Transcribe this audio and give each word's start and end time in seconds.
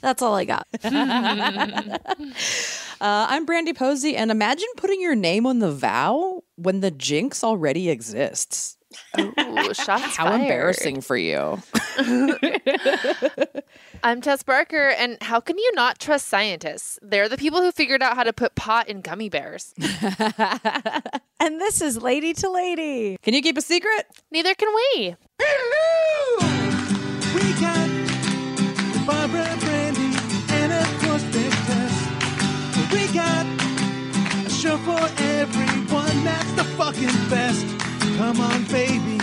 that's 0.00 0.22
all 0.22 0.34
I 0.34 0.44
got. 0.44 0.66
Uh, 2.98 3.26
I'm 3.28 3.44
Brandy 3.44 3.74
Posey, 3.74 4.16
and 4.16 4.30
imagine 4.30 4.68
putting 4.78 5.02
your 5.02 5.14
name 5.14 5.44
on 5.44 5.58
the 5.58 5.70
vow 5.70 6.42
when 6.54 6.80
the 6.80 6.90
jinx 6.90 7.44
already 7.44 7.90
exists. 7.90 8.78
Ooh, 9.20 9.34
shots 9.74 10.16
How 10.16 10.24
fired. 10.30 10.40
embarrassing 10.40 11.02
for 11.02 11.14
you. 11.14 11.60
I'm 14.02 14.22
Tess 14.22 14.42
Barker, 14.42 14.88
and 14.88 15.18
how 15.20 15.40
can 15.40 15.58
you 15.58 15.70
not 15.74 15.98
trust 15.98 16.28
scientists? 16.28 16.98
They're 17.02 17.28
the 17.28 17.36
people 17.36 17.60
who 17.60 17.70
figured 17.70 18.02
out 18.02 18.16
how 18.16 18.22
to 18.24 18.32
put 18.32 18.54
pot 18.54 18.88
in 18.88 19.02
gummy 19.02 19.28
bears. 19.28 19.74
and 19.78 21.60
this 21.60 21.82
is 21.82 22.00
Lady 22.00 22.32
to 22.32 22.48
Lady. 22.50 23.18
Can 23.20 23.34
you 23.34 23.42
keep 23.42 23.58
a 23.58 23.62
secret? 23.62 24.06
Neither 24.30 24.54
can 24.54 24.68
we. 24.74 25.16
We 27.34 27.52
got 27.60 27.90
Barbara 29.06 29.44
show 34.56 34.78
for 34.78 34.98
everyone 35.18 36.24
that's 36.24 36.50
the 36.52 36.64
fucking 36.78 37.12
best. 37.28 37.66
Come 38.16 38.40
on, 38.40 38.64
baby. 38.64 39.18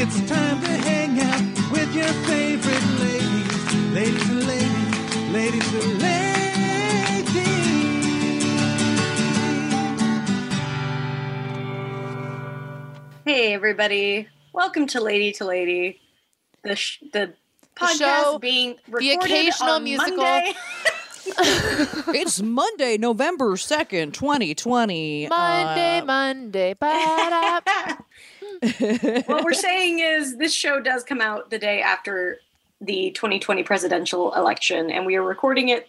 It's 0.00 0.18
time 0.28 0.60
to 0.62 0.68
hang 0.68 1.20
out 1.20 1.70
with 1.70 1.94
your 1.94 2.12
favorite 2.26 2.86
ladies. 2.98 3.74
Ladies 3.94 4.26
to 4.26 4.34
ladies, 4.34 5.32
ladies 5.32 5.70
to 5.70 5.78
ladies. 6.02 6.28
Hey, 13.24 13.54
everybody. 13.54 14.26
Welcome 14.52 14.88
to 14.88 15.00
Lady 15.00 15.30
to 15.34 15.44
Lady, 15.44 16.00
the, 16.64 16.74
sh- 16.74 16.98
the 17.12 17.32
podcast 17.76 17.98
show, 17.98 18.38
being 18.40 18.74
the 18.88 19.12
occasional 19.12 19.70
on 19.70 19.84
musical. 19.84 20.16
Monday. 20.16 20.54
it's 22.14 22.40
Monday, 22.40 22.98
November 22.98 23.56
2nd, 23.56 24.12
2020. 24.12 25.28
Monday, 25.28 25.98
Uh, 25.98 26.04
Monday, 26.04 26.74
what 29.26 29.44
we're 29.44 29.52
saying 29.52 30.00
is 30.00 30.36
this 30.36 30.54
show 30.54 30.80
does 30.80 31.04
come 31.04 31.20
out 31.20 31.50
the 31.50 31.58
day 31.58 31.80
after 31.80 32.38
the 32.80 33.10
2020 33.12 33.62
presidential 33.62 34.34
election, 34.34 34.90
and 34.90 35.06
we 35.06 35.16
are 35.16 35.22
recording 35.22 35.68
it 35.68 35.88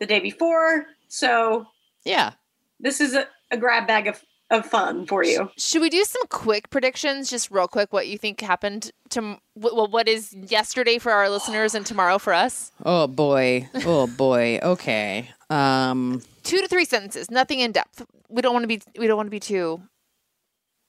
the 0.00 0.06
day 0.06 0.20
before. 0.20 0.86
So 1.08 1.66
yeah. 2.04 2.32
this 2.80 3.00
is 3.00 3.14
a, 3.14 3.26
a 3.50 3.56
grab 3.56 3.86
bag 3.86 4.06
of, 4.06 4.22
of 4.52 4.64
fun 4.66 5.06
for 5.06 5.24
you. 5.24 5.50
Should 5.56 5.82
we 5.82 5.90
do 5.90 6.04
some 6.04 6.22
quick 6.28 6.70
predictions, 6.70 7.28
just 7.30 7.50
real 7.50 7.66
quick? 7.68 7.92
What 7.92 8.06
you 8.06 8.18
think 8.18 8.40
happened 8.40 8.90
to 9.10 9.38
well, 9.54 9.88
what 9.88 10.08
is 10.08 10.32
yesterday 10.32 10.98
for 10.98 11.10
our 11.12 11.28
listeners 11.28 11.74
and 11.74 11.84
tomorrow 11.84 12.18
for 12.18 12.32
us? 12.32 12.70
Oh 12.84 13.06
boy. 13.06 13.68
Oh 13.84 14.06
boy. 14.06 14.58
Okay. 14.62 15.28
Um 15.50 16.22
Two 16.44 16.60
to 16.60 16.68
three 16.68 16.84
sentences, 16.84 17.30
nothing 17.30 17.60
in 17.60 17.72
depth. 17.72 18.04
We 18.28 18.42
don't 18.42 18.52
want 18.52 18.64
to 18.64 18.68
be. 18.68 18.80
We 18.98 19.06
don't 19.06 19.16
want 19.16 19.26
to 19.26 19.30
be 19.30 19.40
too. 19.40 19.82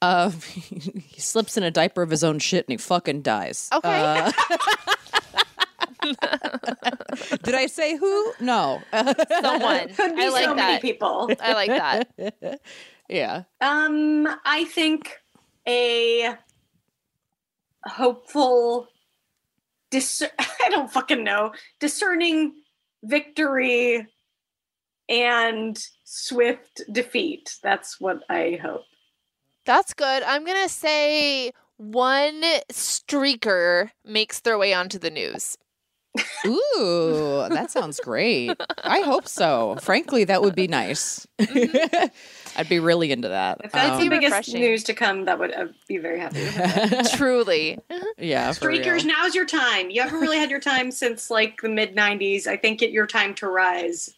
uh 0.01 0.29
he 0.39 1.19
slips 1.21 1.57
in 1.57 1.63
a 1.63 1.71
diaper 1.71 2.01
of 2.01 2.09
his 2.09 2.23
own 2.23 2.39
shit 2.39 2.65
and 2.67 2.73
he 2.73 2.77
fucking 2.77 3.21
dies. 3.21 3.69
Okay. 3.73 3.89
Uh, 4.01 4.31
did 7.43 7.55
I 7.55 7.67
say 7.67 7.95
who? 7.95 8.33
No. 8.39 8.81
Someone. 8.93 9.89
Could 9.93 10.15
be 10.15 10.23
I 10.23 10.29
like 10.29 10.43
so 10.45 10.55
many 10.55 10.73
that. 10.73 10.81
people. 10.81 11.29
I 11.39 11.53
like 11.53 11.69
that. 11.69 12.59
Yeah. 13.13 13.43
Um, 13.61 14.27
I 14.43 14.65
think 14.65 15.17
a 15.67 16.35
hopeful, 17.85 18.87
dis- 19.91 20.23
I 20.39 20.69
don't 20.69 20.91
fucking 20.91 21.23
know, 21.23 21.53
discerning 21.79 22.53
victory 23.03 24.07
and 25.07 25.77
swift 26.03 26.81
defeat. 26.91 27.55
That's 27.61 28.01
what 28.01 28.19
I 28.29 28.59
hope. 28.61 28.85
That's 29.65 29.93
good. 29.93 30.23
I'm 30.23 30.43
gonna 30.43 30.69
say 30.69 31.51
one 31.77 32.41
streaker 32.71 33.91
makes 34.03 34.41
their 34.41 34.57
way 34.57 34.73
onto 34.73 34.97
the 34.99 35.09
news. 35.11 35.57
Ooh, 36.45 37.45
that 37.49 37.71
sounds 37.71 37.99
great. 37.99 38.55
I 38.83 39.01
hope 39.01 39.27
so. 39.27 39.77
Frankly, 39.81 40.25
that 40.25 40.41
would 40.41 40.55
be 40.55 40.67
nice. 40.67 41.25
I'd 42.55 42.69
be 42.69 42.79
really 42.79 43.11
into 43.11 43.29
that. 43.29 43.61
If 43.63 43.71
that's 43.71 43.93
Um, 43.95 43.99
the 44.01 44.09
biggest 44.09 44.31
refreshing. 44.31 44.61
news 44.61 44.83
to 44.85 44.93
come, 44.93 45.25
that 45.25 45.39
would 45.39 45.53
I'd 45.53 45.73
be 45.87 45.97
very 45.97 46.19
happy. 46.19 46.45
Truly. 47.17 47.79
yeah, 48.17 48.51
for 48.51 48.67
real. 48.67 48.81
Streakers, 48.81 49.05
now's 49.05 49.33
your 49.35 49.45
time. 49.45 49.89
You 49.89 50.01
haven't 50.03 50.19
really 50.19 50.37
had 50.37 50.49
your 50.51 50.59
time 50.59 50.91
since 50.91 51.29
like 51.31 51.61
the 51.61 51.69
mid 51.69 51.95
'90s. 51.95 52.45
I 52.47 52.57
think 52.57 52.81
it, 52.81 52.91
your 52.91 53.07
time 53.07 53.33
to 53.35 53.47
rise 53.47 54.13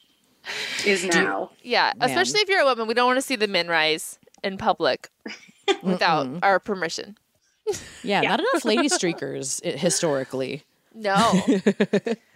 is 0.85 1.05
now. 1.05 1.51
Yeah. 1.63 1.93
Man. 1.97 2.09
Especially 2.09 2.39
if 2.41 2.49
you're 2.49 2.61
a 2.61 2.65
woman. 2.65 2.87
We 2.87 2.93
don't 2.93 3.07
want 3.07 3.17
to 3.17 3.21
see 3.21 3.35
the 3.35 3.47
men 3.47 3.67
rise 3.67 4.19
in 4.43 4.57
public 4.57 5.09
without 5.83 6.27
our 6.43 6.59
permission. 6.59 7.17
Yeah, 7.67 7.73
Yeah. 8.21 8.29
not 8.29 8.39
enough 8.41 8.65
lady 8.65 8.89
streakers 8.89 9.63
historically. 9.63 10.63
No. 10.93 11.43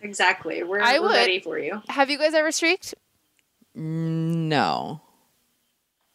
Exactly. 0.02 0.64
We're, 0.64 0.82
I 0.82 1.00
we're 1.00 1.08
would. 1.08 1.14
ready 1.14 1.40
for 1.40 1.58
you. 1.60 1.82
Have 1.88 2.10
you 2.10 2.18
guys 2.18 2.34
ever 2.34 2.52
streaked? 2.52 2.94
No. 3.76 5.02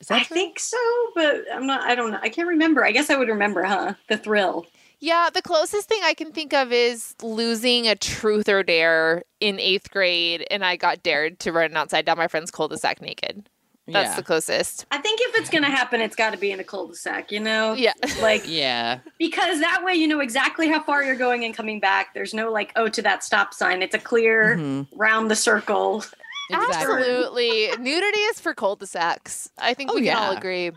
Is 0.04 0.10
I 0.10 0.22
true? 0.22 0.34
think 0.34 0.58
so, 0.58 0.76
but 1.14 1.44
I'm 1.52 1.66
not. 1.66 1.82
I 1.82 1.94
don't 1.94 2.10
know. 2.12 2.18
I 2.22 2.28
can't 2.28 2.48
remember. 2.48 2.84
I 2.84 2.92
guess 2.92 3.08
I 3.10 3.16
would 3.16 3.28
remember, 3.28 3.62
huh? 3.62 3.94
The 4.08 4.18
thrill. 4.18 4.66
Yeah, 5.00 5.28
the 5.32 5.42
closest 5.42 5.88
thing 5.88 6.00
I 6.02 6.14
can 6.14 6.32
think 6.32 6.52
of 6.54 6.72
is 6.72 7.14
losing 7.22 7.88
a 7.88 7.94
truth 7.96 8.48
or 8.48 8.62
dare 8.62 9.22
in 9.40 9.58
eighth 9.58 9.90
grade, 9.90 10.46
and 10.50 10.64
I 10.64 10.76
got 10.76 11.02
dared 11.02 11.38
to 11.40 11.52
run 11.52 11.76
outside 11.76 12.04
down 12.06 12.16
my 12.18 12.28
friend's 12.28 12.50
cul-de-sac 12.50 13.00
naked. 13.02 13.48
That's 13.86 14.10
yeah. 14.10 14.16
the 14.16 14.22
closest. 14.22 14.86
I 14.90 14.96
think 14.98 15.20
if 15.22 15.38
it's 15.38 15.50
gonna 15.50 15.68
happen, 15.68 16.00
it's 16.00 16.16
got 16.16 16.30
to 16.30 16.38
be 16.38 16.52
in 16.52 16.60
a 16.60 16.64
cul-de-sac. 16.64 17.30
You 17.30 17.40
know? 17.40 17.74
Yeah. 17.74 17.92
Like 18.22 18.44
yeah. 18.46 19.00
because 19.18 19.60
that 19.60 19.84
way 19.84 19.94
you 19.94 20.08
know 20.08 20.20
exactly 20.20 20.68
how 20.68 20.82
far 20.82 21.02
you're 21.04 21.16
going 21.16 21.44
and 21.44 21.54
coming 21.54 21.80
back. 21.80 22.14
There's 22.14 22.32
no 22.32 22.50
like, 22.50 22.72
oh, 22.76 22.88
to 22.88 23.02
that 23.02 23.22
stop 23.22 23.52
sign. 23.52 23.82
It's 23.82 23.94
a 23.94 23.98
clear 23.98 24.56
Mhm. 24.56 24.86
round 24.94 25.30
the 25.30 25.36
circle. 25.36 26.02
Exactly. 26.50 26.76
Absolutely. 26.96 27.68
Nudity 27.78 28.18
is 28.20 28.40
for 28.40 28.54
cul-de-sacs. 28.54 29.50
I 29.58 29.74
think 29.74 29.90
Oh, 29.90 29.94
we 29.94 30.02
can 30.02 30.16
all 30.16 30.36
agree. 30.36 30.72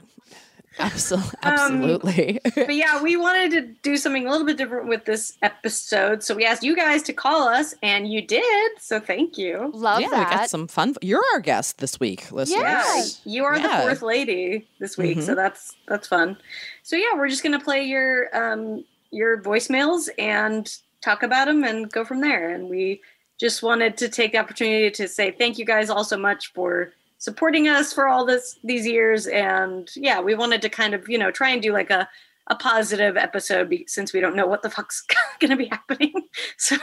Absol- 0.78 1.18
Um, 1.18 1.52
absolutely. 1.54 2.40
but 2.56 2.76
yeah, 2.76 3.02
we 3.02 3.18
wanted 3.18 3.50
to 3.52 3.62
do 3.82 3.98
something 3.98 4.28
a 4.28 4.32
little 4.32 4.46
bit 4.46 4.58
different 4.58 4.88
with 4.88 5.06
this 5.06 5.36
episode. 5.42 6.22
So 6.24 6.36
we 6.36 6.46
asked 6.46 6.62
you 6.64 6.76
guys 6.76 7.02
to 7.04 7.14
call 7.14 7.48
us, 7.48 7.74
and 7.82 8.08
you 8.12 8.22
did. 8.22 8.72
So 8.80 9.00
thank 9.00 9.40
you. 9.40 9.72
Love 9.74 10.02
yeah, 10.02 10.10
that. 10.10 10.30
we 10.30 10.36
got 10.36 10.50
some 10.52 10.68
fun. 10.68 10.94
You're 11.02 11.24
our 11.34 11.40
guest 11.40 11.80
this 11.80 12.00
week, 12.00 12.32
listeners. 12.32 12.62
Yeah. 12.62 13.04
you 13.26 13.44
are 13.46 13.58
Yeah. 13.58 13.78
the 13.78 13.84
fourth 13.88 14.02
lady 14.04 14.68
this 14.80 14.98
week, 14.98 15.22
so 15.24 15.34
that's 15.34 15.76
that's 15.88 16.08
fun. 16.08 16.38
So 16.84 16.96
yeah, 16.96 17.16
we're 17.16 17.30
just 17.30 17.42
gonna 17.44 17.60
play 17.60 17.84
your 17.84 18.28
um 18.38 18.86
your 19.10 19.42
voicemails 19.42 20.10
and 20.20 20.72
talk 21.02 21.24
about 21.24 21.46
them 21.48 21.64
and 21.64 21.92
go 21.92 22.06
from 22.06 22.22
there. 22.22 22.54
And 22.54 22.70
we 22.70 23.02
just 23.40 23.64
wanted 23.64 23.98
to 23.98 24.10
take 24.10 24.32
the 24.32 24.38
opportunity 24.38 24.90
to 24.92 25.08
say 25.08 25.32
thank 25.32 25.58
you 25.58 25.66
guys 25.66 25.90
all 25.90 26.04
so 26.04 26.18
much 26.18 26.52
for 26.54 26.94
supporting 27.20 27.68
us 27.68 27.94
for 27.94 28.08
all 28.08 28.26
this 28.26 28.60
these 28.64 28.86
years. 28.86 29.28
And 29.28 29.90
yeah, 29.96 30.20
we 30.22 30.36
wanted 30.36 30.62
to 30.64 30.70
kind 30.70 30.94
of 30.94 31.08
you 31.10 31.18
know 31.18 31.32
try 31.32 31.50
and 31.50 31.62
do 31.62 31.72
like 31.72 31.90
a 31.90 32.10
a 32.50 32.56
positive 32.56 33.18
episode 33.18 33.70
be, 33.70 33.86
since 33.88 34.14
we 34.14 34.20
don't 34.20 34.36
know 34.36 34.48
what 34.48 34.62
the 34.62 34.70
fuck's 34.70 35.06
gonna 35.40 35.56
be 35.58 35.66
happening. 35.66 36.14
So 36.58 36.78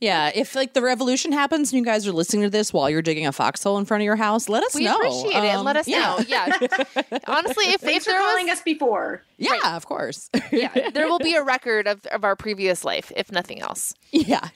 Yeah, 0.00 0.30
if 0.34 0.54
like 0.56 0.74
the 0.74 0.82
revolution 0.82 1.32
happens 1.32 1.72
and 1.72 1.78
you 1.78 1.84
guys 1.84 2.06
are 2.06 2.12
listening 2.12 2.42
to 2.42 2.50
this 2.50 2.72
while 2.72 2.90
you're 2.90 3.02
digging 3.02 3.26
a 3.26 3.32
foxhole 3.32 3.78
in 3.78 3.84
front 3.84 4.02
of 4.02 4.04
your 4.04 4.16
house, 4.16 4.48
let 4.48 4.62
us 4.64 4.74
we 4.74 4.84
know. 4.84 4.96
appreciate 4.96 5.44
it 5.44 5.54
Um, 5.54 5.64
let 5.64 5.76
us 5.76 5.86
yeah. 5.86 5.98
know. 6.00 6.18
Yeah. 6.26 6.46
Honestly, 7.26 7.64
if, 7.66 7.80
thanks 7.80 7.98
if 7.98 8.02
for 8.04 8.10
there 8.10 8.20
calling 8.20 8.46
was 8.46 8.58
us 8.58 8.62
before. 8.62 9.22
Yeah, 9.38 9.76
of 9.76 9.86
course. 9.86 10.28
yeah, 10.50 10.90
there 10.90 11.06
will 11.08 11.18
be 11.20 11.34
a 11.34 11.42
record 11.42 11.86
of, 11.86 12.04
of 12.06 12.24
our 12.24 12.34
previous 12.36 12.84
life, 12.84 13.12
if 13.16 13.30
nothing 13.30 13.60
else. 13.60 13.94
yeah. 14.12 14.48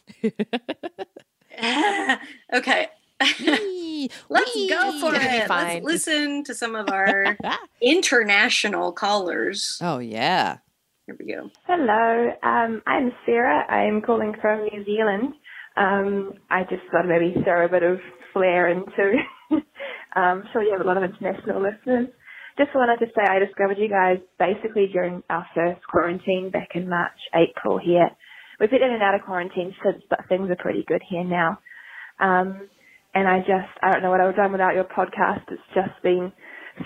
okay. 2.53 2.89
Wee. 3.41 4.11
Let's 4.29 4.55
Wee. 4.55 4.69
go 4.69 4.99
for 5.01 5.15
It'll 5.15 5.21
be 5.29 5.37
it. 5.37 5.49
fine. 5.49 5.83
Let's 5.83 6.07
listen 6.07 6.45
to 6.45 6.55
some 6.55 6.75
of 6.75 6.89
our 6.91 7.37
international 7.83 8.93
callers. 8.93 9.79
Oh 9.83 9.99
yeah. 9.99 10.59
Here 11.07 11.17
we 11.19 11.27
go. 11.27 11.51
Hello, 11.67 12.31
um, 12.43 12.81
I'm 12.87 13.13
Sarah. 13.27 13.71
I'm 13.71 14.01
calling 14.01 14.33
from 14.41 14.61
New 14.73 14.85
Zealand. 14.87 15.35
Um, 15.77 16.33
I 16.51 16.63
just 16.63 16.83
thought 16.91 17.07
maybe 17.07 17.35
throw 17.45 17.67
a 17.67 17.69
bit 17.69 17.83
of 17.83 17.99
flair 18.33 18.69
into. 18.71 19.17
um, 20.17 20.45
sure, 20.53 20.63
you 20.63 20.73
have 20.73 20.81
a 20.81 20.89
lot 20.89 20.97
of 20.97 21.03
international 21.03 21.61
listeners. 21.63 22.09
Just 22.57 22.71
wanted 22.75 23.05
to 23.05 23.07
say 23.15 23.23
I 23.29 23.39
discovered 23.39 23.77
you 23.79 23.89
guys 23.91 24.19
basically 24.39 24.87
during 24.93 25.23
our 25.29 25.45
first 25.55 25.81
quarantine 25.91 26.51
back 26.51 26.69
in 26.75 26.89
March, 26.89 27.19
April 27.35 27.79
here. 27.79 28.09
We've 28.59 28.71
been 28.71 28.83
in 28.83 28.93
and 28.93 29.03
out 29.03 29.15
of 29.17 29.23
quarantine 29.27 29.75
since, 29.85 30.03
but 30.09 30.21
things 30.29 30.49
are 30.49 30.57
pretty 30.57 30.85
good 30.87 31.03
here 31.11 31.25
now. 31.25 31.59
Um, 32.21 32.69
and 33.15 33.29
I 33.29 33.39
just, 33.39 33.71
I 33.83 33.93
don't 33.93 34.03
know 34.03 34.11
what 34.11 34.21
I 34.21 34.27
would 34.27 34.37
have 34.37 34.45
done 34.45 34.53
without 34.53 34.75
your 34.75 34.85
podcast. 34.85 35.43
It's 35.49 35.63
just 35.75 36.03
been 36.03 36.33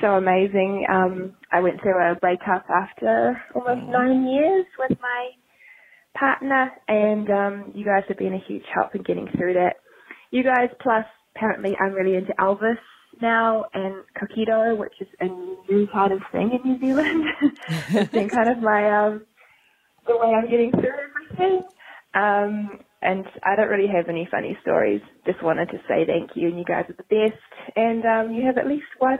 so 0.00 0.14
amazing. 0.14 0.86
Um, 0.90 1.34
I 1.52 1.60
went 1.60 1.80
through 1.80 1.98
a 1.98 2.14
breakup 2.14 2.66
after 2.68 3.40
almost 3.54 3.88
nine 3.88 4.26
years 4.26 4.66
with 4.78 4.98
my 5.00 5.30
partner, 6.18 6.70
and 6.88 7.30
um, 7.30 7.72
you 7.74 7.84
guys 7.84 8.04
have 8.08 8.18
been 8.18 8.34
a 8.34 8.44
huge 8.46 8.64
help 8.74 8.94
in 8.94 9.02
getting 9.02 9.28
through 9.36 9.54
that. 9.54 9.76
You 10.30 10.42
guys, 10.42 10.68
plus 10.80 11.06
apparently 11.34 11.76
I'm 11.80 11.92
really 11.92 12.16
into 12.16 12.32
Elvis 12.38 12.76
now 13.20 13.64
and 13.72 14.04
dough, 14.46 14.74
which 14.76 14.94
is 15.00 15.08
a 15.20 15.26
new 15.26 15.88
kind 15.92 16.12
of 16.12 16.20
thing 16.32 16.50
in 16.52 16.70
New 16.70 16.80
Zealand. 16.80 17.24
it's 17.90 18.12
been 18.12 18.28
kind 18.28 18.50
of 18.50 18.58
my 18.58 19.06
um, 19.06 19.26
the 20.06 20.16
way 20.16 20.28
I'm 20.28 20.50
getting 20.50 20.70
through 20.72 20.90
everything. 20.90 21.62
Um, 22.14 22.80
and 23.02 23.24
I 23.44 23.56
don't 23.56 23.68
really 23.68 23.88
have 23.88 24.08
any 24.08 24.26
funny 24.30 24.58
stories. 24.62 25.00
Just 25.26 25.42
wanted 25.42 25.66
to 25.70 25.78
say 25.88 26.04
thank 26.06 26.30
you, 26.34 26.48
and 26.48 26.58
you 26.58 26.64
guys 26.64 26.86
are 26.88 26.96
the 26.96 27.02
best. 27.04 27.40
And 27.76 28.04
um, 28.04 28.34
you 28.34 28.44
have 28.46 28.58
at 28.58 28.66
least 28.66 28.86
one 28.98 29.18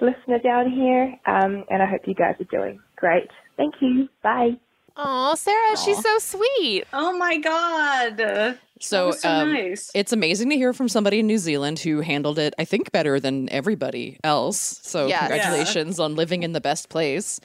listener 0.00 0.38
down 0.38 0.70
here, 0.70 1.14
um, 1.26 1.64
and 1.68 1.82
I 1.82 1.86
hope 1.86 2.02
you 2.06 2.14
guys 2.14 2.34
are 2.40 2.44
doing 2.44 2.80
great. 2.96 3.28
Thank 3.56 3.74
you. 3.80 4.08
Bye. 4.22 4.58
Oh, 4.96 5.34
Sarah, 5.34 5.76
she's 5.76 6.00
so 6.00 6.18
sweet. 6.18 6.84
Oh 6.92 7.16
my 7.18 7.38
god. 7.38 8.58
So, 8.80 9.12
so 9.12 9.28
um, 9.28 9.52
nice. 9.52 9.90
it's 9.94 10.12
amazing 10.12 10.50
to 10.50 10.56
hear 10.56 10.72
from 10.72 10.88
somebody 10.88 11.20
in 11.20 11.26
New 11.26 11.38
Zealand 11.38 11.78
who 11.80 12.00
handled 12.00 12.38
it, 12.38 12.54
I 12.58 12.64
think, 12.64 12.92
better 12.92 13.18
than 13.18 13.48
everybody 13.50 14.18
else. 14.22 14.80
So, 14.82 15.06
Yes. 15.08 15.20
congratulations 15.20 15.98
on 15.98 16.14
living 16.16 16.42
in 16.42 16.52
the 16.52 16.60
best 16.60 16.90
place. 16.90 17.40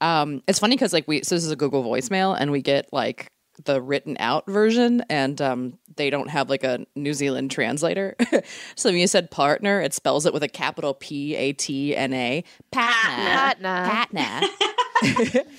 Um, 0.00 0.42
it's 0.46 0.58
funny 0.58 0.76
because, 0.76 0.92
like, 0.92 1.06
we 1.06 1.22
so 1.22 1.34
this 1.34 1.44
is 1.44 1.50
a 1.50 1.56
Google 1.56 1.84
voicemail, 1.84 2.36
and 2.38 2.50
we 2.50 2.62
get 2.62 2.92
like 2.92 3.30
the 3.64 3.80
written 3.80 4.16
out 4.18 4.46
version, 4.46 5.02
and 5.08 5.40
um, 5.40 5.78
they 5.96 6.10
don't 6.10 6.28
have 6.30 6.50
like 6.50 6.64
a 6.64 6.84
New 6.94 7.14
Zealand 7.14 7.50
translator. 7.50 8.16
so, 8.74 8.90
when 8.90 8.98
you 8.98 9.06
said 9.06 9.30
partner, 9.30 9.80
it 9.80 9.94
spells 9.94 10.26
it 10.26 10.32
with 10.32 10.42
a 10.42 10.48
capital 10.48 10.94
P 10.94 11.34
A 11.36 11.52
T 11.52 11.94
N 11.96 12.12
A. 12.12 12.44
Patna. 12.72 13.54
Patna. 13.60 14.08
Patna. 14.40 14.48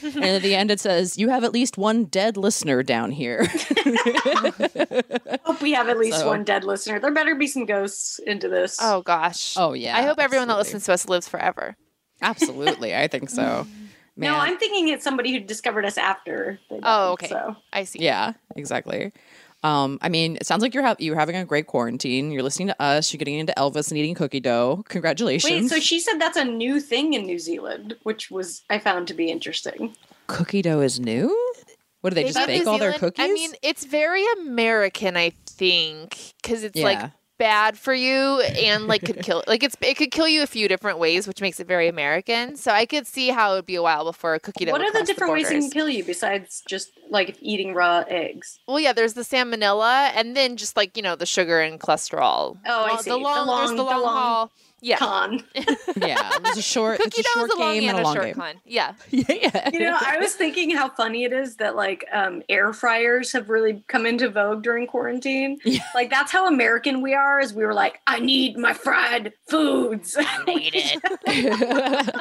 and 0.04 0.24
at 0.26 0.42
the 0.42 0.56
end, 0.56 0.72
it 0.72 0.80
says, 0.80 1.18
You 1.18 1.30
have 1.30 1.44
at 1.44 1.52
least 1.54 1.78
one 1.78 2.06
dead 2.06 2.38
listener 2.38 2.84
down 2.84 3.12
here. 3.12 3.46
I 3.50 5.40
hope 5.44 5.62
we 5.62 5.74
have 5.74 5.90
at 5.90 5.98
least 5.98 6.20
So- 6.20 6.28
one 6.28 6.44
dead 6.44 6.64
listener. 6.64 7.00
There 7.00 7.12
better 7.12 7.36
be 7.36 7.48
some 7.48 7.66
ghosts 7.66 8.20
into 8.20 8.50
this. 8.50 8.78
Oh 8.82 9.02
gosh. 9.02 9.56
Oh, 9.58 9.74
yeah, 9.74 9.98
I 9.98 10.04
hope 10.04 10.20
everyone 10.20 10.48
that 10.48 10.58
listens 10.58 10.86
to 10.86 10.94
us 10.94 11.08
lives 11.08 11.28
forever. 11.28 11.76
Absolutely. 12.22 12.96
I 12.96 13.08
think 13.08 13.30
so. 13.30 13.68
Man. 14.18 14.32
no, 14.32 14.38
I'm 14.40 14.58
thinking 14.58 14.88
it's 14.90 15.04
somebody 15.04 15.32
who 15.34 15.40
discovered 15.42 15.86
us 15.86 15.98
after. 15.98 16.60
They 16.70 16.80
died, 16.80 16.84
Oh, 16.86 17.12
okay. 17.14 17.28
So 17.28 17.56
I 17.74 17.84
see. 17.84 18.00
Yeah, 18.00 18.34
exactly. 18.56 19.12
Um, 19.64 19.98
I 20.02 20.10
mean, 20.10 20.36
it 20.36 20.46
sounds 20.46 20.62
like 20.62 20.74
you're 20.74 20.84
ha- 20.84 20.96
you're 21.00 21.16
having 21.18 21.36
a 21.36 21.44
great 21.44 21.66
quarantine. 21.68 22.32
You're 22.32 22.44
listening 22.44 22.68
to 22.68 22.82
us. 22.82 23.12
You're 23.12 23.18
getting 23.18 23.40
into 23.40 23.54
Elvis 23.58 23.90
and 23.90 23.98
eating 23.98 24.14
cookie 24.14 24.40
dough. 24.40 24.84
Congratulations! 24.90 25.52
wait, 25.52 25.70
so 25.70 25.80
she 25.80 26.00
said 26.00 26.20
that's 26.20 26.38
a 26.38 26.46
new 26.46 26.80
thing 26.80 27.14
in 27.14 27.24
New 27.26 27.40
Zealand, 27.40 27.96
which 28.04 28.30
was 28.30 28.62
I 28.70 28.78
found 28.80 29.08
to 29.08 29.14
be 29.14 29.32
interesting. 29.32 29.96
cookie 30.28 30.62
dough 30.62 30.82
is 30.82 31.00
new. 31.00 31.30
What 32.02 32.12
do 32.12 32.16
they 32.16 32.26
just 32.26 32.46
bake 32.46 32.64
New 32.64 32.70
all 32.70 32.78
their 32.78 32.94
cookies? 32.94 33.26
I 33.26 33.34
mean, 33.34 33.52
it's 33.64 33.86
very 33.86 34.24
American, 34.42 35.18
I 35.18 35.32
think, 35.48 36.34
because 36.44 36.64
it's 36.64 36.78
Yeah. 36.78 36.84
like 36.86 37.12
bad 37.38 37.78
for 37.78 37.94
you 37.94 38.40
and 38.42 38.88
like 38.88 39.04
could 39.04 39.22
kill 39.22 39.44
like 39.48 39.62
it's 39.64 39.76
it 39.82 39.96
could 39.98 40.12
kill 40.12 40.28
you 40.28 40.42
a 40.42 40.48
few 40.48 40.68
different 40.68 41.00
ways, 41.00 41.28
which 41.28 41.42
makes 41.42 41.60
it 41.60 41.68
very 41.68 41.88
American. 41.88 42.56
So 42.56 42.72
I 42.72 42.86
could 42.86 43.06
see 43.08 43.30
how 43.30 43.54
it 43.54 43.56
would 43.58 43.66
be 43.66 43.76
a 43.76 43.82
while 43.82 44.06
before 44.06 44.34
a 44.36 44.40
cookie 44.40 44.66
dough. 44.66 44.72
what 44.72 44.82
are 44.82 44.92
the 44.92 45.04
different 45.04 45.34
ways 45.34 45.50
it 45.50 45.60
can 45.60 45.70
kill 45.70 45.90
you 45.90 46.04
besides 46.04 46.64
just 46.68 46.92
like 47.10 47.38
eating 47.42 47.74
raw 47.74 48.04
eggs? 48.08 48.60
Well, 48.68 48.80
yeah, 48.80 48.94
there's 48.94 49.14
the 49.14 49.22
salmonella, 49.22 50.12
and 50.16 50.36
then 50.36 50.56
just 50.58 50.78
like 50.78 50.96
you 50.96 51.04
know 51.04 51.16
the 51.16 51.26
sugar 51.26 51.60
and 51.60 51.80
cholesterol. 51.80 52.58
Oh, 52.66 52.84
I 52.86 52.98
see. 52.98 53.10
The 53.10 53.18
The 53.18 53.24
long, 53.24 53.48
there's 53.48 53.70
long- 53.70 53.76
the 53.78 53.84
the 53.84 53.90
long, 53.90 54.02
long 54.02 54.14
haul. 54.16 54.52
Yeah, 54.86 54.98
Con. 54.98 55.42
yeah, 55.56 56.36
it 56.36 56.44
was 56.44 56.58
a 56.58 56.62
short. 56.62 57.00
cookie 57.00 57.20
it's 57.20 57.20
a 57.20 57.24
dough 57.34 57.40
short 57.40 57.50
is 57.50 57.56
a 57.56 57.60
long 57.60 57.74
game 57.74 57.90
and 57.90 57.92
and 57.98 57.98
a, 57.98 58.02
a 58.02 58.04
long 58.04 58.14
short 58.16 58.26
game. 58.28 58.36
con. 58.36 58.56
Yeah, 58.66 58.94
yeah, 59.10 59.70
You 59.74 59.80
know, 59.80 59.98
I 60.00 60.20
was 60.20 60.36
thinking 60.36 60.70
how 60.70 60.90
funny 60.90 61.24
it 61.24 61.34
is 61.34 61.56
that 61.56 61.76
like 61.76 62.06
um, 62.14 62.44
air 62.50 62.72
fryers 62.72 63.32
have 63.32 63.50
really 63.50 63.84
come 63.88 64.06
into 64.06 64.30
vogue 64.30 64.62
during 64.62 64.86
quarantine. 64.86 65.58
Yeah. 65.66 65.80
Like 65.96 66.12
that's 66.12 66.32
how 66.32 66.48
American 66.48 67.02
we 67.02 67.16
are. 67.16 67.40
Is 67.40 67.52
we 67.52 67.66
were 67.66 67.74
like, 67.74 68.00
I 68.06 68.20
need 68.20 68.58
my 68.58 68.74
fried 68.74 69.34
foods. 69.50 70.16
I 70.20 70.44
need 70.46 70.74
it. 70.76 72.16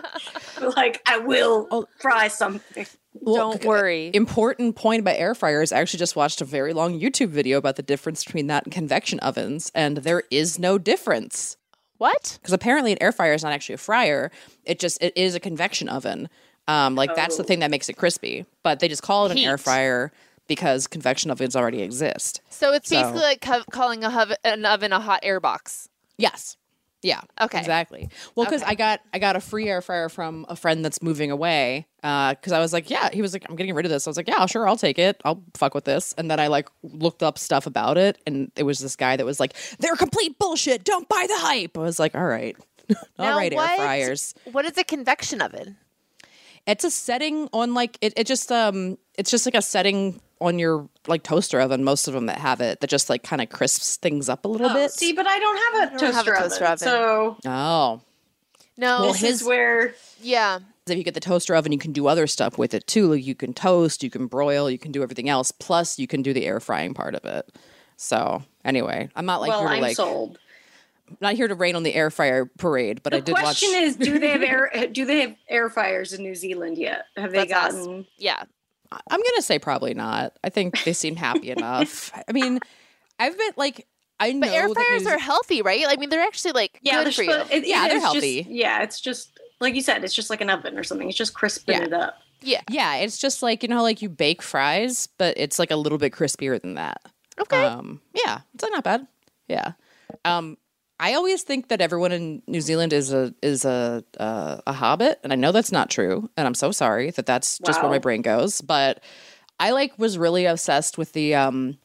like 0.76 1.02
I 1.06 1.18
will 1.18 1.68
Oh. 1.70 1.86
fry 1.98 2.28
something. 2.28 2.86
Well, 3.12 3.52
Don't 3.52 3.64
worry. 3.64 4.10
Important 4.14 4.74
point 4.74 5.00
about 5.00 5.16
air 5.16 5.34
fryers. 5.34 5.70
I 5.70 5.80
actually 5.80 5.98
just 6.00 6.16
watched 6.16 6.40
a 6.40 6.44
very 6.44 6.72
long 6.72 6.98
YouTube 6.98 7.28
video 7.28 7.58
about 7.58 7.76
the 7.76 7.82
difference 7.82 8.24
between 8.24 8.48
that 8.48 8.64
and 8.64 8.72
convection 8.72 9.20
ovens, 9.20 9.70
and 9.74 9.98
there 9.98 10.24
is 10.30 10.58
no 10.58 10.78
difference. 10.78 11.56
What? 11.98 12.38
because 12.40 12.52
apparently 12.52 12.92
an 12.92 12.98
air 13.00 13.12
fryer 13.12 13.32
is 13.34 13.42
not 13.42 13.52
actually 13.52 13.76
a 13.76 13.78
fryer. 13.78 14.30
It 14.64 14.78
just 14.78 15.02
it 15.02 15.12
is 15.16 15.34
a 15.34 15.40
convection 15.40 15.88
oven. 15.88 16.28
Um, 16.66 16.94
like 16.94 17.14
that's 17.14 17.36
the 17.36 17.42
Oh. 17.42 17.46
thing 17.46 17.60
that 17.60 17.70
makes 17.70 17.88
it 17.88 17.94
crispy. 17.94 18.46
But 18.62 18.80
they 18.80 18.88
just 18.88 19.02
call 19.02 19.26
it 19.26 19.32
an 19.32 19.38
air 19.38 19.58
fryer 19.58 20.12
because 20.48 20.86
convection 20.86 21.30
ovens 21.30 21.54
already 21.56 21.82
exist. 21.82 22.40
So 22.50 22.72
it's 22.72 22.88
So- 22.88 22.96
basically 23.00 23.20
like 23.22 23.40
co- 23.40 23.64
calling 23.70 24.02
a 24.04 24.10
hov- 24.10 24.36
an 24.44 24.64
oven 24.66 24.92
a 24.92 25.00
hot 25.00 25.20
air 25.22 25.40
box. 25.40 25.88
Yes. 26.18 26.56
Yeah. 27.04 27.20
Okay. 27.40 27.58
Exactly. 27.58 28.08
Well, 28.34 28.46
because 28.46 28.62
Okay. 28.62 28.70
I 28.72 28.74
got 28.74 29.00
I 29.12 29.18
got 29.18 29.36
a 29.36 29.40
free 29.40 29.68
air 29.68 29.82
fryer 29.82 30.08
from 30.08 30.46
a 30.48 30.56
friend 30.56 30.82
that's 30.84 31.02
moving 31.02 31.30
away. 31.30 31.86
Uh, 32.02 32.30
because 32.34 32.52
I 32.52 32.58
was 32.60 32.72
like, 32.72 32.88
yeah. 32.90 33.10
He 33.12 33.20
was 33.22 33.32
like, 33.34 33.44
I'm 33.48 33.56
getting 33.56 33.74
rid 33.74 33.84
of 33.86 33.90
this. 33.90 34.06
I 34.06 34.10
was 34.10 34.16
like, 34.16 34.26
yeah, 34.28 34.44
sure, 34.46 34.66
I'll 34.66 34.76
take 34.76 34.98
it. 34.98 35.20
I'll 35.24 35.42
fuck 35.54 35.74
with 35.74 35.84
this. 35.84 36.14
And 36.18 36.30
then 36.30 36.40
I 36.40 36.46
like 36.48 36.68
looked 36.82 37.22
up 37.22 37.38
stuff 37.38 37.66
about 37.66 37.98
it, 37.98 38.18
and 38.26 38.50
it 38.56 38.62
was 38.64 38.78
this 38.78 38.96
guy 38.96 39.16
that 39.16 39.24
was 39.24 39.38
like, 39.38 39.54
they're 39.78 39.96
complete 39.96 40.38
bullshit. 40.38 40.82
Don't 40.84 41.08
buy 41.08 41.26
the 41.28 41.38
hype. 41.38 41.76
I 41.76 41.80
was 41.80 41.98
like, 41.98 42.14
all 42.14 42.24
right, 42.24 42.56
all 42.90 42.96
Now 43.18 43.36
right, 43.36 43.52
air 43.52 43.76
fryers. 43.76 44.34
What 44.52 44.64
is 44.64 44.76
a 44.78 44.84
convection 44.84 45.40
oven? 45.42 45.76
It's 46.66 46.84
a 46.84 46.90
setting 46.90 47.48
on 47.52 47.74
like 47.74 47.98
it, 48.00 48.12
it 48.16 48.26
just 48.26 48.50
um 48.50 48.96
it's 49.18 49.30
just 49.30 49.46
like 49.46 49.54
a 49.54 49.62
setting 49.62 50.20
on 50.40 50.58
your 50.58 50.88
like 51.06 51.22
toaster 51.22 51.60
oven, 51.60 51.84
most 51.84 52.08
of 52.08 52.14
them 52.14 52.26
that 52.26 52.38
have 52.38 52.60
it, 52.60 52.80
that 52.80 52.90
just 52.90 53.08
like 53.08 53.22
kind 53.22 53.40
of 53.42 53.48
crisps 53.50 53.96
things 53.96 54.28
up 54.28 54.44
a 54.44 54.48
little 54.48 54.68
Oh, 54.70 54.74
bit. 54.74 54.90
see, 54.90 55.12
but 55.12 55.26
I 55.26 55.38
don't 55.38 55.56
have 55.56 55.74
a, 55.74 55.90
don't 55.98 56.12
toaster, 56.12 56.16
have 56.16 56.26
a 56.26 56.30
oven, 56.30 56.50
toaster 56.50 56.64
oven. 56.64 56.78
So 56.78 57.36
oh. 57.46 58.00
No. 58.76 59.00
Well, 59.02 59.12
this 59.12 59.20
his- 59.20 59.40
is 59.42 59.46
where 59.46 59.94
yeah. 60.20 60.58
If 60.86 60.98
you 60.98 61.04
get 61.04 61.14
the 61.14 61.20
toaster 61.20 61.54
oven, 61.54 61.72
you 61.72 61.78
can 61.78 61.92
do 61.92 62.08
other 62.08 62.26
stuff 62.26 62.58
with 62.58 62.74
it 62.74 62.86
too. 62.86 63.06
Like 63.12 63.24
you 63.24 63.34
can 63.34 63.54
toast, 63.54 64.02
you 64.02 64.10
can 64.10 64.26
broil, 64.26 64.68
you 64.70 64.76
can 64.78 64.92
do 64.92 65.02
everything 65.02 65.30
else. 65.30 65.50
Plus, 65.50 65.98
you 65.98 66.06
can 66.06 66.20
do 66.20 66.34
the 66.34 66.44
air 66.44 66.60
frying 66.60 66.92
part 66.92 67.14
of 67.14 67.24
it. 67.24 67.50
So 67.96 68.42
anyway, 68.66 69.08
I'm 69.16 69.24
not 69.24 69.40
like 69.40 69.48
well, 69.48 69.60
here 69.60 69.68
to 69.68 69.74
I'm 69.76 69.80
like 69.80 69.96
sold. 69.96 70.38
Not 71.20 71.34
here 71.34 71.48
to 71.48 71.54
rain 71.54 71.76
on 71.76 71.82
the 71.82 71.94
air 71.94 72.10
fryer 72.10 72.46
parade, 72.58 73.02
but 73.02 73.10
The 73.12 73.18
I 73.18 73.20
did 73.20 73.32
watch. 73.32 73.60
The 73.60 73.66
question 73.66 73.82
is, 73.82 73.96
do 73.96 74.18
they 74.18 74.28
have 74.30 74.42
air? 74.44 74.70
Do 74.92 75.04
they 75.04 75.20
have 75.22 75.36
air 75.48 75.68
fryers 75.70 76.12
in 76.12 76.22
New 76.22 76.34
Zealand 76.34 76.78
yet? 76.78 77.06
Have 77.16 77.32
they 77.32 77.38
Let's 77.40 77.50
gotten? 77.52 78.06
Yeah. 78.18 78.42
I'm 78.92 79.20
gonna 79.20 79.42
say 79.42 79.58
probably 79.58 79.92
not. 79.94 80.36
I 80.44 80.50
think 80.50 80.84
they 80.84 80.92
seem 80.92 81.16
happy 81.16 81.50
enough. 81.50 82.12
I 82.28 82.32
mean, 82.32 82.60
I've 83.18 83.36
been 83.36 83.50
like 83.56 83.86
I 84.20 84.30
know 84.32 84.40
But 84.46 84.50
air 84.50 84.68
that 84.68 84.74
fryers 84.74 85.02
New 85.04 85.10
are 85.10 85.18
healthy, 85.18 85.62
right? 85.62 85.84
I 85.88 85.96
mean, 85.96 86.10
they're 86.10 86.22
actually 86.22 86.52
like 86.52 86.78
Yeah, 86.82 86.98
good 87.02 87.06
they're 87.06 87.12
for 87.12 87.22
you. 87.24 87.32
it- 87.50 87.66
Yeah, 87.66 87.86
it 87.86 87.88
they're 87.88 88.00
healthy. 88.00 88.42
Just, 88.44 88.50
yeah, 88.54 88.82
it's 88.82 89.00
just 89.00 89.30
like 89.60 89.74
you 89.74 89.80
said, 89.82 90.04
it's 90.04 90.14
just 90.14 90.30
like 90.30 90.40
an 90.40 90.50
oven 90.50 90.78
or 90.78 90.84
something. 90.84 91.08
It's 91.08 91.18
just 91.18 91.34
crisping 91.34 91.78
Yeah. 91.78 91.84
it 91.84 91.92
up. 91.92 92.18
yeah. 92.40 92.60
Yeah, 92.70 92.96
it's 92.96 93.18
just 93.18 93.42
like 93.42 93.62
you 93.64 93.68
know, 93.68 93.82
like 93.82 94.00
you 94.00 94.08
bake 94.08 94.42
fries, 94.42 95.08
but 95.18 95.34
it's 95.38 95.58
like 95.58 95.72
a 95.72 95.76
little 95.76 95.98
bit 95.98 96.12
crispier 96.12 96.60
than 96.60 96.74
that. 96.74 97.00
Okay. 97.40 97.64
Um, 97.64 98.00
yeah, 98.14 98.40
it's 98.54 98.62
like 98.62 98.72
not 98.72 98.84
bad. 98.84 99.08
Yeah. 99.48 99.72
Um, 100.24 100.56
I 101.04 101.12
always 101.14 101.42
think 101.42 101.68
that 101.68 101.82
everyone 101.82 102.12
in 102.12 102.42
New 102.46 102.62
Zealand 102.62 102.94
is 102.94 103.12
a 103.12 103.34
is 103.42 103.66
a 103.66 104.02
uh, 104.18 104.56
a 104.66 104.72
hobbit, 104.72 105.20
and 105.22 105.34
I 105.34 105.36
know 105.36 105.52
that's 105.52 105.70
not 105.70 105.90
true, 105.90 106.30
and 106.38 106.46
I'm 106.46 106.54
so 106.54 106.72
sorry 106.72 107.10
that 107.10 107.26
that's 107.26 107.58
just 107.58 107.82
where 107.82 107.90
my 107.90 107.98
brain 107.98 108.22
goes. 108.22 108.62
But 108.62 109.02
I 109.60 109.72
like 109.72 109.98
was 109.98 110.16
really 110.16 110.46
obsessed 110.46 110.96
with 110.96 111.12
the 111.12 111.34
um, 111.34 111.76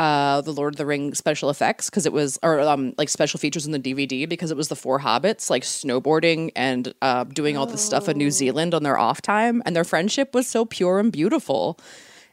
uh, 0.00 0.40
the 0.40 0.50
Lord 0.52 0.74
of 0.74 0.78
the 0.78 0.84
Ring 0.86 1.14
special 1.14 1.48
effects 1.48 1.88
because 1.90 2.06
it 2.06 2.12
was 2.12 2.40
or 2.42 2.58
um 2.58 2.92
like 2.98 3.08
special 3.08 3.38
features 3.38 3.66
in 3.66 3.72
the 3.72 3.78
DVD 3.78 4.28
because 4.28 4.50
it 4.50 4.56
was 4.56 4.66
the 4.66 4.74
four 4.74 4.98
hobbits 4.98 5.48
like 5.48 5.62
snowboarding 5.62 6.50
and 6.56 6.92
uh, 7.02 7.22
doing 7.22 7.56
all 7.56 7.66
this 7.66 7.82
stuff 7.84 8.08
in 8.08 8.18
New 8.18 8.32
Zealand 8.32 8.74
on 8.74 8.82
their 8.82 8.98
off 8.98 9.22
time, 9.22 9.62
and 9.64 9.76
their 9.76 9.84
friendship 9.84 10.34
was 10.34 10.48
so 10.48 10.64
pure 10.64 10.98
and 10.98 11.12
beautiful. 11.12 11.78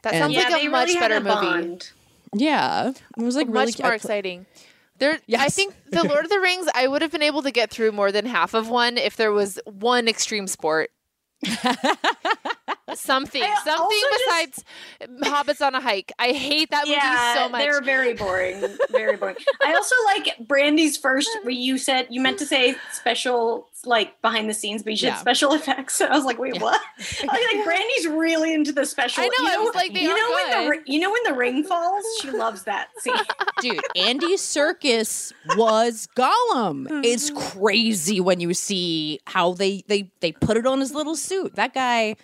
that 0.02 0.14
and- 0.14 0.22
sounds 0.22 0.34
Yeah, 0.34 0.48
like 0.48 0.62
they 0.62 0.66
a 0.66 0.70
much 0.70 0.88
really 0.88 0.98
better 1.00 1.16
a 1.18 1.20
movie. 1.20 1.30
bond. 1.68 1.92
Yeah, 2.34 2.88
it 3.16 3.22
was 3.22 3.36
like 3.36 3.46
really 3.46 3.66
much 3.66 3.78
more 3.78 3.92
I- 3.92 3.94
exciting. 3.94 4.46
There, 4.98 5.18
I 5.36 5.48
think 5.48 5.74
the 5.90 6.04
Lord 6.04 6.24
of 6.24 6.30
the 6.30 6.40
Rings. 6.40 6.66
I 6.74 6.88
would 6.88 7.02
have 7.02 7.12
been 7.12 7.22
able 7.22 7.42
to 7.42 7.50
get 7.50 7.70
through 7.70 7.92
more 7.92 8.10
than 8.10 8.26
half 8.26 8.52
of 8.52 8.68
one 8.68 8.98
if 8.98 9.16
there 9.16 9.32
was 9.32 9.60
one 9.64 10.08
extreme 10.08 10.46
sport. 10.48 10.90
Something, 12.94 13.42
I 13.42 13.54
something 13.64 14.00
besides 14.12 14.64
hobbits 15.30 15.64
on 15.64 15.74
a 15.74 15.80
hike. 15.80 16.10
I 16.18 16.32
hate 16.32 16.70
that 16.70 16.86
movie 16.86 16.98
so 17.38 17.48
much. 17.50 17.60
They're 17.60 17.82
very 17.82 18.14
boring. 18.14 18.64
Very 18.90 19.16
boring. 19.16 19.36
I 19.62 19.74
also 19.74 19.94
like 20.06 20.38
Brandy's 20.48 20.96
first 20.96 21.28
where 21.42 21.50
you 21.52 21.76
said 21.76 22.06
you 22.08 22.22
meant 22.22 22.38
to 22.38 22.46
say 22.46 22.76
special 22.92 23.68
like 23.84 24.20
behind 24.22 24.48
the 24.48 24.54
scenes, 24.54 24.82
but 24.82 24.92
you 24.92 24.96
said 24.96 25.08
Yeah. 25.08 25.16
special 25.18 25.52
effects. 25.52 26.00
And 26.00 26.10
I 26.12 26.16
was 26.16 26.24
like, 26.24 26.38
wait, 26.38 26.60
what? 26.62 26.80
I 26.98 27.26
was 27.26 27.54
like 27.54 27.64
Brandy's 27.64 28.06
really 28.08 28.54
into 28.54 28.72
the 28.72 28.86
special. 28.86 29.22
I 29.22 29.26
know, 29.28 29.44
You 29.44 29.52
I 29.52 29.56
was 29.58 29.74
like, 29.74 29.92
they 29.92 30.00
you 30.02 30.08
know 30.08 30.34
when 30.34 30.50
the 30.70 30.76
good. 30.78 30.82
you 30.92 30.98
know 31.00 31.12
when 31.12 31.22
the 31.24 31.34
ring 31.34 31.64
falls, 31.64 32.04
she 32.22 32.30
loves 32.30 32.62
that 32.64 32.88
scene. 32.98 33.14
Dude, 33.60 33.80
Andy 33.96 34.34
Serkis 34.36 35.32
was 35.56 36.08
Gollum. 36.16 36.88
Hmm. 36.88 37.00
It's 37.04 37.30
crazy 37.30 38.18
when 38.20 38.40
you 38.40 38.54
see 38.54 39.20
how 39.26 39.52
they 39.52 39.84
they 39.88 40.10
they 40.20 40.32
put 40.32 40.56
it 40.56 40.66
on 40.66 40.80
his 40.80 40.94
little 40.94 41.14
suit. 41.28 41.54
That 41.56 41.74
guy, 41.74 42.16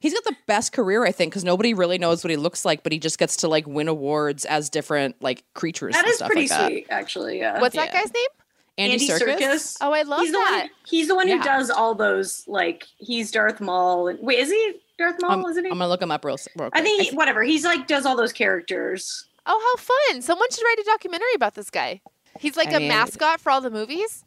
he's 0.00 0.14
got 0.14 0.24
the 0.24 0.36
best 0.46 0.72
career, 0.72 1.04
I 1.04 1.12
think, 1.12 1.32
because 1.32 1.44
nobody 1.44 1.74
really 1.74 1.98
knows 1.98 2.22
what 2.22 2.30
he 2.30 2.36
looks 2.36 2.64
like, 2.64 2.82
but 2.82 2.92
he 2.92 2.98
just 2.98 3.18
gets 3.18 3.36
to 3.38 3.48
like 3.48 3.66
win 3.66 3.88
awards 3.88 4.44
as 4.44 4.70
different 4.70 5.20
like 5.22 5.44
creatures. 5.54 5.94
That 5.94 6.04
and 6.04 6.10
is 6.10 6.16
stuff 6.16 6.28
pretty 6.30 6.48
like 6.48 6.86
that. 6.88 6.92
actually. 6.94 7.38
Yeah. 7.38 7.60
What's 7.60 7.76
that 7.76 7.92
guy's 7.92 8.12
name? 8.12 8.26
Andy, 8.78 9.08
Serkis. 9.08 9.76
Oh, 9.82 9.92
I 9.92 10.02
love 10.02 10.20
he's 10.20 10.32
the 10.32 10.38
that. 10.38 10.60
one. 10.62 10.70
He's 10.86 11.08
the 11.08 11.14
one 11.14 11.28
Yeah. 11.28 11.36
who 11.38 11.42
does 11.44 11.68
all 11.70 11.94
those. 11.94 12.44
Like 12.46 12.84
he's 12.96 13.30
Darth 13.30 13.60
Maul. 13.60 14.08
And, 14.08 14.18
wait, 14.20 14.38
is 14.38 14.48
he 14.50 14.74
Darth 14.96 15.16
Maul? 15.20 15.32
I'm, 15.32 15.44
isn't 15.44 15.64
he? 15.64 15.70
I'm 15.70 15.76
gonna 15.78 15.88
look 15.88 16.00
him 16.00 16.10
up 16.10 16.24
real, 16.24 16.36
real 16.56 16.70
quick. 16.70 16.80
I 16.80 16.82
think 16.82 17.02
he, 17.10 17.14
whatever. 17.16 17.42
He's 17.42 17.64
like 17.64 17.86
does 17.86 18.06
all 18.06 18.16
those 18.16 18.32
characters. 18.32 19.26
Oh, 19.44 19.76
how 19.76 19.82
fun! 20.12 20.22
Someone 20.22 20.48
should 20.50 20.62
write 20.64 20.78
a 20.78 20.84
documentary 20.84 21.34
about 21.34 21.54
this 21.54 21.68
guy. 21.68 22.00
He's 22.38 22.56
like 22.56 22.68
I 22.68 22.74
a 22.76 22.78
mean- 22.78 22.88
mascot 22.88 23.40
for 23.40 23.50
all 23.50 23.60
the 23.60 23.70
movies. 23.70 24.24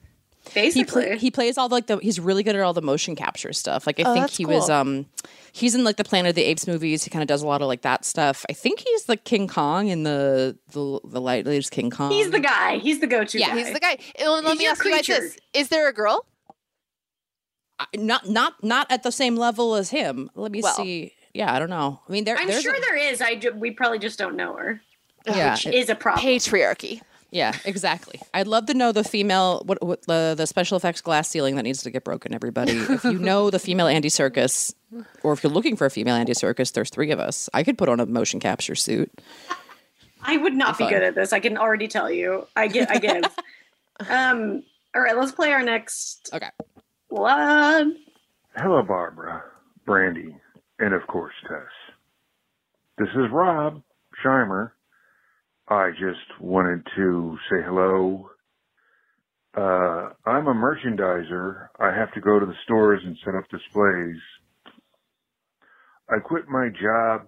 He 0.51 0.83
play, 0.83 1.17
he 1.17 1.31
plays 1.31 1.57
all 1.57 1.69
the, 1.69 1.75
like 1.75 1.87
the 1.87 1.97
he's 1.97 2.19
really 2.19 2.43
good 2.43 2.55
at 2.55 2.61
all 2.61 2.73
the 2.73 2.81
motion 2.81 3.15
capture 3.15 3.53
stuff. 3.53 3.87
Like 3.87 3.99
I 3.99 4.03
Oh, 4.03 4.13
think 4.13 4.23
that's 4.25 4.37
he 4.37 4.45
was 4.45 4.69
um 4.69 5.05
he's 5.51 5.73
in 5.75 5.83
like 5.83 5.97
the 5.97 6.03
Planet 6.03 6.29
of 6.29 6.35
the 6.35 6.43
Apes 6.43 6.67
movies. 6.67 7.03
He 7.03 7.09
kind 7.09 7.21
of 7.21 7.27
does 7.27 7.41
a 7.41 7.47
lot 7.47 7.61
of 7.61 7.67
like 7.67 7.81
that 7.83 8.03
stuff. 8.05 8.45
I 8.49 8.53
think 8.53 8.79
he's 8.79 9.05
the 9.05 9.17
King 9.17 9.47
Kong 9.47 9.87
in 9.87 10.03
the 10.03 10.57
the 10.71 10.99
the 11.05 11.21
light 11.21 11.45
latest 11.45 11.71
King 11.71 11.89
Kong. 11.89 12.11
he's 12.11 12.29
the 12.31 12.39
guy. 12.39 12.77
He's 12.77 12.99
the 12.99 13.07
go-to. 13.07 13.39
Yeah, 13.39 13.49
guy. 13.49 13.57
He's 13.57 13.73
the 13.73 13.79
guy. 13.79 13.97
And 14.19 14.29
let 14.29 14.45
He's 14.45 14.57
me 14.57 14.63
your 14.65 14.71
ask 14.73 14.85
you 14.85 14.91
guys 14.91 15.07
this: 15.07 15.37
Is 15.53 15.69
there 15.69 15.87
a 15.87 15.93
girl? 15.93 16.25
I- 17.79 17.85
not 17.95 18.29
not 18.29 18.61
not 18.63 18.87
at 18.91 19.03
the 19.03 19.11
same 19.11 19.35
level 19.35 19.75
as 19.75 19.89
him. 19.89 20.29
Let 20.35 20.51
me 20.51 20.61
Well. 20.61 20.75
see. 20.75 21.13
Yeah, 21.33 21.51
I 21.51 21.57
don't 21.57 21.71
know. 21.71 21.99
I 22.07 22.11
mean, 22.11 22.25
there, 22.25 22.37
I'm 22.37 22.51
sure 22.61 22.75
a- 22.75 22.79
there 22.79 22.95
is. 22.95 23.19
I 23.19 23.35
ju- 23.35 23.53
we 23.55 23.71
probably 23.71 23.97
just 23.97 24.19
don't 24.19 24.35
know 24.35 24.53
her, 24.55 24.81
yeah, 25.25 25.53
which 25.53 25.65
it- 25.65 25.73
is 25.73 25.89
a 25.89 25.95
problem. 25.95 26.23
Patriarchy. 26.23 27.01
Yeah, 27.33 27.57
exactly. 27.65 28.21
I'd 28.33 28.45
love 28.47 28.67
to 28.67 28.75
know 28.75 28.91
the 28.91 29.03
female 29.03 29.63
what, 29.65 29.81
what 29.83 30.03
the 30.03 30.35
the 30.37 30.45
special 30.45 30.77
effects 30.77 31.01
glass 31.01 31.27
ceiling 31.27 31.55
that 31.55 31.63
needs 31.63 31.81
to 31.81 31.89
get 31.89 32.03
broken. 32.03 32.31
Everybody, 32.33 32.73
if 32.73 33.03
you 33.03 33.17
know 33.17 33.49
the 33.49 33.57
female 33.57 33.87
Andy 33.87 34.09
Serkis, 34.09 34.71
or 35.23 35.33
if 35.33 35.43
you're 35.43 35.51
looking 35.51 35.75
for 35.75 35.85
a 35.85 35.89
female 35.89 36.13
Andy 36.15 36.33
Serkis, 36.33 36.71
there's 36.73 36.91
three 36.91 37.09
of 37.09 37.19
us. 37.19 37.49
I 37.51 37.63
could 37.63 37.75
put 37.77 37.89
on 37.89 37.99
a 37.99 38.05
motion 38.05 38.39
capture 38.39 38.75
suit. 38.75 39.11
I 40.21 40.37
would 40.37 40.53
not 40.53 40.77
be 40.77 40.83
Fun. 40.83 40.93
good 40.93 41.03
at 41.03 41.15
this. 41.15 41.33
I 41.33 41.39
can 41.39 41.57
already 41.57 41.87
tell 41.87 42.09
you. 42.09 42.47
I 42.55 42.67
get. 42.67 42.91
I 42.91 42.99
give. 42.99 43.23
um. 44.09 44.63
All 44.95 45.01
right. 45.01 45.17
Let's 45.17 45.31
play 45.31 45.51
our 45.53 45.63
next 45.63 46.29
Okay. 46.33 46.49
one. 47.09 47.97
Hello, 48.55 48.83
Barbara, 48.83 49.43
Brandy, 49.87 50.35
and 50.77 50.93
of 50.93 51.07
course, 51.07 51.33
Tess. 51.47 51.61
This 52.99 53.09
is 53.15 53.31
Rob 53.31 53.81
Scheimer. 54.23 54.69
I 55.73 55.91
just 55.91 56.41
wanted 56.41 56.85
to 56.95 57.37
say 57.49 57.57
hello. 57.65 58.29
Uh, 59.57 60.09
I'm 60.25 60.47
a 60.47 60.53
merchandiser. 60.53 61.67
I 61.79 61.87
have 61.95 62.13
to 62.13 62.21
go 62.21 62.39
to 62.39 62.45
the 62.45 62.55
stores 62.65 63.01
and 63.05 63.17
set 63.25 63.35
up 63.35 63.43
displays. 63.49 64.21
I 66.09 66.19
quit 66.23 66.47
my 66.49 66.69
job 66.81 67.27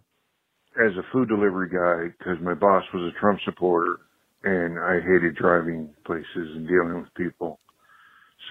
as 0.85 0.93
a 0.97 1.03
food 1.13 1.29
delivery 1.29 1.69
guy 1.69 2.13
because 2.17 2.37
my 2.41 2.53
boss 2.53 2.83
was 2.93 3.13
a 3.13 3.19
Trump 3.19 3.39
supporter 3.45 3.97
and 4.43 4.79
I 4.79 5.01
hated 5.01 5.35
driving 5.35 5.93
places 6.05 6.27
and 6.35 6.67
dealing 6.67 7.01
with 7.01 7.13
people. 7.15 7.59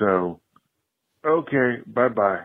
So, 0.00 0.40
okay, 1.26 1.76
bye 1.86 2.08
bye. 2.08 2.44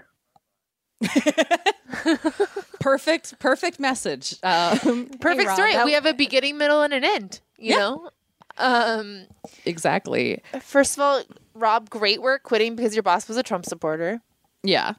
Perfect, 2.80 3.40
perfect 3.40 3.80
message. 3.80 4.36
Um, 4.44 4.80
Perfect 5.20 5.42
hey, 5.42 5.46
Rob, 5.48 5.56
story. 5.56 5.74
that- 5.74 5.86
we 5.86 5.94
have 5.94 6.06
a 6.06 6.14
beginning, 6.14 6.58
middle, 6.58 6.82
and 6.82 6.94
an 6.94 7.04
end. 7.04 7.42
You 7.58 7.72
Yeah. 7.72 7.78
know. 7.78 8.10
Um. 8.58 9.26
exactly. 9.66 10.42
First 10.62 10.98
of 10.98 11.02
all, 11.02 11.24
Rob, 11.54 11.90
great 11.90 12.22
work 12.22 12.44
quitting 12.44 12.76
because 12.76 12.94
your 12.96 13.04
boss 13.04 13.28
was 13.28 13.38
a 13.38 13.44
Trump 13.44 13.66
supporter. 13.66 14.22
Yeah. 14.64 14.94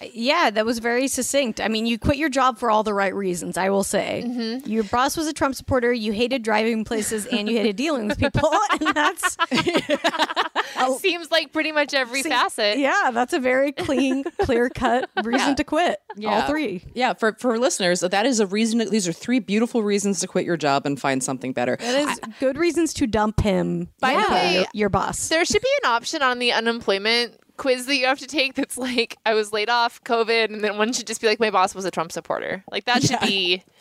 Yeah, 0.00 0.50
that 0.50 0.64
was 0.64 0.78
very 0.78 1.08
succinct. 1.08 1.60
I 1.60 1.68
mean, 1.68 1.84
you 1.86 1.98
quit 1.98 2.16
your 2.18 2.28
job 2.28 2.58
for 2.58 2.70
all 2.70 2.82
the 2.84 2.94
right 2.94 3.14
reasons, 3.14 3.56
I 3.56 3.70
will 3.70 3.82
say. 3.84 4.22
Mm-hmm. 4.24 4.70
Your 4.70 4.84
boss 4.84 5.16
was 5.16 5.26
a 5.26 5.32
Trump 5.32 5.54
supporter, 5.56 5.92
you 5.92 6.12
hated 6.12 6.42
driving 6.42 6.84
places, 6.84 7.26
and 7.26 7.48
you 7.48 7.56
hated 7.56 7.76
dealing 7.76 8.06
with 8.08 8.18
people. 8.18 8.50
And 8.80 8.94
that's, 8.94 9.36
Seems 11.00 11.30
like 11.30 11.52
pretty 11.52 11.72
much 11.72 11.94
every 11.94 12.22
See, 12.22 12.28
facet. 12.28 12.78
yeah, 12.78 13.10
that's 13.12 13.32
a 13.32 13.40
very 13.40 13.72
clean, 13.72 14.24
clear 14.42 14.68
cut 14.70 15.08
reason 15.24 15.48
Yeah. 15.50 15.54
to 15.54 15.64
quit. 15.64 16.00
All 16.10 16.14
Yeah. 16.22 16.46
three. 16.46 16.84
Yeah, 16.94 17.14
for 17.14 17.32
for 17.38 17.58
listeners, 17.58 18.00
that 18.00 18.26
is 18.26 18.40
a 18.40 18.46
reason. 18.46 18.78
These 18.90 19.08
are 19.08 19.12
three 19.12 19.38
beautiful 19.40 19.82
reasons 19.82 20.20
to 20.20 20.26
quit 20.28 20.44
your 20.44 20.56
job 20.56 20.86
and 20.86 21.00
find 21.00 21.22
something 21.22 21.52
better. 21.52 21.76
That 21.80 22.08
is 22.08 22.20
good 22.40 22.56
reasons 22.56 22.92
to 22.94 23.06
dump 23.06 23.40
him. 23.40 23.88
By 24.00 24.14
the 24.14 24.32
way, 24.32 24.54
your, 24.54 24.64
your 24.72 24.88
boss. 24.88 25.28
There 25.28 25.44
should 25.44 25.62
be 25.62 25.72
an 25.84 25.90
option 25.90 26.22
on 26.22 26.38
the 26.38 26.52
unemployment 26.52 27.34
quiz 27.58 27.84
that 27.86 27.96
you 27.96 28.06
have 28.06 28.18
to 28.20 28.26
take 28.26 28.54
that's 28.54 28.78
like, 28.78 29.16
I 29.26 29.34
was 29.34 29.52
laid 29.52 29.68
off, 29.68 30.02
COVID, 30.04 30.46
and 30.52 30.64
then 30.64 30.78
one 30.78 30.92
should 30.94 31.06
just 31.06 31.20
be 31.20 31.26
like, 31.26 31.38
my 31.40 31.50
boss 31.50 31.74
was 31.74 31.84
a 31.84 31.90
Trump 31.90 32.10
supporter. 32.12 32.64
Like, 32.70 32.86
that 32.86 33.02
should 33.02 33.20
be. 33.20 33.62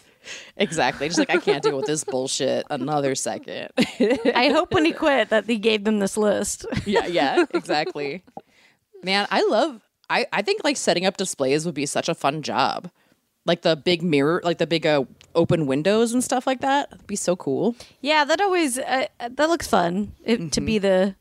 Exactly. 0.58 1.08
Just 1.08 1.20
like 1.20 1.30
I 1.30 1.38
can't 1.38 1.64
deal 1.64 1.78
with 1.78 1.86
this 1.86 2.04
bullshit 2.04 2.66
another 2.70 3.16
second. 3.16 3.70
I 3.78 4.50
hope 4.54 4.74
when 4.74 4.84
he 4.84 4.92
quit 4.92 5.30
that 5.30 5.46
he 5.46 5.58
gave 5.58 5.86
them 5.86 6.00
this 6.00 6.18
list. 6.18 6.66
yeah, 6.86 7.06
yeah, 7.06 7.46
exactly. 7.54 8.24
Man, 9.04 9.26
I 9.32 9.42
love. 9.48 9.82
I 10.10 10.26
I 10.34 10.42
think 10.42 10.66
like 10.66 10.76
setting 10.76 11.06
up 11.06 11.16
displays 11.16 11.66
would 11.66 11.76
be 11.76 11.86
such 11.86 12.10
a 12.10 12.14
fun 12.16 12.42
job. 12.42 12.90
Like 13.46 13.62
the 13.62 13.78
big 13.78 14.04
mirror, 14.04 14.42
like 14.44 14.58
the 14.58 14.68
big 14.68 14.86
uh, 14.86 15.06
open 15.34 15.66
windows 15.66 16.12
and 16.12 16.22
stuff 16.22 16.46
like 16.46 16.60
that. 16.60 16.90
It'd 16.92 17.08
be 17.08 17.16
so 17.16 17.38
cool. 17.38 17.78
Yeah, 18.02 18.26
that 18.26 18.42
always 18.42 18.78
uh, 18.80 19.08
that 19.22 19.48
looks 19.50 19.68
fun 19.68 20.12
it, 20.26 20.38
to 20.38 20.60
Mm-hmm. 20.60 20.66
be 20.66 20.78
the 20.80 21.16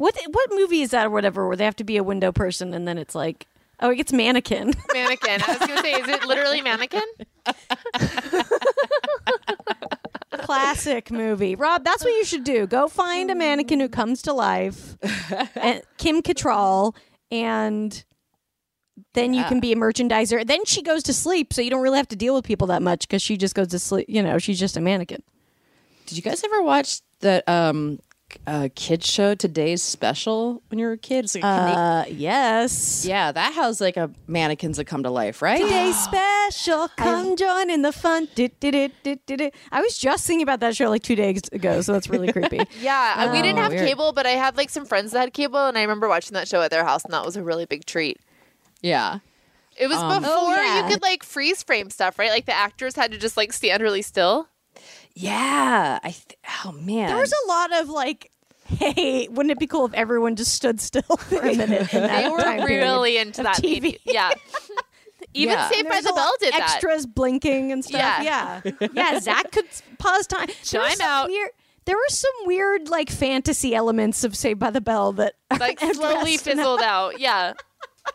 what 0.00 0.16
what 0.30 0.48
movie 0.52 0.80
is 0.80 0.90
that 0.90 1.06
or 1.06 1.10
whatever 1.10 1.46
where 1.46 1.56
they 1.56 1.64
have 1.64 1.76
to 1.76 1.84
be 1.84 1.98
a 1.98 2.02
window 2.02 2.32
person 2.32 2.72
and 2.72 2.88
then 2.88 2.96
it's 2.96 3.14
like 3.14 3.46
oh 3.80 3.90
it 3.90 3.96
gets 3.96 4.12
mannequin. 4.12 4.72
Mannequin. 4.92 5.42
I 5.46 5.56
was 5.56 5.58
going 5.58 5.76
to 5.76 5.80
say, 5.80 5.92
is 5.92 6.08
it 6.08 6.24
literally 6.24 6.60
mannequin? 6.60 7.02
Classic 10.32 11.10
movie. 11.10 11.54
Rob, 11.54 11.84
that's 11.84 12.04
what 12.04 12.12
you 12.12 12.24
should 12.24 12.44
do. 12.44 12.66
Go 12.66 12.88
find 12.88 13.30
a 13.30 13.34
mannequin 13.34 13.80
who 13.80 13.88
comes 13.88 14.22
to 14.22 14.32
life, 14.32 14.96
and 15.54 15.82
Kim 15.96 16.22
Cattrall, 16.22 16.94
and 17.30 18.04
then 19.14 19.32
you 19.32 19.44
can 19.44 19.60
be 19.60 19.72
a 19.72 19.76
merchandiser. 19.76 20.46
Then 20.46 20.64
she 20.64 20.82
goes 20.82 21.02
to 21.04 21.14
sleep, 21.14 21.52
so 21.52 21.62
you 21.62 21.70
don't 21.70 21.82
really 21.82 21.96
have 21.98 22.08
to 22.08 22.16
deal 22.16 22.34
with 22.34 22.44
people 22.44 22.66
that 22.68 22.82
much 22.82 23.08
because 23.08 23.22
she 23.22 23.36
just 23.36 23.54
goes 23.54 23.68
to 23.68 23.78
sleep. 23.78 24.06
You 24.08 24.22
know, 24.22 24.38
she's 24.38 24.58
just 24.58 24.76
a 24.76 24.80
mannequin. 24.80 25.22
Did 26.06 26.16
you 26.16 26.22
guys 26.22 26.44
ever 26.44 26.62
watch 26.62 27.00
that 27.20 27.48
um 27.48 28.00
uh 28.46 28.68
kids 28.74 29.06
show 29.06 29.34
Today's 29.34 29.82
Special 29.82 30.62
when 30.68 30.78
you 30.78 30.86
were 30.86 30.92
a 30.92 30.98
kid? 30.98 31.24
It's 31.24 31.34
like 31.34 31.44
a 31.44 31.46
Uh, 31.46 32.04
yes. 32.08 33.04
yeah, 33.06 33.32
that 33.32 33.52
has 33.54 33.80
like 33.80 33.96
a 33.96 34.10
mannequins 34.26 34.76
that 34.78 34.86
come 34.86 35.02
to 35.02 35.10
life, 35.10 35.42
right? 35.42 35.60
Today's 35.60 35.96
special, 35.98 36.88
come 36.96 37.36
join 37.36 37.70
in 37.70 37.82
the 37.82 37.92
fun. 37.92 38.28
Did, 38.34 38.58
did, 38.60 38.72
did, 38.72 38.92
did, 39.02 39.26
did, 39.26 39.36
did. 39.38 39.54
I 39.72 39.80
was 39.80 39.96
just 39.98 40.26
thinking 40.26 40.42
about 40.42 40.60
that 40.60 40.76
show 40.76 40.88
like 40.90 41.02
two 41.02 41.16
days 41.16 41.40
ago, 41.52 41.80
so 41.80 41.92
that's 41.92 42.08
really 42.08 42.32
creepy. 42.32 42.60
Yeah, 42.80 43.14
uh, 43.28 43.32
we 43.32 43.42
didn't 43.42 43.58
Oh, 43.58 43.62
have 43.62 43.72
weird. 43.72 43.86
cable, 43.86 44.12
but 44.12 44.26
I 44.26 44.30
had 44.30 44.56
like 44.56 44.70
some 44.70 44.86
friends 44.86 45.12
that 45.12 45.20
had 45.20 45.32
cable, 45.32 45.66
and 45.66 45.76
I 45.76 45.82
remember 45.82 46.08
watching 46.08 46.34
that 46.34 46.48
show 46.48 46.60
at 46.62 46.70
their 46.70 46.84
house, 46.84 47.04
and 47.04 47.12
that 47.12 47.24
was 47.24 47.36
a 47.36 47.42
really 47.42 47.66
big 47.66 47.84
treat. 47.84 48.18
Yeah. 48.82 49.18
It 49.76 49.86
was 49.88 49.96
Um, 49.98 50.22
before 50.22 50.34
Oh, 50.36 50.54
yeah. 50.54 50.84
you 50.86 50.92
could 50.92 51.02
like 51.02 51.22
freeze 51.22 51.62
frame 51.62 51.90
stuff, 51.90 52.18
right? 52.18 52.30
Like 52.30 52.46
the 52.46 52.52
actors 52.54 52.96
had 52.96 53.12
to 53.12 53.18
just 53.18 53.36
like 53.36 53.52
stand 53.52 53.82
really 53.82 54.02
still. 54.02 54.48
Yeah. 55.14 55.98
I 56.02 56.10
th- 56.10 56.38
oh 56.64 56.72
man. 56.72 57.08
There 57.08 57.16
was 57.18 57.32
a 57.44 57.48
lot 57.48 57.72
of 57.80 57.88
like, 57.88 58.30
hey, 58.66 59.28
wouldn't 59.28 59.50
it 59.50 59.58
be 59.58 59.66
cool 59.66 59.86
if 59.86 59.94
everyone 59.94 60.36
just 60.36 60.54
stood 60.54 60.80
still 60.80 61.02
for 61.18 61.40
a 61.40 61.54
minute? 61.54 61.92
In 61.92 62.02
that 62.02 62.22
They 62.22 62.28
were 62.60 62.66
really 62.66 63.16
into 63.18 63.42
that. 63.42 63.56
TV. 63.56 63.98
Yeah. 64.04 64.32
Even 65.34 65.54
Yeah. 65.54 65.68
Saved 65.68 65.88
by 65.88 66.00
the 66.00 66.12
Bell 66.12 66.16
lot 66.16 66.32
did 66.40 66.52
that. 66.54 66.62
extras 66.62 67.06
blinking 67.06 67.70
and 67.70 67.84
stuff. 67.84 68.00
Yeah, 68.24 68.60
yeah. 68.92 69.18
Zach 69.20 69.52
could 69.52 69.66
pause 69.98 70.26
time. 70.26 70.46
There 70.46 70.56
Chime 70.82 71.00
out. 71.00 71.28
Weird, 71.28 71.50
there 71.84 71.96
were 71.96 72.08
some 72.08 72.32
weird 72.46 72.88
like 72.88 73.10
fantasy 73.10 73.74
elements 73.74 74.24
of 74.24 74.34
Saved 74.36 74.58
by 74.58 74.70
the 74.70 74.80
Bell 74.80 75.12
that 75.12 75.34
Like 75.60 75.78
slowly 75.78 75.90
addressed 76.34 76.46
in 76.48 76.56
fizzled 76.56 76.80
out. 76.82 77.20
Yeah. 77.20 77.52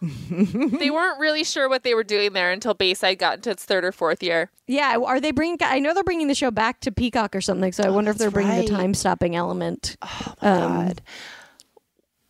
They 0.02 0.92
weren't 0.92 1.20
really 1.20 1.44
sure 1.44 1.70
what 1.70 1.84
they 1.84 1.94
were 1.94 2.04
doing 2.04 2.34
there 2.34 2.52
until 2.52 2.74
Bayside 2.74 3.20
got 3.20 3.38
into 3.38 3.50
its 3.50 3.66
third 3.66 3.86
or 3.86 3.92
fourth 3.92 4.22
year. 4.22 4.52
Yeah, 4.68 4.98
are 4.98 5.20
they 5.20 5.32
bringing? 5.32 5.58
I 5.62 5.80
know 5.80 5.94
they're 5.94 6.04
bringing 6.04 6.28
the 6.28 6.36
show 6.36 6.52
back 6.52 6.82
to 6.82 6.92
Peacock 6.92 7.36
or 7.36 7.42
something. 7.42 7.72
So 7.72 7.84
I 7.84 7.90
wonder 7.90 8.12
if 8.12 8.18
they're 8.18 8.32
bringing 8.32 8.58
right. 8.58 8.68
the 8.68 8.74
time 8.74 8.94
stopping 8.94 9.36
element. 9.36 9.98
Oh 10.02 10.36
my 10.42 10.50
god. 10.50 11.02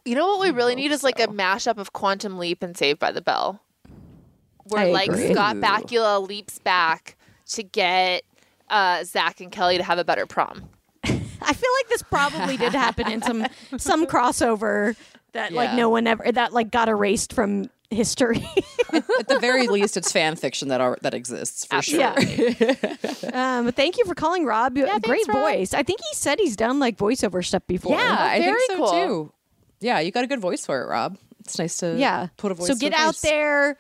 You 0.06 0.14
know 0.14 0.28
what 0.28 0.42
we 0.42 0.52
really 0.52 0.76
need 0.76 0.92
is 0.92 1.04
like 1.04 1.20
a 1.20 1.28
mashup 1.28 1.78
of 1.78 1.94
Quantum 1.94 2.38
Leap 2.38 2.62
and 2.62 2.78
Saved 2.78 3.00
by 3.00 3.12
the 3.12 3.22
Bell. 3.22 3.60
Where 4.66 4.84
I 4.84 4.92
like 4.92 5.10
agree. 5.10 5.34
Scott 5.34 5.58
Bakula 5.58 6.28
leaps 6.28 6.60
back 6.60 7.18
to 7.48 7.64
get 7.64 8.24
uh, 8.70 9.04
Zach 9.04 9.42
and 9.42 9.52
Kelly 9.52 9.78
to 9.78 9.84
have 9.84 9.98
a 9.98 10.04
better 10.04 10.26
prom. 10.26 10.70
I 11.04 11.54
feel 11.54 11.70
like 11.80 11.90
this 11.90 12.04
probably 12.04 12.58
did 12.58 12.74
happen 12.74 13.12
in 13.12 13.22
some 13.22 13.46
some 13.78 14.06
crossover 14.08 14.96
that 15.36 15.54
like 15.54 15.74
no 15.74 15.90
one 15.90 16.08
ever 16.08 16.30
that 16.32 16.52
like 16.54 16.72
got 16.72 16.90
erased 16.90 17.32
from 17.34 17.70
history. 17.92 18.46
At 18.92 19.28
the 19.28 19.38
very 19.40 19.68
least, 19.76 19.96
it's 19.96 20.12
fan 20.12 20.36
fiction 20.36 20.70
that 20.70 20.82
are 20.82 20.98
that 21.02 21.14
exists 21.14 21.66
for 21.66 21.82
sure. 21.82 22.00
yeah. 22.00 22.16
um, 23.60 23.66
but 23.66 23.76
thank 23.76 23.98
you 23.98 24.06
for 24.06 24.16
calling 24.16 24.46
Rob. 24.46 24.78
You- 24.78 24.86
thanks, 24.88 25.08
Great 25.08 25.28
Rob. 25.28 25.38
voice. 25.38 25.74
I 25.74 25.84
think 25.84 26.00
he 26.02 26.16
said 26.16 26.40
he's 26.40 26.56
done 26.56 26.80
like 26.80 26.98
voiceover 26.98 27.46
stuff 27.46 27.66
before. 27.68 27.98
Yeah, 27.98 28.18
I 28.20 28.40
think 28.40 28.60
so 28.68 28.78
cool. 28.78 28.92
too. 28.92 29.34
Yeah, 29.82 30.00
you 30.00 30.12
got 30.12 30.24
a 30.24 30.28
good 30.28 30.40
voice 30.42 30.66
for 30.66 30.82
it, 30.82 30.88
Rob. 30.88 31.18
It's 31.42 31.60
nice 31.60 31.78
to 31.78 31.96
Yeah. 31.96 32.28
put 32.38 32.52
a 32.52 32.56
voice. 32.56 32.68
So 32.68 32.76
get 32.76 32.94
out 32.94 33.16
face. 33.16 33.22
there 33.30 33.78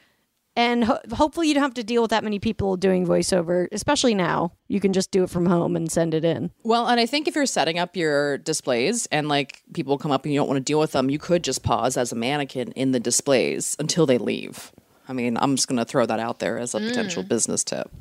and 0.55 0.83
ho- 0.85 0.99
hopefully 1.13 1.47
you 1.47 1.53
don't 1.53 1.63
have 1.63 1.73
to 1.75 1.83
deal 1.83 2.01
with 2.01 2.11
that 2.11 2.23
many 2.23 2.39
people 2.39 2.77
doing 2.77 3.05
voiceover, 3.05 3.67
especially 3.71 4.15
now. 4.15 4.53
You 4.67 4.79
can 4.79 4.93
just 4.93 5.11
do 5.11 5.23
it 5.23 5.29
from 5.29 5.45
home 5.45 5.75
and 5.75 5.91
send 5.91 6.13
it 6.13 6.23
in. 6.23 6.51
Well, 6.63 6.87
and 6.87 6.99
I 6.99 7.05
think 7.05 7.27
if 7.27 7.35
you're 7.35 7.45
setting 7.45 7.77
up 7.77 7.95
your 7.95 8.37
displays 8.37 9.05
and 9.07 9.27
like 9.27 9.63
people 9.73 9.97
come 9.97 10.11
up 10.11 10.23
and 10.23 10.33
you 10.33 10.39
don't 10.39 10.47
want 10.47 10.57
to 10.57 10.63
deal 10.63 10.79
with 10.79 10.93
them, 10.93 11.09
you 11.09 11.19
could 11.19 11.43
just 11.43 11.63
pause 11.63 11.97
as 11.97 12.11
a 12.11 12.15
mannequin 12.15 12.71
in 12.71 12.91
the 12.91 12.99
displays 12.99 13.75
until 13.79 14.05
they 14.05 14.17
leave. 14.17 14.71
I 15.07 15.13
mean, 15.13 15.37
I'm 15.37 15.55
just 15.55 15.67
going 15.67 15.77
to 15.77 15.85
throw 15.85 16.05
that 16.05 16.19
out 16.19 16.39
there 16.39 16.57
as 16.57 16.73
a 16.73 16.79
potential 16.79 17.23
mm. 17.23 17.27
business 17.27 17.63
tip. 17.63 17.91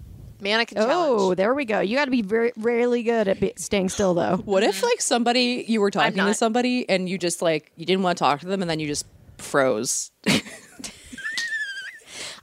Mannequin 0.41 0.79
Oh, 0.79 0.87
challenge. 0.87 1.37
there 1.37 1.55
we 1.55 1.65
go. 1.65 1.81
You 1.81 1.97
got 1.97 2.05
to 2.07 2.11
be 2.11 2.23
very 2.23 2.53
really 2.57 3.03
good 3.03 3.29
at 3.29 3.41
be- 3.41 3.55
staying 3.57 3.89
still 3.89 4.15
though. 4.15 4.37
What 4.37 4.63
if 4.63 4.77
mm-hmm. 4.77 4.87
like 4.87 5.01
somebody 5.01 5.65
you 5.67 5.81
were 5.81 5.91
talking 5.91 6.17
to 6.25 6.35
somebody 6.35 6.89
and 6.89 7.09
you 7.09 7.19
just 7.19 7.43
like 7.43 7.73
you 7.77 7.87
didn't 7.87 8.03
want 8.03 8.19
to 8.19 8.23
talk 8.23 8.41
to 8.41 8.47
them 8.47 8.63
and 8.63 8.71
then 8.71 8.79
you 8.79 8.87
just 8.87 9.07
froze? 9.39 10.11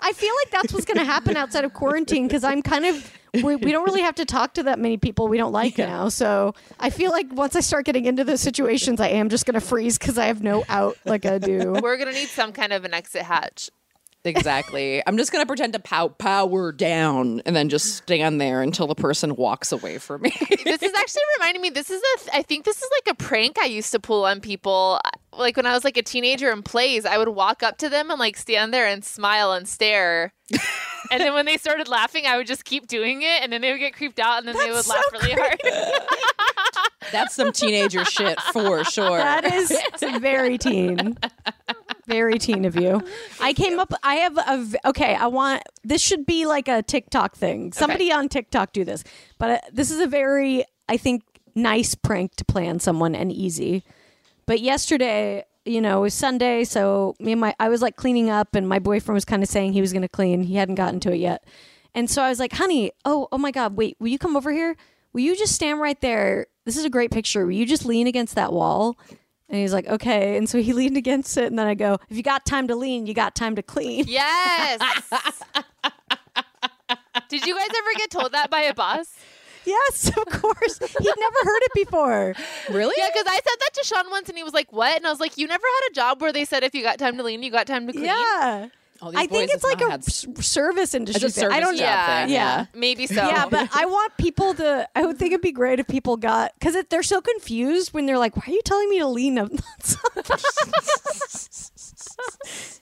I 0.01 0.13
feel 0.13 0.33
like 0.43 0.51
that's 0.51 0.73
what's 0.73 0.85
going 0.85 0.97
to 0.97 1.05
happen 1.05 1.37
outside 1.37 1.63
of 1.63 1.73
quarantine 1.73 2.27
because 2.27 2.43
I'm 2.43 2.61
kind 2.61 2.85
of 2.85 3.11
we, 3.33 3.55
we 3.55 3.71
don't 3.71 3.85
really 3.85 4.01
have 4.01 4.15
to 4.15 4.25
talk 4.25 4.55
to 4.55 4.63
that 4.63 4.77
many 4.77 4.97
people 4.97 5.27
we 5.27 5.37
don't 5.37 5.53
like 5.53 5.77
now. 5.77 6.09
So 6.09 6.53
I 6.79 6.89
feel 6.89 7.11
like 7.11 7.27
once 7.31 7.55
I 7.55 7.61
start 7.61 7.85
getting 7.85 8.05
into 8.05 8.23
those 8.23 8.41
situations, 8.41 8.99
I 8.99 9.07
am 9.07 9.29
just 9.29 9.45
going 9.45 9.53
to 9.53 9.65
freeze 9.65 9.97
because 9.97 10.17
I 10.17 10.25
have 10.25 10.43
no 10.43 10.65
out 10.67 10.97
like 11.05 11.25
I 11.25 11.37
do. 11.37 11.77
We're 11.81 11.97
gonna 11.97 12.11
need 12.11 12.29
some 12.29 12.51
kind 12.51 12.73
of 12.73 12.83
an 12.83 12.93
exit 12.93 13.21
hatch. 13.21 13.69
Exactly. 14.23 15.01
I'm 15.05 15.17
just 15.17 15.31
going 15.31 15.41
to 15.41 15.47
pretend 15.47 15.73
to 15.73 15.79
pow 15.79 16.09
power 16.09 16.71
down 16.71 17.41
and 17.45 17.55
then 17.55 17.69
just 17.69 17.95
stand 17.97 18.39
there 18.39 18.61
until 18.61 18.87
the 18.87 18.95
person 18.95 19.35
walks 19.35 19.71
away 19.71 19.97
from 19.97 20.21
me. 20.21 20.33
this 20.63 20.81
is 20.81 20.93
actually 20.93 21.21
reminding 21.37 21.61
me. 21.61 21.69
This 21.69 21.89
is 21.89 22.01
a. 22.01 22.19
th- 22.19 22.29
I 22.33 22.41
think 22.41 22.65
this 22.65 22.77
is 22.81 22.89
like 22.91 23.13
a 23.13 23.17
prank 23.17 23.57
I 23.59 23.65
used 23.65 23.91
to 23.91 23.99
pull 23.99 24.25
on 24.25 24.41
people. 24.41 24.99
Like 25.37 25.57
when 25.57 25.65
I 25.65 25.73
was 25.73 25.83
like 25.83 25.97
a 25.97 26.03
teenager 26.03 26.49
in 26.51 26.61
plays, 26.63 27.05
I 27.05 27.17
would 27.17 27.29
walk 27.29 27.63
up 27.63 27.77
to 27.79 27.89
them 27.89 28.11
and 28.11 28.19
like 28.19 28.37
stand 28.37 28.73
there 28.73 28.87
and 28.87 29.03
smile 29.03 29.53
and 29.53 29.67
stare. 29.67 30.33
and 31.11 31.21
then 31.21 31.33
when 31.33 31.45
they 31.45 31.57
started 31.57 31.87
laughing, 31.87 32.25
I 32.25 32.37
would 32.37 32.47
just 32.47 32.65
keep 32.65 32.87
doing 32.87 33.21
it, 33.21 33.41
and 33.41 33.51
then 33.51 33.61
they 33.61 33.71
would 33.71 33.79
get 33.79 33.93
creeped 33.95 34.19
out, 34.19 34.39
and 34.39 34.47
then 34.47 34.57
they 34.57 34.69
would 34.69 34.75
That's 34.77 34.89
laugh 34.89 35.03
so 35.11 35.19
really 35.19 35.33
hard. 35.33 35.59
That's 37.11 37.35
some 37.35 37.51
teenager 37.51 38.05
shit 38.05 38.39
for 38.53 38.83
sure. 38.83 39.17
That 39.17 39.45
is 39.45 39.71
very 40.19 40.57
teen. 40.57 41.17
Very 42.07 42.39
teen 42.39 42.65
of 42.65 42.75
you. 42.75 43.01
I 43.41 43.53
came 43.53 43.79
up. 43.79 43.93
I 44.03 44.15
have 44.15 44.37
a. 44.37 44.89
Okay, 44.89 45.15
I 45.15 45.27
want. 45.27 45.63
This 45.83 46.01
should 46.01 46.25
be 46.25 46.45
like 46.45 46.67
a 46.67 46.81
TikTok 46.81 47.35
thing. 47.35 47.73
Somebody 47.73 48.11
on 48.11 48.29
TikTok 48.29 48.73
do 48.73 48.83
this. 48.83 49.03
But 49.37 49.49
uh, 49.49 49.59
this 49.71 49.91
is 49.91 49.99
a 49.99 50.07
very, 50.07 50.65
I 50.89 50.97
think, 50.97 51.23
nice 51.55 51.95
prank 51.95 52.35
to 52.35 52.45
play 52.45 52.67
on 52.67 52.79
someone 52.79 53.15
and 53.15 53.31
easy. 53.31 53.83
But 54.45 54.59
yesterday, 54.59 55.45
you 55.65 55.81
know, 55.81 55.99
it 55.99 56.01
was 56.01 56.13
Sunday, 56.13 56.63
so 56.63 57.15
me 57.19 57.33
and 57.33 57.41
my 57.41 57.55
I 57.59 57.69
was 57.69 57.81
like 57.81 57.95
cleaning 57.95 58.29
up, 58.29 58.55
and 58.55 58.67
my 58.67 58.79
boyfriend 58.79 59.15
was 59.15 59.25
kind 59.25 59.43
of 59.43 59.49
saying 59.49 59.73
he 59.73 59.81
was 59.81 59.93
going 59.93 60.01
to 60.01 60.09
clean. 60.09 60.43
He 60.43 60.55
hadn't 60.55 60.75
gotten 60.75 60.99
to 61.01 61.13
it 61.13 61.17
yet, 61.17 61.45
and 61.93 62.09
so 62.09 62.23
I 62.23 62.29
was 62.29 62.39
like, 62.39 62.53
"Honey, 62.53 62.91
oh, 63.05 63.27
oh 63.31 63.37
my 63.37 63.51
God, 63.51 63.75
wait, 63.75 63.97
will 63.99 64.07
you 64.07 64.19
come 64.19 64.35
over 64.35 64.51
here? 64.51 64.75
Will 65.13 65.21
you 65.21 65.35
just 65.35 65.53
stand 65.53 65.79
right 65.79 65.99
there? 66.01 66.47
This 66.65 66.77
is 66.77 66.85
a 66.85 66.89
great 66.89 67.11
picture. 67.11 67.45
Will 67.45 67.53
you 67.53 67.65
just 67.65 67.85
lean 67.85 68.07
against 68.07 68.35
that 68.35 68.53
wall?" 68.53 68.97
And 69.51 69.59
he's 69.59 69.73
like, 69.73 69.85
"Okay." 69.87 70.37
And 70.37 70.49
so 70.49 70.61
he 70.61 70.71
leaned 70.81 70.97
against 70.97 71.37
it, 71.37 71.45
and 71.45 71.59
then 71.59 71.67
I 71.67 71.75
go, 71.75 71.99
"If 72.09 72.15
you 72.17 72.23
got 72.23 72.45
time 72.45 72.67
to 72.69 72.75
lean, 72.75 73.05
you 73.05 73.13
got 73.13 73.35
time 73.35 73.55
to 73.57 73.61
clean." 73.61 74.05
yes. 74.07 74.79
Did 77.29 77.45
you 77.45 77.55
guys 77.55 77.67
ever 77.69 77.93
get 77.97 78.09
told 78.11 78.31
that 78.31 78.49
by 78.49 78.61
a 78.61 78.73
boss? 78.73 79.07
yes, 79.65 80.07
of 80.17 80.25
course. 80.25 80.79
He'd 80.79 81.15
never 81.19 81.37
heard 81.43 81.61
it 81.63 81.71
before. 81.75 82.33
really? 82.69 82.95
Yeah, 82.97 83.09
because 83.13 83.25
I 83.27 83.35
said 83.35 83.59
that 83.59 83.69
to 83.73 83.83
Sean 83.85 84.09
once, 84.09 84.27
and 84.29 84.37
he 84.37 84.43
was 84.43 84.53
like, 84.53 84.71
"What?" 84.71 84.95
And 84.97 85.05
I 85.05 85.09
was 85.11 85.19
like, 85.19 85.37
"You 85.37 85.47
never 85.47 85.63
had 85.63 85.91
a 85.91 85.93
job 85.93 86.21
where 86.21 86.33
they 86.33 86.45
said 86.45 86.63
if 86.63 86.73
you 86.73 86.81
got 86.81 86.97
time 86.97 87.17
to 87.17 87.23
lean, 87.23 87.43
you 87.43 87.51
got 87.51 87.67
time 87.67 87.87
to 87.87 87.93
clean." 87.93 88.05
Yeah. 88.05 88.69
All 89.01 89.11
these 89.11 89.17
I 89.17 89.25
think 89.25 89.49
boys 89.49 89.55
it's 89.55 89.63
have 89.63 89.71
like 89.71 89.79
not 89.79 89.87
a 89.87 89.91
had 89.91 89.99
s- 90.01 90.27
s- 90.37 90.45
service 90.45 90.93
industry. 90.93 91.27
It's 91.27 91.37
a 91.37 91.41
thing. 91.41 91.49
I 91.49 91.53
service 91.59 91.65
don't 91.69 91.77
job 91.77 91.85
Yeah. 91.85 92.21
thing. 92.25 92.33
Yeah. 92.33 92.65
maybe 92.75 93.07
so. 93.07 93.15
Yeah, 93.15 93.47
but 93.49 93.69
I 93.73 93.85
want 93.85 94.15
people 94.17 94.53
to. 94.55 94.87
I 94.95 95.05
would 95.05 95.17
think 95.17 95.31
it'd 95.33 95.41
be 95.41 95.51
great 95.51 95.79
if 95.79 95.87
people 95.87 96.17
got 96.17 96.53
because 96.59 96.75
they're 96.89 97.03
so 97.03 97.21
confused 97.21 97.93
when 97.93 98.05
they're 98.05 98.17
like, 98.19 98.35
"Why 98.37 98.43
are 98.47 98.51
you 98.53 98.61
telling 98.63 98.89
me 98.89 98.99
to 98.99 99.07
lean 99.07 99.39
on 99.39 99.49
something?" 99.81 100.23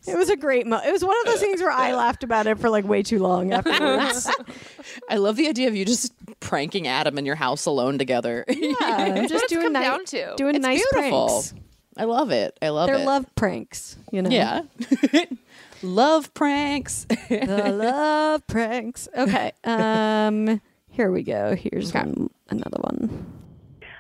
it 0.08 0.18
was 0.18 0.30
a 0.30 0.36
great. 0.36 0.66
Mo- 0.68 0.82
it 0.86 0.92
was 0.92 1.04
one 1.04 1.16
of 1.20 1.26
those 1.26 1.40
things 1.40 1.62
where 1.62 1.72
I 1.72 1.94
laughed 1.94 2.24
about 2.24 2.48
it 2.48 2.60
for 2.60 2.70
like 2.70 2.86
way 2.86 3.04
too 3.04 3.20
long 3.20 3.54
afterwards. 3.54 4.30
I 5.10 5.18
love 5.18 5.36
the 5.36 5.48
idea 5.48 5.68
of 5.68 5.76
you 5.76 5.86
just 5.86 6.14
pranking 6.40 6.88
Adam 6.88 7.18
in 7.18 7.26
your 7.26 7.36
house 7.36 7.66
alone 7.66 7.98
together. 7.98 8.46
yeah, 8.48 8.74
I'm 8.82 9.28
just 9.28 9.44
it's 9.46 9.54
doing 9.54 9.66
come 9.66 9.74
nice, 9.74 9.84
down 9.84 10.06
to. 10.06 10.34
doing 10.38 10.56
It's 10.56 10.64
nice 10.64 10.86
beautiful. 10.92 11.28
pranks. 11.28 11.54
I 11.98 12.04
love 12.06 12.32
it. 12.32 12.58
I 12.62 12.70
love 12.70 12.90
it. 12.90 12.94
They're 12.94 13.02
it. 13.02 13.06
love 13.06 13.26
pranks, 13.36 13.98
you 14.12 14.22
know. 14.22 14.30
Yeah. 14.30 14.62
Love 15.82 16.34
pranks. 16.34 17.06
the 17.30 17.72
love 17.72 18.46
pranks. 18.48 19.08
Okay. 19.16 19.52
Um. 19.64 20.62
Here 20.90 21.12
we 21.12 21.24
go. 21.24 21.56
Here's 21.56 21.94
one. 21.94 22.30
Another 22.50 22.78
one. 22.82 23.26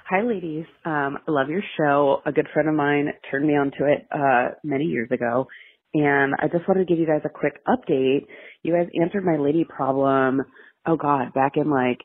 Hi, 0.10 0.22
ladies. 0.22 0.65
Um, 0.86 1.20
I 1.28 1.32
love 1.32 1.50
your 1.50 1.62
show. 1.78 2.22
A 2.26 2.32
good 2.32 2.48
friend 2.52 2.68
of 2.68 2.74
mine 2.74 3.10
turned 3.30 3.46
me 3.46 3.54
onto 3.54 3.86
it 3.86 4.08
uh, 4.12 4.56
many 4.63 4.86
years 4.86 5.10
ago, 5.12 5.48
and 5.94 6.34
I 6.39 6.48
just 6.48 6.68
wanted 6.68 6.88
to 6.88 6.92
give 6.92 7.00
you 7.00 7.06
guys 7.06 7.22
a 7.26 7.30
quick 7.30 7.63
update. 7.68 8.26
You 8.63 8.74
guys 8.74 8.88
answered 9.00 9.24
my 9.24 9.38
lady 9.38 9.65
problem. 9.65 10.42
Oh 10.88 10.96
God, 10.98 11.32
back 11.34 11.58
in 11.58 11.70
like 11.70 12.00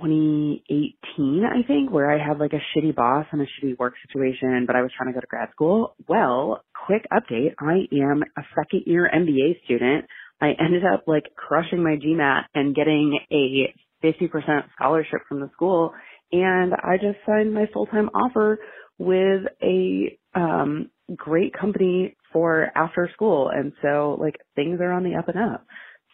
2018, 0.00 1.42
I 1.44 1.66
think, 1.66 1.90
where 1.90 2.10
I 2.10 2.18
had 2.18 2.38
like 2.38 2.52
a 2.52 2.78
shitty 2.78 2.94
boss 2.94 3.26
and 3.32 3.40
a 3.40 3.44
shitty 3.44 3.78
work 3.78 3.94
situation, 4.06 4.64
but 4.66 4.76
I 4.76 4.82
was 4.82 4.90
trying 4.96 5.08
to 5.08 5.14
go 5.14 5.20
to 5.20 5.26
grad 5.26 5.50
school. 5.52 5.94
Well, 6.08 6.62
quick 6.86 7.06
update. 7.12 7.54
I 7.58 7.86
am 7.92 8.22
a 8.36 8.42
second 8.56 8.82
year 8.86 9.10
MBA 9.12 9.64
student. 9.64 10.06
I 10.40 10.52
ended 10.58 10.84
up 10.84 11.04
like 11.06 11.24
crushing 11.36 11.82
my 11.82 11.96
GMAT 11.96 12.44
and 12.54 12.74
getting 12.74 13.18
a 13.30 13.74
50% 14.02 14.62
scholarship 14.74 15.20
from 15.28 15.40
the 15.40 15.50
school. 15.52 15.92
And 16.32 16.72
I 16.74 16.96
just 16.96 17.18
signed 17.26 17.52
my 17.52 17.66
full-time 17.72 18.08
offer 18.14 18.58
with 18.98 19.42
a, 19.62 20.18
um, 20.34 20.90
great 21.16 21.52
company 21.52 22.16
for 22.32 22.68
after 22.74 23.10
school. 23.12 23.50
And 23.52 23.72
so 23.82 24.16
like 24.20 24.36
things 24.54 24.80
are 24.80 24.92
on 24.92 25.02
the 25.02 25.16
up 25.16 25.28
and 25.28 25.38
up. 25.38 25.66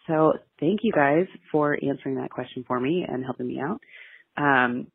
So 0.07 0.33
thank 0.59 0.79
you 0.83 0.91
guys 0.91 1.25
for 1.51 1.77
answering 1.81 2.15
that 2.15 2.31
question 2.31 2.63
for 2.67 2.79
me 2.79 3.05
and 3.07 3.23
helping 3.23 3.47
me 3.47 3.59
out. 3.59 3.81
Um, 4.37 4.87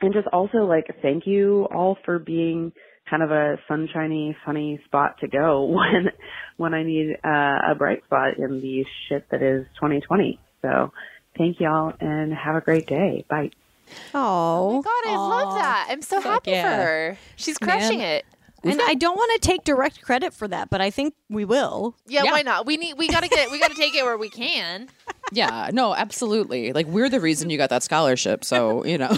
and 0.00 0.12
just 0.12 0.26
also 0.32 0.58
like 0.58 0.86
thank 1.02 1.26
you 1.26 1.66
all 1.74 1.96
for 2.04 2.18
being 2.18 2.72
kind 3.08 3.22
of 3.22 3.30
a 3.30 3.56
sunshiny, 3.68 4.36
funny 4.44 4.80
spot 4.86 5.16
to 5.20 5.28
go 5.28 5.64
when 5.66 6.10
when 6.56 6.74
I 6.74 6.82
need 6.82 7.16
uh, 7.24 7.72
a 7.72 7.74
bright 7.76 8.04
spot 8.04 8.38
in 8.38 8.60
the 8.60 8.84
shit 9.08 9.28
that 9.30 9.42
is 9.42 9.66
2020. 9.74 10.38
So 10.62 10.92
thank 11.36 11.60
y'all 11.60 11.92
and 12.00 12.32
have 12.32 12.56
a 12.56 12.60
great 12.60 12.86
day. 12.86 13.24
Bye. 13.28 13.50
Oh. 14.14 14.76
my 14.76 14.82
God, 14.82 15.12
I 15.12 15.16
love 15.16 15.54
that. 15.54 15.88
I'm 15.90 16.02
so 16.02 16.20
happy 16.20 16.52
yeah. 16.52 16.62
for 16.62 16.82
her. 16.82 17.18
She's 17.36 17.58
crushing 17.58 17.98
Man. 17.98 18.16
it. 18.16 18.24
And 18.64 18.80
I 18.80 18.94
don't 18.94 19.16
want 19.16 19.40
to 19.42 19.46
take 19.48 19.64
direct 19.64 20.02
credit 20.02 20.32
for 20.32 20.46
that, 20.48 20.70
but 20.70 20.80
I 20.80 20.90
think 20.90 21.14
we 21.28 21.44
will. 21.44 21.96
Yeah, 22.06 22.22
Yeah. 22.24 22.30
why 22.32 22.42
not? 22.42 22.64
We 22.66 22.76
need. 22.76 22.94
We 22.96 23.08
gotta 23.08 23.28
get. 23.28 23.50
We 23.50 23.58
gotta 23.58 23.74
take 23.74 23.94
it 23.94 24.04
where 24.04 24.16
we 24.16 24.28
can. 24.30 24.88
yeah. 25.32 25.70
No, 25.72 25.94
absolutely. 25.94 26.72
Like 26.72 26.86
we're 26.86 27.08
the 27.08 27.20
reason 27.20 27.50
you 27.50 27.58
got 27.58 27.70
that 27.70 27.82
scholarship. 27.82 28.44
So, 28.44 28.84
you 28.92 28.98
know. 28.98 29.16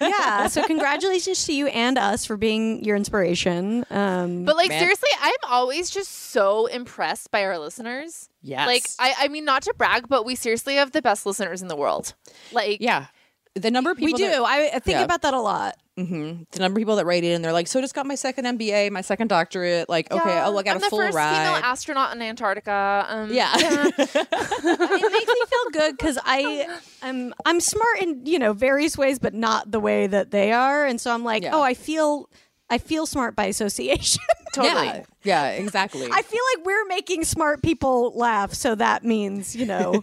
Yeah. 0.00 0.46
So 0.48 0.62
congratulations 0.64 1.44
to 1.46 1.52
you 1.52 1.66
and 1.68 1.98
us 1.98 2.24
for 2.24 2.36
being 2.36 2.82
your 2.84 2.96
inspiration. 2.96 3.84
Um, 3.90 4.44
But 4.44 4.56
like 4.56 4.70
Man. 4.70 4.80
seriously, 4.80 5.10
I'm 5.20 5.34
always 5.48 5.90
just 5.90 6.10
so 6.30 6.66
impressed 6.66 7.30
by 7.30 7.44
our 7.44 7.58
listeners. 7.58 8.28
yes. 8.42 8.66
Like 8.66 8.84
I, 8.98 9.24
I 9.24 9.28
mean, 9.28 9.44
not 9.44 9.62
to 9.62 9.74
brag, 9.76 10.08
but 10.08 10.24
we 10.24 10.34
seriously 10.34 10.76
have 10.76 10.92
the 10.92 11.02
best 11.02 11.26
listeners 11.26 11.62
in 11.62 11.68
the 11.68 11.76
world. 11.76 12.14
Like 12.52 12.80
yeah. 12.80 13.06
The 13.54 13.70
number 13.72 13.90
of 13.90 13.96
people. 13.96 14.12
we 14.12 14.24
do. 14.24 14.30
that- 14.30 14.42
I, 14.42 14.66
I 14.68 14.78
think 14.78 14.98
Yeah. 14.98 15.02
about 15.04 15.22
that 15.22 15.34
a 15.34 15.40
lot. 15.40 15.74
The 16.04 16.60
number 16.60 16.78
of 16.78 16.80
people 16.80 16.96
that 16.96 17.06
write 17.06 17.24
in 17.24 17.32
and 17.32 17.44
they're 17.44 17.52
like, 17.52 17.66
so 17.66 17.78
I 17.78 17.82
just 17.82 17.94
got 17.94 18.06
my 18.06 18.14
second 18.14 18.44
MBA, 18.44 18.90
my 18.90 19.00
second 19.00 19.28
doctorate. 19.28 19.88
Like, 19.88 20.10
okay, 20.12 20.28
Yeah, 20.28 20.46
oh, 20.46 20.56
I 20.56 20.62
got 20.62 20.72
I'm 20.72 20.76
a 20.78 20.80
the 20.80 20.90
full 20.90 20.98
first 21.00 21.16
ride. 21.16 21.36
female 21.36 21.60
astronaut 21.64 22.14
in 22.14 22.22
Antarctica. 22.22 23.06
Um, 23.08 23.32
yeah. 23.32 23.52
it 23.56 25.12
makes 25.12 25.26
me 25.28 25.42
feel 25.48 25.70
good 25.72 25.96
because 25.96 26.18
I 26.24 26.78
I'm 27.02 27.34
I'm 27.44 27.60
smart 27.60 28.00
in 28.00 28.24
you 28.26 28.38
know 28.38 28.52
various 28.52 28.96
ways, 28.96 29.18
but 29.18 29.34
not 29.34 29.70
the 29.70 29.80
way 29.80 30.06
that 30.06 30.30
they 30.30 30.52
are, 30.52 30.84
and 30.86 31.00
so 31.00 31.12
I'm 31.12 31.24
like, 31.24 31.42
Yeah. 31.42 31.54
oh, 31.54 31.62
I 31.62 31.74
feel 31.74 32.28
I 32.70 32.78
feel 32.78 33.06
smart 33.06 33.34
by 33.34 33.46
association. 33.46 34.22
totally. 34.54 34.86
yeah. 34.86 35.02
Yeah, 35.24 35.48
exactly. 35.50 36.08
I 36.10 36.22
feel 36.22 36.40
like 36.56 36.64
we're 36.66 36.86
making 36.86 37.24
smart 37.24 37.62
people 37.62 38.12
laugh, 38.14 38.54
so 38.54 38.74
that 38.76 39.04
means 39.04 39.54
you 39.56 39.66
know 39.66 40.02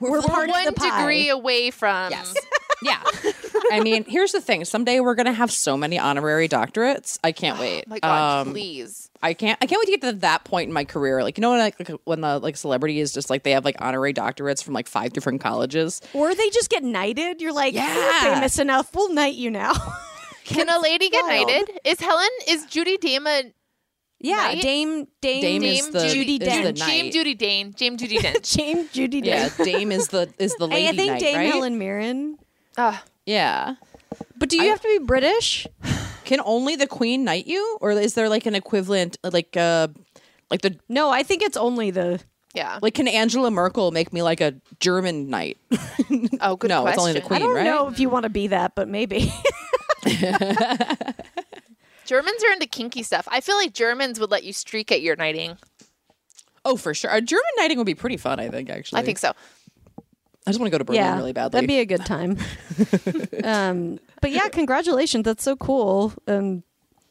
we're, 0.00 0.20
part 0.22 0.48
One 0.48 0.66
of 0.68 0.74
the 0.74 0.80
pie. 0.80 1.00
degree 1.00 1.28
away 1.28 1.70
from. 1.70 2.10
Yes. 2.10 2.34
Yeah. 2.82 3.02
I 3.72 3.80
mean, 3.80 4.04
here's 4.04 4.32
the 4.32 4.40
thing. 4.40 4.64
Someday 4.64 5.00
we're 5.00 5.14
gonna 5.14 5.32
have 5.32 5.50
so 5.50 5.76
many 5.76 5.98
honorary 5.98 6.48
doctorates. 6.48 7.18
I 7.22 7.32
can't 7.32 7.58
wait. 7.60 7.84
Oh 7.86 7.90
my 7.90 7.98
God, 8.00 8.40
Um, 8.46 8.52
please. 8.52 9.10
I 9.22 9.34
can't. 9.34 9.58
I 9.62 9.66
can't 9.66 9.78
wait 9.80 9.86
to 9.92 9.98
get 10.00 10.00
to 10.12 10.18
that 10.20 10.44
point 10.44 10.68
in 10.68 10.72
my 10.72 10.84
career. 10.84 11.22
Like 11.22 11.36
you 11.36 11.42
know, 11.42 11.50
when 11.50 11.58
like 11.60 11.88
when 12.04 12.20
the 12.22 12.38
like 12.38 12.56
celebrity 12.56 13.00
is 13.00 13.12
just 13.12 13.28
like 13.30 13.42
they 13.42 13.50
have 13.52 13.64
like 13.64 13.76
honorary 13.80 14.14
doctorates 14.14 14.62
from 14.62 14.74
like 14.74 14.88
five 14.88 15.12
different 15.12 15.40
colleges. 15.40 16.00
Or 16.14 16.34
they 16.34 16.48
just 16.50 16.70
get 16.70 16.82
knighted. 16.82 17.40
You're 17.42 17.52
like, 17.52 17.74
Yeah. 17.74 17.94
you're 17.94 18.34
famous 18.34 18.58
enough. 18.58 18.94
We'll 18.94 19.12
knight 19.12 19.34
you 19.34 19.50
now. 19.50 19.74
Can 20.44 20.68
a 20.68 20.80
lady 20.80 21.10
get 21.10 21.24
wild. 21.24 21.46
knighted? 21.48 21.80
Is 21.84 22.00
Helen, 22.00 22.28
is 22.48 22.64
Judy 22.66 22.96
Dame 22.96 23.26
a 23.26 23.52
yeah, 24.22 24.36
Knight? 24.36 24.62
Dame 24.62 25.06
Dame, 25.22 25.40
Dame 25.40 25.62
is 25.62 25.80
Dame 25.84 25.92
the 25.92 26.08
Judy 26.08 26.32
is 26.34 26.38
the 26.40 26.44
Dench. 26.72 26.86
Dame 26.86 27.04
knight. 27.06 27.12
Judy 27.12 27.34
Dane? 27.34 27.70
Dame 27.70 27.96
Judy 27.96 28.18
Dench. 28.20 28.56
Dame 28.56 28.88
Judy 28.92 29.20
Dame. 29.20 29.50
Yeah, 29.58 29.64
Dame 29.64 29.92
is 29.92 30.08
the 30.08 30.32
is 30.38 30.54
the 30.56 30.66
lady 30.66 30.88
I 30.88 30.92
think 30.92 31.12
knight, 31.12 31.20
Dame 31.20 31.36
right? 31.36 31.50
Helen 31.52 31.78
Mirren. 31.78 32.38
Ah, 32.80 33.04
Yeah. 33.26 33.74
But 34.36 34.48
do 34.48 34.56
you 34.56 34.70
have 34.70 34.80
to 34.80 34.88
be 34.98 35.04
British? 35.04 35.66
Can 36.24 36.40
only 36.44 36.76
the 36.76 36.86
queen 36.86 37.24
knight 37.24 37.46
you, 37.46 37.76
or 37.80 37.90
is 37.92 38.14
there 38.14 38.28
like 38.28 38.46
an 38.46 38.54
equivalent, 38.54 39.18
like 39.22 39.56
uh, 39.56 39.88
like 40.50 40.62
the 40.62 40.76
No, 40.88 41.10
I 41.10 41.22
think 41.22 41.42
it's 41.42 41.56
only 41.56 41.90
the. 41.90 42.20
yeah. 42.54 42.78
like 42.80 42.94
can 42.94 43.06
Angela 43.08 43.50
Merkel 43.50 43.90
make 43.90 44.12
me 44.12 44.22
like 44.22 44.40
a 44.40 44.54
German 44.80 45.28
knight? 45.28 45.58
oh, 46.40 46.56
good 46.56 46.68
no, 46.70 46.82
question. 46.82 46.88
it's 46.88 46.98
only 46.98 47.12
the 47.12 47.20
Queen, 47.20 47.42
right? 47.42 47.42
I 47.42 47.44
queen, 47.44 47.48
don't 47.48 47.54
right? 47.56 47.64
know 47.64 47.88
if 47.88 47.98
you 48.00 48.08
want 48.08 48.22
to 48.24 48.30
be 48.30 48.46
that, 48.48 48.74
but 48.74 48.88
maybe. 48.88 49.32
Germans 52.06 52.44
are 52.44 52.52
into 52.52 52.66
kinky 52.66 53.02
stuff. 53.02 53.28
I 53.30 53.40
feel 53.40 53.56
like 53.56 53.72
Germans 53.72 54.18
would 54.18 54.30
let 54.30 54.42
you 54.44 54.52
streak 54.52 54.90
at 54.90 55.00
your 55.02 55.16
knighting. 55.16 55.58
Oh, 56.64 56.76
for 56.76 56.92
sure. 56.94 57.10
A 57.12 57.20
German 57.20 57.42
knighting 57.58 57.78
would 57.78 57.86
be 57.86 57.94
pretty 57.94 58.16
fun. 58.16 58.38
I 58.40 58.48
think 58.48 58.68
actually. 58.70 59.00
I 59.00 59.04
think 59.04 59.18
so. 59.18 59.32
I 60.46 60.50
just 60.50 60.58
want 60.60 60.68
to 60.68 60.74
go 60.74 60.78
to 60.78 60.84
Berlin 60.84 61.02
yeah, 61.02 61.16
really 61.16 61.32
badly. 61.32 61.56
that'd 61.56 61.68
be 61.68 61.80
a 61.80 61.84
good 61.86 62.04
time. 62.06 62.38
um, 63.44 63.98
but 64.20 64.30
yeah, 64.30 64.48
congratulations. 64.48 65.24
That's 65.24 65.42
so 65.44 65.56
cool. 65.56 66.12
Um, 66.26 66.62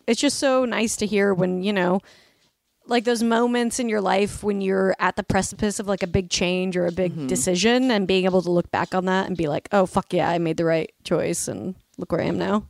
it's 0.07 0.19
just 0.19 0.39
so 0.39 0.65
nice 0.65 0.95
to 0.97 1.05
hear 1.05 1.33
when 1.33 1.61
you 1.63 1.71
know, 1.73 2.01
like 2.87 3.03
those 3.03 3.21
moments 3.21 3.79
in 3.79 3.87
your 3.87 4.01
life 4.01 4.43
when 4.43 4.61
you're 4.61 4.95
at 4.99 5.15
the 5.15 5.21
precipice 5.23 5.79
of 5.79 5.87
like 5.87 6.01
a 6.01 6.07
big 6.07 6.29
change 6.31 6.75
or 6.75 6.87
a 6.87 6.91
big 6.91 7.11
Mm-hmm. 7.13 7.27
decision, 7.27 7.91
and 7.91 8.07
being 8.07 8.25
able 8.25 8.41
to 8.41 8.49
look 8.51 8.71
back 8.71 8.95
on 8.95 9.05
that 9.05 9.27
and 9.27 9.37
be 9.37 9.47
like, 9.47 9.69
"Oh 9.71 9.85
fuck 9.85 10.11
yeah, 10.11 10.27
I 10.29 10.39
made 10.39 10.57
the 10.57 10.65
right 10.65 10.91
choice," 11.03 11.47
and 11.47 11.75
look 11.97 12.11
where 12.11 12.21
I 12.21 12.25
am 12.25 12.37
now. 12.39 12.63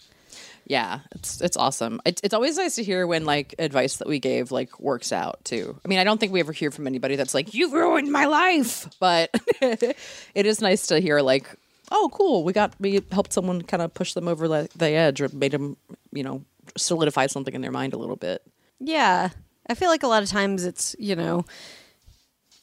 Yeah, 0.70 1.00
it's 1.12 1.42
it's 1.42 1.58
awesome. 1.58 2.00
It's 2.06 2.22
it's 2.24 2.34
always 2.34 2.56
nice 2.58 2.76
to 2.76 2.84
hear 2.84 3.08
when 3.08 3.26
like 3.26 3.56
advice 3.58 3.98
that 3.98 4.08
we 4.08 4.20
gave 4.20 4.52
like 4.52 4.80
works 4.80 5.12
out 5.12 5.44
too. 5.44 5.78
I 5.84 5.88
mean, 5.88 5.98
I 5.98 6.04
don't 6.04 6.20
think 6.20 6.32
we 6.32 6.40
ever 6.40 6.54
hear 6.54 6.70
from 6.70 6.86
anybody 6.86 7.16
that's 7.16 7.34
like 7.34 7.56
"You've 7.56 7.74
ruined 7.74 8.12
my 8.12 8.26
life, 8.26 8.88
but 9.00 9.32
it 9.62 10.46
is 10.46 10.62
nice 10.62 10.86
to 10.88 11.00
hear 11.00 11.22
like, 11.22 11.50
oh, 11.92 12.10
cool, 12.14 12.44
we 12.44 12.54
got 12.54 12.74
we 12.80 13.02
helped 13.12 13.34
someone 13.34 13.64
kind 13.64 13.82
of 13.82 13.96
push 13.96 14.14
them 14.14 14.28
over 14.28 14.48
the, 14.48 14.70
the 14.76 14.90
edge 14.90 15.22
or 15.22 15.30
made 15.30 15.52
them, 15.52 15.76
you 16.12 16.22
know, 16.22 16.44
solidify 16.78 17.26
something 17.26 17.56
in 17.56 17.62
their 17.62 17.72
mind 17.72 17.94
a 17.94 17.98
little 17.98 18.16
bit. 18.16 18.44
Yeah. 18.80 19.30
I 19.68 19.76
feel 19.76 19.90
like 19.90 20.04
a 20.04 20.08
lot 20.08 20.24
of 20.24 20.30
times 20.30 20.66
it's, 20.66 20.96
you 21.00 21.16
know, 21.16 21.46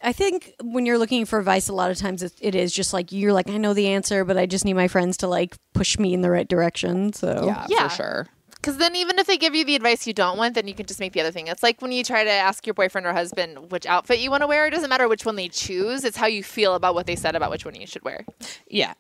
I 0.03 0.13
think 0.13 0.55
when 0.63 0.85
you're 0.87 0.99
looking 0.99 1.25
for 1.25 1.39
advice, 1.39 1.69
a 1.69 1.73
lot 1.73 1.91
of 1.91 1.97
times 1.97 2.23
it, 2.23 2.35
it 2.41 2.55
is 2.55 2.73
just 2.73 2.93
like, 2.93 3.13
you're 3.13 3.33
like, 3.33 3.49
I 3.49 3.57
know 3.57 3.75
the 3.75 3.89
answer, 3.89 4.25
but 4.25 4.37
I 4.37 4.47
just 4.47 4.65
need 4.65 4.75
my 4.75 4.89
friends 4.89 5.17
to 5.19 5.27
like 5.29 5.57
push 5.73 5.99
me 5.99 6.13
in 6.15 6.21
the 6.21 6.31
right 6.31 6.47
direction. 6.49 7.13
So, 7.13 7.45
Yeah, 7.47 7.67
Yeah. 7.69 7.89
for 7.89 7.95
sure. 7.95 8.27
Because 8.57 8.79
then, 8.79 8.97
even 8.97 9.19
if 9.21 9.29
they 9.29 9.37
give 9.37 9.55
you 9.55 9.65
the 9.65 9.77
advice 9.77 10.09
you 10.09 10.13
don't 10.13 10.37
want, 10.39 10.55
then 10.57 10.67
you 10.67 10.75
can 10.75 10.87
just 10.87 10.99
make 10.99 11.13
the 11.13 11.21
other 11.21 11.31
thing. 11.31 11.47
It's 11.47 11.63
like 11.63 11.81
when 11.81 11.93
you 11.93 12.03
try 12.03 12.25
to 12.25 12.31
ask 12.31 12.67
your 12.67 12.75
boyfriend 12.75 13.07
or 13.07 13.13
husband 13.13 13.71
which 13.71 13.87
outfit 13.87 14.19
you 14.19 14.29
want 14.29 14.41
to 14.43 14.49
wear. 14.49 14.67
It 14.67 14.71
doesn't 14.71 14.91
matter 14.91 15.07
which 15.07 15.25
one 15.25 15.37
they 15.37 15.47
choose. 15.49 16.05
It's 16.05 16.17
how 16.17 16.27
you 16.27 16.43
feel 16.43 16.75
about 16.75 16.95
what 16.97 17.07
they 17.07 17.15
said 17.15 17.37
about 17.37 17.51
which 17.53 17.65
one 17.65 17.77
you 17.77 17.87
should 17.87 18.03
wear. 18.03 18.25
Yeah, 18.69 18.95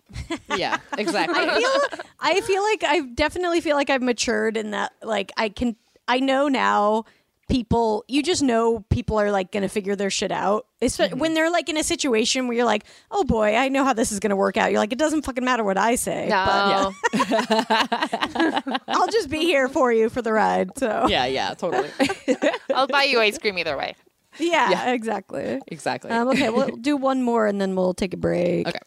yeah, 0.55 0.79
exactly. 0.99 1.37
I 1.41 1.59
feel, 1.59 1.99
I 2.21 2.41
feel 2.43 2.63
like 2.63 2.85
I 2.85 3.01
definitely 3.01 3.61
feel 3.61 3.75
like 3.75 3.91
I've 3.91 4.03
matured 4.03 4.57
in 4.57 4.71
that, 4.71 4.93
like, 5.03 5.33
I 5.37 5.49
can, 5.49 5.75
I 6.07 6.21
know 6.21 6.47
now 6.47 7.05
people, 7.49 8.05
you 8.09 8.23
just 8.23 8.43
know 8.43 8.81
people 8.91 9.19
are 9.21 9.31
like 9.31 9.53
going 9.53 9.63
to 9.63 9.69
figure 9.69 9.95
their 9.97 10.11
shit 10.11 10.33
out. 10.33 10.67
Espe- 10.83 11.15
When 11.15 11.35
they're 11.35 11.51
like 11.51 11.69
in 11.69 11.77
a 11.77 11.83
situation 11.85 12.49
where 12.49 12.57
you're 12.57 12.67
like, 12.67 12.85
oh 13.11 13.25
boy, 13.25 13.55
I 13.55 13.69
know 13.69 13.85
how 13.85 13.93
this 13.93 14.13
is 14.13 14.21
going 14.21 14.31
to 14.31 14.37
work 14.37 14.57
out. 14.57 14.71
You're 14.71 14.81
like, 14.81 14.93
it 14.93 14.99
doesn't 14.99 15.23
fucking 15.23 15.45
matter 15.45 15.63
what 15.65 15.79
I 15.79 15.95
say. 15.95 16.29
No. 16.29 16.93
But 17.13 18.83
I'll 18.89 19.09
just 19.09 19.31
be 19.31 19.41
here 19.41 19.69
for 19.69 19.93
you 19.93 20.09
for 20.09 20.23
the 20.23 20.33
ride. 20.33 20.77
So, 20.79 21.07
yeah, 21.09 21.27
yeah, 21.27 21.55
totally, 21.55 21.89
I'll 22.75 22.87
buy 22.89 23.05
you 23.05 23.21
ice 23.21 23.39
cream 23.39 23.59
either 23.59 23.77
way. 23.77 23.95
yeah, 24.39 24.91
exactly. 24.93 25.61
exactly. 25.69 26.11
Um, 26.11 26.29
okay, 26.29 26.51
we'll 26.51 26.77
do 26.77 26.97
one 26.97 27.23
more 27.23 27.47
and 27.47 27.61
then 27.61 27.75
we'll 27.77 27.95
take 27.95 28.13
a 28.13 28.19
break. 28.19 28.69
Okay. 28.69 28.79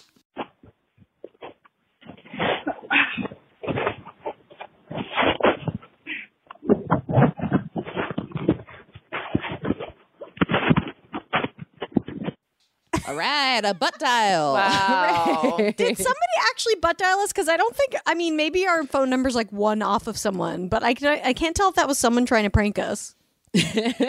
All 13.08 13.16
right, 13.16 13.62
a 13.64 13.74
butt 13.74 13.98
dial. 14.00 14.54
Wow. 14.54 15.56
Did 15.58 15.98
somebody 15.98 16.16
actually 16.50 16.76
butt 16.76 16.98
dial 16.98 17.20
us? 17.20 17.32
Because 17.32 17.48
I 17.50 17.58
don't 17.58 17.76
think. 17.76 17.96
I 18.06 18.14
mean, 18.16 18.36
maybe 18.36 18.68
our 18.68 18.84
phone 18.84 19.10
number's 19.10 19.36
like 19.36 19.52
one 19.52 19.82
off 19.82 20.08
of 20.08 20.18
someone, 20.18 20.68
but 20.68 20.84
I 20.84 20.94
can, 20.94 21.20
I 21.24 21.34
can't 21.34 21.56
tell 21.56 21.70
if 21.70 21.76
that 21.76 21.88
was 21.88 21.98
someone 21.98 22.26
trying 22.26 22.44
to 22.44 22.50
prank 22.50 22.78
us. 22.80 23.16
um, 23.56 23.62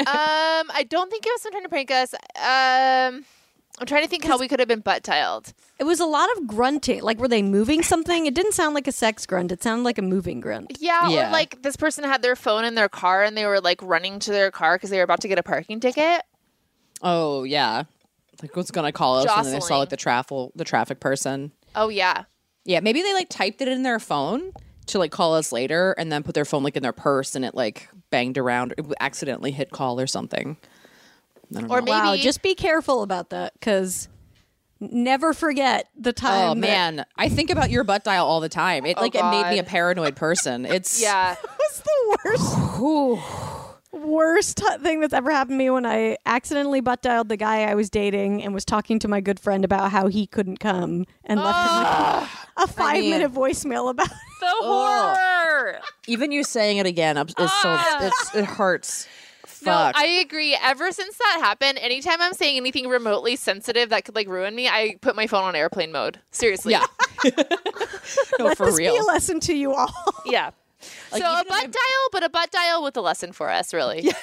I 0.07 0.87
don't 0.89 1.11
think 1.11 1.25
it 1.27 1.31
was 1.33 1.43
someone 1.43 1.63
trying 1.63 1.65
to 1.65 1.69
prank 1.71 1.91
us. 1.91 2.15
Um, 2.37 3.25
I'm 3.79 3.87
trying 3.87 4.03
to 4.03 4.09
think 4.09 4.25
how 4.25 4.37
we 4.39 4.49
could 4.49 4.59
have 4.59 4.69
been 4.69 4.81
butt 4.81 5.03
tiled. 5.03 5.55
It 5.79 5.85
was 5.85 6.01
a 6.01 6.05
lot 6.05 6.29
of 6.37 6.47
grunting. 6.47 7.01
Like, 7.03 7.19
were 7.19 7.29
they 7.29 7.41
moving 7.41 7.83
something? 7.83 8.27
It 8.27 8.35
didn't 8.35 8.53
sound 8.53 8.75
like 8.75 8.87
a 8.87 8.93
sex 8.93 9.25
grunt. 9.25 9.51
It 9.53 9.63
sounded 9.63 9.85
like 9.85 9.97
a 9.97 10.03
moving 10.03 10.41
grunt. 10.41 10.77
Yeah, 10.79 11.09
Yeah. 11.09 11.29
or 11.29 11.33
like 11.33 11.63
this 11.63 11.77
person 11.77 12.05
had 12.05 12.21
their 12.21 12.37
phone 12.37 12.67
in 12.67 12.75
their 12.75 12.91
car 12.91 13.23
and 13.25 13.35
they 13.35 13.47
were 13.47 13.61
like 13.63 13.81
running 13.83 14.19
to 14.21 14.31
their 14.31 14.51
car 14.51 14.77
because 14.77 14.91
they 14.91 14.99
were 14.99 15.05
about 15.05 15.23
to 15.23 15.29
get 15.29 15.39
a 15.39 15.43
parking 15.43 15.81
ticket. 15.81 16.23
Oh 17.03 17.45
yeah, 17.45 17.85
like 18.43 18.57
what's 18.57 18.71
gonna 18.71 18.93
call 18.93 19.19
us? 19.19 19.27
And 19.31 19.47
then 19.47 19.53
they 19.55 19.61
saw 19.61 19.79
like 19.79 19.89
the 19.91 19.97
traffic, 19.97 20.51
the 20.55 20.65
traffic 20.65 21.01
person. 21.01 21.53
Oh 21.75 21.89
yeah. 21.89 22.25
Yeah, 22.65 22.81
maybe 22.81 23.03
they 23.03 23.15
like 23.15 23.29
typed 23.29 23.61
it 23.63 23.69
in 23.69 23.83
their 23.83 23.99
phone 23.99 24.53
to 24.87 24.99
like 24.99 25.11
call 25.13 25.35
us 25.35 25.53
later, 25.53 25.93
and 25.99 26.11
then 26.11 26.23
put 26.23 26.35
their 26.35 26.45
phone 26.45 26.63
like 26.63 26.77
in 26.77 26.83
their 26.83 26.93
purse, 26.93 27.35
and 27.35 27.45
it 27.45 27.55
like 27.55 27.89
banged 28.11 28.37
around, 28.39 28.75
it 28.77 28.85
accidentally 29.01 29.51
hit 29.51 29.71
call 29.71 30.01
or 30.01 30.07
something. 30.07 30.57
I 31.57 31.61
don't 31.61 31.71
Or 31.71 31.81
know. 31.81 31.85
maybe 31.87 31.91
Wow, 31.91 32.17
just 32.17 32.43
be 32.43 32.55
careful 32.55 33.03
about 33.03 33.31
that 33.31 33.55
because 33.55 34.09
never 34.81 35.33
forget 35.33 35.89
the 35.97 36.11
oh, 36.11 36.13
time. 36.13 36.45
Oh 36.51 36.55
that- 36.55 36.57
man, 36.61 37.05
I 37.17 37.29
think 37.29 37.51
about 37.51 37.71
your 37.71 37.85
butt 37.85 38.05
dial 38.05 38.27
all 38.27 38.41
the 38.41 38.49
time. 38.49 38.85
It 38.87 38.97
Oh, 38.99 39.01
like 39.03 39.15
it 39.15 39.25
made 39.25 39.49
me 39.51 39.59
a 39.59 39.65
paranoid 39.65 40.17
person. 40.17 40.65
It's 40.71 41.01
yeah. 41.03 41.37
was 41.59 41.83
the 41.83 42.19
worst. 42.25 42.55
Worst 43.93 44.59
t- 44.59 44.65
thing 44.83 45.01
that's 45.01 45.13
ever 45.13 45.31
happened 45.31 45.55
to 45.55 45.59
me 45.59 45.71
when 45.71 45.85
I 45.85 46.17
accidentally 46.27 46.81
butt 46.81 47.03
dialed 47.03 47.29
the 47.29 47.37
guy 47.37 47.63
I 47.65 47.75
was 47.75 47.91
dating 47.91 48.43
and 48.43 48.55
was 48.55 48.65
talking 48.65 48.99
to 49.01 49.09
my 49.09 49.21
good 49.21 49.41
friend 49.41 49.65
about 49.65 49.91
how 49.91 50.07
he 50.07 50.27
couldn't 50.27 50.59
come 50.59 51.07
and 51.25 51.41
left 51.41 51.59
him 51.59 51.77
like, 51.77 52.29
a 52.57 52.67
five 52.73 53.01
mean- 53.01 53.11
minute 53.11 53.33
voicemail 53.33 53.91
about 53.91 54.09
The 54.41 54.47
horror. 54.61 55.81
even 56.07 56.33
you 56.33 56.45
saying 56.45 56.79
it 56.79 56.87
again 56.87 57.19
is 57.19 57.35
so 57.37 57.79
it's, 58.01 58.35
it 58.35 58.45
hurts. 58.47 59.07
No, 59.63 59.73
Fuck. 59.73 59.97
I 59.99 60.07
agree. 60.07 60.57
Ever 60.63 60.91
since 60.91 61.19
that 61.19 61.39
happened, 61.43 61.79
anytime 61.83 62.23
I'm 62.23 62.33
saying 62.33 62.57
anything 62.57 62.89
remotely 62.89 63.37
sensitive 63.37 63.91
that 63.91 64.07
could 64.07 64.15
like 64.15 64.27
ruin 64.27 64.55
me, 64.55 64.67
I 64.69 64.97
put 65.03 65.15
my 65.15 65.27
phone 65.27 65.43
on 65.45 65.55
airplane 65.55 65.93
mode. 65.93 66.19
Seriously. 66.31 66.73
yeah. 66.73 66.87
no, 68.39 68.47
Let 68.47 68.57
for 68.57 68.67
this 68.67 68.79
real. 68.79 68.95
be 68.95 68.99
a 68.99 69.03
lesson 69.03 69.39
to 69.41 69.55
you 69.55 69.75
all. 69.75 69.93
Yeah. 70.25 70.53
Like, 71.13 71.23
so 71.23 71.29
a 71.29 71.45
butt 71.45 71.53
I'm- 71.53 71.71
dial, 71.71 72.09
but 72.13 72.23
a 72.25 72.29
butt 72.29 72.51
dial 72.51 72.83
with 72.83 72.97
a 72.97 73.01
lesson 73.01 73.33
for 73.33 73.51
us, 73.51 73.73
really. 73.75 74.11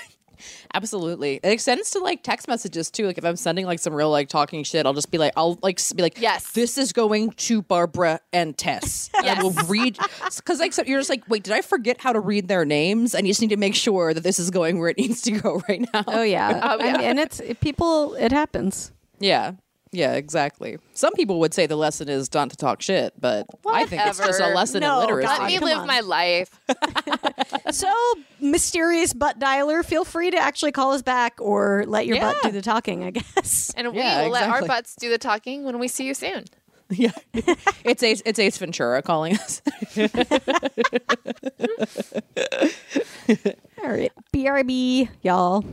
Absolutely. 0.74 1.40
It 1.42 1.50
extends 1.52 1.90
to 1.92 2.00
like 2.00 2.22
text 2.22 2.48
messages 2.48 2.92
too. 2.92 3.08
Like 3.08 3.18
if 3.18 3.26
I'm 3.26 3.36
sending 3.36 3.66
like 3.66 3.80
some 3.80 3.94
real 3.94 4.12
like 4.12 4.30
talking 4.30 4.64
shit, 4.64 4.86
I'll 4.86 4.94
just 4.94 5.10
be 5.10 5.18
like, 5.18 5.34
I'll 5.36 5.58
like 5.64 5.80
be 5.96 6.04
like, 6.04 6.20
Yes. 6.22 6.52
this 6.52 6.78
is 6.78 6.94
going 6.94 7.32
to 7.32 7.64
Barbara 7.64 8.20
and 8.32 8.56
Tess. 8.56 9.10
And 9.18 9.28
I 9.28 9.42
will 9.42 9.52
read 9.68 9.98
because 10.36 10.60
like 10.60 10.74
so 10.74 10.84
you're 10.86 11.00
just 11.00 11.10
like, 11.10 11.28
wait, 11.28 11.44
did 11.44 11.54
I 11.54 11.62
forget 11.62 12.00
how 12.00 12.14
to 12.14 12.20
read 12.20 12.48
their 12.48 12.66
names? 12.66 13.16
And 13.16 13.26
you 13.26 13.32
just 13.32 13.42
need 13.42 13.50
to 13.50 13.58
make 13.58 13.74
sure 13.74 14.14
that 14.14 14.22
this 14.22 14.38
is 14.38 14.52
going 14.52 14.78
where 14.80 14.90
it 14.90 14.98
needs 14.98 15.22
to 15.24 15.32
go 15.32 15.62
right 15.68 15.82
now. 15.92 16.04
Oh 16.08 16.22
yeah, 16.22 16.60
Oh, 16.64 16.78
I 16.80 16.86
yeah. 16.86 16.92
mean, 16.98 17.02
and 17.02 17.20
it's 17.20 17.40
it, 17.40 17.60
people. 17.60 18.14
It 18.16 18.32
happens. 18.32 18.92
Yeah. 19.20 19.54
Yeah, 19.92 20.14
exactly. 20.14 20.78
Some 20.94 21.14
people 21.14 21.40
would 21.40 21.54
say 21.54 21.66
the 21.66 21.76
lesson 21.78 22.10
is 22.10 22.34
not 22.34 22.50
to 22.50 22.58
talk 22.58 22.82
shit, 22.82 23.14
but 23.20 23.46
I 23.68 23.86
think 23.86 24.06
it's 24.06 24.18
just 24.18 24.40
a 24.40 24.50
lesson 24.54 24.82
No, 24.82 24.96
in 25.02 25.08
literacy. 25.08 25.28
God, 25.28 25.40
Let 25.42 25.48
me 25.48 25.60
come 25.60 25.68
live 25.70 25.78
on. 25.80 25.88
my 25.88 26.00
life. 26.02 26.60
So, 27.70 27.94
mysterious 28.40 29.14
butt 29.14 29.40
dialer, 29.40 29.84
feel 29.84 30.06
free 30.06 30.32
to 30.32 30.38
actually 30.38 30.72
call 30.72 30.94
us 30.94 31.02
back 31.02 31.36
or 31.40 31.84
let 31.86 32.06
your 32.06 32.18
butt 32.20 32.38
do 32.44 32.52
the 32.52 32.62
talking, 32.62 33.04
I 33.04 33.12
guess. 33.12 33.74
And 33.76 33.92
we 33.92 34.00
Yeah, 34.00 34.24
will 34.24 34.30
let 34.32 34.50
our 34.50 34.66
butts 34.66 34.96
do 34.96 35.10
the 35.10 35.18
talking 35.18 35.64
when 35.66 35.78
we 35.78 35.88
see 35.90 36.06
you 36.06 36.14
soon. 36.14 36.46
yeah, 36.90 37.12
it's 37.84 38.02
Ace. 38.04 38.22
It's 38.26 38.40
Ace 38.40 38.58
Ventura 38.58 39.02
calling 39.02 39.34
us. 39.36 39.62
All 43.84 43.90
right. 43.90 44.12
BRB, 44.34 45.10
y'all. 45.22 45.66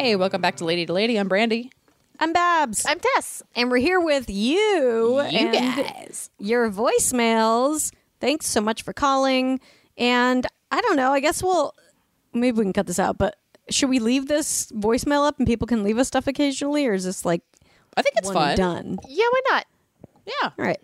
Hey, 0.00 0.16
welcome 0.16 0.40
back 0.40 0.56
to 0.56 0.64
Lady 0.64 0.86
to 0.86 0.94
Lady. 0.94 1.18
I'm 1.18 1.28
Brandy. 1.28 1.70
I'm 2.18 2.32
Babs. 2.32 2.86
I'm 2.86 2.98
Tess. 2.98 3.42
and 3.54 3.70
we're 3.70 3.76
here 3.76 4.00
with 4.00 4.30
you, 4.30 5.18
and 5.18 5.52
guys. 5.52 6.30
your 6.38 6.70
voicemails. 6.70 7.92
Thanks 8.18 8.46
so 8.46 8.62
much 8.62 8.82
for 8.82 8.94
calling. 8.94 9.60
And 9.98 10.46
I 10.70 10.80
don't 10.80 10.96
know, 10.96 11.12
I 11.12 11.20
guess 11.20 11.42
we'll 11.42 11.74
maybe 12.32 12.56
we 12.56 12.64
can 12.64 12.72
cut 12.72 12.86
this 12.86 12.98
out, 12.98 13.18
but 13.18 13.36
should 13.68 13.90
we 13.90 13.98
leave 13.98 14.26
this 14.26 14.72
voicemail 14.72 15.28
up 15.28 15.36
and 15.36 15.46
people 15.46 15.66
can 15.66 15.84
leave 15.84 15.98
us 15.98 16.06
stuff 16.06 16.26
occasionally, 16.26 16.86
or 16.86 16.94
is 16.94 17.04
this 17.04 17.26
like 17.26 17.42
I 17.94 18.00
think 18.00 18.14
it's 18.16 18.28
one 18.28 18.34
fun. 18.34 18.56
done? 18.56 18.98
Yeah, 19.06 19.26
why 19.30 19.40
not? 19.50 19.66
Yeah. 20.24 20.50
All 20.58 20.64
right. 20.64 20.80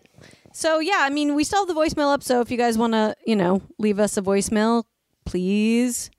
So 0.52 0.79
yeah, 0.79 0.98
I 1.00 1.09
mean, 1.09 1.35
we 1.35 1.42
still 1.42 1.66
have 1.66 1.74
the 1.74 1.81
voicemail 1.81 2.12
up. 2.12 2.22
So 2.22 2.42
if 2.42 2.50
you 2.50 2.59
guys 2.59 2.76
want 2.76 2.92
to, 2.92 3.16
you 3.26 3.37
know, 3.37 3.62
leave 3.79 3.98
us 3.98 4.18
a 4.18 4.22
voicemail, 4.22 4.85
please 5.24 6.11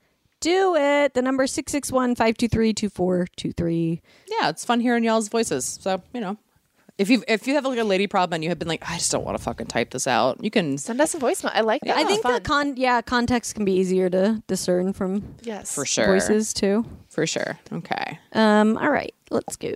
do 0.47 0.75
it. 0.75 1.13
The 1.13 1.21
number 1.21 1.45
661-523-2423. 1.45 4.01
Yeah, 4.27 4.49
it's 4.49 4.65
fun 4.65 4.79
hearing 4.79 5.03
y'all's 5.03 5.29
voices. 5.29 5.77
So 5.81 6.01
you 6.13 6.21
know, 6.21 6.37
if 6.97 7.09
you 7.09 7.23
if 7.27 7.47
you 7.47 7.55
have 7.55 7.65
like 7.65 7.79
a 7.79 7.83
lady 7.83 8.07
problem 8.07 8.35
and 8.35 8.43
you 8.43 8.49
have 8.49 8.59
been 8.59 8.67
like, 8.67 8.87
I 8.89 8.97
just 8.97 9.11
don't 9.11 9.25
want 9.25 9.37
to 9.37 9.43
fucking 9.43 9.67
type 9.67 9.91
this 9.91 10.07
out, 10.07 10.43
you 10.43 10.49
can 10.49 10.77
Send 10.77 11.01
us 11.01 11.13
a 11.13 11.19
voicemail. 11.19 11.51
I 11.53 11.61
like 11.61 11.81
that. 11.81 11.97
I 11.97 12.05
think 12.05 12.23
fun. 12.23 12.33
the 12.33 12.41
con 12.41 12.75
yeah 12.77 13.01
context 13.01 13.55
can 13.55 13.65
be 13.65 13.73
easier 13.73 14.09
to 14.09 14.41
discern 14.47 14.93
from 14.93 15.35
yes. 15.43 15.75
for 15.75 15.85
sure, 15.85 16.07
voices 16.07 16.53
too. 16.53 16.85
for 17.09 17.27
sure. 17.27 17.59
Okay. 17.71 18.19
Um. 18.33 18.77
All 18.77 18.89
right, 18.89 19.13
let's 19.29 19.57
go. 19.57 19.73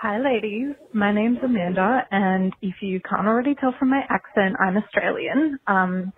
Hi, 0.00 0.20
ladies. 0.20 0.76
My 0.92 1.12
name's 1.12 1.38
Amanda, 1.42 2.06
and 2.12 2.52
if 2.62 2.76
you 2.80 3.00
can't 3.00 3.26
already 3.26 3.56
tell 3.56 3.74
from 3.80 3.90
my 3.90 4.02
accent, 4.08 4.54
I'm 4.60 4.76
Australian. 4.76 5.58
Um, 5.66 6.12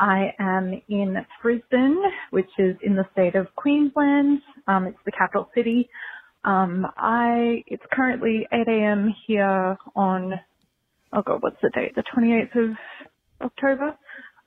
I 0.00 0.34
am 0.40 0.82
in 0.88 1.16
Brisbane, 1.42 2.02
which 2.30 2.48
is 2.58 2.76
in 2.82 2.96
the 2.96 3.04
state 3.12 3.34
of 3.36 3.54
Queensland. 3.54 4.40
Um, 4.66 4.86
it's 4.86 4.98
the 5.04 5.12
capital 5.12 5.50
city. 5.54 5.90
Um, 6.44 6.86
I 6.96 7.62
it's 7.66 7.82
currently 7.92 8.46
8 8.50 8.66
a.m. 8.66 9.14
here 9.26 9.76
on 9.94 10.34
oh 11.12 11.22
god, 11.22 11.42
what's 11.42 11.60
the 11.62 11.70
date? 11.74 11.94
The 11.94 12.04
28th 12.16 12.70
of 12.70 12.76
October. 13.42 13.94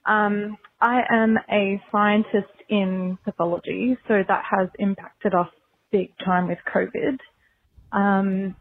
Um, 0.08 0.58
I 0.82 1.02
am 1.12 1.38
a 1.52 1.82
scientist 1.92 2.54
in 2.70 3.20
pathology, 3.24 3.96
so 4.08 4.24
that 4.28 4.44
has 4.50 4.70
impacted 4.80 5.36
us 5.36 5.50
big 5.92 6.10
time 6.26 6.48
with 6.48 6.58
COVID. 6.74 7.20
Um, 7.92 8.56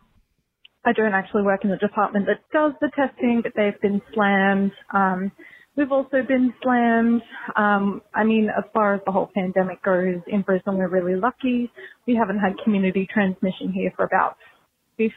I 0.85 0.92
don't 0.92 1.14
actually 1.14 1.42
work 1.42 1.64
in 1.64 1.70
the 1.70 1.76
department 1.76 2.26
that 2.26 2.40
does 2.52 2.72
the 2.81 2.90
testing, 2.96 3.40
but 3.42 3.52
they've 3.57 3.81
been 3.81 4.02
slammed. 4.14 4.72
Um, 4.92 5.33
we've 5.76 5.92
also 5.92 6.22
been 6.26 6.52
slammed. 6.62 7.22
Um, 7.56 8.02
I 8.14 8.24
mean, 8.24 8.48
as 8.56 8.64
far 8.72 8.94
as 8.94 9.00
the 9.06 9.12
whole 9.12 9.30
pandemic 9.35 9.82
goes, 9.82 10.20
in 10.26 10.42
Brisbane 10.42 10.76
we're 10.76 10.88
really 10.88 11.18
lucky. 11.18 11.70
We 12.06 12.14
haven't 12.14 12.38
had 12.38 12.52
community 12.62 13.08
transmission 13.12 13.72
here 13.72 13.92
for 13.96 14.04
about 14.04 14.37
50 14.98 15.12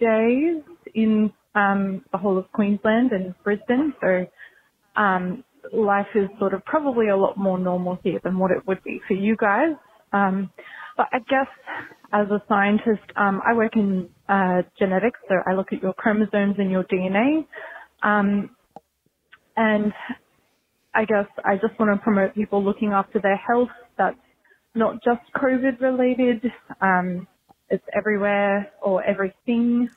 days 0.00 0.62
in 0.94 1.32
um, 1.54 2.04
the 2.12 2.18
whole 2.18 2.38
of 2.38 2.50
Queensland 2.52 3.12
and 3.12 3.34
Brisbane. 3.42 3.94
So 4.00 4.26
um, 4.96 5.44
life 5.72 6.06
is 6.14 6.28
sort 6.38 6.54
of 6.54 6.64
probably 6.64 7.08
a 7.08 7.16
lot 7.16 7.36
more 7.36 7.58
normal 7.58 7.98
here 8.02 8.20
than 8.22 8.38
what 8.38 8.50
it 8.50 8.66
would 8.66 8.82
be 8.84 9.00
for 9.08 9.14
you 9.14 9.36
guys. 9.36 9.74
Um, 10.12 10.50
but 10.96 11.06
I 11.12 11.18
guess 11.18 11.48
as 12.12 12.26
a 12.30 12.42
scientist, 12.48 13.04
um, 13.16 13.40
I 13.46 13.54
work 13.54 13.76
in 13.76 14.08
uh, 14.28 14.62
genetics, 14.78 15.20
so 15.28 15.36
I 15.46 15.54
look 15.54 15.72
at 15.72 15.82
your 15.82 15.92
chromosomes 15.94 16.56
and 16.58 16.70
your 16.70 16.84
DNA. 16.84 17.46
Um, 18.02 18.50
and 19.58 19.92
I 20.94 21.04
guess 21.04 21.26
I 21.44 21.56
just 21.56 21.78
want 21.78 21.92
to 21.92 22.02
promote 22.02 22.34
people 22.34 22.64
looking 22.64 22.92
after 22.92 23.20
their 23.20 23.36
health. 23.36 23.68
That's 23.98 24.16
not 24.74 25.02
just 25.02 25.20
COVID 25.36 25.80
related. 25.80 26.50
Um, 26.80 27.26
it's 27.68 27.84
everywhere 27.94 28.70
or 28.80 29.02
everything. 29.02 29.90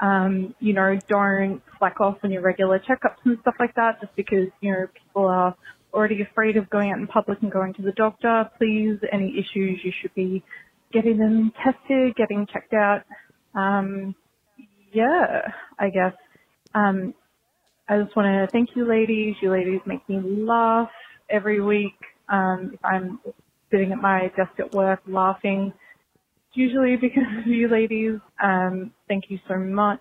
Um, 0.00 0.54
you 0.60 0.74
know, 0.74 0.98
don't 1.08 1.62
slack 1.78 2.00
off 2.00 2.18
on 2.22 2.30
your 2.30 2.42
regular 2.42 2.78
checkups 2.80 3.24
and 3.24 3.38
stuff 3.40 3.54
like 3.58 3.74
that 3.76 4.00
just 4.00 4.14
because, 4.14 4.48
you 4.60 4.72
know, 4.72 4.86
people 4.94 5.26
are 5.26 5.56
already 5.94 6.20
afraid 6.22 6.56
of 6.56 6.68
going 6.68 6.90
out 6.90 6.98
in 6.98 7.06
public 7.06 7.38
and 7.40 7.50
going 7.50 7.72
to 7.74 7.82
the 7.82 7.92
doctor. 7.92 8.50
Please, 8.58 8.98
any 9.10 9.38
issues, 9.38 9.80
you 9.82 9.92
should 10.02 10.14
be 10.14 10.42
getting 10.92 11.16
them 11.16 11.52
tested, 11.64 12.14
getting 12.16 12.46
checked 12.46 12.74
out. 12.74 13.02
Um, 13.54 14.14
yeah, 14.92 15.48
I 15.78 15.88
guess. 15.88 16.14
Um, 16.74 17.14
I 17.88 18.00
just 18.02 18.16
want 18.16 18.26
to 18.26 18.48
thank 18.52 18.70
you 18.76 18.88
ladies. 18.88 19.36
You 19.42 19.52
ladies 19.52 19.80
make 19.86 20.08
me 20.08 20.20
laugh 20.46 20.90
every 21.30 21.60
week. 21.62 21.94
Um, 22.32 22.72
if 22.74 22.80
I'm 22.84 23.20
sitting 23.70 23.92
at 23.92 23.98
my 23.98 24.32
desk 24.36 24.52
at 24.60 24.74
work 24.74 25.00
laughing, 25.08 25.72
it's 26.48 26.56
usually 26.56 26.96
because 26.96 27.24
of 27.40 27.46
you 27.48 27.68
ladies. 27.68 28.20
Um, 28.42 28.92
thank 29.08 29.24
you 29.30 29.38
so 29.48 29.56
much. 29.58 30.00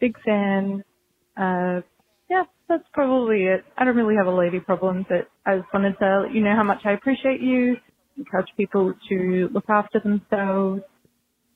Big 0.00 0.16
fan. 0.24 0.84
Uh, 1.36 1.82
yeah, 2.30 2.44
that's 2.68 2.84
probably 2.94 3.44
it. 3.44 3.64
I 3.78 3.84
don't 3.84 3.96
really 3.96 4.16
have 4.16 4.28
a 4.28 4.36
lady 4.36 4.60
problem, 4.60 5.06
but 5.08 5.28
I 5.46 5.58
just 5.58 5.72
wanted 5.74 5.96
to 6.00 6.22
let 6.26 6.34
you 6.34 6.42
know 6.42 6.56
how 6.56 6.64
much 6.64 6.80
I 6.86 6.92
appreciate 6.92 7.40
you. 7.42 7.76
Encourage 8.18 8.48
people 8.56 8.94
to 9.10 9.50
look 9.52 9.66
after 9.70 10.00
themselves. 10.00 10.82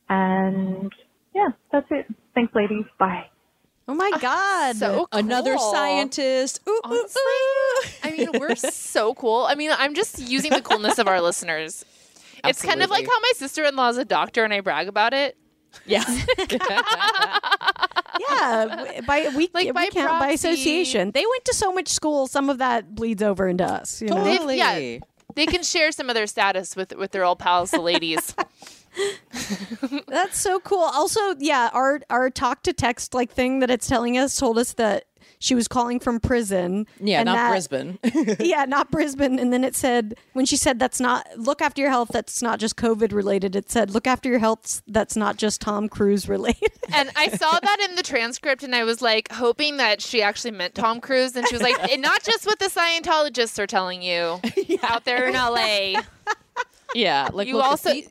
And 0.09 0.93
yeah, 1.35 1.49
that's 1.73 1.87
it. 1.91 2.07
Thanks 2.35 2.55
ladies. 2.55 2.87
Bye. 2.99 3.25
Oh 3.89 3.95
my 3.95 4.11
ah, 4.15 4.19
God! 4.19 4.77
So 4.77 5.09
Another 5.13 5.57
cool. 5.57 5.73
scientist. 5.73 6.61
Ooh, 6.69 6.71
ooh, 6.73 6.81
Honestly, 6.85 7.23
ooh. 7.23 7.81
I 8.05 8.15
mean, 8.17 8.29
we're 8.41 8.55
so 8.55 9.15
cool. 9.15 9.45
I 9.49 9.55
mean, 9.57 9.71
I'm 9.77 9.95
just 9.95 10.19
using 10.19 10.53
the 10.53 10.63
coolness 10.63 10.99
of 10.99 11.09
our 11.09 11.21
listeners. 11.29 11.85
It's 12.45 12.63
kind 12.63 12.83
of 12.83 12.91
like 12.91 13.07
how 13.07 13.21
my 13.21 13.33
sister-in-law 13.37 13.91
is 13.91 13.97
a 13.99 14.05
doctor 14.05 14.45
and 14.45 14.53
I 14.53 14.61
brag 14.61 14.89
about 14.89 15.15
it. 15.15 15.37
Yeah. 15.87 16.05
yeah, 18.21 19.01
by 19.07 19.31
we, 19.35 19.49
Like, 19.55 19.67
we 19.67 19.73
by 19.73 19.87
count 19.89 20.21
by 20.21 20.31
association. 20.31 21.13
They 21.13 21.25
went 21.25 21.45
to 21.47 21.55
so 21.55 21.73
much 21.73 21.89
school. 21.89 22.27
Some 22.27 22.51
of 22.51 22.59
that 22.59 22.95
bleeds 22.95 23.23
over 23.23 23.49
into 23.49 23.65
us. 23.65 24.03
You 24.03 24.09
know? 24.09 24.23
They've- 24.25 24.37
totally. 24.39 24.59
yeah. 24.59 24.99
They 25.35 25.47
can 25.47 25.63
share 25.63 25.93
some 25.93 26.11
of 26.11 26.15
their 26.15 26.27
status 26.27 26.77
with 26.77 26.95
with 26.95 27.13
their 27.13 27.25
old 27.25 27.39
pals, 27.39 27.71
the 27.71 27.81
ladies. 27.81 28.35
That's 30.09 30.39
so 30.39 30.61
cool. 30.61 30.81
Also, 30.83 31.35
yeah, 31.39 31.71
our 31.73 32.01
our 32.11 32.31
talk 32.31 32.63
to 32.65 32.73
text 32.73 33.15
like 33.15 33.31
thing 33.31 33.61
that 33.61 33.71
it's 33.71 33.87
telling 33.87 34.19
us 34.19 34.37
told 34.39 34.59
us 34.59 34.75
that 34.75 35.05
she 35.39 35.55
was 35.57 35.67
calling 35.67 35.99
from 35.99 36.21
prison. 36.21 36.87
Yeah, 37.01 37.21
and 37.21 37.27
not 37.27 37.35
that- 37.35 37.51
Brisbane. 37.51 37.99
yeah, 38.41 38.65
not 38.65 38.91
Brisbane. 38.93 39.39
And 39.41 39.53
then 39.53 39.65
it 39.65 39.75
said 39.75 40.15
when 40.35 40.47
she 40.47 40.57
said 40.57 40.79
that's 40.79 41.01
not 41.01 41.27
look 41.37 41.61
after 41.61 41.81
your 41.81 41.91
health. 41.91 42.11
That's 42.13 42.43
not 42.43 42.61
just 42.61 42.77
COVID 42.77 43.13
related. 43.13 43.57
It 43.57 43.71
said 43.71 43.91
look 43.91 44.07
after 44.07 44.29
your 44.29 44.39
health. 44.39 44.83
That's 44.87 45.17
not 45.17 45.37
just 45.39 45.61
Tom 45.61 45.89
Cruise 45.89 46.29
related. 46.29 46.71
And 46.95 47.11
I 47.17 47.29
saw 47.31 47.59
that 47.59 47.87
in 47.89 47.97
the 47.97 48.03
transcript, 48.03 48.63
and 48.63 48.75
I 48.75 48.85
was 48.85 49.01
like 49.01 49.33
hoping 49.33 49.79
that 49.79 50.03
she 50.03 50.21
actually 50.21 50.51
meant 50.51 50.75
Tom 50.75 51.01
Cruise. 51.01 51.35
And 51.35 51.49
she 51.49 51.55
was 51.55 51.63
like, 51.63 51.91
"And 51.91 52.03
not 52.03 52.23
just 52.23 52.45
what 52.45 52.59
the 52.59 52.67
Scientologists 52.67 53.59
are 53.59 53.67
telling 53.67 54.03
you 54.03 54.39
out 54.83 55.07
there 55.07 55.27
in 55.27 55.33
LA. 55.35 55.95
yeah, 56.95 57.31
like 57.33 57.49
You 57.49 57.57
look, 57.57 57.65
also- 57.65 57.93
the- 57.95 58.07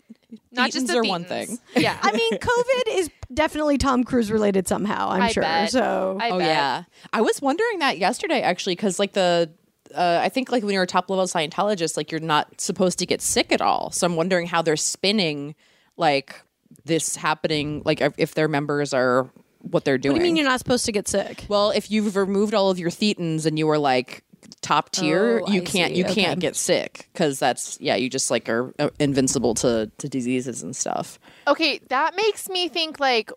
Not 0.51 0.71
just 0.71 0.85
Thetans 0.85 0.89
the 0.89 0.97
are 0.99 1.03
one 1.03 1.25
thing. 1.25 1.59
Yeah. 1.75 1.97
I 2.01 2.11
mean, 2.11 2.31
COVID 2.33 2.97
is 2.97 3.09
definitely 3.33 3.77
Tom 3.77 4.03
Cruise 4.03 4.31
related 4.31 4.67
somehow. 4.67 5.09
I'm 5.09 5.21
I 5.23 5.31
sure. 5.31 5.43
bet. 5.43 5.71
So 5.71 6.17
I 6.21 6.29
oh 6.29 6.37
bet. 6.39 6.47
yeah, 6.47 6.83
I 7.13 7.21
was 7.21 7.41
wondering 7.41 7.79
that 7.79 7.97
yesterday 7.97 8.41
actually 8.41 8.75
because 8.75 8.99
like 8.99 9.13
the. 9.13 9.51
Uh, 9.93 10.19
I 10.23 10.29
think 10.29 10.53
like 10.53 10.63
when 10.63 10.73
you're 10.73 10.83
a 10.83 10.87
top 10.87 11.09
level 11.09 11.25
Scientologist, 11.25 11.97
like 11.97 12.11
you're 12.11 12.21
not 12.21 12.61
supposed 12.61 12.97
to 12.99 13.05
get 13.05 13.21
sick 13.21 13.51
at 13.51 13.59
all. 13.59 13.91
So 13.91 14.07
I'm 14.07 14.15
wondering 14.15 14.47
how 14.47 14.61
they're 14.61 14.77
spinning 14.77 15.53
like 15.97 16.41
this 16.85 17.17
happening, 17.17 17.81
like 17.83 17.99
if- 17.99 18.13
if 18.17 18.33
their 18.33 18.47
members 18.47 18.93
are 18.93 19.29
what 19.59 19.83
they're 19.83 19.97
doing. 19.97 20.13
what 20.13 20.19
do 20.19 20.25
you 20.25 20.29
mean 20.33 20.37
you're 20.37 20.49
not 20.49 20.59
supposed 20.59 20.85
to 20.85 20.93
get 20.93 21.09
sick? 21.09 21.45
Well, 21.49 21.71
if 21.71 21.91
you've 21.91 22.15
removed 22.15 22.53
all 22.53 22.69
of 22.71 22.79
your 22.79 22.89
thetans 22.89 23.45
and 23.45 23.59
you 23.59 23.67
were 23.67 23.77
like 23.77 24.23
top 24.61 24.89
tier, 24.91 25.41
Oh, 25.45 25.51
you 25.51 25.61
I 25.61 25.65
can't 25.65 25.91
see. 25.93 25.99
you 25.99 26.05
Okay. 26.05 26.23
can't 26.23 26.39
get 26.39 26.55
sick 26.55 27.07
because 27.13 27.39
that's 27.39 27.77
yeah, 27.81 27.95
you 27.95 28.09
just 28.09 28.29
like 28.31 28.47
are 28.49 28.73
uh, 28.79 28.89
invincible 28.99 29.53
to 29.55 29.91
to 29.97 30.09
diseases 30.09 30.61
and 30.63 30.75
stuff. 30.75 31.19
Okay, 31.47 31.79
that 31.89 32.15
makes 32.15 32.49
me 32.49 32.67
think 32.69 32.99
like 32.99 33.31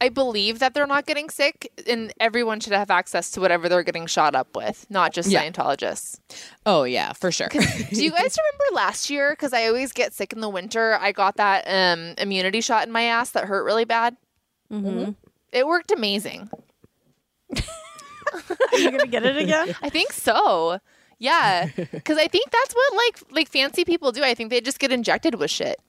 I 0.00 0.10
believe 0.10 0.60
that 0.60 0.74
they're 0.74 0.86
not 0.86 1.06
getting 1.06 1.28
sick, 1.28 1.72
and 1.88 2.12
everyone 2.20 2.60
should 2.60 2.72
have 2.72 2.88
access 2.88 3.32
to 3.32 3.40
whatever 3.40 3.68
they're 3.68 3.82
getting 3.82 4.06
shot 4.06 4.36
up 4.36 4.54
with, 4.56 4.86
not 4.88 5.12
just 5.12 5.28
Yeah. 5.28 5.42
Scientologists. 5.44 6.20
Oh 6.64 6.84
yeah, 6.84 7.12
for 7.14 7.32
sure. 7.32 7.48
Do 7.48 7.58
you 7.58 8.12
guys 8.12 8.36
remember 8.52 8.64
last 8.74 9.10
year? 9.10 9.30
Because 9.32 9.52
I 9.52 9.66
always 9.66 9.92
get 9.92 10.12
sick 10.14 10.32
in 10.32 10.40
the 10.40 10.48
winter. 10.48 10.96
I 11.00 11.10
got 11.10 11.36
that 11.38 11.64
um, 11.66 12.14
immunity 12.18 12.60
shot 12.60 12.86
in 12.86 12.92
my 12.92 13.02
ass 13.02 13.30
that 13.30 13.44
hurt 13.46 13.64
really 13.64 13.84
bad. 13.86 14.16
Mm-hmm. 14.72 15.12
It 15.52 15.66
worked 15.66 15.90
amazing. 15.90 16.48
Are 18.72 18.78
you 18.78 18.90
gonna 18.90 19.06
get 19.06 19.24
it 19.24 19.36
again? 19.36 19.74
I 19.82 19.88
think 19.88 20.12
so. 20.12 20.78
Yeah, 21.18 21.66
because 21.76 22.16
I 22.18 22.28
think 22.28 22.50
that's 22.50 22.74
what 22.74 22.94
like 22.94 23.22
like 23.32 23.48
fancy 23.48 23.84
people 23.84 24.12
do. 24.12 24.22
I 24.22 24.34
think 24.34 24.50
they 24.50 24.60
just 24.60 24.78
get 24.78 24.92
injected 24.92 25.34
with 25.34 25.50
shit. 25.50 25.80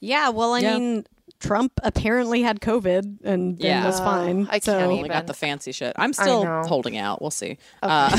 Yeah. 0.00 0.28
Well, 0.28 0.52
I 0.54 0.60
Yeah. 0.60 0.78
mean, 0.78 1.06
Trump 1.40 1.72
apparently 1.82 2.42
had 2.42 2.60
COVID 2.60 3.18
and 3.24 3.58
then 3.58 3.66
Yeah. 3.70 3.86
was 3.86 3.98
fine. 4.00 4.46
I 4.50 4.58
so 4.60 4.78
can't 4.78 4.92
Only 4.92 5.08
got 5.08 5.26
the 5.26 5.34
fancy 5.34 5.72
shit. 5.72 5.94
I'm 5.96 6.12
still 6.12 6.44
holding 6.66 6.96
out. 6.96 7.20
We'll 7.22 7.30
see. 7.30 7.58
Uh, 7.82 8.10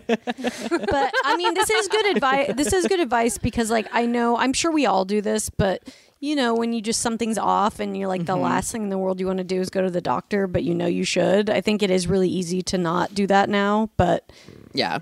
but 0.00 1.12
I 1.24 1.34
mean, 1.36 1.54
this 1.54 1.70
is 1.70 1.88
good 1.88 2.06
advice. 2.16 2.52
This 2.56 2.72
is 2.72 2.86
good 2.86 3.00
advice 3.00 3.38
because, 3.38 3.70
like, 3.70 3.88
I 3.92 4.06
know, 4.06 4.36
I'm 4.36 4.52
sure 4.52 4.70
we 4.70 4.86
all 4.86 5.04
do 5.04 5.20
this, 5.20 5.50
but 5.50 5.82
you 6.20 6.36
know, 6.36 6.54
when 6.54 6.72
you 6.72 6.82
just 6.82 7.00
something's 7.00 7.38
off 7.38 7.80
and 7.80 7.96
you're 7.96 8.08
like, 8.08 8.26
the 8.26 8.34
mm-hmm. 8.34 8.42
last 8.42 8.70
thing 8.70 8.82
in 8.82 8.88
the 8.90 8.98
world 8.98 9.20
you 9.20 9.26
want 9.26 9.38
to 9.38 9.44
do 9.44 9.60
is 9.60 9.70
go 9.70 9.80
to 9.80 9.90
the 9.90 10.02
doctor, 10.02 10.46
but 10.46 10.62
you 10.62 10.74
know 10.74 10.86
you 10.86 11.04
should. 11.04 11.48
I 11.48 11.62
think 11.62 11.82
it 11.82 11.90
is 11.90 12.06
really 12.06 12.28
easy 12.28 12.60
to 12.62 12.78
not 12.78 13.14
do 13.14 13.26
that 13.26 13.48
now. 13.48 13.90
But, 13.96 14.30
yeah. 14.74 14.98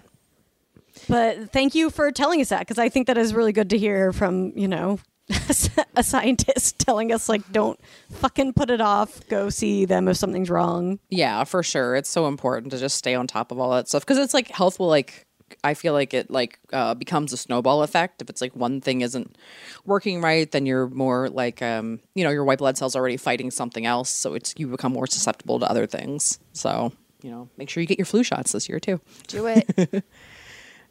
but 1.09 1.51
thank 1.53 1.75
you 1.75 1.91
for 1.91 2.13
telling 2.13 2.41
us 2.41 2.51
that 2.51 2.61
because 2.61 2.79
I 2.79 2.89
think 2.89 3.09
that 3.09 3.19
is 3.19 3.35
really 3.35 3.53
good 3.53 3.71
to 3.71 3.79
hear 3.79 4.13
from 4.13 4.53
you 4.57 4.69
know. 4.69 5.01
a 5.95 6.03
scientist 6.03 6.79
telling 6.87 7.13
us 7.13 7.29
like 7.29 7.53
don't 7.53 7.79
fucking 8.13 8.55
put 8.55 8.71
it 8.71 8.81
off 8.81 9.21
go 9.29 9.51
see 9.51 9.85
them 9.85 10.09
if 10.09 10.17
something's 10.17 10.49
wrong 10.49 10.99
Yeah, 11.11 11.45
for 11.45 11.63
sure. 11.63 11.97
It's 11.97 12.09
so 12.09 12.29
important 12.29 12.73
to 12.73 12.79
just 12.79 12.97
stay 12.97 13.15
on 13.15 13.27
top 13.27 13.53
of 13.53 13.59
all 13.59 13.71
that 13.73 13.89
stuff 13.89 14.07
because 14.07 14.17
it's 14.17 14.33
like 14.33 14.49
health 14.49 14.79
will 14.79 14.89
like. 14.89 15.27
I 15.65 15.75
feel 15.75 15.93
like 15.93 16.15
it 16.15 16.31
like 16.31 16.59
uh, 16.73 16.95
becomes 16.95 17.33
a 17.33 17.37
snowball 17.37 17.83
effect. 17.83 18.23
If 18.23 18.29
it's 18.31 18.41
like 18.41 18.55
one 18.55 18.81
thing 18.81 19.01
isn't 19.01 19.37
working 19.85 20.21
right, 20.21 20.51
then 20.51 20.67
you're 20.67 20.89
more 20.89 21.29
like 21.29 21.63
um, 21.63 22.01
you 22.15 22.25
know 22.25 22.31
your 22.31 22.45
white 22.45 22.59
blood 22.59 22.77
cells 22.77 22.95
already 22.97 23.17
fighting 23.17 23.51
something 23.51 23.87
else, 23.87 24.11
so 24.11 24.35
it's 24.35 24.55
you 24.57 24.67
become 24.67 24.93
more 24.93 25.07
susceptible 25.07 25.59
to 25.61 25.71
other 25.71 25.87
things. 25.87 26.39
So 26.53 26.93
you 27.23 27.31
know, 27.31 27.49
make 27.57 27.69
sure 27.71 27.81
you 27.81 27.87
get 27.87 27.99
your 27.99 28.07
flu 28.07 28.23
shots 28.23 28.53
this 28.53 28.69
year 28.69 28.79
too. 28.81 29.01
Do 29.27 29.47
it. 29.47 30.05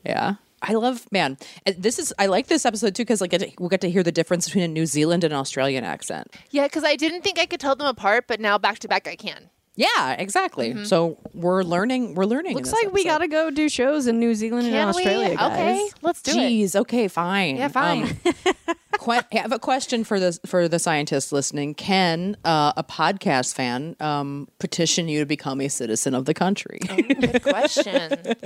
Yeah. 0.06 0.36
I 0.62 0.74
love 0.74 1.06
man. 1.12 1.38
This 1.78 2.00
is 2.00 2.14
I 2.18 2.26
like 2.26 2.48
this 2.48 2.66
episode 2.66 2.96
too 2.96 3.04
because 3.04 3.22
like 3.22 3.32
we'll 3.60 3.70
get 3.70 3.82
to 3.82 3.90
hear 3.90 4.02
the 4.04 4.12
difference 4.12 4.46
between 4.46 4.64
a 4.64 4.68
New 4.68 4.86
Zealand 4.86 5.24
and 5.24 5.34
Australian 5.34 5.84
accent. 5.84 6.34
yeah, 6.50 6.64
because 6.64 6.84
I 6.84 6.96
didn't 6.96 7.22
think 7.22 7.38
I 7.38 7.46
could 7.46 7.60
tell 7.60 7.76
them 7.76 7.88
apart, 7.88 8.26
but 8.28 8.40
now 8.40 8.58
back 8.58 8.80
to 8.80 8.88
back 8.88 9.08
I 9.08 9.16
can. 9.16 9.50
Yeah, 9.78 10.14
exactly. 10.14 10.84
So 10.86 11.18
we're 11.34 11.62
learning. 11.62 12.16
We're 12.16 12.26
learning. 12.26 12.56
looks 12.56 12.72
this 12.72 12.84
like 12.84 12.92
we 12.94 13.04
gotta 13.06 13.28
go 13.28 13.52
do 13.52 13.70
shows 13.70 14.08
in 14.08 14.20
new 14.20 14.34
zealand 14.34 14.66
and 14.66 14.76
Can 14.76 14.88
australia 14.90 15.30
we? 15.30 15.36
guys 15.36 15.52
Okay, 15.52 15.90
let's 16.02 16.22
do 16.24 16.32
it. 16.32 16.36
Jeez. 16.36 16.76
Okay. 16.76 17.08
Fine. 17.08 17.58
Yeah, 17.58 17.68
fine. 17.70 18.04
Um, 18.04 18.10
que- 18.24 18.34
I 18.94 19.24
have 19.32 19.52
a 19.52 19.60
question 19.60 20.04
for 20.04 20.20
the 20.20 20.38
for 20.46 20.68
the 20.68 20.80
scientists 20.80 21.32
listening. 21.32 21.76
Can 21.76 22.36
uh, 22.44 22.74
a 22.76 22.84
podcast 22.84 23.54
fan 23.56 23.96
um, 24.00 24.48
petition 24.60 25.08
you 25.08 25.20
to 25.20 25.26
become 25.26 25.62
a 25.62 25.68
citizen 25.68 26.14
of 26.14 26.26
the 26.26 26.34
country? 26.34 26.80
Good 26.80 27.44
question. 27.44 28.36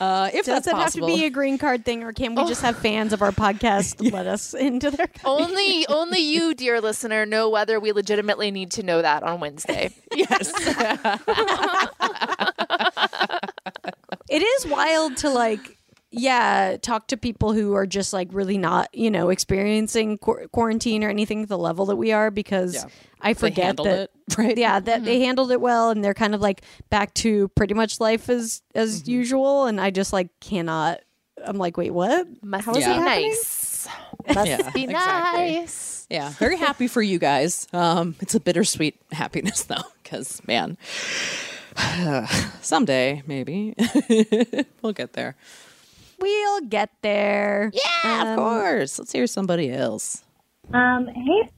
Uh, 0.00 0.30
if 0.32 0.46
Does 0.46 0.64
that's 0.64 0.66
it 0.66 0.74
have 0.76 0.92
to 0.92 1.06
be 1.06 1.24
a 1.24 1.30
green 1.30 1.58
card 1.58 1.84
thing, 1.84 2.02
or 2.04 2.12
can 2.12 2.34
we 2.34 2.46
just 2.46 2.62
have 2.62 2.76
fans 2.78 3.12
of 3.12 3.20
our 3.22 3.32
podcast 3.32 4.12
let 4.12 4.26
us 4.26 4.54
into 4.54 4.90
their? 4.90 5.06
country? 5.06 5.22
only 5.24 5.86
only 5.88 6.20
you, 6.20 6.54
dear 6.54 6.80
listener, 6.80 7.26
know 7.26 7.48
whether 7.48 7.80
we 7.80 7.92
legitimately 7.92 8.50
need 8.50 8.70
to 8.72 8.82
know 8.82 9.02
that 9.02 9.22
on 9.22 9.40
Wednesday. 9.40 9.90
yes. 10.14 10.52
It 14.28 14.42
is 14.42 14.66
wild 14.66 15.16
to 15.18 15.30
like, 15.30 15.77
yeah, 16.10 16.76
talk 16.80 17.08
to 17.08 17.16
people 17.16 17.52
who 17.52 17.74
are 17.74 17.86
just 17.86 18.12
like 18.12 18.28
really 18.32 18.56
not, 18.58 18.88
you 18.94 19.10
know, 19.10 19.28
experiencing 19.30 20.18
qu- 20.18 20.48
quarantine 20.52 21.04
or 21.04 21.08
anything 21.10 21.46
the 21.46 21.58
level 21.58 21.86
that 21.86 21.96
we 21.96 22.12
are 22.12 22.30
because 22.30 22.74
Yeah. 22.74 22.84
I 23.20 23.34
forget 23.34 23.64
handled 23.66 23.88
that. 23.88 23.98
it, 24.00 24.10
right? 24.38 24.56
Yeah, 24.56 24.80
that 24.80 25.04
they 25.04 25.20
handled 25.20 25.50
it 25.52 25.60
well, 25.60 25.90
and 25.90 26.02
they're 26.04 26.14
kind 26.14 26.34
of 26.34 26.40
like 26.40 26.62
back 26.88 27.12
to 27.14 27.48
pretty 27.48 27.74
much 27.74 28.00
life 28.00 28.28
as 28.30 28.62
as 28.74 29.02
Mm-hmm. 29.02 29.10
usual, 29.10 29.64
and 29.66 29.80
I 29.80 29.90
just 29.90 30.12
like 30.12 30.28
cannot. 30.40 31.00
I'm 31.44 31.56
like, 31.58 31.76
wait, 31.76 31.90
what? 31.92 32.26
Must 32.42 32.64
How 32.64 32.72
be 32.72 32.78
is 32.80 32.84
it 32.86 32.88
happening? 32.88 33.28
nice. 33.28 33.88
Must 34.34 34.46
Yeah, 34.48 34.70
Be 34.70 34.84
exactly. 34.84 35.56
nice. 35.58 36.06
Yeah, 36.10 36.30
very 36.30 36.56
happy 36.56 36.88
for 36.88 37.00
you 37.02 37.18
guys. 37.18 37.68
Um, 37.72 38.16
it's 38.20 38.34
a 38.34 38.40
bittersweet 38.40 39.00
happiness 39.12 39.62
though, 39.64 39.84
because 40.02 40.40
man, 40.48 40.76
someday 42.60 43.22
maybe 43.26 43.74
we'll 44.82 44.92
get 44.92 45.12
there. 45.12 45.36
We'll 46.18 46.60
get 46.62 46.90
there. 47.02 47.70
Yeah, 47.72 48.22
of 48.22 48.28
Um, 48.28 48.36
course. 48.38 48.98
Let's 48.98 49.12
hear 49.12 49.26
somebody 49.26 49.70
else. 49.72 50.24
Um, 50.72 51.06
hey, 51.06 51.48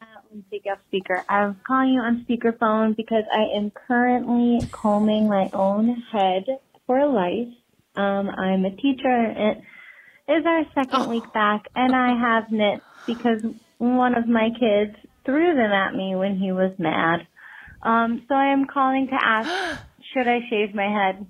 uh, 0.00 0.04
let 0.24 0.34
me 0.34 0.42
take 0.50 0.66
off 0.70 0.78
speaker. 0.88 1.24
I'm 1.28 1.60
calling 1.66 1.90
you 1.94 2.00
on 2.00 2.24
speakerphone 2.28 2.96
because 2.96 3.24
I 3.32 3.56
am 3.56 3.70
currently 3.70 4.60
combing 4.70 5.28
my 5.28 5.50
own 5.52 6.02
head 6.12 6.44
for 6.86 7.06
lice. 7.06 7.52
Um, 7.96 8.30
I'm 8.30 8.64
a 8.64 8.70
teacher 8.74 9.08
and 9.08 9.58
it 9.58 10.32
is 10.32 10.46
our 10.46 10.62
second 10.74 11.10
week 11.10 11.30
back 11.34 11.66
and 11.74 11.94
I 11.94 12.18
have 12.18 12.50
nits 12.50 12.82
because 13.06 13.42
one 13.78 14.16
of 14.16 14.26
my 14.26 14.48
kids 14.58 14.96
threw 15.26 15.54
them 15.54 15.72
at 15.72 15.94
me 15.94 16.14
when 16.16 16.38
he 16.38 16.52
was 16.52 16.72
mad. 16.78 17.26
Um, 17.82 18.24
so 18.28 18.34
I 18.34 18.46
am 18.52 18.64
calling 18.66 19.08
to 19.08 19.18
ask, 19.20 19.80
should 20.14 20.28
I 20.28 20.38
shave 20.48 20.74
my 20.74 20.88
head? 20.88 21.26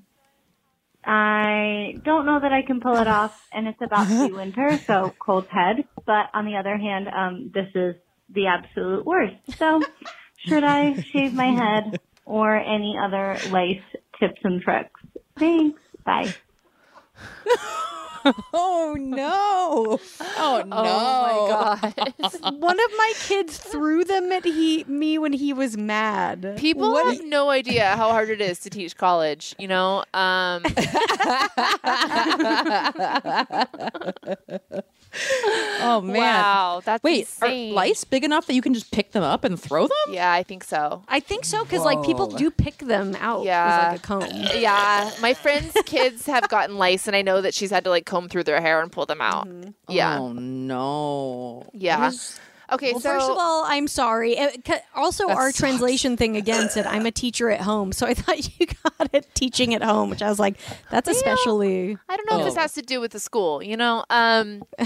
I 1.05 1.95
don't 2.05 2.27
know 2.27 2.41
that 2.41 2.53
I 2.53 2.63
can 2.63 2.81
pull 2.81 2.97
it 3.01 3.09
off, 3.09 3.33
and 3.53 3.67
it's 3.67 3.81
about 3.83 4.09
to 4.09 4.29
be 4.29 4.33
winter, 4.35 4.79
so 4.87 5.15
cold 5.19 5.47
head. 5.49 5.85
But 6.07 6.27
on 6.35 6.47
the 6.47 6.57
other 6.57 6.77
hand, 6.77 7.09
um, 7.09 7.51
this 7.53 7.69
is 7.75 7.97
the 8.31 8.47
absolute 8.47 9.05
worst. 9.05 9.35
So, 9.59 9.83
should 10.47 10.65
I 10.65 10.95
shave 11.13 11.33
my 11.33 11.53
head 11.53 12.01
or 12.25 12.57
any 12.57 12.97
other 13.03 13.39
lice 13.51 13.83
tips 14.19 14.41
and 14.45 14.61
tricks? 14.61 15.01
Thanks. 15.39 15.81
Bye. 16.05 16.35
Oh 18.55 18.97
no! 18.99 19.99
Oh 20.39 20.63
no! 20.67 20.77
Oh 21.03 21.79
my 21.83 21.93
god. 21.93 22.15
One 22.61 22.79
of 22.79 22.91
my 22.97 23.13
kids 23.21 23.57
threw 23.59 24.05
them 24.05 24.31
at 24.33 24.45
he 24.45 24.85
me 24.85 25.19
when 25.19 25.33
he 25.33 25.53
was 25.53 25.77
mad. 25.77 26.55
People 26.57 26.97
have 26.97 27.25
no 27.25 27.51
idea 27.51 27.97
how 27.97 28.11
hard 28.11 28.31
it 28.31 28.41
is 28.41 28.61
to 28.61 28.71
teach 28.71 28.97
college, 28.97 29.55
you 29.59 29.69
know? 29.69 30.05
Um 30.15 30.63
Oh 35.85 36.01
man! 36.01 36.15
Wow, 36.17 36.81
that's 36.85 37.03
Wait, 37.03 37.21
insane. 37.23 37.73
are 37.73 37.75
lice 37.75 38.05
big 38.05 38.23
enough 38.25 38.47
that 38.47 38.55
you 38.55 38.63
can 38.63 38.73
just 38.73 38.93
pick 38.93 39.11
them 39.13 39.25
up 39.25 39.43
and 39.45 39.61
throw 39.61 39.83
them? 39.89 40.15
Yeah, 40.15 40.33
I 40.33 40.43
think 40.45 40.63
so. 40.63 41.03
I 41.09 41.19
think 41.21 41.45
so 41.45 41.65
because 41.65 41.85
like 41.85 42.03
people 42.05 42.29
do 42.29 42.51
pick 42.53 42.79
them 42.79 43.17
out 43.21 43.45
Yeah. 43.45 43.93
with 43.93 44.03
like 44.03 44.25
a 44.25 44.31
comb. 44.31 44.47
Yeah, 44.61 45.11
my 45.21 45.35
friends' 45.35 45.77
kids 45.87 46.27
have 46.27 46.49
gotten 46.49 46.77
lice, 46.79 47.09
and 47.09 47.17
I 47.17 47.23
know 47.23 47.41
that 47.41 47.53
she's 47.53 47.71
had 47.71 47.83
to 47.85 47.91
like 47.91 48.07
comb 48.07 48.29
through 48.29 48.45
their 48.45 48.61
hair 48.61 48.81
and 48.81 48.93
pull 48.93 49.07
them 49.07 49.21
out. 49.21 49.49
Mm-hmm. 49.49 49.71
Yeah, 49.89 50.19
Oh 50.19 50.33
no! 50.33 51.67
yeah. 51.73 51.99
What 51.99 52.13
is- 52.15 52.39
Okay, 52.73 52.93
Well, 52.93 53.01
so 53.01 53.11
first 53.11 53.31
of 53.31 53.37
all, 53.39 53.65
I'm 53.67 53.87
sorry. 53.87 54.39
Uh, 54.39 54.49
Also, 54.95 55.29
our 55.29 55.49
sucks. 55.51 55.59
translation 55.59 56.17
thing 56.17 56.37
again 56.37 56.69
said 56.71 56.87
I'm 56.87 57.05
a 57.07 57.11
teacher 57.11 57.51
at 57.51 57.61
home, 57.61 57.93
so 57.93 58.07
I 58.07 58.15
thought 58.21 58.39
you 58.59 58.67
got 58.67 59.11
it 59.15 59.29
teaching 59.35 59.75
at 59.75 59.83
home, 59.83 60.09
which 60.11 60.23
I 60.23 60.29
was 60.29 60.39
like, 60.39 60.57
that's 60.91 61.09
especially. 61.09 61.99
I 62.09 62.17
don't 62.17 62.31
know 62.31 62.39
if 62.41 62.45
this 62.47 62.57
Oh. 62.57 62.61
has 62.61 62.73
to 62.75 62.83
do 62.83 63.01
with 63.01 63.13
the 63.13 63.21
school. 63.21 63.63
You 63.63 63.77
know, 63.77 64.05
um, 64.11 64.63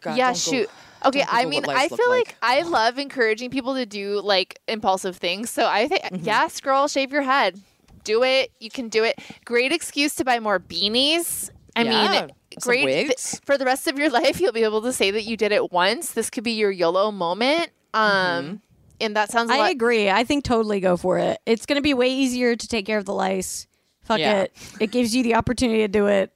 God, 0.00 0.16
yeah, 0.16 0.26
don't 0.26 0.32
go- 0.32 0.34
shoot. 0.34 0.70
Okay, 1.04 1.24
I 1.28 1.44
mean, 1.44 1.64
I 1.68 1.88
feel 1.88 2.08
like. 2.10 2.26
like 2.28 2.36
I 2.42 2.62
love 2.62 2.98
encouraging 2.98 3.50
people 3.50 3.74
to 3.76 3.86
do 3.86 4.20
like 4.22 4.58
impulsive 4.66 5.16
things. 5.16 5.50
So 5.50 5.66
I 5.66 5.86
think, 5.86 6.02
Mm-hmm. 6.02 6.24
yes, 6.24 6.60
girl, 6.60 6.88
shave 6.88 7.12
your 7.12 7.22
head. 7.22 7.60
Do 8.02 8.22
it. 8.24 8.50
You 8.60 8.70
can 8.70 8.88
do 8.88 9.04
it. 9.04 9.18
Great 9.44 9.72
excuse 9.72 10.14
to 10.16 10.24
buy 10.24 10.40
more 10.40 10.58
beanies. 10.58 11.50
I 11.76 11.82
Yeah, 11.82 11.90
mean, 11.90 12.12
some 12.20 12.30
great 12.60 12.86
th- 12.86 13.08
wigs. 13.08 13.40
for 13.44 13.56
the 13.58 13.64
rest 13.64 13.86
of 13.86 13.98
your 13.98 14.10
life. 14.20 14.40
You'll 14.40 14.52
be 14.52 14.64
able 14.64 14.82
to 14.82 14.92
say 14.92 15.10
that 15.10 15.22
you 15.22 15.36
did 15.36 15.52
it 15.52 15.72
once. 15.72 16.12
This 16.12 16.30
could 16.30 16.44
be 16.44 16.52
your 16.52 16.70
YOLO 16.70 17.10
moment. 17.12 17.70
Um, 17.94 18.10
Mm-hmm. 18.44 18.54
and 19.00 19.16
that 19.16 19.30
sounds. 19.30 19.50
a 19.50 19.54
I 19.54 19.58
lot- 19.58 19.70
agree. 19.72 20.10
I 20.10 20.24
think 20.24 20.44
totally 20.44 20.80
go 20.80 20.96
for 20.96 21.18
it. 21.18 21.38
It's 21.46 21.66
going 21.66 21.76
to 21.76 21.82
be 21.82 21.94
way 21.94 22.08
easier 22.10 22.56
to 22.56 22.68
take 22.68 22.86
care 22.86 22.98
of 22.98 23.04
the 23.04 23.14
lice. 23.14 23.66
Fuck 24.02 24.18
Yeah. 24.20 24.42
it. 24.42 24.52
It 24.80 24.90
gives 24.90 25.14
you 25.14 25.22
the 25.22 25.34
opportunity 25.34 25.80
to 25.80 25.88
do 25.88 26.06
it. 26.06 26.32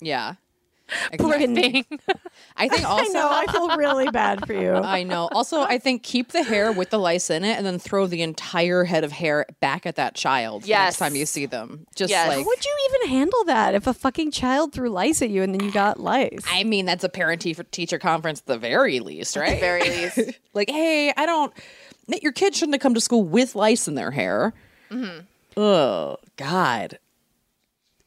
Yeah. 0.00 0.34
Poor 1.18 1.38
thing. 1.38 1.84
I 2.56 2.68
think 2.68 2.82
I 2.84 2.88
also. 2.88 3.12
know. 3.12 3.28
I 3.30 3.46
feel 3.52 3.76
really 3.76 4.08
bad 4.10 4.46
for 4.46 4.52
you. 4.52 4.72
I 4.72 5.02
know. 5.02 5.28
Also, 5.32 5.60
I 5.62 5.78
think 5.78 6.02
keep 6.02 6.32
the 6.32 6.42
hair 6.42 6.72
with 6.72 6.90
the 6.90 6.98
lice 6.98 7.30
in 7.30 7.44
it, 7.44 7.56
and 7.58 7.66
then 7.66 7.78
throw 7.78 8.06
the 8.06 8.22
entire 8.22 8.84
head 8.84 9.04
of 9.04 9.12
hair 9.12 9.46
back 9.60 9.84
at 9.86 9.96
that 9.96 10.14
child 10.14 10.62
the 10.62 10.68
Yes. 10.68 10.86
next 10.92 10.98
time 10.98 11.14
you 11.16 11.26
see 11.26 11.46
them. 11.46 11.86
Just 11.94 12.10
Yes. 12.10 12.28
like 12.28 12.38
How 12.38 12.44
would 12.44 12.64
you 12.64 12.76
even 12.90 13.08
handle 13.10 13.44
that 13.44 13.74
if 13.74 13.86
a 13.86 13.92
fucking 13.94 14.30
child 14.30 14.72
threw 14.72 14.88
lice 14.88 15.20
at 15.22 15.30
you 15.30 15.42
and 15.42 15.52
then 15.54 15.62
you 15.64 15.70
got 15.72 16.00
lice? 16.00 16.42
I 16.50 16.64
mean, 16.64 16.86
that's 16.86 17.04
a 17.04 17.08
parent 17.08 17.42
teacher 17.70 17.98
conference 17.98 18.40
at 18.40 18.46
the 18.46 18.58
very 18.58 19.00
least, 19.00 19.36
right? 19.36 19.54
The 19.56 19.60
very 19.60 19.82
least. 19.88 20.38
like, 20.54 20.70
hey, 20.70 21.12
I 21.16 21.26
don't. 21.26 21.52
your 22.22 22.32
kid 22.32 22.54
shouldn't 22.56 22.74
have 22.74 22.80
come 22.80 22.94
to 22.94 23.00
school 23.00 23.22
with 23.24 23.54
lice 23.54 23.86
in 23.88 23.94
their 23.94 24.10
hair. 24.10 24.54
Mhm. 24.90 25.24
Oh 25.56 26.16
God. 26.36 26.98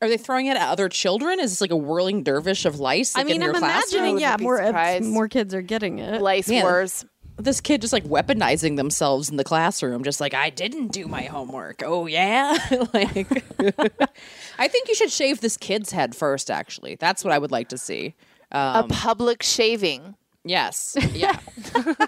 Are 0.01 0.09
they 0.09 0.17
throwing 0.17 0.47
it 0.47 0.57
at 0.57 0.67
other 0.69 0.89
children? 0.89 1.39
Is 1.39 1.51
this 1.51 1.61
like 1.61 1.71
a 1.71 1.75
whirling 1.77 2.23
dervish 2.23 2.65
of 2.65 2.79
lice? 2.79 3.15
I 3.15 3.19
like, 3.19 3.27
mean, 3.27 3.35
in 3.37 3.41
I'm 3.43 3.45
your 3.49 3.53
classroom? 3.59 4.01
imagining, 4.03 4.19
yeah, 4.19 4.37
more 4.39 4.57
surprised. 4.65 5.05
more 5.05 5.27
kids 5.27 5.53
are 5.53 5.61
getting 5.61 5.99
it. 5.99 6.21
Lice 6.21 6.49
Man. 6.49 6.63
wars. 6.63 7.05
This 7.37 7.61
kid 7.61 7.81
just 7.81 7.93
like 7.93 8.03
weaponizing 8.03 8.77
themselves 8.77 9.29
in 9.29 9.37
the 9.37 9.43
classroom, 9.43 10.03
just 10.03 10.19
like 10.19 10.33
I 10.33 10.49
didn't 10.51 10.89
do 10.89 11.07
my 11.07 11.23
homework. 11.23 11.81
Oh 11.83 12.05
yeah, 12.07 12.57
like 12.93 13.31
I 14.59 14.67
think 14.67 14.87
you 14.89 14.95
should 14.95 15.11
shave 15.11 15.41
this 15.41 15.57
kid's 15.57 15.91
head 15.91 16.15
first. 16.15 16.51
Actually, 16.51 16.95
that's 16.95 17.23
what 17.23 17.33
I 17.33 17.37
would 17.39 17.51
like 17.51 17.69
to 17.69 17.77
see. 17.77 18.15
a 18.51 18.57
Um, 18.59 18.89
public 18.89 19.41
shaving. 19.43 20.15
Yes, 20.43 20.95
yeah, 21.13 21.37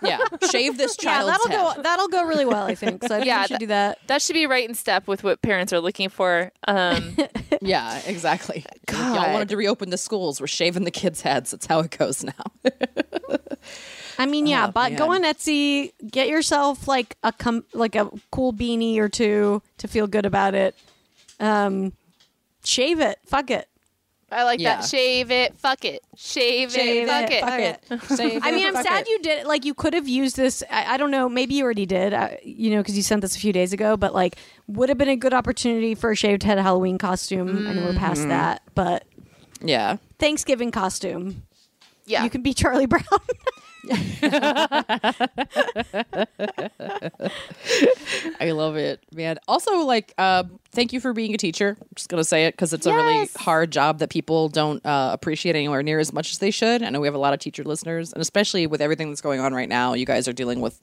yeah. 0.01 0.19
Shave 0.51 0.77
this 0.77 0.97
Yeah, 1.01 1.11
child's 1.23 1.31
that'll 1.31 1.47
head. 1.49 1.75
go. 1.77 1.81
That'll 1.83 2.07
go 2.07 2.25
really 2.25 2.45
well. 2.45 2.65
I 2.65 2.75
think. 2.75 3.03
So 3.03 3.15
I 3.15 3.19
think 3.19 3.27
Yeah, 3.27 3.41
we 3.41 3.47
should 3.47 3.53
that- 3.55 3.59
do 3.59 3.67
that. 3.67 3.99
That 4.07 4.21
should 4.21 4.33
be 4.33 4.47
right 4.47 4.67
in 4.67 4.75
step 4.75 5.07
with 5.07 5.23
what 5.23 5.41
parents 5.41 5.71
are 5.73 5.79
looking 5.79 6.09
for. 6.09 6.51
Um, 6.67 7.15
Yeah, 7.61 8.01
exactly. 8.05 8.65
If 8.89 8.93
Y'all 8.97 9.31
wanted 9.31 9.47
to 9.49 9.55
reopen 9.57 9.89
the 9.89 9.97
schools. 9.97 10.41
We're 10.41 10.47
shaving 10.47 10.83
the 10.83 10.91
kids' 10.91 11.21
heads. 11.21 11.51
That's 11.51 11.65
how 11.65 11.79
it 11.79 11.95
goes 11.97 12.21
now. 12.23 12.33
I 14.17 14.25
mean, 14.25 14.47
yeah, 14.47 14.67
Oh, 14.67 14.71
but 14.71 14.95
go 14.97 15.11
on. 15.13 15.23
Etsy, 15.23 15.93
get 16.11 16.27
yourself 16.27 16.87
like 16.87 17.15
a 17.23 17.31
com- 17.31 17.63
like 17.73 17.95
a 17.95 18.09
cool 18.31 18.51
beanie 18.53 18.97
or 18.97 19.07
two 19.07 19.61
to 19.77 19.87
feel 19.87 20.07
good 20.07 20.25
about 20.25 20.55
it. 20.55 20.75
Um, 21.39 21.93
shave 22.65 22.99
it. 22.99 23.19
Fuck 23.25 23.49
it. 23.49 23.67
I 24.33 24.43
like 24.43 24.59
Yeah. 24.59 24.77
that. 24.77 24.85
Shave 24.85 25.31
it. 25.31 25.57
Fuck 25.57 25.85
it. 25.85 26.01
Shave, 26.15 26.71
Shave 26.71 27.07
it. 27.07 27.09
Fuck 27.09 27.31
it. 27.31 27.41
Fuck 27.87 28.09
it. 28.11 28.17
Shave 28.17 28.41
I 28.43 28.51
mean, 28.51 28.67
I'm 28.67 28.73
fuck 28.73 28.85
sad 28.85 29.01
it. 29.03 29.09
you 29.09 29.19
did. 29.19 29.39
It. 29.41 29.47
Like, 29.47 29.63
you 29.65 29.73
could 29.73 29.93
have 29.93 30.07
used 30.07 30.35
this. 30.35 30.63
I, 30.69 30.93
I 30.95 30.97
don't 30.97 31.11
know. 31.11 31.29
Maybe 31.29 31.55
you 31.55 31.63
already 31.63 31.85
did. 31.85 32.13
Uh, 32.13 32.29
you 32.43 32.71
know, 32.71 32.77
because 32.81 32.97
you 32.97 33.03
sent 33.03 33.21
this 33.21 33.35
a 33.35 33.39
few 33.39 33.53
days 33.53 33.73
ago. 33.73 33.95
But 33.97 34.13
like, 34.13 34.37
would 34.67 34.89
have 34.89 34.97
been 34.97 35.09
a 35.09 35.15
good 35.15 35.33
opportunity 35.33 35.95
for 35.95 36.11
a 36.11 36.15
shaved 36.15 36.43
head 36.43 36.57
Halloween 36.59 36.97
costume. 36.97 37.67
I 37.67 37.73
know 37.73 37.83
we're 37.85 37.93
past 37.93 38.27
that, 38.27 38.61
but 38.75 39.05
Yeah. 39.61 39.97
Thanksgiving 40.19 40.71
costume. 40.71 41.43
Yeah. 42.05 42.23
You 42.23 42.29
can 42.29 42.41
be 42.41 42.53
Charlie 42.53 42.85
Brown. 42.85 43.03
I 48.39 48.51
love 48.51 48.77
it, 48.77 49.03
man. 49.13 49.39
Also, 49.47 49.79
like, 49.79 50.13
uh, 50.17 50.43
thank 50.71 50.93
you 50.93 50.99
for 50.99 51.11
being 51.13 51.33
a 51.33 51.37
teacher. 51.37 51.77
I'm 51.79 51.87
just 51.95 52.09
gonna 52.09 52.23
say 52.23 52.45
it 52.45 52.53
because 52.53 52.73
it's 52.73 52.85
a 52.85 52.93
really 52.93 53.27
hard 53.37 53.71
job 53.71 53.99
that 53.99 54.09
people 54.09 54.47
don't 54.49 54.85
uh, 54.85 55.09
appreciate 55.13 55.55
anywhere 55.55 55.83
near 55.83 55.99
as 55.99 56.13
much 56.13 56.31
as 56.31 56.37
they 56.39 56.51
should. 56.51 56.81
I 56.81 56.89
know 56.89 57.01
we 57.01 57.07
have 57.07 57.15
a 57.15 57.19
lot 57.19 57.33
of 57.33 57.39
teacher 57.39 57.63
listeners, 57.63 58.13
and 58.13 58.21
especially 58.21 58.67
with 58.67 58.81
everything 58.81 59.09
that's 59.09 59.21
going 59.21 59.39
on 59.39 59.53
right 59.53 59.69
now, 59.69 59.93
you 59.93 60.05
guys 60.05 60.27
are 60.27 60.33
dealing 60.33 60.61
with 60.61 60.81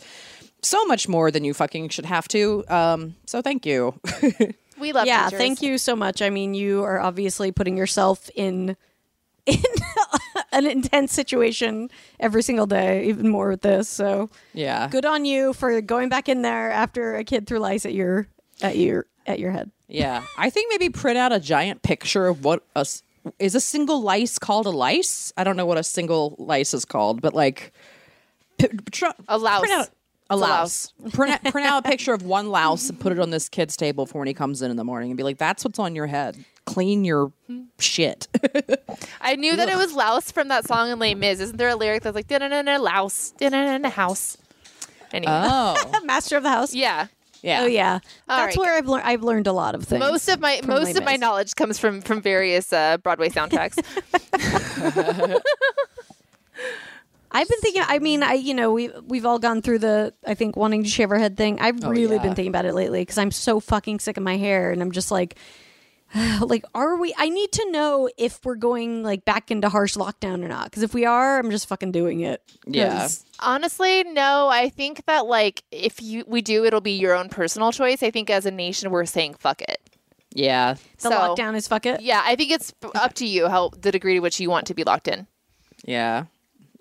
so 0.63 0.85
much 0.85 1.09
more 1.09 1.31
than 1.31 1.45
you 1.45 1.55
fucking 1.55 1.89
should 1.89 2.07
have 2.07 2.29
to. 2.29 2.65
Um, 2.69 3.17
so 3.27 3.41
thank 3.41 3.65
you. 3.65 3.99
we 4.79 4.93
love 4.93 5.07
yeah, 5.07 5.25
teachers. 5.25 5.39
thank 5.39 5.63
you 5.63 5.79
so 5.79 5.97
much. 5.97 6.23
I 6.23 6.31
mean, 6.31 6.55
you 6.55 6.83
are 6.85 7.01
obviously 7.01 7.53
putting 7.53 7.77
yourself 7.77 8.31
in 8.35 8.77
in 9.47 9.63
an 10.53 10.67
intense 10.67 11.13
situation 11.13 11.91
every 12.19 12.43
single 12.43 12.67
day, 12.67 13.07
even 13.09 13.29
more 13.29 13.49
with 13.51 13.63
this. 13.63 13.89
So 13.89 14.31
yeah, 14.55 14.89
good 14.89 15.05
on 15.05 15.25
you 15.25 15.53
for 15.53 15.81
going 15.81 16.09
back 16.09 16.29
in 16.29 16.43
there 16.43 16.71
after 16.71 17.17
a 17.17 17.25
kid 17.25 17.47
threw 17.47 17.59
lice 17.59 17.87
at 17.87 17.95
your 17.95 18.27
at 18.63 18.77
your 18.77 19.07
at 19.27 19.39
your 19.39 19.51
head. 19.53 19.71
yeah. 19.89 20.23
I 20.37 20.51
think 20.51 20.71
maybe 20.71 20.89
print 20.91 21.19
out 21.19 21.33
a 21.33 21.39
giant 21.41 21.83
picture 21.83 22.27
of 22.27 22.45
what 22.45 22.63
a 22.75 22.87
is 23.39 23.55
a 23.55 23.61
single 23.61 24.01
lice 24.03 24.39
called 24.39 24.67
a 24.67 24.71
lice. 24.71 25.33
I 25.37 25.45
don't 25.45 25.57
know 25.57 25.67
what 25.67 25.79
a 25.79 25.83
single 25.83 26.35
lice 26.39 26.75
is 26.75 26.85
called, 26.85 27.21
but 27.21 27.35
like. 27.35 27.73
P- 28.59 28.69
tr- 28.91 29.07
A 29.29 29.39
louse. 29.39 29.61
Print 29.61 29.75
out 29.75 29.89
a 30.31 30.35
It's 30.35 30.43
a 30.43 30.47
louse. 30.47 30.93
print, 31.13 31.33
out, 31.33 31.53
print 31.53 31.67
out 31.67 31.85
a 31.85 31.89
picture 31.89 32.13
of 32.15 32.23
one 32.23 32.51
louse 32.51 32.89
and 32.89 32.99
put 32.99 33.13
it 33.13 33.19
on 33.19 33.31
this 33.31 33.49
kid's 33.49 33.77
table 33.77 34.07
for 34.07 34.19
when 34.19 34.29
he 34.29 34.35
comes 34.35 34.63
in 34.63 34.71
in 34.71 34.77
the 34.77 34.85
morning 34.85 35.11
and 35.11 35.17
be 35.17 35.23
like, 35.25 35.39
"That's 35.39 35.65
what's 35.65 35.79
on 35.79 35.95
your 35.95 36.07
head. 36.07 36.43
Clean 36.67 37.05
your 37.05 37.33
shit." 37.79 38.29
I 39.21 39.37
knew 39.37 39.57
that 39.57 39.69
it 39.69 39.77
was 39.77 39.93
Louse 39.93 40.31
from 40.31 40.49
that 40.49 40.67
song 40.67 40.91
in 40.91 40.99
Les 40.99 41.15
Mis. 41.15 41.41
Isn't 41.41 41.57
there 41.57 41.69
a 41.69 41.77
lyric 41.77 42.03
that's 42.05 42.15
like 42.15 42.29
"da 42.29 42.39
na 42.39 42.63
na 42.63 42.77
Louse, 42.79 43.33
da 43.39 43.49
na 43.49 43.77
na 43.79 43.91
house"? 43.91 44.37
Anyway, 45.13 45.33
oh, 45.35 46.01
Master 46.05 46.37
of 46.37 46.45
the 46.45 46.51
house. 46.51 46.73
yeah. 46.73 47.09
yeah. 47.43 47.63
Oh 47.63 47.67
yeah, 47.67 47.99
All 48.29 48.37
that's 48.37 48.57
right. 48.57 48.63
where 48.65 48.77
I've 48.77 48.87
learned. 48.87 49.05
I've 49.05 49.23
learned 49.25 49.49
a 49.49 49.53
lot 49.53 49.75
of 49.75 49.83
things. 49.85 49.99
Most 49.99 50.29
of 50.29 50.39
my 50.39 50.61
most 50.65 50.97
of 50.97 51.05
my 51.05 51.17
knowledge 51.17 51.57
comes 51.57 51.79
from 51.81 52.01
from 52.03 52.23
various 52.23 52.73
uh, 52.73 52.99
Broadway 52.99 53.29
soundtracks. 53.31 53.79
I've 57.33 57.49
been 57.49 57.61
thinking. 57.61 57.83
I 57.87 57.99
mean, 58.01 58.23
I 58.23 58.35
you 58.35 58.55
know 58.55 58.73
we 58.73 58.89
we've 59.07 59.25
all 59.27 59.39
gone 59.39 59.63
through 59.63 59.79
the 59.81 60.13
I 60.27 60.35
think 60.35 60.57
wanting 60.57 60.83
to 60.85 60.89
shave 60.89 61.11
our 61.11 61.19
head 61.19 61.37
thing. 61.37 61.61
I've 61.61 61.85
Oh, 61.85 61.89
really 61.91 62.17
yeah. 62.17 62.23
been 62.23 62.35
thinking 62.35 62.49
about 62.51 62.65
it 62.65 62.75
lately 62.75 63.01
because 63.03 63.19
I'm 63.19 63.31
so 63.31 63.61
fucking 63.61 64.01
sick 64.01 64.17
of 64.17 64.23
my 64.23 64.37
hair, 64.37 64.71
and 64.73 64.83
I'm 64.83 64.91
just 64.93 65.11
like, 65.11 65.37
like, 66.41 66.65
are 66.75 66.97
we? 66.97 67.15
I 67.17 67.29
need 67.29 67.53
to 67.53 67.71
know 67.71 68.09
if 68.19 68.45
we're 68.45 68.57
going 68.57 69.03
like 69.05 69.25
back 69.25 69.51
into 69.51 69.69
harsh 69.69 69.97
lockdown 69.97 70.43
or 70.45 70.49
not. 70.49 70.65
Because 70.65 70.83
if 70.83 70.93
we 70.93 71.05
are, 71.05 71.39
I'm 71.39 71.51
just 71.51 71.69
fucking 71.69 71.93
doing 71.93 72.21
it. 72.21 72.43
Yeah. 72.67 72.99
'Cause- 73.03 73.25
Honestly, 73.43 74.03
no. 74.05 74.49
I 74.49 74.69
think 74.69 75.07
that 75.07 75.27
like 75.27 75.63
if 75.71 76.03
you 76.03 76.25
we 76.27 76.43
do, 76.43 76.65
it'll 76.65 76.81
be 76.81 76.93
your 76.99 77.15
own 77.15 77.29
personal 77.29 77.71
choice. 77.73 78.03
I 78.03 78.11
think 78.11 78.29
as 78.29 78.45
a 78.45 78.51
nation, 78.51 78.91
we're 78.91 79.07
saying 79.07 79.35
fuck 79.35 79.63
it. 79.63 79.79
Yeah. 80.35 80.75
The 80.75 80.81
So- 80.99 81.11
lockdown 81.11 81.55
is 81.55 81.69
fuck 81.69 81.87
it. 81.87 82.01
Yeah, 82.03 82.23
I 82.25 82.35
think 82.37 82.51
it's 82.51 82.73
up 82.95 83.15
to 83.15 83.27
you 83.27 83.49
how 83.49 83.71
the 83.81 83.93
degree 83.93 84.15
to 84.15 84.21
which 84.21 84.41
you 84.41 84.51
want 84.51 84.67
to 84.67 84.75
be 84.75 84.85
locked 84.85 85.07
in. 85.09 85.27
Yeah. 85.85 86.25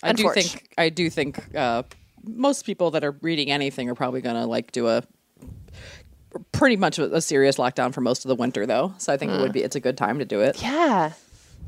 I 0.03 0.13
do 0.13 0.29
think 0.31 0.73
I 0.77 0.89
do 0.89 1.09
think 1.09 1.55
uh, 1.55 1.83
most 2.23 2.65
people 2.65 2.91
that 2.91 3.03
are 3.03 3.11
reading 3.21 3.51
anything 3.51 3.89
are 3.89 3.95
probably 3.95 4.21
gonna 4.21 4.45
like 4.47 4.71
do 4.71 4.87
a 4.87 5.03
pretty 6.51 6.75
much 6.75 6.99
a, 6.99 7.15
a 7.15 7.21
serious 7.21 7.57
lockdown 7.57 7.93
for 7.93 8.01
most 8.01 8.25
of 8.25 8.29
the 8.29 8.35
winter 8.35 8.65
though. 8.65 8.93
So 8.97 9.11
I 9.11 9.17
think 9.17 9.31
it 9.31 9.41
would 9.41 9.51
be 9.53 9.63
it's 9.63 9.75
a 9.75 9.79
good 9.79 9.97
time 9.97 10.19
to 10.19 10.25
do 10.25 10.41
it. 10.41 10.61
Yeah, 10.61 11.13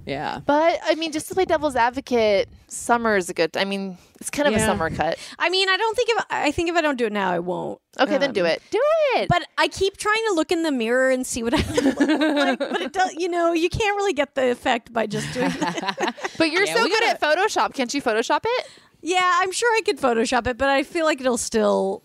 Yeah. 0.06 0.39
but 0.45 0.80
I 0.84 0.95
mean, 0.95 1.12
just 1.12 1.28
to 1.30 1.36
play 1.36 1.45
devil's 1.45 1.76
advocate, 1.76 2.49
summer 2.68 3.16
is 3.18 3.30
a 3.30 3.34
good. 3.34 3.56
I 3.56 3.66
mean, 3.66 3.97
it's 4.20 4.30
kind 4.30 4.47
of 4.47 4.54
a 4.56 4.58
Yeah. 4.58 4.66
summer 4.66 4.89
cut. 4.89 5.18
I 5.38 5.49
mean, 5.49 5.70
I 5.70 5.78
don't 5.78 5.95
think 5.95 6.10
if 6.10 6.26
I 6.30 6.52
think 6.52 6.70
if 6.70 6.76
I 6.76 6.82
don't 6.82 6.97
do 6.97 7.06
it 7.06 7.12
now, 7.14 7.32
I 7.32 7.39
won't. 7.39 7.80
Okay, 7.99 8.18
then 8.18 8.34
do 8.34 8.41
Um, 8.41 8.47
it. 8.47 8.62
Do 8.72 8.80
it. 9.16 9.28
But 9.30 9.43
I 9.58 9.68
keep 9.68 9.97
trying 9.97 10.24
to 10.30 10.34
look 10.34 10.52
in 10.52 10.64
the 10.64 10.72
mirror 10.72 11.12
and 11.12 11.26
see 11.26 11.43
what 11.43 11.54
I 11.54 11.64
look 11.82 11.99
like. 11.99 12.60
But 12.60 12.82
it 12.82 12.93
does, 12.93 13.14
you 13.18 13.28
know, 13.30 13.54
you 13.54 13.70
can't 13.70 13.95
really 13.97 14.14
get 14.14 14.36
the 14.36 14.49
effect 14.49 14.91
by 14.93 15.06
just 15.08 15.32
doing 15.34 15.52
that. 15.60 16.16
But 16.38 16.52
you're 16.52 16.66
Yeah, 16.66 16.76
so 16.76 16.84
we 16.84 16.89
good 16.89 17.04
at 17.04 17.22
Photoshop. 17.22 17.74
Can't 17.74 17.93
you 17.93 18.02
Photoshop 18.02 18.41
it? 18.45 18.68
Yeah, 19.02 19.20
I'm 19.41 19.52
sure 19.52 19.70
I 19.76 19.82
could 19.82 19.99
Photoshop 19.99 20.47
it, 20.47 20.58
but 20.58 20.70
I 20.70 20.84
feel 20.84 21.06
like 21.06 21.20
it'll 21.22 21.38
still. 21.38 22.04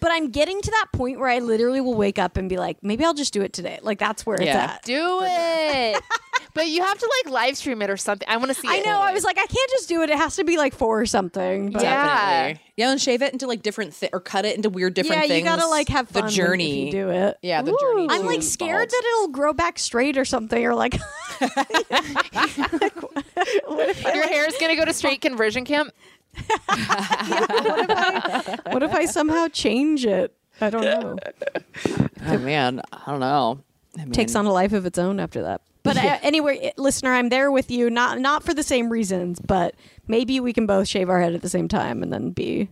But 0.00 0.10
I'm 0.12 0.30
getting 0.30 0.60
to 0.62 0.70
that 0.70 0.86
point 0.92 1.18
where 1.20 1.28
I 1.28 1.38
literally 1.40 1.80
will 1.80 1.94
wake 1.94 2.18
up 2.18 2.36
and 2.36 2.48
be 2.48 2.56
like, 2.56 2.82
maybe 2.82 3.04
I'll 3.04 3.14
just 3.14 3.32
do 3.32 3.42
it 3.42 3.52
today. 3.52 3.78
Like 3.82 3.98
that's 3.98 4.24
where 4.26 4.40
Yeah. 4.42 4.64
it's 4.64 4.72
at. 4.74 4.82
Do 4.84 5.20
it. 5.22 6.02
but 6.54 6.68
you 6.68 6.82
have 6.82 6.98
to 6.98 7.10
like 7.24 7.32
live 7.32 7.56
stream 7.56 7.82
it 7.82 7.90
or 7.90 7.96
something. 7.98 8.26
I 8.28 8.38
want 8.38 8.48
to 8.48 8.54
see 8.54 8.66
I 8.68 8.76
it. 8.76 8.86
know. 8.86 8.98
I 8.98 9.12
was 9.12 9.24
like, 9.24 9.36
I 9.38 9.46
can't 9.46 9.70
just 9.70 9.88
do 9.88 10.02
it. 10.02 10.10
It 10.10 10.16
has 10.16 10.36
to 10.36 10.44
be 10.44 10.56
like 10.56 10.74
four 10.74 11.00
or 11.00 11.06
something. 11.06 11.70
But 11.70 11.82
Yeah. 11.82 12.06
Definitely. 12.46 12.62
Yeah, 12.76 12.90
and 12.92 13.00
shave 13.00 13.20
it 13.20 13.34
into 13.34 13.46
like 13.46 13.60
different 13.60 13.92
thi- 13.92 14.08
or 14.10 14.20
cut 14.20 14.46
it 14.46 14.56
into 14.56 14.70
weird 14.70 14.94
different 14.94 15.20
yeah, 15.22 15.28
things. 15.28 15.38
you 15.40 15.44
gotta 15.44 15.66
like 15.66 15.88
have 15.90 16.08
fun 16.08 16.24
the 16.24 16.30
journey. 16.30 16.88
if 16.88 16.94
you 16.94 17.00
do 17.02 17.10
it. 17.10 17.36
Yeah, 17.42 17.60
the 17.60 17.76
journey. 17.78 18.06
I'm 18.08 18.22
to 18.22 18.26
like 18.26 18.42
scared 18.42 18.78
bald. 18.78 18.88
that 18.90 19.02
it'll 19.16 19.28
grow 19.28 19.52
back 19.52 19.78
straight 19.78 20.16
or 20.16 20.24
something, 20.24 20.64
or 20.64 20.74
like 20.74 20.94
Your 21.40 21.50
hair 24.28 24.46
is 24.48 24.56
gonna 24.58 24.76
go 24.76 24.84
to 24.86 24.92
straight 24.92 25.20
conversion 25.20 25.64
camp. 25.66 25.92
what 28.66 28.82
if 28.82 28.94
I 28.94 29.06
somehow 29.06 29.48
change 29.48 30.06
it? 30.06 30.34
I 30.60 30.70
don't 30.70 30.82
know. 30.84 31.16
Oh 32.26 32.38
man, 32.38 32.82
I 32.92 33.10
don't 33.10 33.20
know. 33.20 33.60
I 33.96 34.04
mean, 34.04 34.12
takes 34.12 34.34
on 34.34 34.46
a 34.46 34.52
life 34.52 34.72
of 34.72 34.86
its 34.86 34.98
own 34.98 35.18
after 35.20 35.42
that. 35.42 35.62
But 35.82 35.96
uh, 35.96 36.18
anyway, 36.22 36.72
listener, 36.76 37.12
I'm 37.12 37.28
there 37.28 37.50
with 37.50 37.70
you. 37.70 37.90
Not 37.90 38.20
not 38.20 38.42
for 38.44 38.54
the 38.54 38.62
same 38.62 38.90
reasons, 38.90 39.40
but 39.40 39.74
maybe 40.06 40.40
we 40.40 40.52
can 40.52 40.66
both 40.66 40.86
shave 40.88 41.08
our 41.08 41.20
head 41.20 41.34
at 41.34 41.42
the 41.42 41.48
same 41.48 41.68
time 41.68 42.02
and 42.02 42.12
then 42.12 42.30
be 42.30 42.68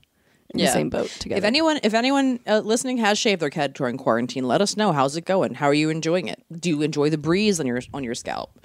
in 0.51 0.61
the 0.61 0.69
same 0.69 0.91
boat 0.91 1.09
together. 1.09 1.39
If 1.39 1.45
anyone, 1.45 1.81
if 1.83 1.95
anyone 1.95 2.41
uh, 2.47 2.61
listening 2.61 2.99
has 2.99 3.19
shaved 3.19 3.43
their 3.43 3.51
head 3.53 3.75
during 3.75 3.97
quarantine, 3.99 4.47
let 4.47 4.61
us 4.61 4.77
know. 4.77 4.93
How's 4.93 5.17
it 5.17 5.25
going? 5.25 5.55
How 5.55 5.67
are 5.67 5.75
you 5.75 5.91
enjoying 5.91 6.29
it? 6.29 6.43
Do 6.61 6.69
you 6.69 6.83
enjoy 6.83 7.11
the 7.11 7.19
breeze 7.19 7.61
on 7.61 7.67
your 7.67 7.81
on 7.93 8.05
your 8.05 8.15
scalp? 8.15 8.59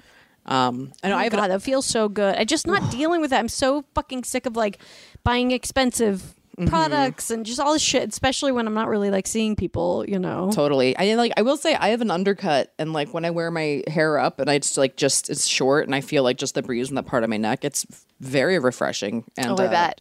Um, 0.46 0.92
I 1.02 1.08
know 1.08 1.14
oh 1.14 1.18
I 1.18 1.22
have 1.24 1.32
God, 1.32 1.44
an, 1.44 1.50
that 1.50 1.62
feels 1.62 1.86
so 1.86 2.08
good. 2.08 2.36
I 2.36 2.44
just 2.44 2.66
not 2.66 2.90
dealing 2.90 3.20
with 3.20 3.30
that. 3.30 3.38
I'm 3.38 3.48
so 3.48 3.84
fucking 3.94 4.24
sick 4.24 4.46
of 4.46 4.56
like 4.56 4.78
buying 5.22 5.50
expensive 5.50 6.34
Mm-hmm. 6.56 6.68
products 6.68 7.32
and 7.32 7.44
just 7.44 7.58
all 7.58 7.72
this 7.72 7.82
shit, 7.82 8.08
especially 8.10 8.52
when 8.52 8.68
I'm 8.68 8.74
not 8.74 8.86
really 8.86 9.10
like 9.10 9.26
seeing 9.26 9.56
people. 9.56 10.04
You 10.06 10.20
know. 10.20 10.52
totally. 10.54 10.96
I 10.96 11.14
like. 11.16 11.32
I 11.36 11.42
will 11.42 11.56
say 11.56 11.74
I 11.74 11.88
have 11.88 12.00
an 12.00 12.12
undercut, 12.12 12.72
and 12.78 12.92
like 12.92 13.12
when 13.12 13.24
I 13.24 13.30
wear 13.30 13.50
my 13.50 13.82
hair 13.88 14.20
up, 14.20 14.38
and 14.38 14.48
I 14.48 14.58
just 14.58 14.78
like 14.78 14.94
just 14.94 15.30
it's 15.30 15.48
short, 15.48 15.86
and 15.86 15.96
I 15.96 16.00
feel 16.00 16.22
like 16.22 16.36
just 16.36 16.54
the 16.54 16.62
breeze 16.62 16.90
in 16.90 16.94
that 16.94 17.06
part 17.06 17.24
of 17.24 17.30
my 17.30 17.38
neck. 17.38 17.64
It's 17.64 17.84
very 18.20 18.56
refreshing. 18.60 19.24
And 19.36 19.48
Oh, 19.50 19.56
I 19.56 19.66
uh, 19.66 19.70
bet. 19.70 20.00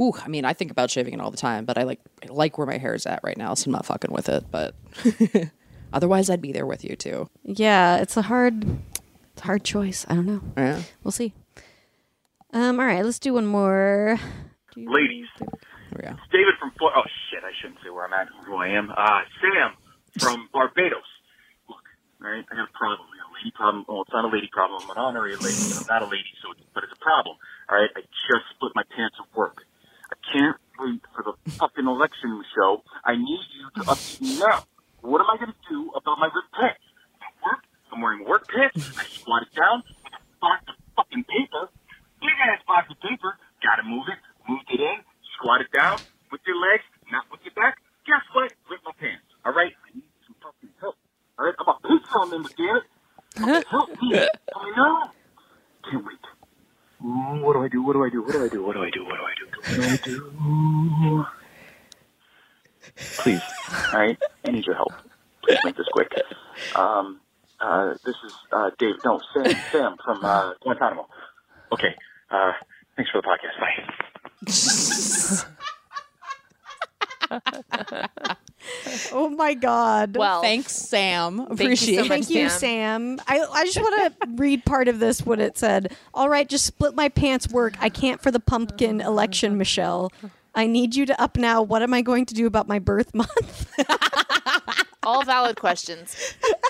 Ooh, 0.00 0.14
I 0.24 0.28
mean, 0.28 0.46
I 0.46 0.54
think 0.54 0.70
about 0.70 0.90
shaving 0.90 1.12
it 1.12 1.20
all 1.20 1.30
the 1.30 1.36
time, 1.36 1.66
but 1.66 1.76
I 1.76 1.82
like 1.82 2.00
I 2.26 2.32
like 2.32 2.56
where 2.56 2.66
my 2.66 2.78
hair 2.78 2.94
is 2.94 3.04
at 3.04 3.20
right 3.22 3.36
now, 3.36 3.52
so 3.52 3.68
I'm 3.68 3.72
not 3.72 3.84
fucking 3.84 4.12
with 4.12 4.30
it. 4.30 4.44
But 4.50 4.74
otherwise, 5.92 6.30
I'd 6.30 6.40
be 6.40 6.52
there 6.52 6.64
with 6.64 6.84
you 6.84 6.96
too. 6.96 7.28
Yeah, 7.44 7.98
it's 7.98 8.16
a 8.16 8.22
hard, 8.22 8.64
hard 9.42 9.64
choice. 9.64 10.06
I 10.08 10.14
don't 10.14 10.26
know. 10.26 10.40
Yeah. 10.56 10.82
We'll 11.02 11.12
see. 11.12 11.32
Um. 12.52 12.78
All 12.80 12.86
right, 12.86 13.04
let's 13.04 13.18
do 13.18 13.34
one 13.34 13.46
more. 13.46 14.18
Ladies, 14.76 15.26
yeah. 15.40 16.16
It's 16.16 16.32
David 16.32 16.54
from 16.58 16.72
Florida. 16.78 17.00
Oh 17.04 17.08
shit, 17.30 17.44
I 17.44 17.52
shouldn't 17.60 17.80
say 17.84 17.90
where 17.90 18.04
I'm 18.06 18.12
at, 18.12 18.28
who 18.46 18.56
I 18.56 18.68
am. 18.68 18.90
Uh, 18.90 19.20
Sam 19.40 19.72
from 20.18 20.48
Barbados. 20.52 21.04
Look, 21.68 21.84
all 22.24 22.30
right, 22.30 22.44
I 22.50 22.54
got 22.56 22.68
a 22.68 22.76
problem. 22.76 23.08
I 23.12 23.16
got 23.20 23.28
a 23.28 23.34
lady 23.36 23.52
problem. 23.54 23.84
Well, 23.88 24.02
it's 24.02 24.12
not 24.12 24.24
a 24.24 24.32
lady 24.32 24.48
problem. 24.52 24.80
I'm 24.84 24.90
an 24.90 24.98
honorary 24.98 25.36
lady. 25.36 25.60
I'm 25.76 25.86
not 25.88 26.02
a 26.02 26.08
lady, 26.08 26.32
so 26.40 26.52
it's, 26.52 26.60
but 26.74 26.84
it's 26.84 26.92
a 26.92 27.00
problem. 27.04 27.36
All 27.68 27.76
right, 27.76 27.90
I 27.96 28.00
just 28.00 28.44
split 28.56 28.72
my 28.74 28.84
pants 28.96 29.16
at 29.20 29.28
work. 29.36 29.64
I 30.12 30.16
can't 30.32 30.56
wait 30.80 31.00
for 31.16 31.24
the 31.24 31.34
fucking 31.60 31.86
election 31.86 32.42
show. 32.56 32.82
I 33.04 33.16
need 33.16 33.44
you 33.56 33.68
to 33.76 33.88
update 33.92 34.20
me 34.20 34.38
now. 34.40 34.64
What 35.00 35.20
am 35.20 35.28
I 35.28 35.36
going 35.36 35.52
to 35.52 35.62
do 35.68 35.90
about 35.96 36.16
my 36.20 36.28
ripped 36.32 36.52
pants? 36.52 36.80
At 36.80 36.80
work, 36.80 36.91
I'm 37.92 38.00
wearing 38.00 38.24
work 38.24 38.48
pants. 38.48 38.90
I 38.98 39.04
squatted 39.04 39.48
down 39.54 39.82
with 40.04 40.12
a 40.14 40.22
box 40.40 40.64
of 40.68 40.74
fucking 40.96 41.24
paper, 41.24 41.68
big 42.20 42.30
ass 42.48 42.62
box 42.66 42.90
of 42.90 42.98
paper. 43.00 43.36
Gotta 43.62 43.84
move 43.84 44.04
it. 44.08 44.18
Moved 44.48 44.64
it 44.72 44.80
in. 44.80 44.98
Squatted 45.38 45.68
down 45.72 45.98
with 46.30 46.40
your 46.46 46.56
legs, 46.56 46.84
not 47.12 47.24
with 47.30 47.40
your 47.44 47.54
back. 47.54 47.76
Guess 48.06 48.22
what? 48.32 48.52
Ripped 48.70 48.84
my 48.84 48.92
pants. 48.98 49.24
All 49.44 49.52
right. 49.52 49.72
I 49.72 49.94
need 49.94 50.04
some 50.26 50.36
fucking 50.42 50.70
help. 50.80 50.96
All 51.38 51.46
right. 51.46 51.54
I'm 51.58 51.68
a 51.68 52.18
on 52.18 52.30
them, 52.30 52.46
damn 52.56 52.76
it. 52.76 53.66
Help 53.70 53.90
me. 54.02 54.18
I 54.18 54.72
know. 54.76 55.10
Can't 55.90 56.04
wait. 56.04 56.18
What 57.00 57.54
do 57.54 57.62
I 57.64 57.68
do? 57.68 57.82
What 57.82 57.94
do 57.94 58.04
I 58.04 58.08
do? 58.10 58.22
What 58.22 58.32
do 58.32 58.44
I 58.44 58.48
do? 58.48 58.64
What 58.64 58.74
do 58.74 58.82
I 58.82 58.90
do? 58.90 59.04
What 59.04 59.16
do 59.16 59.24
I 59.24 59.34
do? 59.34 59.46
What 59.54 59.76
do 59.76 59.82
I 59.82 59.96
do? 60.04 61.26
Please, 63.18 63.40
all 63.92 64.00
right. 64.00 64.18
I 64.44 64.50
need 64.50 64.66
your 64.66 64.76
help. 64.76 64.92
Please 65.42 65.58
make 65.64 65.76
this 65.76 65.86
quick. 65.92 66.12
Um, 66.76 67.20
uh, 67.62 67.94
this 68.04 68.16
is 68.26 68.34
uh, 68.52 68.70
Dave. 68.78 68.96
No, 69.04 69.20
Sam. 69.34 69.56
Sam 69.72 69.96
from 70.04 70.24
uh, 70.24 70.52
Guantanamo. 70.62 71.06
Okay. 71.72 71.94
Uh, 72.30 72.52
thanks 72.96 73.10
for 73.10 73.22
the 73.22 73.28
podcast. 73.28 73.58
Bye. 77.28 78.36
Oh 79.12 79.28
my 79.28 79.54
God. 79.54 80.16
Well, 80.16 80.40
Thanks, 80.42 80.72
Sam. 80.72 81.38
you 81.38 81.46
so 81.46 81.52
Appreciate 81.52 81.96
much. 81.96 82.04
it. 82.06 82.08
Thank 82.08 82.30
you, 82.30 82.48
Sam. 82.48 83.18
Sam. 83.18 83.26
I, 83.26 83.40
I 83.52 83.64
just 83.64 83.80
want 83.80 84.14
to 84.20 84.28
read 84.36 84.64
part 84.64 84.88
of 84.88 84.98
this 85.00 85.24
what 85.26 85.40
it 85.40 85.58
said. 85.58 85.94
All 86.14 86.28
right, 86.28 86.48
just 86.48 86.64
split 86.66 86.94
my 86.94 87.08
pants 87.08 87.48
work. 87.48 87.74
I 87.80 87.88
can't 87.88 88.20
for 88.22 88.30
the 88.30 88.40
pumpkin 88.40 89.00
election, 89.00 89.58
Michelle. 89.58 90.12
I 90.54 90.66
need 90.66 90.94
you 90.94 91.06
to 91.06 91.20
up 91.20 91.36
now. 91.36 91.62
What 91.62 91.82
am 91.82 91.92
I 91.94 92.02
going 92.02 92.26
to 92.26 92.34
do 92.34 92.46
about 92.46 92.68
my 92.68 92.78
birth 92.78 93.14
month? 93.14 93.72
All 95.02 95.24
valid 95.24 95.56
questions. 95.56 96.16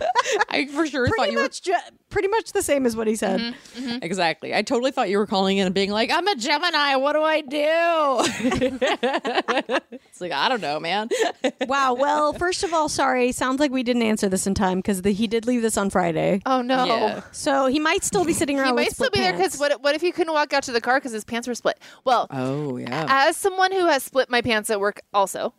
I 0.49 0.67
for 0.67 0.87
sure 0.87 1.07
thought 1.09 1.17
pretty 1.17 1.33
you 1.33 1.39
were 1.39 1.45
much, 1.45 1.63
ju- 1.63 1.75
pretty 2.11 2.29
much 2.29 2.53
the 2.53 2.63
same 2.63 2.87
as 2.87 2.97
what 2.97 3.07
he 3.07 3.17
said. 3.17 3.41
Mm-hmm. 3.41 3.99
exactly. 4.03 4.55
I 4.55 4.63
totally 4.63 4.91
thought 4.91 5.09
you 5.11 5.19
were 5.19 5.27
calling 5.27 5.59
in 5.59 5.67
and 5.67 5.75
being 5.75 5.91
like, 5.91 6.11
"I'm 6.11 6.27
a 6.29 6.37
Gemini. 6.37 6.97
What 6.97 7.13
do 7.15 7.23
I 7.23 7.41
do?" 7.41 7.59
it's 9.93 10.21
like 10.21 10.33
I 10.33 10.49
don't 10.49 10.61
know, 10.61 10.81
man. 10.81 11.09
Wow. 11.67 11.95
Well, 11.95 12.33
first 12.33 12.65
of 12.65 12.75
all, 12.75 12.89
sorry. 12.89 13.33
Sounds 13.33 13.61
like 13.61 13.71
we 13.71 13.83
didn't 13.83 14.03
answer 14.03 14.29
this 14.29 14.47
in 14.47 14.55
time 14.55 14.79
because 14.79 15.01
he 15.01 15.27
did 15.27 15.47
leave 15.47 15.63
this 15.63 15.77
on 15.79 15.91
Friday. 15.91 16.43
Oh 16.45 16.61
no. 16.61 16.85
Yeah. 16.85 17.23
So 17.33 17.67
he 17.67 17.79
might 17.79 18.05
still 18.05 18.25
be 18.25 18.33
sitting 18.33 18.59
around. 18.59 18.67
He 18.69 18.73
with 18.73 18.85
might 18.85 18.93
still 18.93 19.07
split 19.07 19.13
be 19.15 19.21
there 19.21 19.33
because 19.33 19.59
what, 19.59 19.83
what 19.83 19.95
if 19.95 20.01
he 20.03 20.13
couldn't 20.13 20.33
walk 20.33 20.53
out 20.53 20.65
to 20.65 20.73
the 20.73 20.81
car 20.81 20.99
because 20.99 21.13
his 21.13 21.25
pants 21.25 21.49
were 21.49 21.55
split? 21.55 21.79
Well, 22.05 22.27
Oh 22.31 22.77
yeah. 22.77 23.07
as 23.09 23.37
someone 23.37 23.73
who 23.73 23.87
has 23.87 24.03
split 24.03 24.29
my 24.29 24.43
pants 24.43 24.71
at 24.71 24.81
work 24.81 25.01
also 25.15 25.55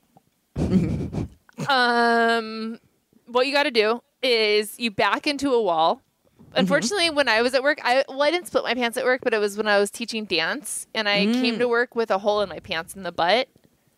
um 1.70 2.80
what 3.28 3.48
you 3.48 3.54
got 3.54 3.64
to 3.64 3.72
do 3.72 4.02
is 4.22 4.80
you 4.80 4.92
back 4.92 5.28
into 5.28 5.52
a 5.54 5.62
wall. 5.62 6.02
Unfortunately 6.56 7.10
when 7.10 7.28
i 7.28 7.42
was 7.42 7.56
at 7.56 7.64
work 7.64 7.80
i 7.84 8.04
well 8.08 8.22
i 8.22 8.30
didn't 8.30 8.46
split 8.46 8.64
my 8.64 8.76
pants 8.76 8.96
at 8.96 9.04
work 9.04 9.22
but 9.24 9.34
it 9.34 9.40
was 9.40 9.58
when 9.58 9.68
i 9.68 9.80
was 9.80 9.90
teaching 9.90 10.24
dance 10.26 10.86
and 10.94 11.10
i 11.10 11.26
came 11.26 11.58
to 11.58 11.68
work 11.68 11.96
with 11.96 12.12
a 12.12 12.20
hole 12.20 12.42
in 12.42 12.50
my 12.50 12.60
pants 12.60 12.96
in 12.96 13.02
the 13.02 13.12
butt. 13.12 13.48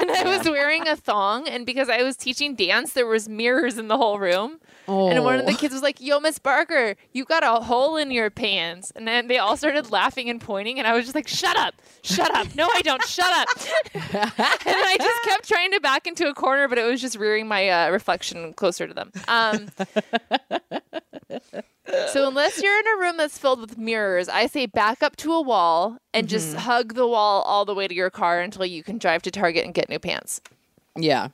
And 0.00 0.10
i 0.10 0.22
was 0.24 0.48
wearing 0.48 0.86
a 0.86 0.94
thong 0.94 1.48
and 1.48 1.66
because 1.66 1.88
i 1.88 2.02
was 2.04 2.16
teaching 2.16 2.54
dance 2.54 2.92
there 2.92 3.06
was 3.06 3.28
mirrors 3.28 3.78
in 3.78 3.88
the 3.88 3.96
whole 3.96 4.18
room 4.20 4.60
and 4.88 5.24
one 5.24 5.38
of 5.38 5.46
the 5.46 5.52
Oh. 5.52 5.56
kids 5.56 5.72
was 5.72 5.82
like, 5.82 6.00
"Yo, 6.00 6.18
Miss 6.20 6.38
Barker, 6.38 6.96
you 7.12 7.24
got 7.24 7.42
a 7.44 7.62
hole 7.64 7.96
in 7.96 8.10
your 8.10 8.30
pants." 8.30 8.92
And 8.96 9.06
then 9.06 9.28
they 9.28 9.38
all 9.38 9.56
started 9.56 9.90
laughing 9.90 10.28
and 10.28 10.40
pointing, 10.40 10.78
and 10.78 10.86
I 10.88 10.92
was 10.94 11.04
just 11.04 11.14
like, 11.14 11.28
"Shut 11.28 11.56
up, 11.56 11.74
shut 12.02 12.34
up! 12.34 12.54
No, 12.54 12.68
I 12.72 12.82
don't. 12.82 13.02
Shut 13.04 13.30
up!" 13.30 13.48
and 13.94 14.76
I 14.76 14.96
just 14.98 15.22
kept 15.24 15.48
trying 15.48 15.70
to 15.72 15.80
back 15.80 16.06
into 16.06 16.28
a 16.28 16.34
corner, 16.34 16.68
but 16.68 16.78
it 16.78 16.84
was 16.84 17.00
just 17.00 17.16
rearing 17.16 17.46
my 17.48 17.68
uh, 17.68 17.90
reflection 17.90 18.52
closer 18.54 18.86
to 18.88 18.94
them. 18.94 19.12
Um, 19.28 19.68
so 22.08 22.28
unless 22.28 22.62
you're 22.62 22.78
in 22.78 22.86
a 22.86 23.00
room 23.00 23.16
that's 23.16 23.38
filled 23.38 23.60
with 23.60 23.76
mirrors, 23.78 24.28
I 24.28 24.46
say 24.46 24.66
back 24.66 25.02
up 25.02 25.16
to 25.16 25.32
a 25.32 25.40
wall 25.42 25.98
and 26.14 26.28
just 26.28 26.54
hug 26.56 26.94
the 26.94 27.06
wall 27.06 27.42
all 27.42 27.64
the 27.64 27.74
way 27.74 27.88
to 27.88 27.94
your 27.94 28.10
car 28.10 28.40
until 28.40 28.64
you 28.64 28.82
can 28.82 28.98
drive 28.98 29.22
to 29.22 29.30
Target 29.30 29.64
and 29.64 29.74
get 29.74 29.88
new 29.88 29.98
pants. 29.98 30.40
Yeah. 30.96 31.28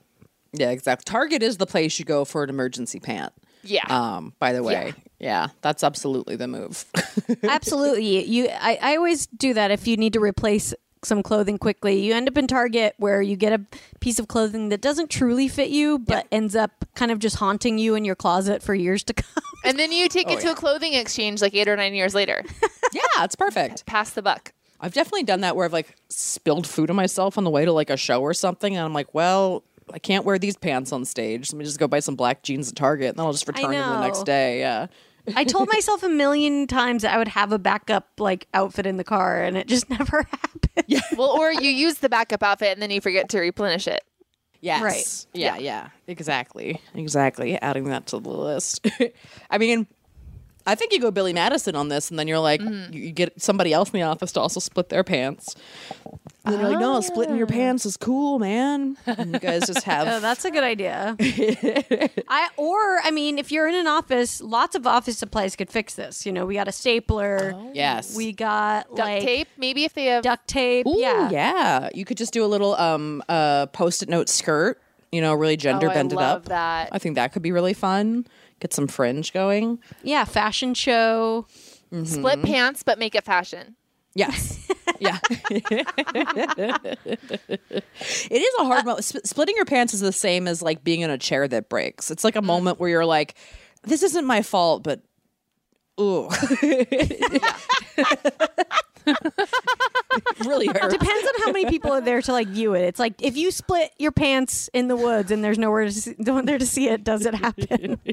Yeah, 0.52 0.70
exactly. 0.70 1.04
Target 1.04 1.42
is 1.42 1.56
the 1.58 1.66
place 1.66 1.98
you 1.98 2.04
go 2.04 2.24
for 2.24 2.42
an 2.42 2.50
emergency 2.50 3.00
pant. 3.00 3.32
Yeah. 3.62 3.84
Um, 3.88 4.32
by 4.38 4.52
the 4.52 4.62
way. 4.62 4.94
Yeah, 5.18 5.48
that's 5.62 5.82
absolutely 5.82 6.36
the 6.36 6.46
move. 6.46 6.84
Absolutely. 7.42 8.24
You 8.24 8.48
I, 8.48 8.78
I 8.80 8.96
always 8.96 9.26
do 9.26 9.52
that 9.54 9.72
if 9.72 9.86
you 9.88 9.96
need 9.96 10.12
to 10.12 10.20
replace 10.20 10.72
some 11.02 11.22
clothing 11.22 11.58
quickly. 11.58 12.00
You 12.00 12.14
end 12.14 12.28
up 12.28 12.38
in 12.38 12.46
Target 12.46 12.94
where 12.98 13.20
you 13.20 13.36
get 13.36 13.52
a 13.52 13.64
piece 14.00 14.18
of 14.18 14.28
clothing 14.28 14.68
that 14.68 14.80
doesn't 14.80 15.10
truly 15.10 15.48
fit 15.48 15.70
you 15.70 15.98
but 15.98 16.26
ends 16.30 16.54
up 16.54 16.84
kind 16.94 17.10
of 17.10 17.18
just 17.18 17.36
haunting 17.36 17.78
you 17.78 17.94
in 17.94 18.04
your 18.04 18.14
closet 18.14 18.62
for 18.62 18.74
years 18.74 19.02
to 19.04 19.14
come. 19.14 19.42
and 19.64 19.78
then 19.78 19.90
you 19.90 20.08
take 20.08 20.30
it 20.30 20.40
to 20.40 20.52
a 20.52 20.54
clothing 20.54 20.94
exchange 20.94 21.42
like 21.42 21.54
eight 21.54 21.68
or 21.68 21.76
nine 21.76 21.94
years 21.94 22.14
later. 22.14 22.44
yeah, 22.92 23.24
it's 23.24 23.34
perfect. 23.34 23.86
Pass 23.86 24.10
the 24.10 24.22
buck. 24.22 24.52
I've 24.80 24.94
definitely 24.94 25.24
done 25.24 25.40
that 25.40 25.56
where 25.56 25.64
I've 25.64 25.72
like 25.72 25.96
spilled 26.08 26.66
food 26.66 26.90
on 26.90 26.96
myself 26.96 27.36
on 27.36 27.44
the 27.44 27.50
way 27.50 27.64
to 27.64 27.72
like 27.72 27.90
a 27.90 27.96
show 27.96 28.20
or 28.22 28.32
something, 28.32 28.76
and 28.76 28.84
I'm 28.84 28.92
like, 28.92 29.12
well, 29.12 29.64
I 29.92 29.98
can't 29.98 30.24
wear 30.24 30.38
these 30.38 30.56
pants 30.56 30.92
on 30.92 31.04
stage. 31.04 31.52
Let 31.52 31.58
me 31.58 31.64
just 31.64 31.78
go 31.78 31.88
buy 31.88 32.00
some 32.00 32.16
black 32.16 32.42
jeans 32.42 32.68
at 32.70 32.76
Target, 32.76 33.10
and 33.10 33.18
then 33.18 33.26
I'll 33.26 33.32
just 33.32 33.46
return 33.48 33.70
them 33.70 33.90
the 34.00 34.00
next 34.06 34.24
day. 34.24 34.60
Yeah. 34.60 34.86
I 35.36 35.44
told 35.44 35.68
myself 35.72 36.02
a 36.02 36.08
million 36.08 36.66
times 36.66 37.02
that 37.02 37.14
I 37.14 37.18
would 37.18 37.28
have 37.28 37.52
a 37.52 37.58
backup 37.58 38.08
like 38.18 38.46
outfit 38.54 38.86
in 38.86 38.96
the 38.96 39.04
car 39.04 39.42
and 39.42 39.56
it 39.58 39.66
just 39.68 39.90
never 39.98 40.22
happened. 40.22 40.68
Yeah. 40.86 41.00
Well, 41.16 41.30
or 41.30 41.52
you 41.52 41.70
use 41.70 41.98
the 41.98 42.08
backup 42.08 42.42
outfit 42.42 42.72
and 42.72 42.80
then 42.80 42.90
you 42.90 43.00
forget 43.00 43.28
to 43.30 43.40
replenish 43.40 43.86
it. 43.88 44.02
Yes. 44.60 44.82
Right. 44.82 45.26
Yeah, 45.34 45.56
yeah. 45.58 45.88
Exactly. 46.06 46.80
Exactly. 46.94 47.60
Adding 47.60 47.84
that 47.90 48.06
to 48.06 48.18
the 48.20 48.30
list. 48.30 48.86
I 49.50 49.58
mean, 49.58 49.86
I 50.66 50.74
think 50.74 50.92
you 50.92 51.00
go 51.00 51.10
Billy 51.10 51.32
Madison 51.32 51.76
on 51.76 51.88
this, 51.88 52.10
and 52.10 52.18
then 52.18 52.26
you're 52.28 52.38
like, 52.40 52.60
Mm-hmm. 52.60 52.92
you, 52.92 53.02
you 53.04 53.12
get 53.12 53.40
somebody 53.40 53.72
else 53.72 53.88
in 53.90 54.00
the 54.00 54.02
office 54.02 54.32
to 54.32 54.40
also 54.40 54.60
split 54.60 54.88
their 54.88 55.04
pants. 55.04 55.54
And 56.44 56.54
then 56.54 56.60
you're 56.60 56.70
like, 56.70 56.80
no, 56.80 57.00
splitting 57.00 57.36
your 57.36 57.46
pants 57.48 57.84
is 57.84 57.96
cool, 57.96 58.38
man. 58.38 58.96
And 59.06 59.32
you 59.34 59.38
guys 59.38 59.66
just 59.66 59.82
have. 59.84 60.06
Oh, 60.08 60.20
that's 60.20 60.44
a 60.44 60.50
good 60.50 60.62
idea. 60.62 61.16
I 61.20 62.48
or 62.56 63.00
I 63.02 63.10
mean, 63.10 63.38
if 63.38 63.50
you're 63.52 63.68
in 63.68 63.74
an 63.74 63.86
office, 63.86 64.40
lots 64.40 64.74
of 64.76 64.86
office 64.86 65.18
supplies 65.18 65.56
could 65.56 65.68
fix 65.68 65.94
this. 65.94 66.24
You 66.24 66.32
know, 66.32 66.46
we 66.46 66.54
got 66.54 66.68
a 66.68 66.72
stapler. 66.72 67.54
yes. 67.74 68.16
We 68.16 68.32
got 68.32 68.86
Duct 68.88 68.98
like 68.98 69.22
tape, 69.22 69.48
maybe 69.58 69.84
if 69.84 69.94
they 69.94 70.06
have. 70.06 70.22
duct 70.22 70.46
tape. 70.48 70.86
Ooh, 70.86 70.98
yeah. 70.98 71.28
yeah. 71.30 71.88
You 71.92 72.04
could 72.04 72.16
just 72.16 72.32
do 72.32 72.44
a 72.44 72.46
little 72.46 72.74
um 72.76 73.22
uh 73.28 73.66
post-it 73.66 74.08
note 74.08 74.28
skirt, 74.28 74.80
you 75.12 75.20
know, 75.20 75.34
really 75.34 75.56
gender 75.56 75.90
oh, 75.90 75.94
bend 75.94 76.12
it 76.12 76.18
up. 76.18 76.46
that. 76.46 76.88
I 76.92 76.98
think 76.98 77.16
that 77.16 77.32
could 77.32 77.42
be 77.42 77.52
really 77.52 77.74
fun. 77.74 78.26
Get 78.60 78.72
some 78.72 78.86
fringe 78.86 79.32
going. 79.32 79.80
Yeah, 80.02 80.24
fashion 80.24 80.72
show. 80.74 81.46
Split 82.04 82.42
pants, 82.42 82.82
but 82.82 82.98
make 82.98 83.14
it 83.14 83.24
fashion. 83.24 83.74
Yes. 84.18 84.58
yeah. 84.98 85.16
it 85.30 85.86
is 88.30 88.54
a 88.58 88.64
hard 88.64 88.84
moment. 88.84 89.04
Sp- 89.06 89.22
splitting 89.24 89.54
your 89.54 89.64
pants 89.64 89.94
is 89.94 90.00
the 90.00 90.12
same 90.12 90.48
as 90.48 90.60
like 90.60 90.82
being 90.82 91.02
in 91.02 91.10
a 91.10 91.18
chair 91.18 91.46
that 91.46 91.68
breaks. 91.68 92.10
It's 92.10 92.24
like 92.24 92.34
a 92.34 92.42
moment 92.42 92.80
where 92.80 92.90
you're 92.90 93.06
like, 93.06 93.36
this 93.84 94.02
isn't 94.02 94.24
my 94.24 94.42
fault, 94.42 94.82
but 94.82 95.02
ooh. 96.00 96.28
really 100.44 100.66
hurts. 100.66 100.92
Depends 100.92 101.28
on 101.28 101.34
how 101.44 101.52
many 101.52 101.66
people 101.66 101.92
are 101.92 102.00
there 102.00 102.20
to 102.20 102.32
like 102.32 102.48
view 102.48 102.74
it. 102.74 102.82
It's 102.82 102.98
like 102.98 103.22
if 103.22 103.36
you 103.36 103.52
split 103.52 103.92
your 103.98 104.10
pants 104.10 104.68
in 104.72 104.88
the 104.88 104.96
woods 104.96 105.30
and 105.30 105.44
there's 105.44 105.58
nowhere 105.58 105.84
to 105.84 105.92
see, 105.92 106.16
no 106.18 106.34
one 106.34 106.44
there 106.44 106.58
to 106.58 106.66
see 106.66 106.88
it, 106.88 107.04
does 107.04 107.24
it 107.24 107.34
happen? 107.34 108.00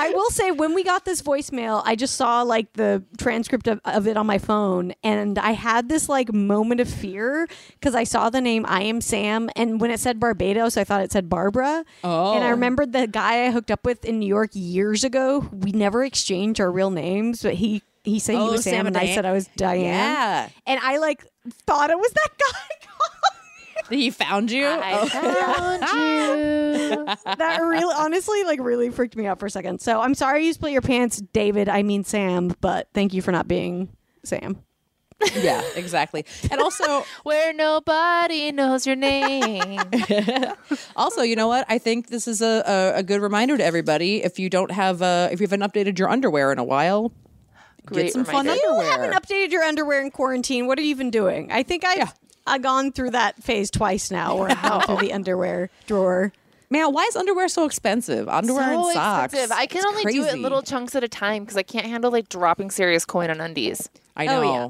I 0.00 0.10
will 0.10 0.30
say 0.30 0.50
when 0.50 0.74
we 0.74 0.82
got 0.82 1.04
this 1.04 1.22
voicemail, 1.22 1.82
I 1.84 1.96
just 1.96 2.14
saw 2.14 2.42
like 2.42 2.72
the 2.74 3.02
transcript 3.18 3.66
of, 3.66 3.80
of 3.84 4.06
it 4.06 4.16
on 4.16 4.26
my 4.26 4.38
phone 4.38 4.94
and 5.02 5.38
I 5.38 5.52
had 5.52 5.88
this 5.88 6.08
like 6.08 6.32
moment 6.32 6.80
of 6.80 6.88
fear 6.88 7.48
because 7.74 7.94
I 7.94 8.04
saw 8.04 8.30
the 8.30 8.40
name 8.40 8.64
I 8.68 8.82
am 8.82 9.00
Sam 9.00 9.50
and 9.56 9.80
when 9.80 9.90
it 9.90 10.00
said 10.00 10.18
Barbados, 10.18 10.76
I 10.76 10.84
thought 10.84 11.02
it 11.02 11.12
said 11.12 11.28
Barbara. 11.28 11.84
Oh. 12.02 12.34
And 12.34 12.44
I 12.44 12.48
oh. 12.48 12.52
remembered 12.52 12.92
the 12.92 13.06
guy 13.06 13.46
I 13.46 13.50
hooked 13.50 13.70
up 13.70 13.84
with 13.84 14.04
in 14.04 14.18
New 14.18 14.28
York 14.28 14.50
years 14.54 15.04
ago. 15.04 15.48
We 15.52 15.72
never 15.72 16.04
exchanged 16.04 16.60
our 16.60 16.70
real 16.70 16.90
names, 16.90 17.42
but 17.42 17.54
he 17.54 17.82
he 18.02 18.18
said 18.18 18.36
he 18.36 18.38
Oh, 18.38 18.52
was 18.52 18.64
Sam, 18.64 18.72
Sam 18.72 18.86
and 18.86 18.96
and 18.96 19.08
I 19.08 19.14
said 19.14 19.26
I 19.26 19.32
was 19.32 19.48
Diane. 19.56 19.84
Yeah. 19.84 20.48
And 20.66 20.80
I 20.82 20.96
like 20.98 21.26
thought 21.66 21.90
it 21.90 21.98
was 21.98 22.12
that 22.12 22.30
guy. 22.38 22.88
He 23.90 24.10
found 24.10 24.50
you? 24.50 24.66
I 24.66 24.92
Oh. 25.00 25.06
found 25.08 25.82
you. 27.00 27.04
that 27.36 27.58
really 27.60 27.94
honestly 27.96 28.42
like 28.44 28.60
really 28.60 28.90
freaked 28.90 29.16
me 29.16 29.26
out 29.26 29.38
for 29.40 29.46
a 29.46 29.50
second. 29.50 29.80
So 29.80 30.00
I'm 30.00 30.14
sorry 30.14 30.46
you 30.46 30.52
split 30.52 30.72
your 30.72 30.82
pants, 30.82 31.20
David. 31.32 31.68
I 31.68 31.82
mean 31.82 32.04
Sam, 32.04 32.54
but 32.60 32.88
thank 32.94 33.12
you 33.12 33.20
for 33.22 33.32
not 33.32 33.48
being 33.48 33.88
Sam. 34.24 34.62
Yeah, 35.38 35.62
exactly. 35.76 36.24
And 36.50 36.62
also, 36.62 37.04
where 37.24 37.52
nobody 37.52 38.52
knows 38.52 38.86
your 38.86 38.96
name. 38.96 39.78
also, 40.96 41.20
you 41.20 41.36
know 41.36 41.46
what? 41.46 41.66
I 41.68 41.76
think 41.76 42.06
this 42.08 42.26
is 42.26 42.40
a, 42.40 42.62
a, 42.66 42.98
a 43.00 43.02
good 43.02 43.20
reminder 43.20 43.58
to 43.58 43.62
everybody. 43.64 44.22
If 44.24 44.38
you 44.38 44.48
don't 44.48 44.70
have, 44.70 45.02
uh, 45.02 45.28
if 45.30 45.38
you 45.38 45.44
haven't 45.46 45.60
updated 45.60 45.98
your 45.98 46.08
underwear 46.08 46.52
in 46.52 46.58
a 46.58 46.64
while, 46.64 47.12
Great 47.84 48.04
get 48.04 48.12
some 48.14 48.24
fun 48.24 48.46
reminder. 48.46 48.62
You 48.62 48.80
haven't 48.80 49.12
updated 49.12 49.50
your 49.52 49.62
underwear 49.62 50.00
in 50.00 50.10
quarantine. 50.10 50.66
What 50.66 50.78
are 50.78 50.82
you 50.82 50.88
even 50.88 51.10
doing? 51.10 51.52
I 51.52 51.64
think 51.64 51.84
I've 51.84 52.14
I've 52.46 52.62
gone 52.62 52.92
through 52.92 53.10
that 53.10 53.42
phase 53.42 53.70
twice 53.70 54.10
now 54.10 54.36
where 54.36 54.50
I've 54.50 54.62
gone 54.62 54.82
through 54.82 54.96
the 55.06 55.12
underwear 55.12 55.70
drawer. 55.86 56.32
Man, 56.72 56.92
why 56.92 57.04
is 57.04 57.16
underwear 57.16 57.48
so 57.48 57.64
expensive? 57.64 58.28
Underwear 58.28 58.72
so 58.74 58.84
and 58.86 58.94
socks. 58.94 59.32
expensive. 59.34 59.52
I 59.56 59.66
can 59.66 59.78
It's 59.78 59.86
only 59.86 60.12
do 60.12 60.24
it 60.24 60.34
in 60.34 60.42
little 60.42 60.62
chunks 60.62 60.94
at 60.94 61.02
a 61.02 61.08
time 61.08 61.42
because 61.42 61.56
I 61.56 61.62
can't 61.64 61.86
handle 61.86 62.10
like 62.12 62.28
dropping 62.28 62.70
serious 62.70 63.04
coin 63.04 63.28
on 63.30 63.40
undies. 63.40 63.88
I 64.16 64.26
Oh, 64.28 64.40
know. 64.40 64.52
yeah. 64.52 64.68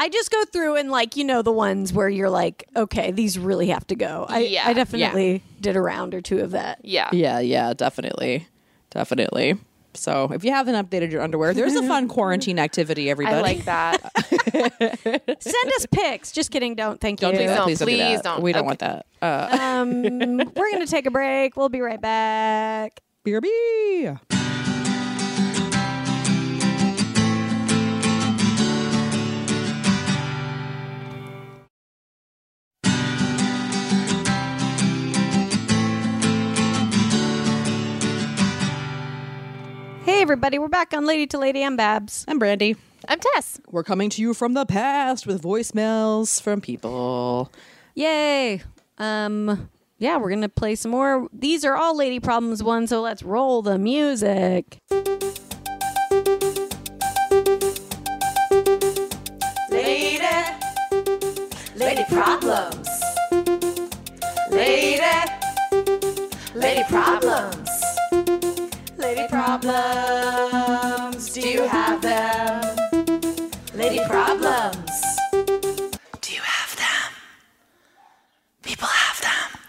I 0.00 0.08
just 0.08 0.30
go 0.30 0.44
through 0.44 0.76
and 0.76 0.90
like 0.90 1.16
you 1.16 1.24
know 1.24 1.42
the 1.42 1.52
ones 1.52 1.92
where 1.92 2.08
you're 2.08 2.30
like, 2.30 2.66
okay, 2.76 3.10
these 3.10 3.38
really 3.38 3.66
have 3.68 3.86
to 3.88 3.94
go. 3.96 4.26
I, 4.28 4.38
Yeah. 4.40 4.68
I 4.68 4.72
definitely 4.72 5.42
did 5.60 5.76
a 5.76 5.82
round 5.82 6.14
or 6.14 6.20
two 6.20 6.38
of 6.38 6.52
that. 6.52 6.78
Yeah. 6.84 7.08
Yeah, 7.12 7.40
yeah, 7.40 7.74
definitely. 7.74 8.46
Definitely. 8.90 9.58
So 9.98 10.30
if 10.32 10.44
you 10.44 10.50
haven't 10.52 10.74
updated 10.74 11.10
your 11.10 11.22
underwear, 11.22 11.52
there's 11.54 11.74
a 11.74 11.82
fun 11.86 12.08
quarantine 12.16 12.58
activity, 12.58 13.10
everybody. 13.10 13.36
I 13.36 13.40
like 13.40 13.64
that. 13.64 13.98
Send 15.42 15.72
us 15.76 15.86
pics. 15.92 16.32
Just 16.32 16.50
kidding. 16.50 16.74
Don't. 16.74 17.00
Thank 17.00 17.20
Don't 17.20 17.32
you. 17.34 17.40
do 17.40 17.46
that. 17.46 17.56
don't. 17.56 17.64
Please 17.66 17.78
don't 17.80 17.88
do 17.88 17.94
Please 17.96 18.16
that. 18.18 18.24
don't. 18.24 18.42
We 18.42 18.52
don't 18.52 18.60
Okay. 18.60 18.66
want 18.66 18.78
that. 18.80 19.06
Uh, 19.20 19.58
Um, 19.60 20.02
we're 20.02 20.72
gonna 20.72 20.86
take 20.86 21.06
a 21.06 21.10
break. 21.10 21.56
We'll 21.56 21.68
be 21.68 21.80
right 21.80 22.00
back. 22.00 23.00
BRB. 23.26 24.18
Hey 40.08 40.22
everybody, 40.22 40.58
we're 40.58 40.68
back 40.68 40.94
on 40.94 41.04
Lady 41.04 41.26
to 41.26 41.38
Lady. 41.38 41.62
I'm 41.62 41.76
Babs. 41.76 42.24
I'm 42.26 42.38
Brandy. 42.38 42.76
I'm 43.06 43.20
Tess. 43.20 43.60
We're 43.70 43.84
coming 43.84 44.08
to 44.08 44.22
you 44.22 44.32
from 44.32 44.54
the 44.54 44.64
past 44.64 45.26
with 45.26 45.42
voicemails 45.42 46.40
from 46.40 46.62
people. 46.62 47.52
Yay! 47.94 48.62
Um, 48.96 49.68
yeah, 49.98 50.16
we're 50.16 50.30
gonna 50.30 50.48
play 50.48 50.76
some 50.76 50.92
more. 50.92 51.28
These 51.30 51.62
are 51.66 51.76
all 51.76 51.94
lady 51.94 52.20
problems 52.20 52.62
ones, 52.62 52.88
so 52.88 53.02
let's 53.02 53.22
roll 53.22 53.60
the 53.60 53.76
music. 53.76 54.78
Lady, 59.70 60.24
lady 61.76 62.04
problems. 62.08 62.88
Lady, 64.50 65.02
lady 66.54 66.84
problems. 66.88 67.77
Lady 69.08 69.26
problems. 69.28 71.32
Do 71.32 71.48
you 71.48 71.66
have 71.66 72.02
them? 72.02 72.76
Lady 73.74 74.00
problems. 74.06 74.90
Do 76.20 76.34
you 76.34 76.42
have 76.42 76.76
them? 76.76 77.12
People 78.62 78.86
have 78.86 79.18
them. 79.22 79.60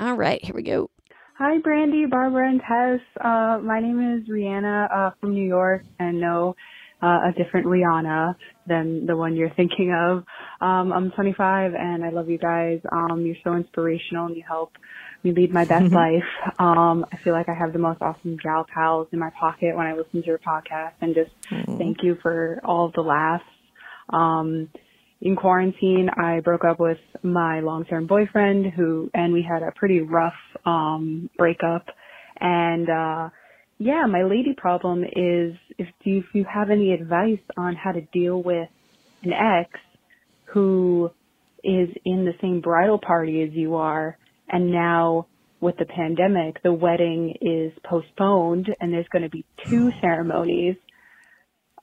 All 0.00 0.14
right, 0.14 0.44
here 0.44 0.56
we 0.56 0.64
go. 0.64 0.90
Hi, 1.38 1.58
Brandy, 1.58 2.06
Barbara, 2.06 2.48
and 2.48 2.60
Tess. 2.60 2.98
Uh, 3.20 3.60
my 3.62 3.78
name 3.78 4.18
is 4.18 4.28
Rihanna 4.28 4.88
uh, 4.92 5.10
from 5.20 5.34
New 5.34 5.46
York, 5.46 5.84
and 6.00 6.20
no, 6.20 6.56
uh, 7.00 7.28
a 7.28 7.32
different 7.36 7.68
Rihanna 7.68 8.34
than 8.66 9.06
the 9.06 9.16
one 9.16 9.36
you're 9.36 9.54
thinking 9.54 9.94
of. 9.96 10.24
Um, 10.60 10.92
I'm 10.92 11.12
25, 11.12 11.74
and 11.78 12.04
I 12.04 12.10
love 12.10 12.28
you 12.28 12.38
guys. 12.38 12.80
Um, 12.90 13.24
you're 13.24 13.36
so 13.44 13.54
inspirational, 13.54 14.26
and 14.26 14.36
you 14.36 14.42
help 14.44 14.72
me 15.24 15.32
lead 15.32 15.52
my 15.52 15.64
best 15.64 15.92
life. 15.92 16.24
Um, 16.58 17.06
I 17.10 17.16
feel 17.16 17.32
like 17.32 17.48
I 17.48 17.54
have 17.54 17.72
the 17.72 17.78
most 17.78 18.02
awesome 18.02 18.36
gal 18.36 18.64
pals 18.72 19.08
in 19.12 19.18
my 19.18 19.30
pocket 19.30 19.74
when 19.74 19.86
I 19.86 19.94
listen 19.94 20.20
to 20.20 20.26
your 20.26 20.38
podcast, 20.38 20.92
and 21.00 21.14
just 21.14 21.30
thank 21.78 22.02
you 22.02 22.16
for 22.22 22.60
all 22.62 22.86
of 22.86 22.92
the 22.92 23.00
laughs. 23.00 23.44
Um, 24.10 24.68
in 25.20 25.36
quarantine, 25.36 26.10
I 26.14 26.40
broke 26.40 26.64
up 26.64 26.78
with 26.78 26.98
my 27.22 27.60
long-term 27.60 28.06
boyfriend 28.06 28.72
who, 28.74 29.10
and 29.14 29.32
we 29.32 29.42
had 29.42 29.62
a 29.62 29.72
pretty 29.72 30.00
rough, 30.00 30.34
um, 30.66 31.30
breakup. 31.38 31.86
And, 32.38 32.90
uh, 32.90 33.30
yeah, 33.78 34.04
my 34.06 34.24
lady 34.24 34.54
problem 34.54 35.02
is 35.04 35.56
if, 35.78 35.88
do 36.04 36.18
if 36.18 36.26
you 36.34 36.44
have 36.44 36.68
any 36.68 36.92
advice 36.92 37.40
on 37.56 37.74
how 37.74 37.92
to 37.92 38.02
deal 38.02 38.42
with 38.42 38.68
an 39.22 39.32
ex 39.32 39.70
who 40.44 41.10
is 41.62 41.88
in 42.04 42.26
the 42.26 42.34
same 42.42 42.60
bridal 42.60 42.98
party 42.98 43.42
as 43.42 43.50
you 43.52 43.76
are, 43.76 44.18
and 44.48 44.70
now 44.70 45.26
with 45.60 45.76
the 45.78 45.86
pandemic, 45.86 46.62
the 46.62 46.72
wedding 46.72 47.34
is 47.40 47.72
postponed 47.84 48.68
and 48.80 48.92
there's 48.92 49.08
going 49.08 49.22
to 49.22 49.30
be 49.30 49.44
two 49.66 49.90
ceremonies 50.00 50.76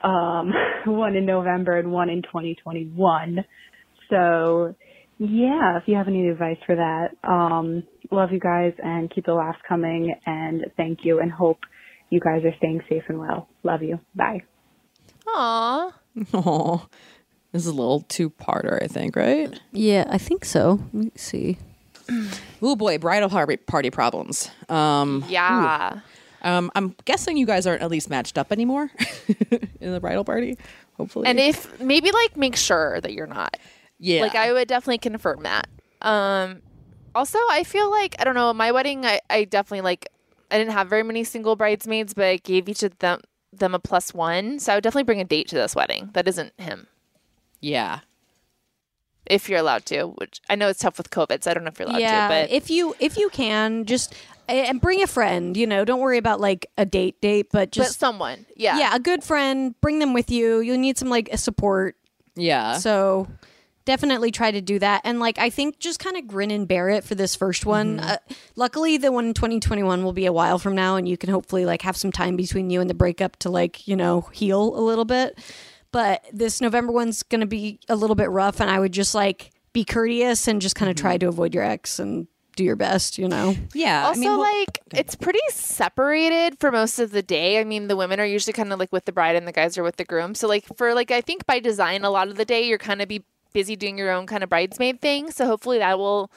um, 0.03 0.53
one 0.85 1.15
in 1.15 1.25
November 1.25 1.77
and 1.77 1.91
one 1.91 2.09
in 2.09 2.21
2021. 2.21 3.43
So, 4.09 4.75
yeah, 5.17 5.77
if 5.77 5.83
you 5.85 5.95
have 5.95 6.07
any 6.07 6.27
advice 6.27 6.57
for 6.65 6.75
that, 6.75 7.15
um, 7.27 7.83
love 8.09 8.31
you 8.31 8.39
guys 8.39 8.73
and 8.83 9.09
keep 9.13 9.25
the 9.25 9.33
laughs 9.33 9.59
coming 9.67 10.13
and 10.25 10.65
thank 10.77 10.99
you 11.03 11.19
and 11.19 11.31
hope 11.31 11.59
you 12.09 12.19
guys 12.19 12.43
are 12.43 12.55
staying 12.57 12.81
safe 12.89 13.03
and 13.07 13.19
well. 13.19 13.47
Love 13.63 13.83
you. 13.83 13.99
Bye. 14.15 14.43
Aw. 15.27 15.93
Oh, 16.33 16.87
this 17.51 17.61
is 17.61 17.67
a 17.67 17.73
little 17.73 18.01
two-parter, 18.01 18.83
I 18.83 18.87
think, 18.87 19.15
right? 19.15 19.57
Yeah, 19.71 20.05
I 20.09 20.17
think 20.17 20.43
so. 20.43 20.79
Let 20.91 21.05
me 21.05 21.11
see. 21.15 21.57
Oh 22.61 22.75
boy, 22.75 22.97
bridal 22.97 23.29
party 23.29 23.89
problems. 23.89 24.49
Um, 24.69 25.23
Yeah. 25.27 25.95
ooh. 25.95 26.01
Um, 26.43 26.71
I'm 26.75 26.95
guessing 27.05 27.37
you 27.37 27.45
guys 27.45 27.67
aren't 27.67 27.83
at 27.83 27.91
least 27.91 28.09
matched 28.09 28.37
up 28.37 28.51
anymore 28.51 28.89
in 29.79 29.91
the 29.91 29.99
bridal 29.99 30.23
party. 30.23 30.57
Hopefully, 30.97 31.27
And 31.27 31.39
if 31.39 31.79
maybe 31.79 32.11
like 32.11 32.35
make 32.35 32.55
sure 32.55 32.99
that 33.01 33.13
you're 33.13 33.27
not. 33.27 33.57
yeah, 33.99 34.21
Like 34.21 34.33
I 34.35 34.51
would 34.51 34.67
definitely 34.67 34.97
confirm 34.97 35.43
that. 35.43 35.67
Um 36.01 36.61
also 37.13 37.37
I 37.51 37.63
feel 37.63 37.91
like 37.91 38.15
I 38.19 38.23
don't 38.23 38.33
know, 38.35 38.51
my 38.53 38.71
wedding 38.71 39.05
I, 39.05 39.19
I 39.29 39.43
definitely 39.43 39.81
like 39.81 40.07
I 40.49 40.57
didn't 40.57 40.73
have 40.73 40.89
very 40.89 41.03
many 41.03 41.23
single 41.23 41.55
bridesmaids, 41.55 42.13
but 42.15 42.25
I 42.25 42.37
gave 42.37 42.67
each 42.67 42.81
of 42.83 42.97
them 42.99 43.19
them 43.53 43.75
a 43.75 43.79
plus 43.79 44.11
one. 44.13 44.57
So 44.59 44.71
I 44.73 44.77
would 44.77 44.83
definitely 44.83 45.03
bring 45.03 45.21
a 45.21 45.25
date 45.25 45.47
to 45.49 45.55
this 45.55 45.75
wedding. 45.75 46.09
That 46.13 46.27
isn't 46.27 46.53
him. 46.59 46.87
yeah, 47.59 47.99
If 49.25 49.47
you're 49.49 49.59
allowed 49.59 49.85
to, 49.87 50.05
which 50.05 50.41
I 50.49 50.55
know 50.55 50.67
it's 50.67 50.79
tough 50.79 50.97
with 50.97 51.09
COVID, 51.09 51.43
so 51.43 51.51
I 51.51 51.53
don't 51.53 51.63
know 51.63 51.69
if 51.69 51.79
you're 51.79 51.87
allowed 51.87 52.01
yeah, 52.01 52.27
to, 52.27 52.33
but 52.33 52.49
if 52.51 52.69
you 52.69 52.95
if 52.99 53.17
you 53.17 53.29
can, 53.29 53.85
just 53.85 54.13
and 54.47 54.81
bring 54.81 55.01
a 55.03 55.07
friend. 55.07 55.55
You 55.55 55.67
know, 55.67 55.85
don't 55.85 55.99
worry 55.99 56.17
about 56.17 56.39
like 56.39 56.67
a 56.77 56.85
date 56.85 57.21
date, 57.21 57.47
but 57.51 57.61
but 57.61 57.71
just 57.71 57.99
someone. 57.99 58.45
Yeah. 58.55 58.79
yeah, 58.79 58.95
a 58.95 58.99
good 58.99 59.23
friend. 59.23 59.79
Bring 59.81 59.99
them 59.99 60.13
with 60.13 60.31
you. 60.31 60.59
You'll 60.59 60.77
need 60.77 60.97
some 60.97 61.09
like 61.09 61.29
support. 61.37 61.95
yeah. 62.35 62.77
So 62.77 63.27
definitely 63.85 64.31
try 64.31 64.51
to 64.51 64.61
do 64.61 64.79
that. 64.79 65.01
And 65.03 65.19
like 65.19 65.37
I 65.37 65.49
think 65.49 65.79
just 65.79 65.99
kind 65.99 66.17
of 66.17 66.27
grin 66.27 66.51
and 66.51 66.67
bear 66.67 66.89
it 66.89 67.03
for 67.03 67.15
this 67.15 67.35
first 67.35 67.65
one. 67.65 67.97
Mm-hmm. 67.97 68.09
Uh, 68.09 68.17
luckily, 68.55 68.97
the 68.97 69.11
one 69.11 69.27
in 69.27 69.33
2021 69.33 70.03
will 70.03 70.13
be 70.13 70.25
a 70.25 70.33
while 70.33 70.59
from 70.59 70.75
now, 70.75 70.95
and 70.95 71.07
you 71.07 71.17
can 71.17 71.29
hopefully 71.29 71.65
like 71.65 71.81
have 71.83 71.97
some 71.97 72.11
time 72.11 72.35
between 72.35 72.69
you 72.69 72.81
and 72.81 72.89
the 72.89 72.95
breakup 72.95 73.37
to 73.37 73.49
like 73.49 73.87
you 73.87 73.95
know 73.95 74.21
heal 74.33 74.77
a 74.77 74.81
little 74.81 75.05
bit. 75.05 75.37
But 75.91 76.23
this 76.31 76.61
November 76.61 76.91
one's 76.93 77.23
gonna 77.23 77.45
be 77.45 77.79
a 77.89 77.95
little 77.95 78.15
bit 78.15 78.29
rough, 78.29 78.59
and 78.61 78.69
I 78.69 78.79
would 78.79 78.91
just 78.93 79.13
like 79.15 79.51
be 79.73 79.83
courteous 79.85 80.47
and 80.47 80.61
just 80.61 80.75
kind 80.75 80.89
of 80.89 80.95
Mm-hmm. 80.95 81.01
try 81.05 81.17
to 81.17 81.27
avoid 81.27 81.53
your 81.53 81.63
ex 81.63 81.99
and 81.99 82.27
do 82.55 82.63
your 82.63 82.75
best. 82.75 83.17
You 83.17 83.27
know. 83.27 83.55
yeah. 83.73 84.07
Also, 84.07 84.19
I 84.19 84.21
mean, 84.21 84.29
ho- 84.31 84.39
like 84.39 84.79
it's 84.93 85.15
pretty 85.15 85.39
separated 85.49 86.59
for 86.59 86.71
most 86.71 86.99
of 86.99 87.11
the 87.11 87.21
day. 87.21 87.59
I 87.59 87.63
mean, 87.63 87.87
the 87.87 87.95
women 87.95 88.19
are 88.19 88.25
usually 88.25 88.53
kind 88.53 88.71
of 88.71 88.79
like 88.79 88.91
with 88.91 89.05
the 89.05 89.11
bride, 89.11 89.35
and 89.35 89.47
the 89.47 89.51
guys 89.51 89.77
are 89.77 89.83
with 89.83 89.95
the 89.97 90.05
groom. 90.05 90.35
So, 90.35 90.47
like 90.47 90.65
for 90.77 90.93
like 90.93 91.11
I 91.11 91.21
think 91.21 91.45
by 91.45 91.59
design, 91.59 92.03
a 92.03 92.09
lot 92.09 92.27
of 92.27 92.35
the 92.37 92.45
day 92.45 92.67
you're 92.67 92.77
kind 92.77 93.01
of 93.01 93.07
be 93.07 93.23
busy 93.53 93.75
doing 93.75 93.97
your 93.97 94.11
own 94.11 94.27
kind 94.27 94.43
of 94.43 94.49
bridesmaid 94.49 95.01
thing. 95.01 95.29
So 95.31 95.45
hopefully 95.45 95.79
that 95.79 95.97
will, 95.99 96.31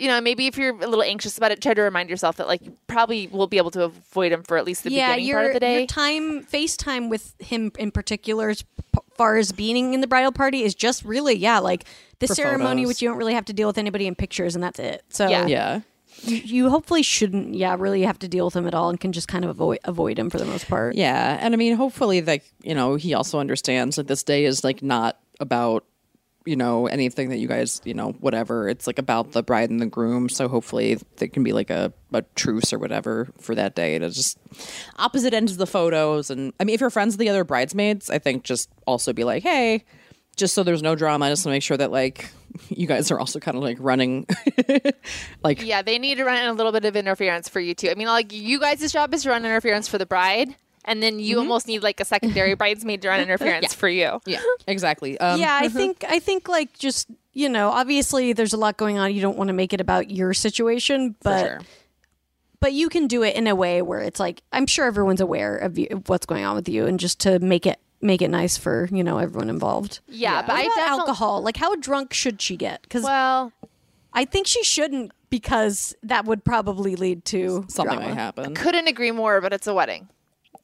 you 0.00 0.08
know, 0.08 0.20
maybe 0.20 0.46
if 0.46 0.56
you're 0.56 0.74
a 0.74 0.86
little 0.86 1.02
anxious 1.02 1.36
about 1.36 1.52
it, 1.52 1.60
try 1.60 1.74
to 1.74 1.82
remind 1.82 2.08
yourself 2.10 2.36
that 2.36 2.48
like 2.48 2.64
you 2.64 2.76
probably 2.86 3.26
will 3.28 3.46
be 3.46 3.58
able 3.58 3.70
to 3.72 3.84
avoid 3.84 4.32
him 4.32 4.42
for 4.42 4.56
at 4.56 4.64
least 4.64 4.84
the 4.84 4.90
yeah, 4.90 5.08
beginning 5.10 5.26
your, 5.28 5.38
part 5.38 5.46
of 5.48 5.54
the 5.54 5.60
day. 5.60 5.78
your 5.78 5.86
time 5.86 6.44
FaceTime 6.44 7.08
with 7.10 7.34
him 7.40 7.70
in 7.78 7.90
particular, 7.90 8.48
as 8.50 8.64
far 9.16 9.36
as 9.36 9.52
being 9.52 9.94
in 9.94 10.00
the 10.00 10.06
bridal 10.06 10.32
party, 10.32 10.62
is 10.62 10.74
just 10.74 11.04
really 11.04 11.34
yeah, 11.34 11.58
like 11.58 11.84
the 12.18 12.26
For 12.26 12.34
ceremony, 12.34 12.82
photos. 12.82 12.88
which 12.88 13.02
you 13.02 13.08
don't 13.08 13.18
really 13.18 13.34
have 13.34 13.44
to 13.46 13.52
deal 13.52 13.66
with 13.68 13.78
anybody 13.78 14.06
in 14.06 14.14
pictures, 14.14 14.54
and 14.54 14.62
that's 14.64 14.78
it. 14.78 15.02
So 15.10 15.28
Yeah. 15.28 15.46
yeah, 15.46 15.80
you, 16.22 16.36
you 16.36 16.70
hopefully 16.70 17.02
shouldn't, 17.02 17.54
yeah, 17.54 17.76
really 17.78 18.02
have 18.02 18.18
to 18.20 18.28
deal 18.28 18.44
with 18.46 18.54
him 18.56 18.66
at 18.66 18.74
all, 18.74 18.90
and 18.90 18.98
can 19.00 19.12
just 19.12 19.28
kind 19.28 19.44
of 19.44 19.50
avoid 19.50 19.78
avoid 19.84 20.18
him 20.18 20.28
for 20.30 20.38
the 20.38 20.44
most 20.44 20.66
part. 20.68 20.94
yeah. 20.96 21.38
And 21.40 21.54
I 21.54 21.56
mean, 21.56 21.76
hopefully, 21.76 22.20
like 22.22 22.44
you 22.62 22.74
know, 22.74 22.94
he 22.96 23.14
also 23.14 23.38
understands 23.38 23.96
that 23.96 24.06
this 24.08 24.22
day 24.22 24.44
is 24.44 24.64
like 24.64 24.82
not 24.82 25.18
about 25.38 25.84
you 26.46 26.56
know 26.56 26.86
anything 26.86 27.28
that 27.28 27.36
you 27.38 27.46
guys 27.48 27.80
you 27.84 27.94
know 27.94 28.12
whatever. 28.20 28.68
It's 28.68 28.86
like 28.86 28.98
about 28.98 29.32
the 29.32 29.42
bride 29.42 29.70
and 29.70 29.80
the 29.80 29.86
groom. 29.86 30.28
So 30.28 30.48
hopefully, 30.48 30.98
there 31.16 31.28
can 31.28 31.44
be 31.44 31.52
like 31.52 31.70
a 31.70 31.92
a 32.12 32.22
truce 32.34 32.72
or 32.72 32.78
whatever 32.78 33.28
for 33.38 33.54
that 33.54 33.74
day 33.74 33.98
to 33.98 34.10
just 34.10 34.38
opposite 34.96 35.34
ends 35.34 35.52
of 35.52 35.58
the 35.58 35.66
photos. 35.66 36.30
And 36.30 36.52
I 36.58 36.64
mean, 36.64 36.74
if 36.74 36.80
you're 36.80 36.90
friends 36.90 37.14
with 37.14 37.20
the 37.20 37.28
other 37.28 37.44
bridesmaids, 37.44 38.10
I 38.10 38.18
think 38.18 38.44
just 38.44 38.70
also 38.86 39.12
be 39.12 39.24
like, 39.24 39.42
hey. 39.42 39.84
just 40.36 40.54
so 40.54 40.62
there's 40.62 40.82
no 40.82 40.94
drama. 40.94 41.28
Just 41.28 41.42
to 41.42 41.50
make 41.50 41.62
sure 41.62 41.76
that 41.76 41.92
like 41.92 42.30
you 42.68 42.86
guys 42.86 43.10
are 43.10 43.20
also 43.20 43.38
kind 43.38 43.56
of 43.56 43.62
like 43.62 43.76
running, 43.78 44.26
like 45.44 45.62
Yeah, 45.62 45.82
they 45.82 45.98
need 45.98 46.16
to 46.16 46.24
run 46.24 46.44
a 46.46 46.52
little 46.52 46.72
bit 46.72 46.84
of 46.84 46.96
interference 46.96 47.48
for 47.48 47.60
you 47.60 47.74
too. 47.74 47.90
I 47.90 47.94
mean, 47.94 48.08
like 48.08 48.32
you 48.32 48.58
guys' 48.58 48.90
job 48.92 49.12
is 49.14 49.22
to 49.24 49.30
run 49.30 49.44
interference 49.44 49.88
for 49.88 49.98
the 49.98 50.06
bride, 50.06 50.54
and 50.90 51.00
then 51.00 51.20
you 51.20 51.38
almost 51.38 51.68
need 51.68 51.84
like 51.84 52.00
a 52.00 52.04
secondary 52.04 52.54
bridesmaid 52.60 53.00
to 53.02 53.08
run 53.08 53.20
interference 53.20 53.72
for 53.72 53.88
you. 53.88 54.20
yeah, 54.26 54.42
exactly. 54.66 55.18
Um, 55.18 55.40
yeah, 55.40 55.56
I 55.62 55.68
think 55.68 56.04
I 56.06 56.18
think 56.18 56.48
like 56.48 56.76
just 56.76 57.08
you 57.32 57.48
know, 57.48 57.70
obviously 57.70 58.32
there's 58.32 58.52
a 58.52 58.56
lot 58.56 58.76
going 58.76 58.98
on. 58.98 59.14
You 59.14 59.20
don't 59.20 59.38
want 59.38 59.48
to 59.48 59.54
make 59.54 59.72
it 59.72 59.80
about 59.80 60.10
your 60.10 60.34
situation, 60.34 61.14
but 61.22 61.40
sure. 61.40 61.60
but 62.58 62.72
you 62.72 62.88
can 62.88 63.06
do 63.06 63.22
it 63.22 63.36
in 63.36 63.46
a 63.46 63.54
way 63.54 63.82
where 63.82 64.00
it's 64.00 64.18
like 64.18 64.42
I'm 64.52 64.66
sure 64.66 64.84
everyone's 64.84 65.20
aware 65.20 65.56
of, 65.56 65.78
you, 65.78 65.86
of 65.92 66.08
what's 66.08 66.26
going 66.26 66.44
on 66.44 66.56
with 66.56 66.68
you, 66.68 66.86
and 66.86 66.98
just 66.98 67.20
to 67.20 67.38
make 67.38 67.66
it 67.66 67.78
make 68.00 68.20
it 68.20 68.28
nice 68.28 68.56
for 68.56 68.88
you 68.90 69.04
know 69.04 69.18
everyone 69.18 69.48
involved. 69.48 70.00
Yeah, 70.08 70.42
but 70.42 70.48
What 70.48 70.56
I 70.56 70.62
about 70.62 70.74
definitely 70.74 71.00
alcohol. 71.00 71.42
Like, 71.42 71.56
how 71.56 71.76
drunk 71.76 72.12
should 72.12 72.42
she 72.42 72.56
get? 72.56 72.82
Because 72.82 73.04
well, 73.04 73.52
I 74.12 74.24
think 74.24 74.48
she 74.48 74.64
shouldn't 74.64 75.12
because 75.30 75.94
that 76.02 76.24
would 76.24 76.44
probably 76.44 76.96
lead 76.96 77.24
to 77.26 77.64
something 77.68 77.96
drama. 77.96 78.08
might 78.08 78.20
happen. 78.20 78.54
couldn't 78.56 78.88
agree 78.88 79.12
more. 79.12 79.40
But 79.40 79.52
it's 79.52 79.68
a 79.68 79.74
wedding. 79.74 80.08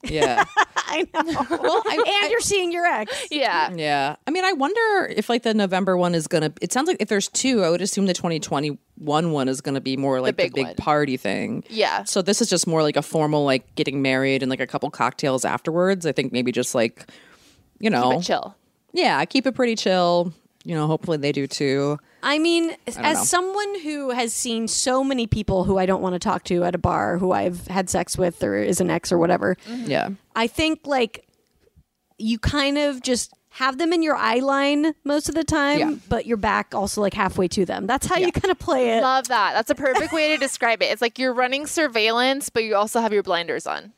Yeah. 0.03 0.45
I 0.77 1.07
know. 1.13 1.59
well, 1.61 1.83
and 1.91 2.31
you're 2.31 2.41
seeing 2.41 2.71
your 2.73 2.87
ex. 2.87 3.27
Yeah. 3.31 3.73
Yeah. 3.75 4.17
I 4.27 4.31
mean, 4.31 4.45
I 4.45 4.53
wonder 4.53 5.07
if 5.15 5.29
like 5.29 5.43
the 5.43 5.53
November 5.55 5.97
one 5.97 6.15
is 6.15 6.27
going 6.29 6.43
to, 6.43 6.53
it 6.61 6.73
sounds 6.73 6.87
like 6.89 6.99
if 7.01 7.09
there's 7.09 7.29
two, 7.29 7.65
I 7.65 7.71
would 7.71 7.81
assume 7.83 8.07
the 8.07 8.15
2021 8.15 9.33
one 9.33 9.49
is 9.49 9.61
going 9.61 9.75
to 9.75 9.81
be 9.81 9.97
more 9.97 10.21
like 10.21 10.37
the 10.37 10.45
big 10.45 10.55
big, 10.55 10.77
party 10.77 11.17
thing. 11.17 11.65
Yeah. 11.69 12.05
So 12.05 12.23
this 12.23 12.41
is 12.41 12.49
just 12.49 12.67
more 12.67 12.83
like 12.83 12.97
a 12.97 13.03
formal, 13.03 13.45
like 13.45 13.75
getting 13.75 14.01
married 14.03 14.43
and 14.43 14.51
like 14.51 14.61
a 14.61 14.67
couple 14.67 14.89
cocktails 14.91 15.45
afterwards. 15.45 16.07
I 16.07 16.13
think 16.13 16.33
maybe 16.33 16.53
just 16.53 16.75
like, 16.75 17.07
you 17.79 17.91
know, 17.91 18.11
Keep 18.13 18.21
it 18.21 18.25
chill. 18.25 18.57
yeah, 18.93 19.25
keep 19.25 19.47
it 19.47 19.55
pretty 19.55 19.75
chill. 19.77 20.33
You 20.67 20.75
know, 20.75 20.89
hopefully 20.89 21.17
they 21.17 21.31
do 21.31 21.47
too. 21.47 21.97
I 22.25 22.41
mean, 22.41 22.71
don't 22.87 22.99
as 22.99 23.19
know. 23.19 23.25
someone 23.25 23.81
who 23.83 24.11
has 24.11 24.35
seen 24.35 24.67
so 24.67 25.05
many 25.05 25.29
people 25.29 25.63
who 25.63 25.79
I 25.79 25.87
don't 25.87 26.03
want 26.03 26.15
to 26.15 26.19
talk 26.19 26.43
to 26.45 26.65
at 26.65 26.75
a 26.75 26.79
bar, 26.79 27.19
who 27.19 27.31
I've 27.31 27.69
had 27.69 27.89
sex 27.89 28.19
with 28.19 28.43
or 28.43 28.57
is 28.57 28.81
an 28.81 28.91
ex 28.91 29.13
or 29.13 29.19
whatever, 29.19 29.57
mm-hmm. 29.65 29.89
Yeah. 29.89 30.09
I 30.35 30.49
think 30.49 30.81
like 30.85 31.25
you 32.19 32.41
kind 32.41 32.79
of 32.79 33.01
just 33.01 33.33
have 33.51 33.79
them 33.79 33.93
in 33.93 34.03
your 34.03 34.17
eye 34.17 34.41
line 34.41 34.93
most 35.05 35.29
of 35.29 35.37
the 35.37 35.45
time, 35.45 35.79
Yeah. 35.79 35.95
but 36.09 36.27
you're 36.27 36.37
back 36.37 36.75
also 36.75 37.01
like 37.01 37.15
halfway 37.15 37.47
to 37.49 37.65
them. 37.65 37.87
That's 37.87 38.07
how 38.09 38.17
you 38.19 38.33
kind 38.33 38.51
of 38.51 38.59
play 38.59 38.99
it. 38.99 39.03
Love 39.03 39.29
that. 39.29 39.53
That's 39.55 39.71
a 39.71 39.75
perfect 39.77 40.13
way 40.13 40.31
to 40.31 40.37
describe 40.37 40.83
it. 40.83 40.87
It's 40.87 41.01
like 41.01 41.17
you're 41.17 41.33
running 41.33 41.69
surveillance, 41.69 42.51
but 42.51 42.65
you 42.65 42.75
also 42.75 43.01
have 43.01 43.13
your 43.13 43.23
blinders 43.23 43.69
on. 43.69 43.93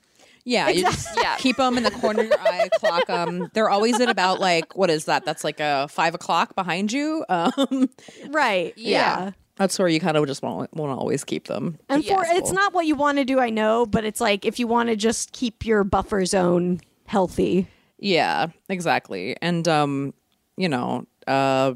Yeah, 0.49 0.69
you 0.71 0.81
just 0.83 1.09
Yeah. 1.17 1.37
keep 1.37 1.57
them 1.59 1.77
in 1.77 1.83
the 1.85 1.91
corner 1.91 2.23
of 2.23 2.29
your 2.29 2.41
eye, 2.41 2.69
clock 2.79 3.07
them. 3.07 3.51
They're 3.53 3.69
always 3.69 4.01
at 4.01 4.09
about 4.09 4.41
like 4.41 4.75
what 4.77 4.89
is 4.91 5.05
that? 5.05 5.25
That's 5.27 5.45
like 5.45 5.61
a 5.61 5.87
five 5.89 6.15
o'clock 6.15 6.55
behind 6.55 6.91
you. 6.93 7.25
Um, 7.29 7.91
Right. 8.31 8.73
Yeah. 8.77 9.33
that's 9.57 9.79
where 9.79 9.89
you 9.89 10.01
kind 10.01 10.17
of 10.17 10.27
just 10.27 10.43
won't, 10.43 10.73
want 10.75 10.91
to 10.93 10.97
always 10.99 11.23
keep 11.25 11.49
them. 11.49 11.79
And 11.91 12.03
for 12.05 12.25
Yes. 12.25 12.39
it's 12.39 12.53
not 12.53 12.73
what 12.73 12.87
you 12.87 12.95
want 12.95 13.19
to 13.19 13.25
do, 13.25 13.39
I 13.41 13.51
know, 13.51 13.85
but 13.87 14.05
it's 14.05 14.21
like 14.21 14.45
if 14.47 14.59
you 14.59 14.67
want 14.67 14.89
to 14.89 14.97
just 14.97 15.33
keep 15.33 15.67
your 15.67 15.85
buffer 15.85 16.25
zone 16.25 16.81
healthy. 17.07 17.67
Yeah, 17.99 18.47
exactly. 18.69 19.37
And 19.43 19.67
um, 19.69 20.15
you 20.57 20.69
know, 20.69 21.05
uh 21.27 21.75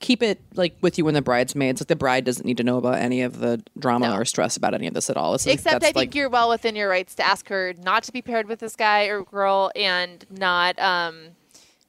keep 0.00 0.22
it 0.22 0.40
like 0.54 0.76
with 0.80 0.98
you 0.98 1.06
and 1.08 1.16
the 1.16 1.22
bridesmaids. 1.22 1.80
Like 1.80 1.88
the 1.88 1.96
bride 1.96 2.24
doesn't 2.24 2.44
need 2.46 2.56
to 2.58 2.62
know 2.62 2.76
about 2.78 2.96
any 2.96 3.22
of 3.22 3.40
the 3.40 3.62
drama 3.78 4.12
or 4.16 4.24
stress 4.24 4.56
about 4.56 4.74
any 4.74 4.86
of 4.86 4.94
this 4.94 5.10
at 5.10 5.16
all. 5.16 5.34
It's 5.34 5.46
like, 5.46 5.54
Except 5.56 5.72
that's 5.80 5.84
I 5.84 5.86
think 5.88 5.96
like, 5.96 6.14
you're 6.14 6.28
well 6.28 6.48
within 6.48 6.76
your 6.76 6.88
rights 6.88 7.14
to 7.16 7.22
ask 7.26 7.48
her 7.48 7.74
not 7.82 8.04
to 8.04 8.12
be 8.12 8.22
paired 8.22 8.46
with 8.48 8.60
this 8.60 8.76
guy 8.76 9.04
or 9.06 9.22
girl 9.24 9.70
and 9.74 10.24
not 10.30 10.78
um 10.78 11.16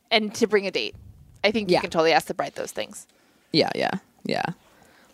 and 0.09 0.33
to 0.35 0.47
bring 0.47 0.65
a 0.65 0.71
date. 0.71 0.95
I 1.43 1.51
think 1.51 1.69
you 1.69 1.73
Yeah. 1.75 1.81
can 1.81 1.89
totally 1.89 2.13
ask 2.13 2.27
the 2.27 2.33
bride 2.33 2.55
those 2.55 2.71
things. 2.71 3.05
yeah, 3.51 3.69
yeah, 3.75 3.91
yeah. 4.25 4.45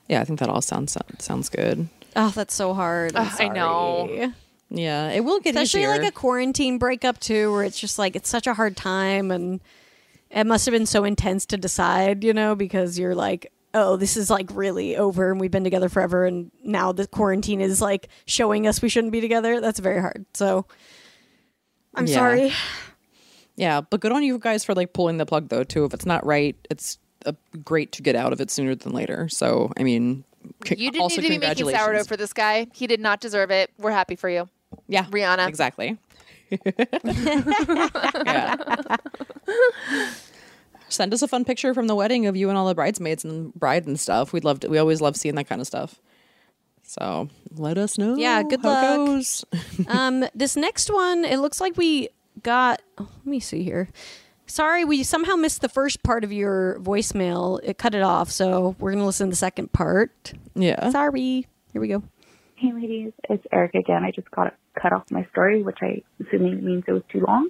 Yeah, 0.07 0.22
I 0.22 0.26
think 0.26 0.39
that 0.39 0.49
all 0.49 0.61
sounds 0.61 0.97
sounds 1.20 1.49
good. 1.49 1.88
Oh, 2.16 2.30
that's 2.30 2.53
so 2.53 2.74
hard. 2.74 3.16
I'm 3.16 3.26
Ugh, 3.28 3.36
I 3.41 3.47
know. 3.47 4.34
Yeah, 4.70 5.09
it 5.11 5.22
will 5.24 5.39
get 5.39 5.51
Especially 5.55 5.82
easier. 5.82 5.89
like 5.97 6.07
a 6.07 6.11
quarantine 6.11 6.78
breakup 6.78 7.20
too, 7.20 7.51
where 7.51 7.64
it's 7.64 7.80
just 7.80 7.97
like 7.99 8.16
it's 8.16 8.30
such 8.30 8.45
a 8.47 8.53
hard 8.53 8.76
time 8.78 9.32
and 9.32 9.59
it 10.34 10.46
must 10.46 10.66
have 10.66 10.74
been 10.74 10.86
so 10.86 11.04
intense 11.04 11.46
to 11.48 11.58
decide, 11.58 12.24
you 12.24 12.34
know, 12.34 12.56
because 12.56 12.98
you're 13.00 13.16
like, 13.16 13.52
oh, 13.76 13.96
this 13.96 14.18
is 14.18 14.30
like 14.30 14.48
really 14.54 14.96
over 14.98 15.32
and 15.32 15.40
we've 15.40 15.50
been 15.52 15.64
together 15.64 15.90
forever 15.90 16.26
and 16.26 16.52
now 16.64 16.92
the 16.92 17.08
quarantine 17.08 17.62
is 17.62 17.82
like 17.82 18.08
showing 18.26 18.68
us 18.68 18.82
we 18.82 18.90
shouldn't 18.90 19.12
be 19.14 19.22
together. 19.22 19.62
That's 19.62 19.80
very 19.80 20.00
hard. 20.02 20.26
So 20.34 20.66
I'm 21.96 22.06
Yeah. 22.08 22.14
sorry. 22.16 22.52
Yeah, 23.56 23.82
but 23.82 24.00
good 24.02 24.12
on 24.12 24.24
you 24.24 24.38
guys 24.40 24.64
for 24.66 24.74
like 24.74 24.94
pulling 24.94 25.18
the 25.18 25.26
plug 25.26 25.50
though 25.50 25.64
too. 25.64 25.86
If 25.86 25.94
it's 25.94 26.06
not 26.06 26.26
right, 26.26 26.56
it's 26.70 26.98
uh, 27.26 27.34
great 27.64 27.92
to 27.94 28.02
get 28.02 28.16
out 28.16 28.34
of 28.34 28.42
it 28.42 28.50
sooner 28.52 28.74
than 28.76 28.94
later. 28.94 29.30
So 29.30 29.72
I 29.78 29.84
mean, 29.84 30.24
c- 30.68 30.76
You 30.78 30.90
didn't 30.92 31.02
also 31.04 31.22
need 31.22 31.28
to 31.28 31.40
be 31.40 31.48
making 31.48 31.70
sourdough 31.70 32.04
for 32.06 32.18
this 32.18 32.34
guy. 32.34 32.68
He 32.74 32.88
did 32.88 33.00
not 33.00 33.22
deserve 33.22 33.52
it. 33.52 33.70
We're 33.78 33.92
happy 33.92 34.16
for 34.16 34.30
you. 34.30 34.50
yeah, 34.88 35.06
Rihanna. 35.06 35.48
exactly. 35.48 35.98
yeah. 38.26 38.56
Send 40.94 41.14
us 41.14 41.22
a 41.22 41.28
fun 41.28 41.46
picture 41.46 41.74
from 41.74 41.88
the 41.88 41.96
wedding 41.96 42.28
of 42.28 42.36
you 42.36 42.50
and 42.50 42.58
all 42.58 42.68
the 42.68 42.76
bridesmaids 42.76 43.24
and 43.24 43.54
bride 43.54 43.86
and 43.88 44.00
stuff. 44.00 44.34
We'd 44.34 44.44
love 44.44 44.60
to. 44.62 44.70
We 44.70 44.78
always 44.78 45.02
love 45.02 45.16
seeing 45.16 45.36
that 45.36 45.48
kind 45.48 45.62
of 45.62 45.68
stuff. 45.68 46.00
So 46.84 47.30
let 47.52 47.78
us 47.78 47.98
know. 47.98 48.16
Yeah, 48.16 48.44
good 48.44 48.62
how 48.62 48.70
luck. 48.70 49.08
goes. 49.08 49.46
um, 49.88 50.26
this 50.36 50.56
next 50.56 50.91
one, 50.91 51.26
it 51.26 51.38
looks 51.39 51.60
like 51.60 51.78
we 51.78 52.10
got. 52.41 52.82
oh, 52.98 53.10
let 53.18 53.26
me 53.26 53.39
see 53.39 53.64
here. 53.64 53.89
Sorry, 54.46 54.86
we 54.86 55.04
somehow 55.04 55.36
missed 55.36 55.62
the 55.62 55.70
first 55.70 56.04
part 56.04 56.24
of 56.24 56.32
your 56.32 56.78
voicemail. 56.80 57.60
It 57.64 57.78
cut 57.78 57.96
it 57.96 58.04
off, 58.04 58.30
so 58.30 58.76
we're 58.78 58.91
gonna 58.91 59.06
listen 59.06 59.28
to 59.28 59.32
the 59.32 59.36
second 59.36 59.72
part. 59.72 60.34
Yeah. 60.54 60.89
Sorry. 60.89 61.48
Here 61.72 61.82
we 61.82 61.88
go. 61.88 62.04
Hey 62.56 62.72
ladies, 62.72 63.14
it's 63.30 63.44
Eric 63.52 63.74
again. 63.76 64.04
I 64.04 64.12
just 64.12 64.30
got 64.32 64.54
cut 64.80 64.94
off 64.94 65.10
my 65.10 65.26
story, 65.32 65.64
which 65.64 65.80
I 65.82 66.02
assuming 66.22 66.64
means 66.64 66.84
it 66.88 66.91
was 66.91 67.04
too 67.12 67.22
long. 67.28 67.50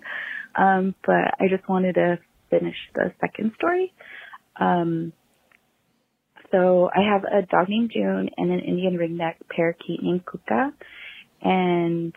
Um, 0.55 0.95
but 1.05 1.35
I 1.39 1.47
just 1.49 1.67
wanted 1.67 1.95
to 1.95 2.19
finish 2.53 2.75
the 2.93 3.11
second 3.19 3.51
story. 3.57 3.93
Um, 4.59 5.13
so 6.51 6.89
I 6.93 7.01
have 7.11 7.23
a 7.23 7.45
dog 7.47 7.67
named 7.69 7.91
June 7.93 8.29
and 8.37 8.51
an 8.51 8.59
Indian 8.59 8.97
ringneck 8.97 9.35
parakeet 9.49 10.03
named 10.03 10.21
Kuka. 10.25 10.71
And 11.41 12.13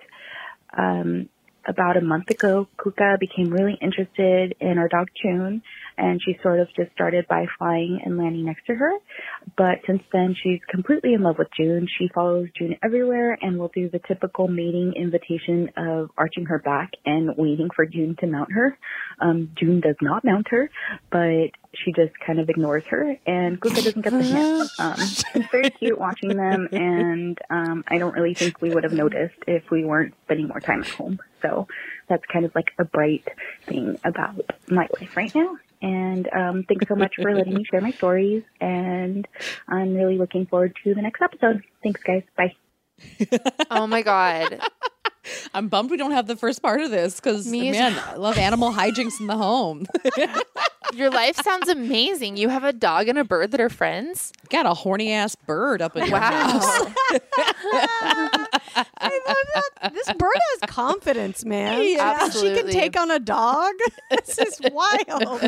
um, 0.77 1.29
about 1.67 1.97
a 1.97 2.01
month 2.01 2.31
ago, 2.31 2.69
Kuka 2.83 3.17
became 3.19 3.53
really 3.53 3.77
interested 3.81 4.55
in 4.61 4.79
our 4.79 4.89
dog 4.89 5.09
June, 5.23 5.63
and 5.99 6.21
she 6.25 6.39
sort 6.43 6.61
of 6.61 6.69
just 6.77 6.93
started 6.93 7.27
by 7.29 7.47
flying 7.59 8.01
and 8.05 8.17
landing 8.17 8.45
next 8.45 8.67
to 8.67 8.75
her. 8.75 8.93
But 9.57 9.79
since 9.87 10.03
then, 10.13 10.35
she's 10.43 10.61
completely 10.71 11.15
in 11.15 11.23
love 11.23 11.37
with 11.39 11.49
June. 11.59 11.89
She 11.99 12.09
follows 12.15 12.49
June 12.57 12.77
everywhere 12.83 13.39
and 13.41 13.59
will 13.59 13.71
do 13.75 13.89
the 13.89 14.01
typical 14.07 14.49
mating 14.49 14.95
invitation 14.97 15.71
of 15.77 16.11
arching 16.17 16.47
her 16.47 16.59
back 16.59 16.91
and 17.05 17.37
waiting 17.37 17.69
for 17.75 17.87
June 17.87 18.17
to 18.21 18.27
mount 18.27 18.53
her. 18.53 18.79
Um, 19.21 19.51
June 19.59 19.81
does 19.81 19.97
not 20.01 20.25
mount 20.25 20.47
her, 20.51 20.71
but 21.11 21.51
she 21.85 21.93
just 21.93 22.19
kind 22.21 22.39
of 22.41 22.49
ignores 22.49 22.85
her, 22.87 23.17
and 23.27 23.61
Kuka 23.61 23.83
doesn't 23.83 24.03
get 24.03 24.13
the 24.13 24.23
hint. 24.23 24.71
Um, 24.79 24.95
it's 25.35 25.51
very 25.51 25.71
cute 25.71 25.99
watching 25.99 26.37
them, 26.37 26.69
and 26.73 27.39
um, 27.51 27.85
I 27.89 27.99
don't 27.99 28.15
really 28.15 28.35
think 28.35 28.61
we 28.61 28.71
would 28.71 28.85
have 28.85 28.93
noticed 28.93 29.37
if 29.47 29.71
we 29.71 29.85
weren't 29.85 30.15
spending 30.25 30.49
more 30.49 30.61
time 30.61 30.81
at 30.83 30.89
home. 30.89 31.19
So 31.43 31.69
that's 32.09 32.25
kind 32.33 32.45
of 32.45 32.55
like 32.55 32.73
a 32.79 32.85
bright 32.85 33.27
thing 33.67 33.99
about 34.05 34.41
my 34.69 34.89
life 35.01 35.17
right 35.17 35.35
now. 35.35 35.57
And 35.83 36.29
um, 36.33 36.65
thanks 36.69 36.89
so 36.89 36.95
much 36.95 37.15
for 37.21 37.35
letting 37.35 37.55
me 37.55 37.65
share 37.65 37.81
my 37.81 37.91
stories, 37.93 38.43
and 38.61 39.27
I'm 39.69 39.95
really 39.95 40.19
looking 40.19 40.47
forward 40.47 40.77
to 40.85 40.95
the 40.95 41.03
next 41.03 41.21
episode. 41.23 41.63
Thanks, 41.83 42.03
guys. 42.03 42.23
Bye. 42.37 42.55
Oh 43.71 43.87
my 43.87 44.01
god. 44.03 44.61
I'm 45.55 45.69
bummed 45.69 45.91
we 45.91 45.97
don't 45.97 46.13
have 46.13 46.27
the 46.27 46.37
first 46.37 46.63
part 46.63 46.81
of 46.81 46.91
this 46.91 47.17
because 47.17 47.47
man, 47.47 47.99
I 48.07 48.17
love 48.17 48.39
animal 48.39 48.73
hijinks 48.73 49.21
in 49.21 49.27
the 49.27 49.37
home. 49.37 49.87
Your 50.95 51.11
life 51.11 51.37
sounds 51.37 51.69
amazing. 51.69 52.37
You 52.37 52.49
have 52.49 52.65
a 52.65 52.73
dog 52.73 53.09
and 53.09 53.19
a 53.19 53.25
bird 53.25 53.51
that 53.51 53.61
are 53.61 53.69
friends. 53.69 54.33
Got 54.51 54.67
a 54.67 54.75
horny 54.75 55.13
ass 55.13 55.35
bird 55.35 55.83
up 55.83 55.97
in 55.97 56.07
your 56.07 56.19
Wow. 58.75 58.85
house. 59.55 59.93
This 59.93 60.13
bird 60.13 60.35
has 60.35 60.71
confidence, 60.71 61.45
man. 61.45 61.83
Yeah. 61.83 62.29
She 62.31 62.55
can 62.55 62.69
take 62.69 62.99
on 62.99 63.11
a 63.11 63.19
dog. 63.19 63.73
This 64.11 64.39
is 64.39 64.61
wild. 64.73 65.43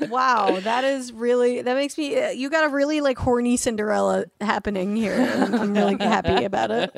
wow, 0.08 0.58
that 0.60 0.84
is 0.84 1.12
really 1.12 1.62
that 1.62 1.74
makes 1.74 1.96
me. 1.98 2.18
uh, 2.20 2.30
You 2.30 2.50
got 2.50 2.64
a 2.64 2.68
really 2.68 3.00
like 3.00 3.18
horny 3.18 3.56
Cinderella 3.56 4.24
happening 4.40 4.96
here. 4.96 5.14
I'm 5.20 5.74
really 5.74 5.96
happy 5.98 6.44
about 6.44 6.70
it. 6.70 6.90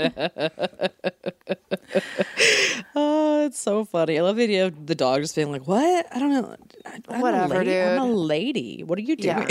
oh, 2.95 3.45
it's 3.47 3.59
so 3.59 3.85
funny. 3.85 4.19
I 4.19 4.23
love 4.23 4.37
the 4.37 4.45
idea 4.45 4.67
of 4.67 4.87
the 4.87 4.95
dog 4.95 5.23
just 5.23 5.35
being 5.35 5.51
like, 5.51 5.67
"What? 5.67 6.07
I 6.15 6.19
don't 6.19 6.31
know. 6.33 6.57
I, 6.87 6.99
I'm 7.09 7.21
a 7.21 7.23
Whatever, 7.23 7.55
lady. 7.65 7.81
I'm 7.81 8.01
a 8.03 8.07
lady. 8.07 8.85
What 8.85 8.99
are 8.99 9.03
you 9.03 9.17
Yeah. 9.19 9.47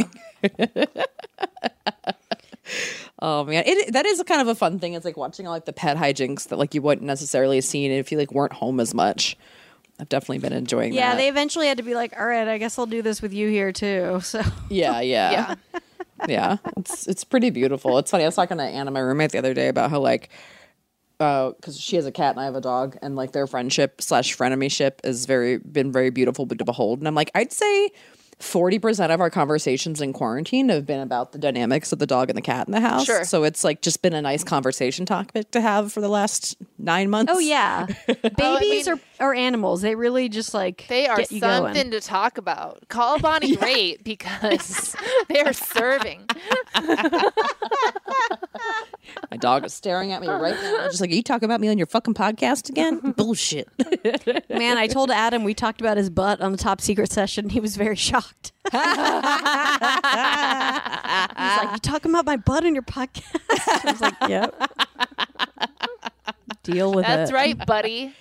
Doing?" 2.72 3.10
oh 3.20 3.44
man, 3.46 3.64
it 3.66 3.94
that 3.94 4.06
is 4.06 4.22
kind 4.24 4.42
of 4.42 4.48
a 4.48 4.56
fun 4.56 4.80
thing. 4.80 4.94
It's 4.94 5.06
like 5.06 5.18
watching 5.18 5.48
all 5.48 5.54
like 5.54 5.66
the 5.66 5.74
pet 5.74 5.98
hijinks 5.98 6.50
that 6.50 6.58
like 6.58 6.74
you 6.74 6.82
wouldn't 6.82 7.06
necessarily 7.06 7.58
have 7.58 7.66
seen 7.66 7.92
if 7.92 8.12
you 8.12 8.18
like 8.18 8.32
weren't 8.32 8.54
home 8.54 8.80
as 8.80 8.94
much. 8.94 9.38
I've 10.00 10.10
definitely 10.10 10.40
been 10.40 10.54
enjoying 10.54 10.92
that. 10.92 10.96
Yeah, 10.96 11.12
that. 11.12 11.18
they 11.18 11.30
eventually 11.30 11.68
had 11.68 11.78
to 11.78 11.84
be 11.84 11.94
like, 11.94 12.20
all 12.20 12.26
right, 12.26 12.48
I 12.48 12.58
guess 12.58 12.80
I'll 12.80 12.88
do 12.88 13.04
this 13.04 13.22
with 13.22 13.34
you 13.34 13.50
here 13.50 13.72
too. 13.72 14.20
So 14.24 14.42
Yeah, 14.70 15.00
yeah. 15.02 15.56
yeah. 16.28 16.58
It's 16.78 17.08
it's 17.08 17.24
pretty 17.24 17.52
beautiful. 17.52 18.00
It's 18.00 18.10
funny. 18.10 18.24
I 18.24 18.28
was 18.28 18.36
talking 18.36 18.58
to 18.58 18.64
Anna, 18.64 18.90
my 18.90 19.00
roommate, 19.00 19.32
the 19.32 19.38
other 19.38 19.54
day 19.54 19.68
about 19.68 19.92
how 19.92 20.00
like 20.00 20.30
uh, 21.20 21.52
because 21.52 21.80
she 21.80 21.96
has 21.98 22.08
a 22.08 22.12
cat 22.12 22.32
and 22.32 22.40
I 22.40 22.46
have 22.46 22.56
a 22.56 22.62
dog, 22.62 22.98
and 23.04 23.16
like 23.16 23.32
their 23.32 23.46
friendship 23.46 24.02
slash 24.02 24.36
frenemy 24.36 24.72
ship 24.72 25.02
is 25.04 25.28
very 25.28 25.58
been 25.58 25.92
very 25.92 26.10
beautiful 26.10 26.48
to 26.48 26.66
behold. 26.66 26.98
And 27.00 27.08
I'm 27.08 27.14
like, 27.14 27.30
I'd 27.36 27.54
say 27.54 27.92
forty 28.40 28.80
percent 28.80 29.12
of 29.12 29.22
our 29.22 29.30
conversations 29.30 30.02
in 30.02 30.14
quarantine 30.14 30.70
have 30.70 30.86
been 30.86 31.00
about 31.00 31.32
the 31.32 31.38
dynamics 31.38 31.92
of 31.92 32.00
the 32.00 32.08
dog 32.08 32.30
and 32.30 32.38
the 32.38 32.42
cat 32.42 32.68
in 32.68 32.72
the 32.72 32.80
house. 32.82 33.06
Sure. 33.06 33.24
So 33.24 33.44
it's 33.44 33.64
like 33.64 33.82
just 33.82 34.02
been 34.02 34.14
a 34.14 34.22
nice 34.22 34.44
conversation 34.44 35.06
topic 35.06 35.52
to 35.52 35.62
have 35.62 35.92
for 35.94 36.02
the 36.02 36.10
last 36.10 36.56
nine 36.78 37.10
months. 37.10 37.32
Oh 37.36 37.40
yeah. 37.40 37.88
Babies 38.38 38.88
are, 38.88 39.00
are 39.20 39.34
animals. 39.34 39.82
They 39.82 39.96
really 39.96 40.30
just 40.30 40.54
like 40.54 40.86
They 40.88 41.08
are 41.08 41.18
get 41.18 41.32
you 41.32 41.42
going. 41.42 41.74
something 41.76 41.92
to 41.92 42.02
talk 42.02 42.38
about. 42.38 42.88
Call 42.90 43.20
Bonnie 43.20 43.56
Raitt 43.58 44.04
because 44.04 44.96
they 45.30 45.42
are 45.42 45.54
serving. 45.54 46.26
My 49.30 49.38
dog 49.38 49.66
is 49.66 49.74
staring 49.74 50.12
at 50.12 50.22
me 50.22 50.28
right 50.28 50.56
now, 50.56 50.88
just 50.88 51.02
like, 51.02 51.10
are 51.10 51.14
you 51.14 51.24
talking 51.24 51.46
about 51.46 51.60
me 51.62 51.68
on 51.70 51.78
your 51.78 51.88
fucking 51.88 52.14
podcast 52.14 52.70
again? 52.70 53.00
Bullshit. 53.18 53.68
Man, 54.50 54.78
I 54.78 54.88
told 54.88 55.10
Adam 55.12 55.44
we 55.44 55.54
talked 55.54 55.82
about 55.82 55.98
his 55.98 56.10
butt 56.10 56.42
on 56.42 56.52
the 56.52 56.58
top 56.58 56.82
secret 56.82 57.12
session. 57.12 57.50
He 57.50 57.60
was 57.60 57.76
very 57.76 57.96
shocked. 57.96 58.21
He's 58.72 58.78
like, 61.58 61.72
"You 61.74 61.80
talking 61.80 62.12
about 62.12 62.26
my 62.26 62.38
butt 62.38 62.64
in 62.64 62.74
your 62.76 62.84
podcast?" 62.84 63.36
I 63.86 63.92
was 63.92 64.02
like, 64.02 64.16
"Yep." 64.28 64.56
Deal 66.64 66.94
with 66.94 67.06
That's 67.06 67.30
it. 67.30 67.34
That's 67.34 67.34
right, 67.34 67.66
buddy. 67.66 68.14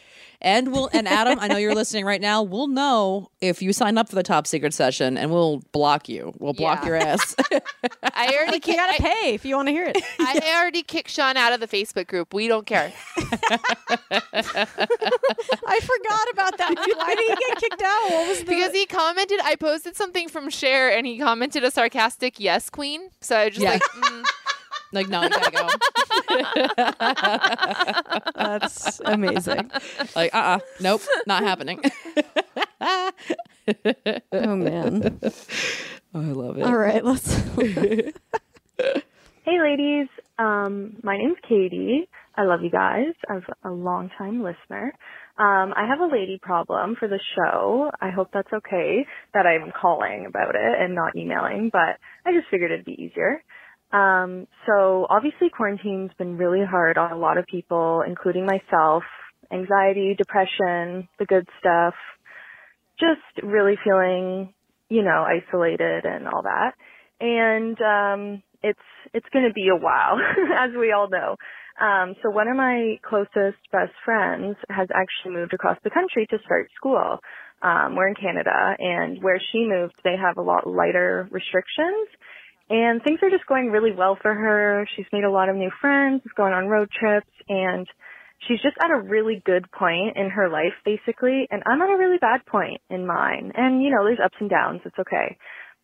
And 0.43 0.73
we'll 0.73 0.89
and 0.93 1.07
Adam, 1.07 1.39
I 1.39 1.49
know 1.49 1.59
you're 1.59 1.75
listening 1.75 2.07
right 2.07 2.21
now. 2.21 2.43
We'll 2.43 2.67
know 2.69 3.31
if 3.43 3.61
you 3.61 3.75
sign 3.75 3.99
up 3.99 4.09
for 4.09 4.15
the 4.15 4.23
top 4.23 4.47
secret 4.47 4.73
session, 4.73 5.19
and 5.19 5.31
we'll 5.31 5.63
block 5.73 6.09
you. 6.09 6.33
We'll 6.39 6.55
block 6.55 6.81
Yeah. 6.81 6.87
your 6.87 6.97
ass. 6.97 7.37
I 8.15 8.29
already 8.35 8.53
Like, 8.53 8.67
you 8.67 8.75
gotta 8.75 8.95
I- 8.95 8.99
pay 9.15 9.35
if 9.35 9.45
you 9.45 9.57
want 9.57 9.69
to 9.69 9.73
hear 9.73 9.85
it. 9.87 9.99
I 10.19 10.57
already 10.59 10.83
kicked 10.83 11.11
Sean 11.11 11.37
out 11.37 11.53
of 11.53 11.61
the 11.61 11.69
Facebook 11.69 12.07
group. 12.07 12.33
We 12.33 12.49
don't 12.49 12.65
care. 12.67 12.91
I 13.19 13.23
forgot 15.81 16.27
about 16.33 16.57
that. 16.59 16.75
Why 16.97 17.15
did 17.15 17.29
he 17.29 17.37
get 17.49 17.59
kicked 17.59 17.83
out? 17.83 18.11
What 18.11 18.29
was 18.29 18.39
the? 18.41 18.45
Because 18.47 18.73
he 18.73 18.87
commented, 18.87 19.41
I 19.45 19.57
posted 19.57 19.97
something 19.97 20.29
from 20.29 20.49
Cher 20.51 20.91
and 20.91 21.07
he 21.07 21.19
commented 21.19 21.65
a 21.65 21.71
sarcastic 21.71 22.39
yes, 22.41 22.71
queen. 22.71 23.11
So 23.21 23.37
I 23.37 23.51
just 23.51 23.61
Yeah. 23.61 23.73
like, 23.73 23.83
mm, 23.83 24.25
like, 24.93 25.09
no, 25.09 25.23
you 25.23 25.29
gotta 25.31 25.51
go. 25.51 25.69
That's 28.35 29.01
amazing. 29.05 29.71
like, 30.17 30.35
uh, 30.35 30.39
uh 30.39 30.59
nope, 30.81 31.03
not 31.27 31.43
happening. 31.43 31.81
Oh 34.33 34.57
man. 34.57 35.21
Oh, 36.13 36.21
I 36.21 36.33
love 36.33 36.59
it. 36.59 36.65
All 36.65 36.77
right, 36.77 37.05
let's. 37.05 37.41
Hey, 39.43 39.59
ladies. 39.63 40.09
Um, 40.39 40.97
my 41.03 41.17
name's 41.17 41.39
Katie. 41.49 42.09
I 42.37 42.43
love 42.43 42.63
you 42.63 42.71
guys. 42.71 43.15
I'm 43.29 43.43
a 43.65 43.71
longtime 43.71 44.43
listener. 44.43 44.93
Um, 45.39 45.73
I 45.75 45.87
have 45.89 46.01
a 46.01 46.13
lady 46.13 46.39
problem 46.43 46.95
for 46.99 47.09
the 47.09 47.19
show. 47.35 47.91
I 48.01 48.11
hope 48.11 48.29
that's 48.33 48.53
okay 48.53 49.07
that 49.35 49.47
I'm 49.47 49.73
calling 49.73 50.27
about 50.29 50.55
it 50.55 50.81
and 50.81 50.95
not 50.95 51.17
emailing, 51.17 51.71
but 51.73 51.99
I 52.27 52.33
just 52.33 52.49
figured 52.51 52.71
it'd 52.71 52.85
be 52.85 53.01
easier. 53.01 53.43
Um, 53.93 54.47
so 54.67 55.07
obviously 55.11 55.51
quarantine's 55.51 56.13
been 56.17 56.37
really 56.37 56.65
hard 56.65 56.97
on 56.97 57.13
a 57.13 57.19
lot 57.19 57.39
of 57.39 57.47
people, 57.47 58.03
including 58.07 58.47
myself. 58.47 59.03
Anxiety, 59.53 60.15
depression, 60.17 61.09
the 61.19 61.27
good 61.27 61.47
stuff. 61.59 61.95
Just 63.01 63.45
really 63.45 63.75
feeling, 63.83 64.55
you 64.89 65.03
know, 65.03 65.27
isolated 65.27 66.05
and 66.05 66.29
all 66.29 66.43
that. 66.43 66.75
And 67.21 67.81
um 67.81 68.43
it's 68.63 68.79
it's 69.13 69.27
going 69.33 69.47
to 69.47 69.55
be 69.55 69.69
a 69.69 69.77
while 69.77 70.19
as 70.57 70.71
we 70.79 70.93
all 70.93 71.09
know. 71.09 71.37
Um 71.81 72.15
so 72.23 72.31
one 72.31 72.47
of 72.47 72.57
my 72.57 72.97
closest 73.03 73.59
best 73.73 73.93
friends 74.05 74.57
has 74.69 74.89
actually 74.95 75.35
moved 75.35 75.53
across 75.53 75.79
the 75.83 75.91
country 75.91 76.27
to 76.31 76.39
start 76.45 76.69
school. 76.77 77.19
Um 77.63 77.97
we're 77.97 78.09
in 78.09 78.15
Canada 78.15 78.77
and 78.79 79.21
where 79.21 79.41
she 79.51 79.67
moved 79.67 79.95
they 80.05 80.17
have 80.17 80.37
a 80.37 80.43
lot 80.43 80.69
lighter 80.69 81.29
restrictions 81.33 82.09
and 82.71 83.03
things 83.03 83.19
are 83.23 83.31
just 83.31 83.47
going 83.47 83.71
really 83.71 83.93
well 83.93 84.17
for 84.23 84.33
her. 84.33 84.87
She's 84.97 85.07
made 85.13 85.25
a 85.25 85.31
lot 85.31 85.49
of 85.49 85.57
new 85.57 85.71
friends, 85.81 86.23
is 86.25 86.31
going 86.37 86.55
on 86.55 86.69
road 86.69 86.89
trips 86.89 87.31
and 87.49 87.87
she's 88.47 88.63
just 88.63 88.77
at 88.83 88.93
a 88.93 89.01
really 89.03 89.43
good 89.45 89.71
point 89.73 90.17
in 90.17 90.31
her 90.31 90.49
life 90.49 90.73
basically 90.85 91.49
and 91.51 91.63
I'm 91.67 91.83
at 91.83 91.91
a 91.91 91.99
really 91.99 92.19
bad 92.19 92.47
point 92.47 92.81
in 92.89 93.07
mine. 93.07 93.53
And 93.57 93.83
you 93.83 93.91
know, 93.91 94.05
there's 94.05 94.21
ups 94.25 94.37
and 94.41 94.49
downs, 94.49 94.83
it's 94.85 94.99
okay. 94.99 95.37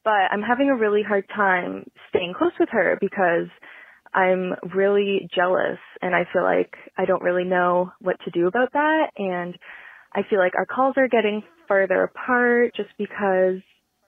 But 0.05 0.31
I'm 0.31 0.43
having 0.43 0.71
a 0.71 0.77
really 0.77 1.03
hard 1.03 1.29
time 1.35 1.91
staying 2.11 2.35
close 2.39 2.53
with 2.61 2.69
her 2.71 2.97
because 3.01 3.49
I'm 4.15 4.55
really 4.73 5.29
jealous 5.35 5.79
and 6.01 6.15
I 6.15 6.25
feel 6.33 6.45
like 6.45 6.73
I 6.97 7.05
don't 7.05 7.23
really 7.23 7.45
know 7.45 7.91
what 8.01 8.17
to 8.25 8.31
do 8.31 8.47
about 8.47 8.73
that 8.75 9.11
and 9.17 9.59
I 10.15 10.23
feel 10.31 10.39
like 10.39 10.55
our 10.57 10.67
calls 10.67 10.95
are 10.97 11.09
getting 11.09 11.43
further 11.67 12.05
apart 12.05 12.77
just 12.77 12.91
because 12.97 13.61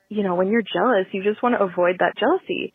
you 0.08 0.22
know, 0.22 0.34
when 0.34 0.48
you're 0.48 0.62
jealous, 0.62 1.06
you 1.12 1.22
just 1.22 1.42
want 1.42 1.54
to 1.58 1.64
avoid 1.64 1.96
that 2.00 2.14
jealousy. 2.18 2.72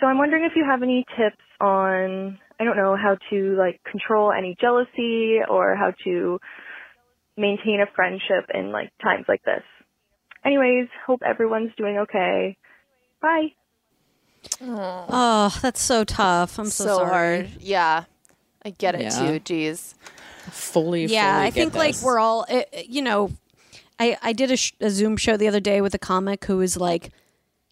So 0.00 0.06
I'm 0.06 0.18
wondering 0.18 0.44
if 0.44 0.52
you 0.56 0.64
have 0.68 0.82
any 0.82 1.04
tips 1.16 1.42
on, 1.60 2.38
I 2.58 2.64
don't 2.64 2.76
know, 2.76 2.96
how 2.96 3.16
to 3.30 3.56
like 3.58 3.80
control 3.90 4.32
any 4.32 4.56
jealousy 4.60 5.38
or 5.48 5.76
how 5.76 5.92
to 6.04 6.38
maintain 7.36 7.80
a 7.80 7.90
friendship 7.94 8.48
in 8.52 8.72
like 8.72 8.90
times 9.02 9.26
like 9.28 9.42
this. 9.44 9.62
Anyways, 10.44 10.88
hope 11.06 11.20
everyone's 11.24 11.72
doing 11.76 11.98
okay. 11.98 12.56
Bye. 13.20 13.48
Oh, 14.62 15.54
that's 15.60 15.82
so 15.82 16.04
tough. 16.04 16.58
I'm 16.58 16.66
so, 16.66 16.84
so 16.86 16.96
sorry. 16.98 17.08
hard. 17.42 17.50
Yeah. 17.60 18.04
I 18.64 18.70
get 18.70 18.94
it 18.94 19.02
Yeah. 19.02 19.18
too. 19.38 19.40
Jeez. 19.40 19.94
Fully, 20.50 21.06
yeah 21.06 21.34
fully 21.36 21.46
i 21.46 21.50
think 21.50 21.74
get 21.74 21.78
like 21.78 21.94
we're 22.02 22.18
all 22.18 22.44
uh, 22.48 22.54
uh, 22.54 22.80
you 22.88 23.02
know 23.02 23.30
i 24.00 24.16
i 24.22 24.32
did 24.32 24.50
a, 24.50 24.56
sh- 24.56 24.72
a 24.80 24.90
zoom 24.90 25.16
show 25.16 25.36
the 25.36 25.46
other 25.46 25.60
day 25.60 25.80
with 25.80 25.94
a 25.94 25.98
comic 25.98 26.44
who 26.46 26.56
was 26.56 26.76
like 26.76 27.10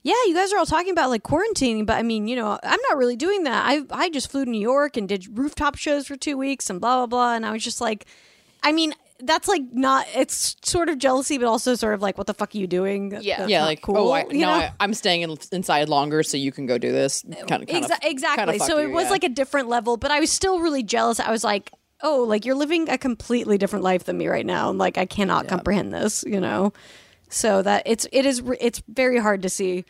yeah 0.02 0.14
you 0.26 0.34
guys 0.34 0.52
are 0.52 0.58
all 0.58 0.66
talking 0.66 0.92
about 0.92 1.10
like 1.10 1.22
quarantining 1.22 1.84
but 1.84 1.96
i 1.96 2.02
mean 2.02 2.28
you 2.28 2.36
know 2.36 2.58
i'm 2.62 2.80
not 2.88 2.96
really 2.96 3.16
doing 3.16 3.42
that 3.44 3.64
i 3.66 3.82
i 3.90 4.08
just 4.08 4.30
flew 4.30 4.44
to 4.44 4.50
new 4.50 4.60
york 4.60 4.96
and 4.96 5.08
did 5.08 5.36
rooftop 5.36 5.76
shows 5.76 6.06
for 6.06 6.16
two 6.16 6.36
weeks 6.36 6.70
and 6.70 6.80
blah 6.80 6.98
blah 6.98 7.06
blah 7.06 7.34
and 7.34 7.44
i 7.44 7.50
was 7.50 7.64
just 7.64 7.80
like 7.80 8.06
i 8.62 8.70
mean 8.70 8.94
that's 9.20 9.48
like 9.48 9.62
not 9.72 10.06
it's 10.14 10.56
sort 10.62 10.88
of 10.88 10.98
jealousy 10.98 11.38
but 11.38 11.46
also 11.46 11.74
sort 11.74 11.94
of 11.94 12.00
like 12.00 12.16
what 12.16 12.26
the 12.26 12.34
fuck 12.34 12.54
are 12.54 12.58
you 12.58 12.66
doing 12.66 13.10
Yeah. 13.20 13.38
That's 13.38 13.50
yeah, 13.50 13.64
like 13.64 13.82
cool 13.82 13.96
oh, 13.96 14.10
I, 14.12 14.20
you 14.30 14.40
no, 14.40 14.46
know? 14.46 14.52
I, 14.52 14.72
I'm 14.80 14.94
staying 14.94 15.22
in, 15.22 15.36
inside 15.50 15.88
longer 15.88 16.22
so 16.22 16.36
you 16.36 16.52
can 16.52 16.66
go 16.66 16.78
do 16.78 16.92
this. 16.92 17.24
Kind 17.48 17.62
of, 17.62 17.68
Exa- 17.68 17.98
exactly. 18.02 18.58
so 18.60 18.78
it 18.78 18.90
was 18.90 19.04
yeah. 19.04 19.10
like 19.10 19.24
a 19.24 19.28
different 19.28 19.68
level, 19.68 19.96
but 19.96 20.10
I 20.10 20.20
was 20.20 20.30
still 20.30 20.60
really 20.60 20.82
jealous. 20.82 21.18
I 21.18 21.30
was 21.30 21.42
like, 21.42 21.72
oh, 22.02 22.22
like 22.22 22.44
you're 22.44 22.54
living 22.54 22.88
a 22.88 22.96
completely 22.98 23.58
different 23.58 23.84
life 23.84 24.04
than 24.04 24.16
me 24.18 24.28
right 24.28 24.46
now. 24.46 24.70
And 24.70 24.78
like, 24.78 24.96
I 24.98 25.06
cannot 25.06 25.48
comprehend 25.48 25.92
this, 25.92 26.24
you 26.26 26.40
know? 26.40 26.72
So 27.28 27.60
that 27.62 27.82
it's, 27.86 28.06
it 28.12 28.24
is, 28.24 28.42
it's 28.60 28.82
very 28.88 29.18
hard 29.18 29.42
to 29.42 29.48
see, 29.48 29.84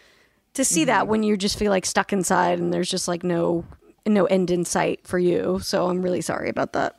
to 0.54 0.64
see 0.64 0.84
that 0.86 1.02
Mm-hmm. 1.02 1.10
when 1.10 1.22
you 1.22 1.36
just 1.36 1.58
feel 1.58 1.70
like 1.70 1.86
stuck 1.86 2.12
inside 2.12 2.58
and 2.58 2.72
there's 2.72 2.90
just 2.90 3.08
like 3.08 3.22
no, 3.22 3.64
no 4.06 4.24
end 4.24 4.50
in 4.50 4.64
sight 4.64 5.06
for 5.06 5.18
you. 5.18 5.60
So 5.62 5.88
I'm 5.88 6.02
really 6.02 6.22
sorry 6.22 6.48
about 6.48 6.72
that. 6.72 6.98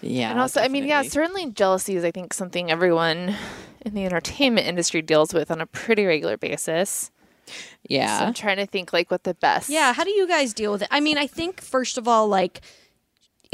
yeah. 0.00 0.30
and 0.30 0.40
also, 0.40 0.60
I 0.60 0.68
mean, 0.68 0.84
yeah, 0.86 1.02
certainly 1.02 1.50
jealousy 1.52 1.96
is, 1.96 2.04
I 2.04 2.10
think, 2.10 2.34
something 2.34 2.70
everyone 2.70 3.34
in 3.86 3.94
the 3.94 4.04
entertainment 4.04 4.66
industry 4.66 5.02
deals 5.02 5.32
with 5.32 5.50
on 5.50 5.60
a 5.60 5.66
pretty 5.66 6.04
regular 6.04 6.36
basis. 6.36 7.10
Yeah. 7.88 8.18
So 8.18 8.24
I'm 8.24 8.34
trying 8.34 8.56
to 8.56 8.66
think 8.66 8.92
like 8.92 9.10
what 9.10 9.24
the 9.24 9.34
best. 9.34 9.68
Yeah. 9.70 9.92
How 9.92 10.02
do 10.04 10.10
you 10.10 10.26
guys 10.26 10.52
deal 10.54 10.72
with 10.72 10.82
it? 10.82 10.88
I 10.90 11.00
mean, 11.00 11.18
I 11.18 11.26
think 11.26 11.60
first 11.60 11.96
of 11.98 12.08
all, 12.08 12.26
like 12.28 12.60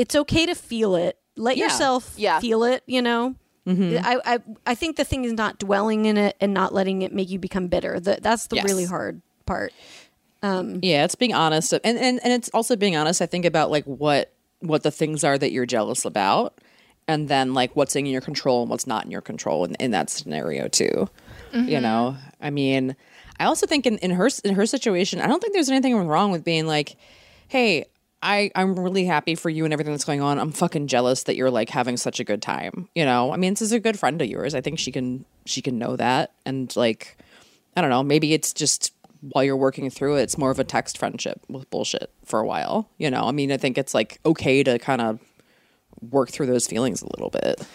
it's 0.01 0.15
okay 0.17 0.47
to 0.47 0.55
feel 0.55 0.95
it. 0.97 1.19
Let 1.37 1.57
Yeah. 1.57 1.65
yourself 1.65 2.15
Yeah. 2.17 2.41
feel 2.41 2.65
it, 2.65 2.83
you 2.87 3.03
know? 3.03 3.35
Mhm. 3.67 4.01
I, 4.03 4.17
I 4.35 4.39
I 4.73 4.75
think 4.75 4.97
the 4.97 5.05
thing 5.05 5.25
is 5.25 5.33
not 5.35 5.59
dwelling 5.59 6.07
in 6.07 6.17
it 6.17 6.35
and 6.41 6.55
not 6.55 6.73
letting 6.73 7.03
it 7.03 7.13
make 7.13 7.29
you 7.31 7.39
become 7.39 7.69
bitter. 7.69 8.01
That 8.01 8.23
that's 8.23 8.47
the 8.49 8.57
Yes. 8.57 8.65
really 8.65 8.87
hard 8.87 9.21
part. 9.47 9.73
Um, 10.43 10.79
yeah, 10.83 11.05
it's 11.05 11.15
being 11.15 11.35
honest, 11.35 11.73
and, 11.73 11.83
and 11.85 12.19
and 12.25 12.33
it's 12.33 12.49
also 12.55 12.75
being 12.75 12.97
honest. 12.97 13.21
I 13.21 13.27
think 13.27 13.45
about 13.45 13.71
like 13.71 13.85
what 13.85 14.33
what 14.61 14.83
the 14.83 14.91
things 14.91 15.23
are 15.25 15.37
that 15.37 15.53
you're 15.53 15.67
jealous 15.67 16.05
about, 16.07 16.59
and 17.07 17.29
then 17.29 17.53
like 17.53 17.77
what's 17.77 17.95
in 17.95 18.07
your 18.07 18.23
control 18.23 18.63
and 18.63 18.71
what's 18.71 18.87
not 18.87 19.05
in 19.05 19.11
your 19.11 19.21
control 19.21 19.65
in, 19.67 19.75
in 19.75 19.91
that 19.91 20.09
scenario 20.09 20.67
too. 20.69 21.09
You 21.53 21.79
Mhm. 21.79 21.83
know, 21.83 22.17
I 22.41 22.49
mean, 22.51 22.97
I 23.39 23.45
also 23.45 23.67
think 23.67 23.85
in, 23.87 23.99
in 23.99 24.13
her 24.13 24.31
in 24.45 24.55
her 24.55 24.65
situation, 24.67 25.21
I 25.21 25.27
don't 25.27 25.41
think 25.41 25.53
there's 25.53 25.69
anything 25.69 25.95
wrong 25.97 26.31
with 26.33 26.43
being 26.45 26.67
like, 26.67 26.97
hey. 27.49 27.85
I, 28.23 28.51
I'm 28.55 28.79
really 28.79 29.07
happy 29.07 29.35
for 29.35 29.49
you 29.49 29.65
and 29.65 29.73
everything 29.73 29.93
that's 29.93 30.05
going 30.05 30.21
on. 30.21 30.39
I'm 30.39 30.53
fucking 30.53 30.89
jealous 30.89 31.23
that 31.25 31.37
you're 31.37 31.51
like 31.51 31.71
having 31.71 31.97
such 31.97 32.21
a 32.21 32.25
good 32.25 32.43
time. 32.43 32.89
You 32.95 33.05
know, 33.05 33.33
I 33.33 33.37
mean, 33.37 33.55
this 33.55 33.63
is 33.63 33.73
a 33.73 33.81
good 33.81 33.99
friend 33.99 34.21
of 34.21 34.29
yours. 34.29 34.55
I 34.55 34.61
think 34.61 34.79
she 34.79 34.93
can 34.93 35.25
she 35.47 35.63
can 35.63 35.79
know 35.79 35.97
that. 35.97 36.33
And 36.45 36.75
like, 36.77 37.17
I 37.77 37.81
don't 37.81 37.91
know, 37.91 38.03
maybe 38.03 38.35
it's 38.35 38.53
just 38.53 38.93
while 39.21 39.45
you're 39.45 39.57
working 39.57 39.89
through 39.91 40.17
it, 40.17 40.23
it's 40.23 40.39
more 40.39 40.51
of 40.51 40.59
a 40.59 40.65
text 40.65 40.99
friendship 40.99 41.41
with 41.49 41.69
bullshit 41.71 42.11
for 42.25 42.41
a 42.41 42.47
while. 42.47 42.91
You 42.99 43.11
know, 43.11 43.25
I 43.25 43.33
mean, 43.33 43.53
I 43.53 43.57
think 43.57 43.79
it's 43.79 43.95
like 43.95 44.21
okay 44.27 44.63
to 44.63 44.79
kind 44.79 45.01
of 45.01 45.19
work 46.11 46.31
through 46.31 46.47
those 46.47 46.67
feelings 46.67 47.03
a 47.03 47.07
little 47.07 47.31
bit. 47.31 47.67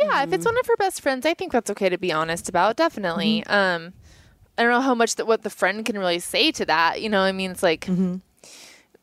Yeah, 0.00 0.22
if 0.22 0.32
it's 0.32 0.44
one 0.44 0.58
of 0.58 0.66
her 0.66 0.76
best 0.76 1.00
friends, 1.00 1.26
I 1.26 1.34
think 1.34 1.52
that's 1.52 1.70
okay 1.70 1.88
to 1.88 1.98
be 1.98 2.12
honest 2.12 2.48
about. 2.48 2.76
Definitely. 2.76 3.44
Um, 3.46 3.92
I 4.58 4.62
don't 4.62 4.72
know 4.72 4.80
how 4.80 4.94
much 4.94 5.16
that 5.16 5.26
what 5.26 5.42
the 5.42 5.50
friend 5.50 5.84
can 5.84 5.98
really 5.98 6.18
say 6.18 6.52
to 6.52 6.64
that. 6.66 7.02
You 7.02 7.08
know, 7.08 7.20
I 7.20 7.32
mean, 7.32 7.52
it's 7.52 7.62
like 7.62 7.88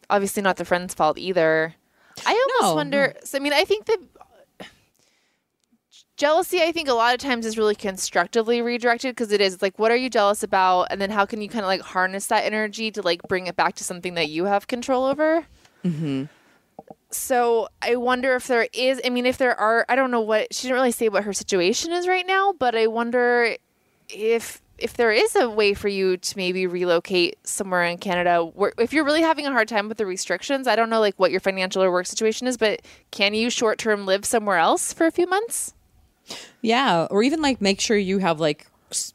obviously 0.10 0.42
not 0.42 0.58
the 0.58 0.66
friend's 0.66 0.94
fault 0.94 1.18
either. 1.18 1.76
I 2.26 2.32
almost 2.32 2.74
No, 2.74 2.76
wonder. 2.76 3.14
So, 3.24 3.38
I 3.38 3.42
mean, 3.42 3.54
I 3.54 3.64
think 3.64 3.86
that 3.86 4.00
jealousy. 6.18 6.62
I 6.62 6.72
think 6.72 6.90
a 6.90 6.94
lot 6.94 7.14
of 7.14 7.20
times 7.20 7.46
is 7.46 7.58
really 7.58 7.76
constructively 7.76 8.62
redirected 8.62 9.16
because 9.16 9.32
it 9.32 9.42
is 9.42 9.62
like, 9.62 9.80
what 9.80 9.90
are 9.92 9.96
you 9.96 10.10
jealous 10.10 10.44
about, 10.44 10.88
and 10.92 11.02
then 11.02 11.10
how 11.10 11.26
can 11.26 11.42
you 11.42 11.48
kind 11.50 11.64
of 11.64 11.68
like 11.68 11.82
harness 11.82 12.28
that 12.28 12.44
energy 12.44 12.92
to 12.92 13.02
like 13.02 13.24
bring 13.24 13.48
it 13.48 13.56
back 13.56 13.76
to 13.76 13.84
something 13.84 14.14
that 14.16 14.30
you 14.30 14.46
have 14.46 14.68
control 14.68 15.06
over. 15.06 15.46
Mm-hmm. 15.84 16.26
So 17.12 17.70
I 17.82 17.96
wonder 17.96 18.36
if 18.36 18.48
there 18.48 18.68
is. 18.74 19.02
I 19.04 19.10
mean, 19.10 19.26
if 19.26 19.38
there 19.38 19.58
are, 19.60 19.86
I 19.90 19.96
don't 19.96 20.12
know 20.12 20.22
what 20.22 20.54
she 20.54 20.68
didn't 20.68 20.76
really 20.76 20.92
say 20.92 21.10
what 21.10 21.24
her 21.24 21.34
situation 21.34 21.92
is 21.92 22.08
right 22.08 22.28
now, 22.28 22.54
but 22.54 22.76
I 22.76 22.88
wonder 22.88 23.56
if 24.10 24.62
if 24.82 24.94
there 24.94 25.12
is 25.12 25.36
a 25.36 25.50
way 25.50 25.74
for 25.74 25.88
you 25.88 26.18
to 26.18 26.38
maybe 26.38 26.68
relocate 26.68 27.38
somewhere 27.48 27.84
in 27.84 27.98
Canada. 27.98 28.44
Where, 28.44 28.74
if 28.78 28.94
you're 28.94 29.06
really 29.06 29.22
having 29.22 29.46
a 29.46 29.52
hard 29.52 29.68
time 29.68 29.88
with 29.88 29.98
the 29.98 30.06
restrictions, 30.06 30.68
I 30.68 30.76
don't 30.76 30.90
know 30.90 31.00
like 31.00 31.16
what 31.18 31.32
your 31.32 31.40
financial 31.40 31.84
or 31.84 31.92
work 31.92 32.06
situation 32.06 32.48
is, 32.48 32.58
but 32.58 32.82
can 33.12 33.34
you 33.34 33.50
short 33.50 33.78
term 33.78 34.06
live 34.06 34.26
somewhere 34.26 34.58
else 34.58 34.94
for 34.94 35.06
a 35.06 35.12
few 35.12 35.28
months? 35.28 35.74
Yeah, 36.62 37.08
or 37.10 37.24
even 37.24 37.42
like 37.42 37.62
make 37.62 37.82
sure 37.82 37.98
you 37.98 38.20
have 38.20 38.40
like 38.40 38.68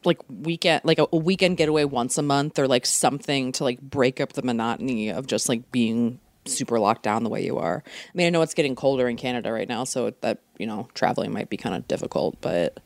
like 0.05 0.19
weekend 0.29 0.81
like 0.85 0.99
a, 0.99 1.07
a 1.11 1.17
weekend 1.17 1.57
getaway 1.57 1.83
once 1.83 2.17
a 2.17 2.21
month 2.21 2.57
or 2.57 2.65
like 2.65 2.85
something 2.85 3.51
to 3.51 3.63
like 3.65 3.81
break 3.81 4.21
up 4.21 4.31
the 4.31 4.41
monotony 4.41 5.09
of 5.09 5.27
just 5.27 5.49
like 5.49 5.69
being 5.71 6.19
super 6.45 6.79
locked 6.79 7.03
down 7.03 7.23
the 7.23 7.29
way 7.29 7.43
you 7.43 7.57
are. 7.57 7.83
I 7.85 8.11
mean, 8.13 8.27
I 8.27 8.29
know 8.29 8.41
it's 8.41 8.53
getting 8.53 8.75
colder 8.75 9.07
in 9.07 9.17
Canada 9.17 9.51
right 9.51 9.67
now, 9.67 9.83
so 9.83 10.13
that, 10.21 10.39
you 10.57 10.67
know, 10.67 10.87
traveling 10.93 11.33
might 11.33 11.49
be 11.49 11.57
kind 11.57 11.75
of 11.75 11.87
difficult, 11.87 12.39
but 12.41 12.79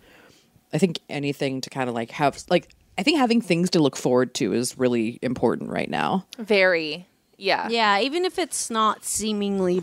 I 0.74 0.78
think 0.78 1.00
anything 1.10 1.62
to 1.62 1.70
kind 1.70 1.90
of 1.90 1.96
like 1.96 2.12
have 2.12 2.44
like 2.50 2.70
I 2.98 3.04
think 3.04 3.18
having 3.18 3.42
things 3.42 3.70
to 3.72 3.80
look 3.80 3.96
forward 3.96 4.34
to 4.36 4.54
is 4.54 4.78
really 4.78 5.20
important 5.22 5.70
right 5.70 5.90
now. 5.90 6.26
Very. 6.38 7.08
Yeah. 7.38 7.70
Yeah, 7.70 8.00
even 8.02 8.26
if 8.26 8.38
it's 8.38 8.70
not 8.70 9.06
seemingly 9.06 9.82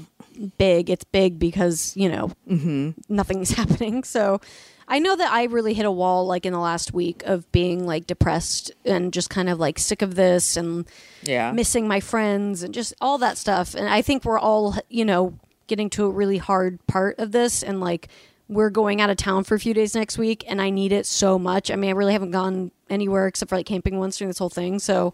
big, 0.58 0.90
it's 0.90 1.04
big 1.04 1.38
because, 1.38 1.96
you 1.96 2.10
know, 2.10 2.30
mm-hmm. 2.46 2.90
nothing's 3.08 3.50
happening. 3.56 4.04
So 4.04 4.42
I 4.86 4.98
know 4.98 5.16
that 5.16 5.32
I 5.32 5.44
really 5.44 5.72
hit 5.72 5.86
a 5.86 5.90
wall 5.90 6.26
like 6.26 6.44
in 6.44 6.52
the 6.52 6.58
last 6.58 6.92
week 6.92 7.22
of 7.24 7.50
being 7.52 7.86
like 7.86 8.06
depressed 8.06 8.70
and 8.84 9.12
just 9.12 9.30
kind 9.30 9.48
of 9.48 9.58
like 9.58 9.78
sick 9.78 10.02
of 10.02 10.14
this 10.14 10.56
and 10.58 10.86
Yeah. 11.22 11.52
missing 11.52 11.88
my 11.88 12.00
friends 12.00 12.62
and 12.62 12.74
just 12.74 12.92
all 13.00 13.16
that 13.18 13.38
stuff. 13.38 13.74
And 13.74 13.88
I 13.88 14.02
think 14.02 14.26
we're 14.26 14.38
all, 14.38 14.76
you 14.90 15.06
know, 15.06 15.38
getting 15.66 15.88
to 15.90 16.04
a 16.04 16.10
really 16.10 16.38
hard 16.38 16.86
part 16.86 17.18
of 17.18 17.32
this 17.32 17.62
and 17.62 17.80
like 17.80 18.08
we're 18.48 18.70
going 18.70 19.00
out 19.00 19.10
of 19.10 19.16
town 19.16 19.42
for 19.44 19.54
a 19.54 19.60
few 19.60 19.74
days 19.74 19.94
next 19.94 20.18
week 20.18 20.44
and 20.46 20.60
I 20.62 20.70
need 20.70 20.92
it 20.92 21.04
so 21.06 21.38
much. 21.38 21.70
I 21.70 21.76
mean, 21.76 21.90
I 21.90 21.94
really 21.94 22.12
haven't 22.12 22.30
gone 22.30 22.70
anywhere 22.88 23.26
except 23.26 23.48
for 23.48 23.56
like 23.56 23.66
camping 23.66 23.98
once 23.98 24.18
during 24.18 24.28
this 24.30 24.38
whole 24.38 24.48
thing. 24.50 24.78
So 24.78 25.12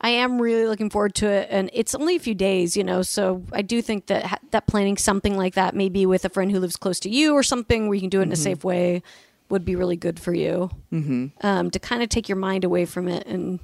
I 0.00 0.10
am 0.10 0.40
really 0.40 0.66
looking 0.66 0.88
forward 0.88 1.14
to 1.16 1.26
it 1.28 1.48
and 1.50 1.68
it's 1.72 1.94
only 1.94 2.14
a 2.16 2.20
few 2.20 2.34
days, 2.34 2.76
you 2.76 2.84
know. 2.84 3.02
So 3.02 3.42
I 3.52 3.62
do 3.62 3.82
think 3.82 4.06
that 4.06 4.40
that 4.52 4.66
planning 4.68 4.96
something 4.96 5.36
like 5.36 5.54
that 5.54 5.74
maybe 5.74 6.06
with 6.06 6.24
a 6.24 6.28
friend 6.28 6.50
who 6.52 6.60
lives 6.60 6.76
close 6.76 7.00
to 7.00 7.10
you 7.10 7.34
or 7.34 7.42
something 7.42 7.88
where 7.88 7.96
you 7.96 8.00
can 8.02 8.10
do 8.10 8.20
it 8.20 8.24
in 8.24 8.32
a 8.32 8.36
Mhm. 8.36 8.38
safe 8.38 8.64
way 8.64 9.02
would 9.48 9.64
be 9.64 9.74
really 9.74 9.96
good 9.96 10.20
for 10.20 10.32
you. 10.32 10.70
Mm-hmm. 10.92 11.26
Um, 11.46 11.70
to 11.72 11.78
kind 11.80 12.04
of 12.04 12.08
take 12.08 12.28
your 12.28 12.36
mind 12.38 12.62
away 12.64 12.84
from 12.84 13.08
it 13.08 13.26
and 13.26 13.58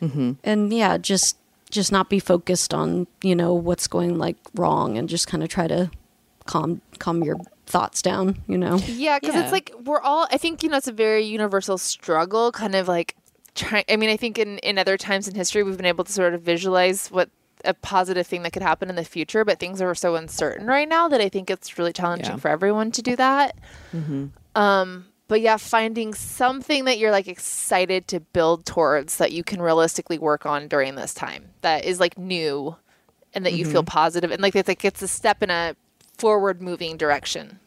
Mm-hmm. 0.00 0.32
and 0.44 0.72
yeah, 0.72 0.96
just 0.96 1.36
just 1.70 1.92
not 1.92 2.08
be 2.08 2.18
focused 2.18 2.72
on 2.72 3.06
you 3.22 3.34
know 3.36 3.52
what's 3.52 3.86
going 3.88 4.16
like 4.16 4.36
wrong, 4.54 4.96
and 4.96 5.06
just 5.08 5.26
kind 5.28 5.42
of 5.42 5.48
try 5.50 5.66
to 5.66 5.90
calm 6.46 6.80
calm 6.98 7.22
your 7.22 7.36
thoughts 7.68 8.02
down. 8.02 8.38
You 8.48 8.58
know. 8.58 8.76
Yeah, 8.86 9.18
because 9.18 9.34
Yeah. 9.34 9.42
it's 9.44 9.52
like 9.52 9.72
we're 9.84 10.00
all. 10.00 10.26
I 10.30 10.38
think 10.38 10.62
you 10.62 10.68
know 10.68 10.76
it's 10.78 10.88
a 10.88 10.92
very 10.92 11.24
universal 11.24 11.78
struggle, 11.78 12.50
kind 12.52 12.74
of 12.74 12.88
like 12.88 13.14
trying. 13.54 13.84
I 13.88 13.96
mean, 13.96 14.10
I 14.10 14.16
think 14.16 14.38
in 14.38 14.58
in 14.58 14.78
other 14.78 14.96
times 14.96 15.28
in 15.28 15.34
history 15.34 15.62
we've 15.62 15.76
been 15.76 15.86
able 15.86 16.04
to 16.04 16.12
sort 16.12 16.34
of 16.34 16.42
visualize 16.42 17.08
what 17.08 17.30
a 17.64 17.74
positive 17.74 18.24
thing 18.26 18.42
that 18.44 18.52
could 18.52 18.62
happen 18.62 18.88
in 18.88 18.94
the 18.96 19.04
future, 19.04 19.44
but 19.44 19.58
things 19.58 19.82
are 19.82 19.94
so 19.94 20.14
uncertain 20.14 20.66
right 20.66 20.88
now 20.88 21.08
that 21.08 21.20
I 21.20 21.28
think 21.28 21.50
it's 21.50 21.76
really 21.76 21.92
challenging 21.92 22.34
Yeah. 22.34 22.36
for 22.36 22.48
everyone 22.48 22.92
to 22.92 23.02
do 23.02 23.16
that. 23.16 23.56
Mm-hmm. 23.92 24.26
Um, 24.54 25.06
but 25.26 25.40
yeah, 25.40 25.56
finding 25.56 26.14
something 26.14 26.84
that 26.84 26.98
you're 26.98 27.10
like 27.10 27.26
excited 27.26 28.06
to 28.08 28.20
build 28.20 28.64
towards 28.64 29.16
that 29.16 29.32
you 29.32 29.42
can 29.42 29.60
realistically 29.60 30.18
work 30.18 30.46
on 30.46 30.68
during 30.68 30.94
this 30.94 31.12
time 31.12 31.46
that 31.62 31.84
is 31.84 31.98
like 31.98 32.16
new 32.16 32.76
and 33.34 33.44
that 33.44 33.52
you 33.54 33.64
feel 33.66 33.82
Mhm. 33.82 33.86
positive 33.86 34.30
and 34.30 34.40
like 34.40 34.54
it's 34.56 34.68
like 34.68 34.84
it's 34.84 35.02
a 35.02 35.08
step 35.08 35.42
in 35.42 35.50
a 35.50 35.74
forward 36.22 36.60
moving 36.60 36.96
direction. 36.96 37.60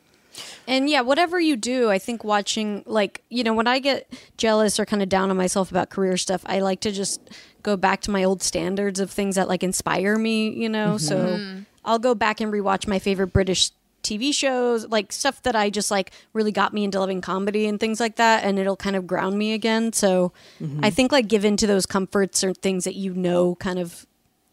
And 0.67 0.89
yeah, 0.89 1.01
whatever 1.01 1.39
you 1.39 1.55
do, 1.57 1.89
I 1.89 1.97
think 1.99 2.23
watching 2.23 2.83
like, 2.85 3.21
you 3.29 3.43
know, 3.43 3.53
when 3.53 3.67
I 3.67 3.79
get 3.79 4.11
jealous 4.37 4.79
or 4.79 4.85
kind 4.85 5.01
of 5.01 5.09
down 5.09 5.29
on 5.29 5.35
myself 5.37 5.71
about 5.71 5.89
career 5.89 6.15
stuff, 6.17 6.41
I 6.45 6.59
like 6.59 6.79
to 6.81 6.91
just 6.91 7.19
go 7.63 7.75
back 7.75 8.01
to 8.01 8.11
my 8.11 8.23
old 8.23 8.41
standards 8.41 8.99
of 8.99 9.11
things 9.11 9.35
that 9.35 9.47
like 9.49 9.63
inspire 9.63 10.17
me, 10.17 10.49
you 10.49 10.69
know. 10.69 10.97
So 10.97 11.15
Mhm. 11.17 11.65
I'll 11.83 11.99
go 11.99 12.13
back 12.15 12.39
and 12.39 12.53
rewatch 12.53 12.87
my 12.87 12.99
favorite 12.99 13.33
British 13.33 13.71
TV 14.03 14.31
shows, 14.33 14.87
like 14.87 15.11
stuff 15.11 15.43
that 15.43 15.55
I 15.55 15.69
just 15.69 15.91
like 15.91 16.11
really 16.33 16.51
got 16.51 16.73
me 16.73 16.83
into 16.83 16.99
loving 16.99 17.21
comedy 17.21 17.67
and 17.67 17.79
things 17.79 17.99
like 17.99 18.15
that, 18.15 18.43
and 18.43 18.57
it'll 18.57 18.77
kind 18.77 18.95
of 18.95 19.05
ground 19.05 19.37
me 19.37 19.53
again. 19.53 19.91
So 19.93 20.31
Mhm. 20.61 20.79
I 20.83 20.89
think 20.91 21.11
like 21.11 21.27
give 21.27 21.43
into 21.43 21.67
those 21.67 21.85
comforts 21.85 22.43
or 22.43 22.53
things 22.53 22.85
that 22.85 22.95
you 22.95 23.13
know 23.13 23.55
kind 23.55 23.79
of, 23.79 24.05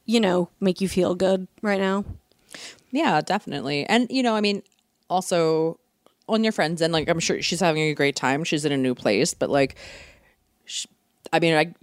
you 0.06 0.20
know, 0.20 0.48
make 0.60 0.80
you 0.80 0.88
feel 0.88 1.14
good 1.14 1.46
right 1.62 1.80
now. 1.80 2.04
Yeah, 2.90 3.20
definitely. 3.20 3.84
And 3.86 4.10
you 4.10 4.22
know, 4.22 4.34
I 4.34 4.40
mean, 4.40 4.62
also 5.10 5.78
on 6.28 6.44
your 6.44 6.52
friends 6.52 6.82
and 6.82 6.92
like 6.92 7.08
I'm 7.08 7.20
sure 7.20 7.40
she's 7.42 7.60
having 7.60 7.82
a 7.82 7.94
great 7.94 8.16
time. 8.16 8.44
She's 8.44 8.64
in 8.64 8.72
a 8.72 8.76
new 8.76 8.94
place, 8.94 9.34
but 9.34 9.50
like 9.50 9.76
sh 10.66 10.86
I 11.32 11.40
mean, 11.40 11.54
I 11.54 11.74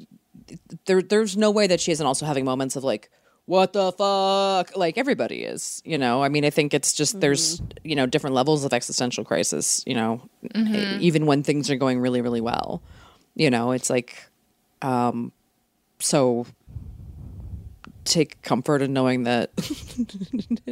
there 0.86 1.02
there's 1.02 1.36
no 1.38 1.52
way 1.52 1.68
that 1.68 1.80
she 1.82 1.92
isn't 1.92 2.06
also 2.06 2.26
having 2.26 2.46
moments 2.46 2.76
of 2.76 2.84
like 2.84 3.10
what 3.48 3.74
the 3.74 3.92
fuck 3.92 4.76
like 4.76 4.98
everybody 4.98 5.44
is 5.44 5.82
you 5.86 5.98
know 6.00 6.24
i 6.24 6.30
mean 6.30 6.44
i 6.44 6.50
think 6.50 6.74
it's 6.74 6.94
just 6.94 7.20
there's 7.22 7.62
you 7.84 7.96
know 7.96 8.06
different 8.08 8.36
levels 8.36 8.66
of 8.66 8.74
existential 8.74 9.24
crisis 9.24 9.84
you 9.86 9.94
know 9.94 10.20
Mhm. 10.56 11.00
even 11.00 11.26
when 11.28 11.44
things 11.44 11.70
are 11.70 11.76
going 11.76 12.00
really 12.00 12.22
really 12.22 12.42
well 12.42 12.82
you 13.36 13.50
know 13.52 13.72
it's 13.72 13.90
like 13.90 14.28
um 14.82 15.32
so 16.00 16.46
take 18.06 18.42
comfort 18.42 18.82
in 18.82 18.94
knowing 18.94 19.24
that 19.24 19.52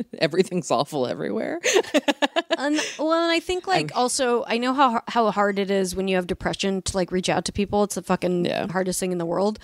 everything's 0.20 0.72
awful 0.72 1.08
everywhere 1.08 1.60
and 2.58 2.80
well, 3.00 3.14
and 3.14 3.32
I 3.32 3.40
think 3.40 3.68
like 3.68 3.92
also 3.96 4.44
I 4.48 4.58
know 4.58 4.74
how 4.74 5.02
how 5.08 5.30
hard 5.32 5.60
it 5.60 5.72
is 5.72 5.96
when 5.96 6.08
you 6.08 6.16
have 6.16 6.28
depression 6.28 6.82
to 6.84 6.98
like 6.98 7.12
reach 7.12 7.30
out 7.30 7.46
to 7.46 7.52
people. 7.52 7.84
It's 7.84 7.96
the 7.96 8.02
fucking 8.02 8.46
hardest 8.70 9.00
thing 9.00 9.12
in 9.12 9.18
the 9.18 9.26
world, 9.26 9.60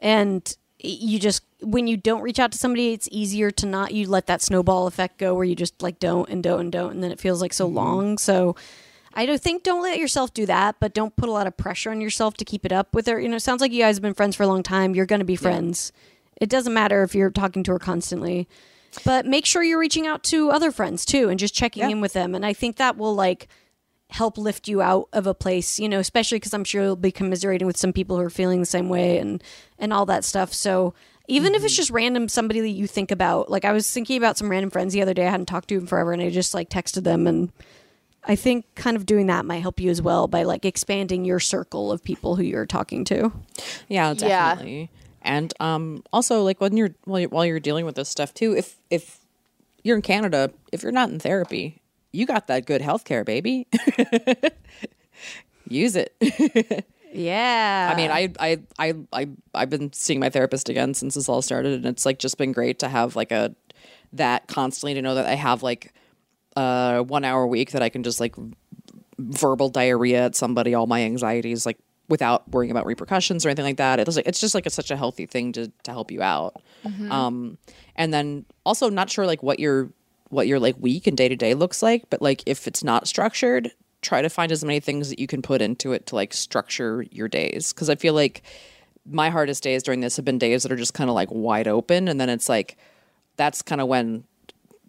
and 0.00 0.56
you 0.78 1.18
just 1.18 1.44
when 1.60 1.86
you 1.86 1.96
don't 1.96 2.22
reach 2.22 2.38
out 2.38 2.52
to 2.52 2.58
somebody, 2.58 2.92
it's 2.92 3.08
easier 3.10 3.50
to 3.52 3.66
not 3.66 3.92
you 3.92 4.08
let 4.08 4.26
that 4.26 4.42
snowball 4.42 4.86
effect 4.86 5.18
go 5.18 5.34
where 5.34 5.44
you 5.44 5.54
just 5.54 5.82
like 5.82 5.98
don't 5.98 6.28
and 6.28 6.42
don't 6.42 6.60
and 6.60 6.72
don't, 6.72 6.92
and 6.92 7.02
then 7.02 7.12
it 7.12 7.20
feels 7.20 7.40
like 7.40 7.52
so 7.52 7.66
mm-hmm. 7.66 7.76
long. 7.76 8.18
So. 8.18 8.56
I 9.14 9.26
don't 9.26 9.42
think 9.42 9.62
don't 9.62 9.82
let 9.82 9.98
yourself 9.98 10.32
do 10.32 10.46
that, 10.46 10.76
but 10.80 10.94
don't 10.94 11.14
put 11.16 11.28
a 11.28 11.32
lot 11.32 11.46
of 11.46 11.54
pressure 11.54 11.90
on 11.90 12.00
yourself 12.00 12.32
to 12.38 12.46
keep 12.46 12.64
it 12.64 12.72
up 12.72 12.94
with 12.94 13.06
her. 13.08 13.20
You 13.20 13.28
know, 13.28 13.36
it 13.36 13.40
sounds 13.40 13.60
like 13.60 13.70
you 13.70 13.82
guys 13.82 13.96
have 13.96 14.02
been 14.02 14.14
friends 14.14 14.36
for 14.36 14.44
a 14.44 14.46
long 14.46 14.62
time. 14.62 14.94
You're 14.94 15.04
going 15.04 15.18
to 15.18 15.26
be 15.26 15.36
friends. 15.36 15.92
It 16.42 16.50
doesn't 16.50 16.74
matter 16.74 17.04
if 17.04 17.14
you're 17.14 17.30
talking 17.30 17.62
to 17.62 17.72
her 17.72 17.78
constantly. 17.78 18.48
But 19.04 19.26
make 19.26 19.46
sure 19.46 19.62
you're 19.62 19.78
reaching 19.78 20.08
out 20.08 20.24
to 20.24 20.50
other 20.50 20.72
friends 20.72 21.06
too 21.06 21.28
and 21.28 21.38
just 21.38 21.54
checking 21.54 21.88
in 21.88 22.00
with 22.00 22.14
them. 22.14 22.34
And 22.34 22.44
I 22.44 22.52
think 22.52 22.76
that 22.76 22.96
will 22.96 23.14
like 23.14 23.46
help 24.10 24.36
lift 24.36 24.66
you 24.66 24.82
out 24.82 25.08
of 25.12 25.28
a 25.28 25.34
place, 25.34 25.78
you 25.78 25.88
know, 25.88 26.00
especially 26.00 26.36
because 26.36 26.52
I'm 26.52 26.64
sure 26.64 26.82
you'll 26.82 26.96
be 26.96 27.12
commiserating 27.12 27.66
with 27.66 27.76
some 27.76 27.92
people 27.92 28.16
who 28.16 28.22
are 28.22 28.28
feeling 28.28 28.58
the 28.58 28.66
same 28.66 28.88
way 28.88 29.18
and 29.18 29.42
and 29.78 29.92
all 29.92 30.04
that 30.06 30.24
stuff. 30.24 30.52
So 30.52 30.94
even 31.28 31.54
if 31.54 31.62
it's 31.62 31.72
mm-hmm. 31.72 31.78
just 31.78 31.90
random 31.90 32.28
somebody 32.28 32.60
that 32.60 32.70
you 32.70 32.88
think 32.88 33.12
about, 33.12 33.48
like 33.48 33.64
I 33.64 33.70
was 33.70 33.88
thinking 33.88 34.16
about 34.16 34.36
some 34.36 34.50
random 34.50 34.70
friends 34.70 34.92
the 34.92 35.00
other 35.00 35.14
day 35.14 35.28
I 35.28 35.30
hadn't 35.30 35.46
talked 35.46 35.68
to 35.68 35.76
in 35.76 35.86
forever, 35.86 36.12
and 36.12 36.20
I 36.20 36.28
just 36.28 36.54
like 36.54 36.68
texted 36.68 37.04
them, 37.04 37.28
and 37.28 37.52
I 38.24 38.34
think 38.34 38.66
kind 38.74 38.96
of 38.96 39.06
doing 39.06 39.28
that 39.28 39.46
might 39.46 39.60
help 39.60 39.78
you 39.78 39.90
as 39.90 40.02
well 40.02 40.26
by 40.26 40.42
like 40.42 40.64
expanding 40.64 41.24
your 41.24 41.40
circle 41.40 41.92
of 41.92 42.02
people 42.02 42.34
who 42.34 42.42
you're 42.42 42.66
talking 42.66 43.04
to. 43.06 43.32
Yeah, 43.88 44.10
Yeah. 44.28 44.86
And 45.22 45.52
um, 45.60 46.02
also, 46.12 46.42
like 46.42 46.60
when 46.60 46.76
you're 46.76 46.94
while, 47.04 47.20
you're 47.20 47.28
while 47.28 47.46
you're 47.46 47.60
dealing 47.60 47.84
with 47.84 47.94
this 47.94 48.08
stuff 48.08 48.34
too, 48.34 48.56
if 48.56 48.76
if 48.90 49.20
you're 49.82 49.96
in 49.96 50.02
Canada, 50.02 50.50
if 50.72 50.82
you're 50.82 50.92
not 50.92 51.10
in 51.10 51.18
therapy, 51.18 51.80
you 52.12 52.26
got 52.26 52.46
that 52.48 52.66
good 52.66 52.80
health 52.80 53.04
care, 53.04 53.24
baby. 53.24 53.66
Use 55.68 55.96
it. 55.96 56.14
Yeah. 57.12 57.90
I 57.92 57.96
mean, 57.96 58.10
I 58.10 58.32
I 58.40 58.58
I 58.78 58.94
I 59.12 59.28
I've 59.54 59.70
been 59.70 59.92
seeing 59.92 60.18
my 60.18 60.30
therapist 60.30 60.68
again 60.68 60.94
since 60.94 61.14
this 61.14 61.28
all 61.28 61.42
started, 61.42 61.74
and 61.74 61.86
it's 61.86 62.06
like 62.06 62.18
just 62.18 62.38
been 62.38 62.52
great 62.52 62.78
to 62.80 62.88
have 62.88 63.16
like 63.16 63.30
a 63.30 63.54
that 64.14 64.46
constantly 64.46 64.94
to 64.94 65.02
know 65.02 65.14
that 65.14 65.26
I 65.26 65.34
have 65.34 65.62
like 65.62 65.92
a 66.56 67.04
one 67.06 67.24
hour 67.24 67.46
week 67.46 67.72
that 67.72 67.82
I 67.82 67.88
can 67.88 68.02
just 68.02 68.18
like 68.18 68.34
verbal 69.18 69.68
diarrhea 69.68 70.24
at 70.26 70.34
somebody, 70.34 70.74
all 70.74 70.86
my 70.86 71.02
anxieties 71.02 71.66
like 71.66 71.78
without 72.12 72.46
worrying 72.50 72.70
about 72.70 72.84
repercussions 72.84 73.46
or 73.46 73.48
anything 73.48 73.64
like 73.64 73.78
that. 73.78 73.98
It's 73.98 74.16
like 74.16 74.26
it's 74.28 74.38
just 74.38 74.54
like 74.54 74.66
it's 74.66 74.74
such 74.74 74.90
a 74.90 74.98
healthy 74.98 75.24
thing 75.24 75.50
to 75.52 75.72
to 75.84 75.90
help 75.90 76.10
you 76.10 76.20
out. 76.20 76.60
Mhm. 76.84 77.10
Um, 77.10 77.58
and 77.96 78.12
then 78.12 78.44
also 78.66 78.90
not 78.90 79.08
sure 79.08 79.24
like 79.26 79.42
what 79.42 79.58
your 79.58 79.88
what 80.28 80.46
your 80.46 80.60
like 80.60 80.76
week 80.78 81.06
and 81.06 81.16
day 81.16 81.28
to 81.30 81.36
day 81.36 81.54
looks 81.54 81.82
like. 81.82 82.10
But 82.10 82.20
like 82.20 82.42
if 82.44 82.66
it's 82.66 82.84
not 82.84 83.08
structured, 83.08 83.72
try 84.02 84.20
to 84.20 84.28
find 84.28 84.52
as 84.52 84.62
many 84.62 84.78
things 84.78 85.08
that 85.08 85.18
you 85.18 85.26
can 85.26 85.40
put 85.40 85.62
into 85.62 85.92
it 85.92 86.04
to 86.08 86.14
like 86.14 86.34
structure 86.34 87.06
your 87.10 87.28
days. 87.28 87.72
Because 87.72 87.88
I 87.88 87.94
feel 87.94 88.12
like 88.12 88.42
my 89.06 89.30
hardest 89.30 89.62
days 89.62 89.82
during 89.82 90.00
this 90.00 90.16
have 90.16 90.24
been 90.26 90.38
days 90.38 90.62
that 90.64 90.70
are 90.70 90.76
just 90.76 90.92
kind 90.92 91.08
of 91.08 91.14
like 91.14 91.30
wide 91.30 91.66
open, 91.66 92.08
and 92.08 92.20
then 92.20 92.28
it's 92.28 92.48
like 92.48 92.76
that's 93.36 93.62
kind 93.62 93.80
of 93.80 93.88
when 93.88 94.24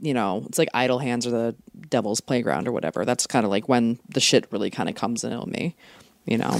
you 0.01 0.13
know 0.13 0.43
it's 0.47 0.59
like 0.59 0.69
idle 0.73 0.99
hands 0.99 1.25
or 1.25 1.31
the 1.31 1.55
devil's 1.89 2.19
playground 2.19 2.67
or 2.67 2.73
whatever. 2.73 3.05
That's 3.05 3.25
kind 3.27 3.45
of 3.45 3.49
like 3.49 3.69
when 3.69 3.97
the 4.09 4.19
shit 4.19 4.45
really 4.51 4.69
kind 4.69 4.89
of 4.89 4.95
comes 4.95 5.23
in 5.23 5.31
on 5.31 5.49
me. 5.49 5.75
You 6.25 6.37
know. 6.37 6.59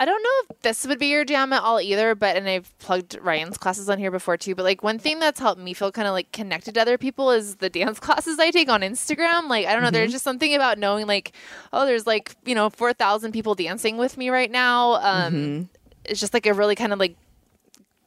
I 0.00 0.04
don't 0.04 0.22
know 0.22 0.54
if 0.56 0.62
this 0.62 0.86
would 0.86 0.98
be 0.98 1.06
your 1.06 1.24
jam 1.24 1.52
at 1.52 1.62
all 1.62 1.80
either, 1.80 2.14
but 2.14 2.36
and 2.36 2.48
I've 2.48 2.76
plugged 2.78 3.16
Ryan's 3.20 3.56
classes 3.58 3.88
on 3.88 3.98
here 3.98 4.10
before 4.10 4.36
too. 4.36 4.54
But 4.54 4.64
like 4.64 4.82
one 4.82 4.98
thing 4.98 5.20
that's 5.20 5.38
helped 5.40 5.60
me 5.60 5.72
feel 5.72 5.92
kind 5.92 6.08
of 6.08 6.12
like 6.14 6.32
connected 6.32 6.74
to 6.74 6.80
other 6.80 6.98
people 6.98 7.30
is 7.30 7.56
the 7.56 7.70
dance 7.70 7.98
classes 8.00 8.38
I 8.38 8.50
take 8.50 8.68
on 8.68 8.80
Instagram. 8.80 9.48
Like 9.48 9.66
I 9.66 9.72
don't 9.72 9.82
know, 9.82 9.90
there's 9.90 10.10
Mhm. 10.10 10.14
just 10.14 10.24
something 10.24 10.54
about 10.54 10.78
knowing 10.78 11.06
like, 11.06 11.32
oh, 11.72 11.86
there's 11.86 12.06
like 12.06 12.34
you 12.44 12.54
know 12.54 12.70
four 12.70 12.92
thousand 12.92 13.32
people 13.32 13.54
dancing 13.54 13.96
with 13.96 14.16
me 14.18 14.30
right 14.30 14.50
now. 14.50 14.94
Um, 14.94 15.34
Mhm. 15.34 15.68
It's 16.06 16.20
just 16.20 16.34
like 16.34 16.46
a 16.46 16.52
really 16.54 16.74
kind 16.74 16.92
of 16.92 16.98
like 16.98 17.16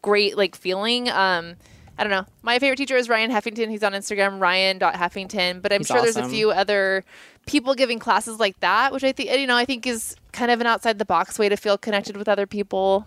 great 0.01 0.37
like 0.37 0.55
feeling. 0.55 1.09
Um, 1.09 1.55
I 1.97 2.03
don't 2.03 2.11
know. 2.11 2.25
My 2.43 2.59
favorite 2.59 2.75
teacher 2.77 2.95
is 2.95 3.09
Ryan 3.09 3.31
Heffington. 3.31 3.69
He's 3.71 3.81
on 3.81 3.93
Instagram, 3.93 4.39
ryan.heffington. 4.39 5.63
But 5.63 5.73
I'm 5.73 5.79
He's 5.79 5.87
sure 5.87 6.01
there's 6.03 6.15
a 6.15 6.29
few 6.29 6.51
other 6.51 7.03
people 7.47 7.73
giving 7.73 7.97
classes 7.97 8.39
like 8.39 8.59
that, 8.59 8.93
which 8.93 9.03
I 9.03 9.11
think 9.11 9.31
you 9.31 9.47
know 9.47 9.55
I 9.55 9.65
think 9.65 9.87
is 9.87 10.15
kind 10.37 10.51
of 10.51 10.61
an 10.61 10.67
outside 10.67 10.99
the 10.99 11.05
box 11.05 11.39
way 11.39 11.49
to 11.49 11.57
feel 11.57 11.77
connected 11.77 12.15
with 12.15 12.29
other 12.29 12.45
people. 12.45 13.05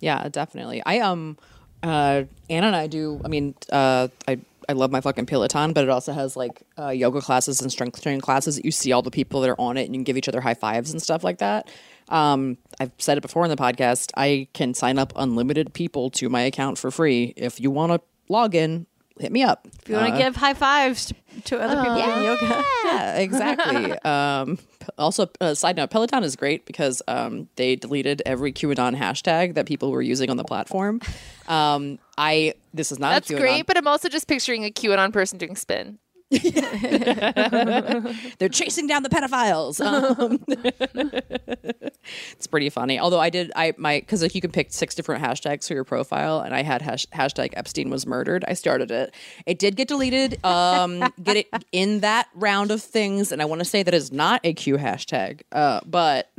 Yeah, 0.00 0.28
definitely. 0.28 0.82
I 0.84 1.00
um 1.00 1.36
uh 1.82 2.24
Anna 2.48 2.68
and 2.68 2.76
I 2.76 2.86
do 2.86 3.20
I 3.24 3.28
mean, 3.28 3.54
uh 3.70 4.08
I 4.26 4.40
I 4.68 4.72
love 4.72 4.90
my 4.92 5.00
fucking 5.00 5.26
Peloton, 5.26 5.72
but 5.72 5.84
it 5.84 5.90
also 5.90 6.12
has 6.12 6.36
like 6.36 6.62
uh, 6.78 6.90
yoga 6.90 7.20
classes 7.20 7.60
and 7.60 7.72
strength 7.72 8.00
training 8.00 8.20
classes 8.20 8.54
that 8.54 8.64
you 8.64 8.70
see 8.70 8.92
all 8.92 9.02
the 9.02 9.10
people 9.10 9.40
that 9.40 9.50
are 9.50 9.60
on 9.60 9.76
it 9.76 9.86
and 9.86 9.94
you 9.94 9.98
can 9.98 10.04
give 10.04 10.16
each 10.16 10.28
other 10.28 10.40
high 10.40 10.54
fives 10.54 10.92
and 10.92 11.02
stuff 11.02 11.24
like 11.24 11.38
that. 11.38 11.68
Um, 12.08 12.56
I've 12.78 12.92
said 12.98 13.18
it 13.18 13.20
before 13.20 13.42
in 13.42 13.50
the 13.50 13.56
podcast. 13.56 14.12
I 14.16 14.46
can 14.52 14.74
sign 14.74 14.96
up 14.98 15.12
unlimited 15.16 15.74
people 15.74 16.08
to 16.10 16.28
my 16.28 16.42
account 16.42 16.78
for 16.78 16.92
free. 16.92 17.34
If 17.36 17.58
you 17.58 17.72
want 17.72 17.92
to 17.92 18.00
log 18.28 18.54
in, 18.54 18.86
hit 19.20 19.32
me 19.32 19.42
up. 19.42 19.66
If 19.82 19.88
you 19.88 19.94
want 19.94 20.08
to 20.08 20.14
Uh, 20.14 20.18
give 20.18 20.36
high 20.36 20.54
fives 20.54 21.06
to, 21.06 21.14
to 21.44 21.60
other 21.60 21.76
people 21.80 21.94
doing 21.94 22.24
yoga. 22.24 22.64
yeah, 22.84 23.16
exactly. 23.26 23.92
um, 24.00 24.58
also, 24.98 25.28
uh, 25.40 25.54
side 25.54 25.76
note: 25.76 25.90
Peloton 25.90 26.24
is 26.24 26.36
great 26.36 26.66
because 26.66 27.02
um, 27.06 27.48
they 27.56 27.76
deleted 27.76 28.22
every 28.26 28.52
QAnon 28.52 28.96
hashtag 28.96 29.54
that 29.54 29.66
people 29.66 29.90
were 29.92 30.02
using 30.02 30.30
on 30.30 30.36
the 30.36 30.44
platform. 30.44 31.00
Um, 31.48 31.98
I 32.18 32.54
this 32.74 32.90
is 32.92 32.98
not 32.98 33.10
That's 33.10 33.30
a 33.30 33.34
QAnon. 33.34 33.38
great, 33.40 33.66
but 33.66 33.76
I'm 33.76 33.86
also 33.86 34.08
just 34.08 34.26
picturing 34.26 34.64
a 34.64 34.70
QAnon 34.70 35.12
person 35.12 35.38
doing 35.38 35.56
spin. 35.56 35.98
They're 38.38 38.48
chasing 38.48 38.86
down 38.86 39.02
the 39.02 39.08
pedophiles. 39.08 39.80
Um, 39.90 40.38
it's 42.32 42.46
pretty 42.46 42.70
funny. 42.70 42.98
Although 42.98 43.18
I 43.18 43.28
did, 43.28 43.50
I 43.56 43.74
my 43.76 44.00
because 44.00 44.22
like 44.22 44.34
you 44.34 44.40
can 44.40 44.52
pick 44.52 44.72
six 44.72 44.94
different 44.94 45.22
hashtags 45.22 45.66
for 45.66 45.74
your 45.74 45.84
profile, 45.84 46.40
and 46.40 46.54
I 46.54 46.62
had 46.62 46.80
hash, 46.80 47.06
hashtag 47.08 47.52
Epstein 47.54 47.90
was 47.90 48.06
murdered. 48.06 48.44
I 48.46 48.54
started 48.54 48.90
it. 48.90 49.12
It 49.46 49.58
did 49.58 49.76
get 49.76 49.88
deleted. 49.88 50.42
Um, 50.44 51.04
get 51.22 51.36
it 51.36 51.48
in 51.72 52.00
that 52.00 52.28
round 52.34 52.70
of 52.70 52.82
things, 52.82 53.32
and 53.32 53.42
I 53.42 53.46
want 53.46 53.60
to 53.60 53.64
say 53.64 53.82
that 53.82 53.94
is 53.94 54.12
not 54.12 54.40
a 54.44 54.54
Q 54.54 54.76
hashtag. 54.76 55.42
Uh, 55.50 55.80
but 55.86 56.30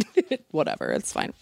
whatever, 0.52 0.92
it's 0.92 1.12
fine. 1.12 1.34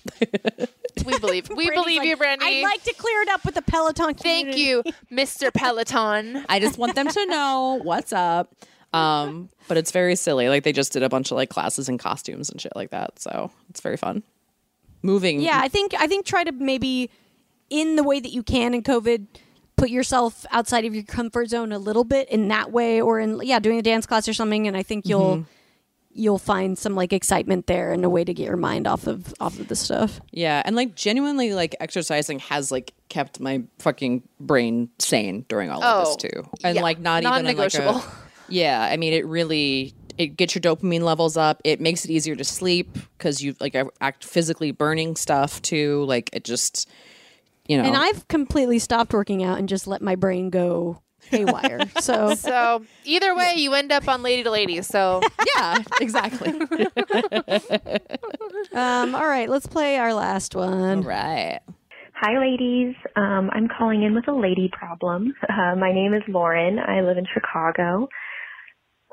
We 1.05 1.17
believe. 1.19 1.49
We 1.49 1.69
believe 1.69 2.03
you, 2.03 2.17
Brandy. 2.17 2.45
I'd 2.45 2.63
like 2.63 2.83
to 2.83 2.93
clear 2.93 3.21
it 3.21 3.29
up 3.29 3.45
with 3.45 3.55
the 3.55 3.61
Peloton 3.61 4.13
Thank 4.15 4.57
you, 4.57 4.83
Mr. 5.11 5.53
Peloton. 5.53 6.45
I 6.49 6.59
just 6.59 6.77
want 6.77 6.95
them 6.95 7.07
to 7.07 7.25
know 7.27 7.79
what's 7.83 8.13
up. 8.13 8.38
Um, 8.91 9.49
but 9.67 9.77
it's 9.77 9.91
very 9.91 10.15
silly. 10.15 10.49
Like 10.49 10.63
they 10.63 10.71
just 10.73 10.93
did 10.93 11.03
a 11.03 11.09
bunch 11.09 11.29
of 11.31 11.37
like 11.37 11.49
classes 11.49 11.87
and 11.89 11.99
costumes 11.99 12.49
and 12.49 12.59
shit 12.59 12.75
like 12.75 12.89
that. 12.91 13.19
So 13.19 13.51
it's 13.69 13.81
very 13.81 13.97
fun. 13.97 14.23
Moving. 15.01 15.39
Yeah, 15.41 15.59
I 15.61 15.67
think 15.69 15.93
I 15.97 16.07
think 16.07 16.25
try 16.25 16.43
to 16.43 16.51
maybe 16.51 17.09
in 17.69 17.95
the 17.95 18.03
way 18.03 18.19
that 18.19 18.31
you 18.31 18.43
can 18.43 18.73
in 18.73 18.81
COVID 18.83 19.27
put 19.77 19.89
yourself 19.89 20.45
outside 20.51 20.83
of 20.85 20.93
your 20.93 21.03
comfort 21.03 21.49
zone 21.49 21.71
a 21.71 21.79
little 21.79 22.03
bit 22.03 22.27
in 22.29 22.49
that 22.49 22.71
way 22.71 22.99
or 22.99 23.19
in 23.19 23.39
yeah, 23.43 23.59
doing 23.59 23.77
a 23.79 23.81
dance 23.81 24.05
class 24.05 24.27
or 24.27 24.33
something 24.33 24.67
and 24.67 24.75
I 24.75 24.83
think 24.83 25.05
you'll 25.07 25.37
Mhm. 25.37 25.45
you'll 26.11 26.39
find 26.39 26.77
some 26.77 26.95
like 26.95 27.13
excitement 27.13 27.67
there 27.67 27.93
and 27.93 28.03
a 28.03 28.09
way 28.09 28.25
to 28.25 28.33
get 28.33 28.45
your 28.47 28.57
mind 28.57 28.87
off 28.87 29.07
of 29.07 29.33
off 29.39 29.57
of 29.59 29.67
the 29.69 29.75
stuff. 29.75 30.19
Yeah, 30.31 30.61
and 30.65 30.75
like 30.75 30.95
genuinely, 30.95 31.53
like 31.53 31.75
exercising 31.79 32.39
has 32.39 32.71
like 32.71 32.93
kept 33.07 33.39
my 33.39 33.63
fucking 33.77 34.23
brain 34.39 34.89
sane 34.99 35.45
during 35.47 35.69
all 35.69 35.81
of 35.81 36.07
Oh, 36.07 36.09
this 36.09 36.15
too, 36.31 36.49
and 36.63 36.75
yeah. 36.75 36.81
like 36.81 36.99
not 36.99 37.23
even 37.23 37.33
in 37.45 37.45
like 37.45 37.73
a, 37.73 37.77
Non-negotiable. 37.77 38.03
Yeah. 38.49 38.81
I 38.81 38.97
mean, 38.97 39.13
it 39.13 39.25
really 39.25 39.93
it 40.19 40.35
gets 40.35 40.53
your 40.53 40.61
dopamine 40.61 41.01
levels 41.01 41.37
up. 41.37 41.61
It 41.63 41.79
makes 41.79 42.03
it 42.03 42.11
easier 42.11 42.35
to 42.35 42.43
sleep 42.43 42.97
because 43.17 43.41
you 43.41 43.55
like 43.59 43.75
act 44.01 44.25
physically 44.25 44.71
burning 44.71 45.15
stuff 45.15 45.61
too. 45.61 46.03
Like 46.03 46.29
it 46.33 46.43
just 46.43 46.89
you 47.67 47.77
know. 47.77 47.85
And 47.85 47.95
I've 47.95 48.27
completely 48.27 48.79
stopped 48.79 49.13
working 49.13 49.43
out 49.43 49.59
and 49.59 49.69
just 49.69 49.87
let 49.87 50.01
my 50.01 50.15
brain 50.15 50.49
go 50.49 51.01
haywire. 51.21 51.89
so 52.01 52.35
So 52.35 52.83
either 53.05 53.33
way, 53.33 53.53
you 53.55 53.73
end 53.73 53.93
up 53.93 54.09
on 54.09 54.21
Lady 54.21 54.43
to 54.43 54.51
Lady. 54.51 54.81
So 54.81 55.21
yeah, 55.55 55.77
exactly. 56.01 56.49
um 58.73 59.15
all 59.15 59.27
right, 59.27 59.49
let's 59.49 59.67
play 59.67 59.97
our 59.97 60.13
last 60.13 60.53
one. 60.53 60.97
All 60.97 61.03
right. 61.03 61.61
Hi, 62.21 62.37
ladies. 62.37 62.95
Um, 63.15 63.49
I'm 63.53 63.69
calling 63.69 64.03
in 64.03 64.13
with 64.13 64.27
a 64.27 64.33
lady 64.33 64.69
problem. 64.73 65.33
Uh, 65.47 65.75
my 65.77 65.93
name 65.93 66.13
is 66.13 66.21
Lauren. 66.27 66.77
I 66.77 66.99
live 66.99 67.17
in 67.17 67.25
Chicago. 67.33 68.09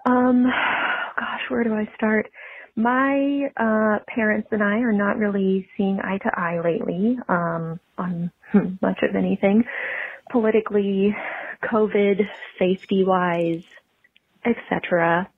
Um, 0.07 0.45
gosh, 1.19 1.43
where 1.49 1.65
do 1.65 1.75
I 1.75 1.89
start? 1.97 2.31
My 2.77 3.49
uh, 3.57 3.99
parents 4.07 4.49
and 4.53 4.63
I 4.63 4.79
are 4.79 4.93
not 4.93 5.19
really 5.19 5.69
seeing 5.77 5.99
eye 6.03 6.19
to 6.19 6.31
eye 6.35 6.61
lately 6.63 7.19
um, 7.29 7.81
on 7.99 8.31
much 8.83 8.99
of 9.03 9.17
anything, 9.17 9.65
politically, 10.31 11.15
COVID, 11.65 12.21
safety 12.59 13.05
wise, 13.05 13.63
etc. 14.45 15.29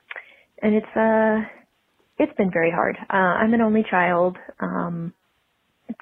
And 0.61 0.75
it's 0.75 0.97
uh, 0.97 1.49
it's 2.19 2.37
been 2.37 2.51
very 2.53 2.73
hard. 2.73 2.97
Uh, 3.09 3.17
I'm 3.17 3.55
an 3.55 3.61
only 3.61 3.85
child, 3.89 4.37
um, 4.59 5.15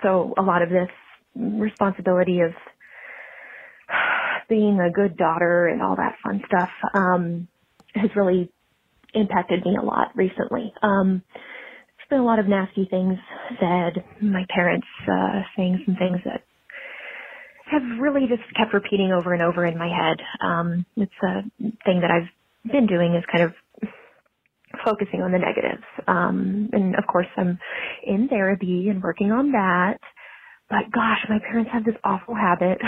so 0.03 0.33
a 0.39 0.43
lot 0.43 0.63
of 0.63 0.71
this 0.71 0.89
responsibility 1.35 2.41
of 2.41 2.53
being 4.49 4.81
a 4.81 4.91
good 4.91 5.19
daughter 5.19 5.67
and 5.67 5.83
all 5.83 5.97
that 5.97 6.17
fun 6.25 6.43
stuff 6.47 6.71
um, 6.95 7.47
has 7.95 8.09
really 8.17 8.51
impacted 9.17 9.65
me 9.65 9.77
a 9.81 9.85
lot 9.85 10.09
recently. 10.15 10.73
Um, 10.83 11.23
there's 11.85 12.09
been 12.11 12.21
a 12.21 12.25
lot 12.25 12.39
of 12.39 12.49
nasty 12.49 12.87
things 12.91 13.19
said. 13.61 14.05
My 14.23 14.45
parents 14.55 14.87
uh, 15.09 15.43
saying 15.57 15.83
some 15.87 15.97
things 15.97 16.19
that 16.25 16.43
have 17.71 17.83
really 18.01 18.27
just 18.29 18.43
kept 18.57 18.75
repeating 18.75 19.13
over 19.13 19.33
and 19.35 19.43
over 19.43 19.67
in 19.67 19.79
my 19.79 19.89
head. 19.89 20.19
Um, 20.45 20.87
it's 20.97 21.13
a 21.23 21.43
thing 21.85 22.01
that 22.01 22.11
I've 22.11 22.73
been 22.73 22.87
doing 22.87 23.15
is 23.15 23.25
kind 23.31 23.45
of 23.45 23.53
focusing 24.85 25.23
on 25.23 25.33
the 25.33 25.39
negatives. 25.39 25.85
Um, 26.07 26.71
and 26.73 26.95
of 26.97 27.05
course, 27.11 27.27
I'm 27.37 27.59
in 28.05 28.29
therapy 28.29 28.89
and 28.89 29.03
working 29.03 29.33
on 29.33 29.53
that. 29.53 29.99
But 30.69 30.91
gosh, 30.93 31.21
my 31.29 31.39
parents 31.39 31.71
have 31.73 31.85
this 31.85 31.95
awful 32.05 32.35
habit 32.35 32.79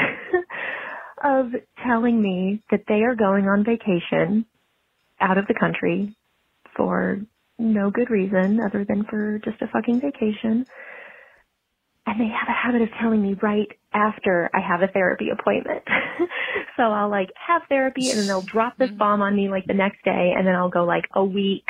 of 1.25 1.47
telling 1.87 2.21
me 2.21 2.63
that 2.71 2.83
they 2.89 3.03
are 3.03 3.15
going 3.15 3.47
on 3.47 3.65
vacation 3.65 4.47
out 5.21 5.39
of 5.39 5.47
the 5.47 5.55
country 5.59 6.17
for 6.79 7.21
no 7.59 7.91
good 7.91 8.09
reason 8.09 8.61
other 8.61 8.87
than 8.89 9.05
for 9.05 9.41
just 9.45 9.61
a 9.61 9.69
fucking 9.69 10.01
vacation. 10.01 10.65
And 12.07 12.21
they 12.21 12.29
have 12.29 12.49
a 12.49 12.53
habit 12.53 12.81
of 12.81 12.89
telling 13.03 13.21
me 13.21 13.35
right 13.43 13.69
after 13.93 14.49
I 14.55 14.61
have 14.61 14.81
a 14.81 14.91
therapy 14.91 15.27
appointment. 15.31 15.83
so 16.77 16.85
I'll 16.85 17.11
like 17.11 17.31
have 17.35 17.63
therapy 17.69 18.09
and 18.11 18.21
then 18.21 18.27
they'll 18.27 18.41
drop 18.41 18.79
this 18.79 18.91
bomb 18.91 19.21
on 19.21 19.37
me 19.37 19.51
like 19.51 19.67
the 19.67 19.75
next 19.75 20.03
day 20.05 20.33
and 20.35 20.47
then 20.47 20.55
I'll 20.55 20.71
go 20.71 20.85
like 20.85 21.05
a 21.15 21.23
week, 21.23 21.67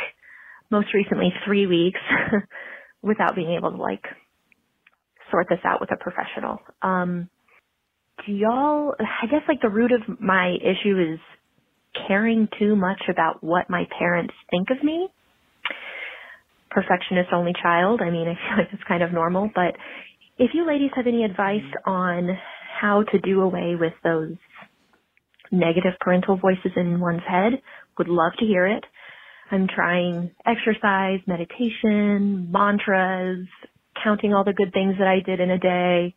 most 0.70 0.94
recently 0.94 1.32
three 1.44 1.66
weeks 1.66 2.00
without 3.02 3.34
being 3.34 3.50
able 3.56 3.72
to 3.72 3.78
like 3.78 4.04
sort 5.30 5.48
this 5.48 5.60
out 5.64 5.80
with 5.80 5.90
a 5.90 5.96
professional. 5.96 6.58
Um, 6.82 7.28
do 8.26 8.32
y'all, 8.32 8.94
I 9.00 9.26
guess 9.26 9.42
like 9.48 9.60
the 9.60 9.68
root 9.68 9.92
of 9.92 10.20
my 10.20 10.56
issue 10.62 11.14
is 11.14 11.18
caring 12.06 12.48
too 12.58 12.76
much 12.76 13.02
about 13.08 13.42
what 13.42 13.70
my 13.70 13.84
parents 13.98 14.34
think 14.50 14.68
of 14.70 14.82
me. 14.82 15.08
Perfectionist 16.70 17.30
only 17.32 17.52
child. 17.60 18.00
I 18.02 18.10
mean, 18.10 18.28
I 18.28 18.34
feel 18.34 18.58
like 18.58 18.72
it's 18.72 18.82
kind 18.86 19.02
of 19.02 19.12
normal, 19.12 19.50
but 19.54 19.74
if 20.38 20.50
you 20.54 20.66
ladies 20.66 20.90
have 20.94 21.06
any 21.06 21.24
advice 21.24 21.66
on 21.84 22.38
how 22.80 23.02
to 23.02 23.18
do 23.18 23.40
away 23.40 23.74
with 23.78 23.94
those 24.04 24.36
negative 25.50 25.94
parental 26.00 26.36
voices 26.36 26.72
in 26.76 27.00
one's 27.00 27.22
head, 27.28 27.54
would 27.96 28.08
love 28.08 28.32
to 28.38 28.44
hear 28.44 28.66
it. 28.66 28.84
I'm 29.50 29.66
trying 29.66 30.30
exercise, 30.46 31.20
meditation, 31.26 32.52
mantras, 32.52 33.46
counting 34.04 34.34
all 34.34 34.44
the 34.44 34.52
good 34.52 34.72
things 34.72 34.96
that 34.98 35.08
I 35.08 35.20
did 35.24 35.40
in 35.40 35.50
a 35.50 35.58
day, 35.58 36.14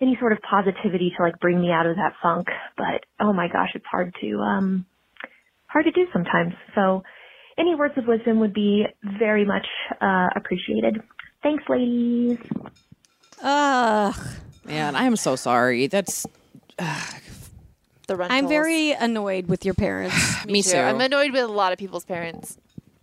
any 0.00 0.16
sort 0.20 0.32
of 0.32 0.38
positivity 0.48 1.12
to 1.16 1.22
like 1.22 1.40
bring 1.40 1.60
me 1.60 1.70
out 1.70 1.86
of 1.86 1.96
that 1.96 2.12
funk. 2.22 2.48
But 2.76 3.04
oh 3.18 3.32
my 3.32 3.48
gosh, 3.48 3.70
it's 3.74 3.86
hard 3.90 4.14
to 4.20 4.38
um 4.38 4.86
hard 5.68 5.84
to 5.84 5.90
do 5.90 6.06
sometimes. 6.12 6.54
So 6.74 7.02
any 7.58 7.74
words 7.74 7.94
of 7.96 8.06
wisdom 8.06 8.40
would 8.40 8.54
be 8.54 8.86
very 9.18 9.44
much 9.44 9.66
uh, 10.00 10.28
appreciated. 10.34 11.02
Thanks, 11.42 11.64
ladies. 11.68 12.38
Ugh. 13.42 14.14
Man, 14.64 14.96
I 14.96 15.04
am 15.04 15.16
so 15.16 15.36
sorry. 15.36 15.86
That's 15.86 16.26
The 16.76 18.16
rentals. 18.16 18.30
I'm 18.30 18.48
very 18.48 18.92
annoyed 18.92 19.48
with 19.48 19.64
your 19.64 19.74
parents. 19.74 20.44
Me 20.46 20.62
too. 20.62 20.76
I'm 20.76 21.00
annoyed 21.00 21.32
with 21.32 21.42
a 21.44 21.48
lot 21.48 21.72
of 21.72 21.78
people's 21.78 22.04
parents. 22.04 22.58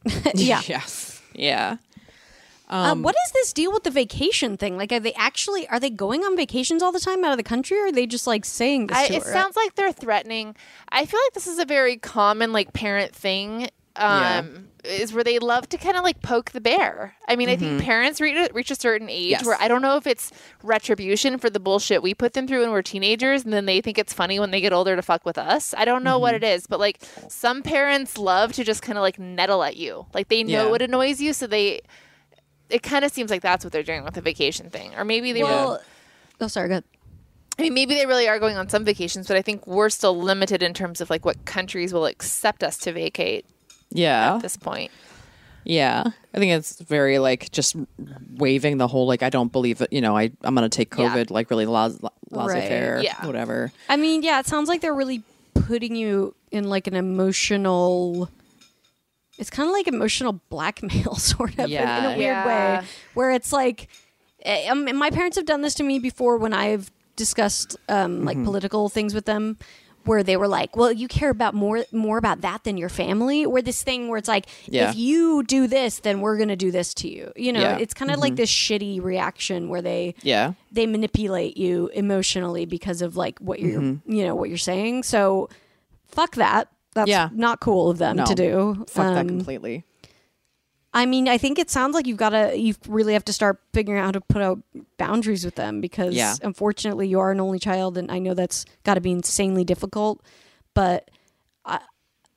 yeah. 0.36 0.62
yes. 0.68 1.22
Yeah. 1.34 1.78
Um, 2.70 3.04
what 3.04 3.16
is 3.28 3.32
this 3.34 3.54
deal 3.54 3.72
with 3.72 3.84
the 3.84 3.92
vacation 3.92 4.58
thing? 4.58 4.78
Like, 4.78 4.92
are 4.92 5.00
they 5.00 5.14
actually 5.14 5.68
are 5.68 5.80
they 5.80 5.90
going 5.90 6.24
on 6.24 6.36
vacations 6.36 6.82
all 6.82 6.92
the 6.92 7.00
time 7.00 7.24
out 7.24 7.32
of 7.32 7.38
the 7.38 7.44
country, 7.44 7.78
or 7.80 7.88
are 7.88 7.92
they 7.92 8.08
just 8.08 8.26
like 8.26 8.46
saying 8.46 8.88
this? 8.88 8.98
I, 8.98 9.06
it 9.06 9.24
sounds 9.24 9.56
like 9.56 9.76
they're 9.76 9.92
threatening. 9.92 10.56
I 10.90 11.06
feel 11.06 11.20
like 11.26 11.34
this 11.34 11.46
is 11.48 11.60
a 11.60 11.66
very 11.66 11.98
common 11.98 12.52
like 12.54 12.74
parent 12.74 13.14
thing. 13.14 13.70
Yeah. 13.96 14.40
Um, 14.40 14.70
is 14.84 15.14
where 15.14 15.24
they 15.24 15.38
love 15.38 15.70
to 15.70 15.78
kind 15.78 15.96
of 15.96 16.04
like 16.04 16.20
poke 16.24 16.50
the 16.50 16.60
bear. 16.60 17.14
I 17.28 17.36
mean, 17.36 17.48
I 17.48 17.56
think 17.56 17.80
Mhm. 17.80 17.86
parents 17.86 18.20
reach 18.20 18.36
a, 18.36 18.52
reach 18.52 18.72
a 18.72 18.76
certain 18.76 19.08
age 19.08 19.30
Yes. 19.30 19.46
where 19.46 19.56
I 19.62 19.68
don't 19.68 19.84
know 19.84 19.98
if 19.98 20.08
it's 20.08 20.32
retribution 20.64 21.38
for 21.38 21.50
the 21.50 21.60
bullshit 21.60 22.02
we 22.02 22.16
put 22.16 22.34
them 22.34 22.48
through 22.48 22.62
when 22.62 22.72
we're 22.72 22.82
teenagers, 22.82 23.44
and 23.44 23.54
then 23.54 23.66
they 23.68 23.82
think 23.82 24.00
it's 24.00 24.12
funny 24.14 24.40
when 24.40 24.50
they 24.50 24.62
get 24.62 24.74
older 24.74 24.96
to 24.96 25.02
fuck 25.04 25.26
with 25.26 25.38
us. 25.38 25.76
I 25.78 25.86
don't 25.86 26.04
know 26.04 26.18
what 26.18 26.34
Mm-hmm. 26.34 26.44
it 26.44 26.56
is, 26.56 26.66
but 26.68 26.80
like 26.80 27.00
some 27.28 27.62
parents 27.62 28.18
love 28.18 28.52
to 28.54 28.64
just 28.64 28.82
kind 28.82 28.98
of 28.98 29.04
like 29.04 29.20
nettle 29.20 29.62
at 29.64 29.78
you, 29.78 30.08
like 30.14 30.28
they 30.30 30.44
know 30.44 30.66
Yeah. 30.66 30.70
what 30.72 30.82
annoys 30.82 31.22
you, 31.22 31.32
so 31.34 31.46
they. 31.46 31.82
It 32.74 32.84
kind 32.84 33.06
of 33.06 33.12
seems 33.12 33.30
like 33.30 33.42
that's 33.42 33.64
what 33.64 33.72
they're 33.72 33.84
doing 33.84 34.04
with 34.04 34.16
the 34.16 34.22
vacation 34.22 34.70
thing, 34.70 34.94
or 34.96 35.06
maybe 35.06 35.32
they 35.32 35.44
well, 35.44 35.70
were. 35.70 35.82
oh, 36.42 36.48
sorry, 36.48 36.68
go 36.70 36.74
ahead. 36.74 36.84
I 37.60 37.62
mean, 37.62 37.74
maybe 37.76 37.94
they 37.94 38.08
really 38.08 38.28
are 38.28 38.40
going 38.40 38.58
on 38.58 38.68
some 38.68 38.84
vacations, 38.84 39.28
but 39.28 39.38
I 39.38 39.44
think 39.44 39.68
we're 39.68 39.92
still 39.92 40.18
limited 40.20 40.64
in 40.64 40.74
terms 40.74 41.02
of 41.02 41.12
like 41.12 41.24
what 41.24 41.46
countries 41.46 41.94
will 41.94 42.08
accept 42.08 42.64
us 42.64 42.78
to 42.80 42.92
vacate 42.92 43.46
Yeah. 43.92 44.36
at 44.36 44.42
this 44.42 44.58
point. 44.58 44.90
Yeah. 45.64 46.04
I 46.34 46.40
think 46.40 46.52
it's 46.52 46.82
very 46.82 47.20
like 47.20 47.52
just 47.52 47.76
waving 48.38 48.80
the 48.80 48.88
whole 48.88 49.06
like 49.06 49.22
I 49.22 49.30
don't 49.30 49.52
believe 49.52 49.82
it. 49.82 49.94
You 49.94 50.02
know, 50.02 50.18
I 50.18 50.32
I'm 50.44 50.56
gonna 50.56 50.68
take 50.68 50.94
Yeah. 50.98 51.10
COVID 51.16 51.30
like 51.30 51.52
really 51.52 51.68
laissez 51.68 52.00
faire. 52.68 53.00
Yeah. 53.04 53.24
Whatever. 53.26 53.72
I 53.88 53.98
mean, 53.98 54.24
yeah, 54.24 54.40
it 54.40 54.48
sounds 54.48 54.68
like 54.68 54.82
they're 54.82 54.96
really 54.96 55.22
putting 55.54 55.96
you 55.96 56.34
in 56.52 56.70
like 56.70 56.88
an 56.88 56.96
emotional. 56.96 58.30
It's 59.38 59.50
kind 59.50 59.68
of 59.68 59.74
like 59.74 59.88
emotional 59.88 60.34
blackmail, 60.50 61.16
sort 61.34 61.54
of, 61.54 61.66
in- 61.66 61.72
in, 61.72 62.06
a 62.06 62.10
weird 62.10 62.20
Yeah. 62.22 62.80
way, 62.82 62.86
where 63.14 63.32
it's 63.32 63.52
like, 63.52 63.88
eh, 64.44 64.68
um, 64.70 64.96
my 64.96 65.10
parents 65.10 65.38
have 65.38 65.46
done 65.46 65.62
this 65.62 65.74
to 65.76 65.84
me 65.84 66.00
before 66.00 66.38
when 66.38 66.54
I've 66.54 66.92
discussed 67.16 67.76
um, 67.90 68.26
like 68.26 68.38
Mhm. 68.38 68.46
political 68.46 68.90
things 68.90 69.14
with 69.14 69.26
them. 69.26 69.58
Where 70.06 70.22
they 70.22 70.36
were 70.36 70.50
like, 70.50 70.76
"Well, 70.76 70.92
you 70.92 71.08
care 71.08 71.30
about 71.30 71.54
more 71.54 71.86
more 71.94 72.18
about 72.18 72.42
that 72.42 72.66
than 72.66 72.76
your 72.76 72.90
family," 72.90 73.46
or 73.46 73.62
this 73.62 73.84
thing 73.84 74.10
where 74.10 74.18
it's 74.18 74.28
like, 74.28 74.48
Yeah. 74.66 74.90
"If 74.90 74.98
you 74.98 75.44
do 75.44 75.66
this, 75.66 76.00
then 76.00 76.20
we're 76.20 76.38
gonna 76.38 76.58
do 76.58 76.72
this 76.72 76.94
to 76.96 77.08
you." 77.08 77.32
You 77.38 77.54
know, 77.54 77.62
Yeah. 77.62 77.78
it's 77.78 77.94
kind 77.94 78.12
of 78.12 78.20
like 78.20 78.34
Mhm. 78.34 78.36
this 78.36 78.52
shitty 78.52 79.02
reaction 79.02 79.70
where 79.70 79.82
they 79.82 80.14
Yeah. 80.22 80.54
they 80.74 80.88
manipulate 80.88 81.56
you 81.56 81.90
emotionally 81.94 82.66
because 82.66 83.02
of 83.02 83.16
like 83.16 83.40
what 83.40 83.62
you're 83.62 83.80
Mhm. 83.80 84.02
you 84.06 84.26
know 84.26 84.36
what 84.36 84.50
you're 84.50 84.58
saying 84.58 85.04
so 85.04 85.48
fuck 86.06 86.36
that 86.36 86.68
that's 86.94 87.10
Yeah. 87.10 87.30
not 87.34 87.60
cool 87.60 87.90
of 87.90 87.98
them 87.98 88.16
No. 88.18 88.26
to 88.26 88.36
do 88.36 88.76
Fuck 88.88 89.06
that 89.14 89.18
Um, 89.20 89.28
completely. 89.28 89.84
i 90.94 91.06
mean 91.06 91.28
i 91.28 91.38
think 91.38 91.58
it 91.60 91.70
sounds 91.72 91.94
like 91.96 92.06
you've 92.08 92.18
got 92.18 92.30
to 92.30 92.58
you 92.58 92.76
really 92.88 93.14
have 93.14 93.26
to 93.26 93.34
start 93.34 93.60
figuring 93.74 94.00
out 94.00 94.06
how 94.06 94.12
to 94.12 94.22
put 94.22 94.42
out 94.42 94.60
boundaries 94.98 95.44
with 95.44 95.56
them 95.56 95.82
because 95.82 96.14
Yeah. 96.16 96.36
unfortunately 96.44 97.08
you 97.08 97.20
are 97.20 97.32
an 97.32 97.40
only 97.40 97.60
child 97.60 97.98
and 97.98 98.12
i 98.12 98.20
know 98.20 98.34
that's 98.34 98.66
got 98.84 98.94
to 98.96 99.02
be 99.02 99.12
insanely 99.12 99.64
difficult 99.64 100.22
but 100.74 101.10
i 101.66 101.80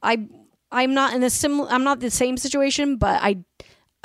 i 0.03 0.27
i'm 0.73 0.95
not 0.95 1.15
in 1.15 1.23
a 1.23 1.31
similar 1.31 1.69
i'm 1.71 1.85
not 1.85 2.01
the 2.01 2.11
same 2.11 2.37
situation 2.37 2.97
but 2.97 3.21
i 3.23 3.37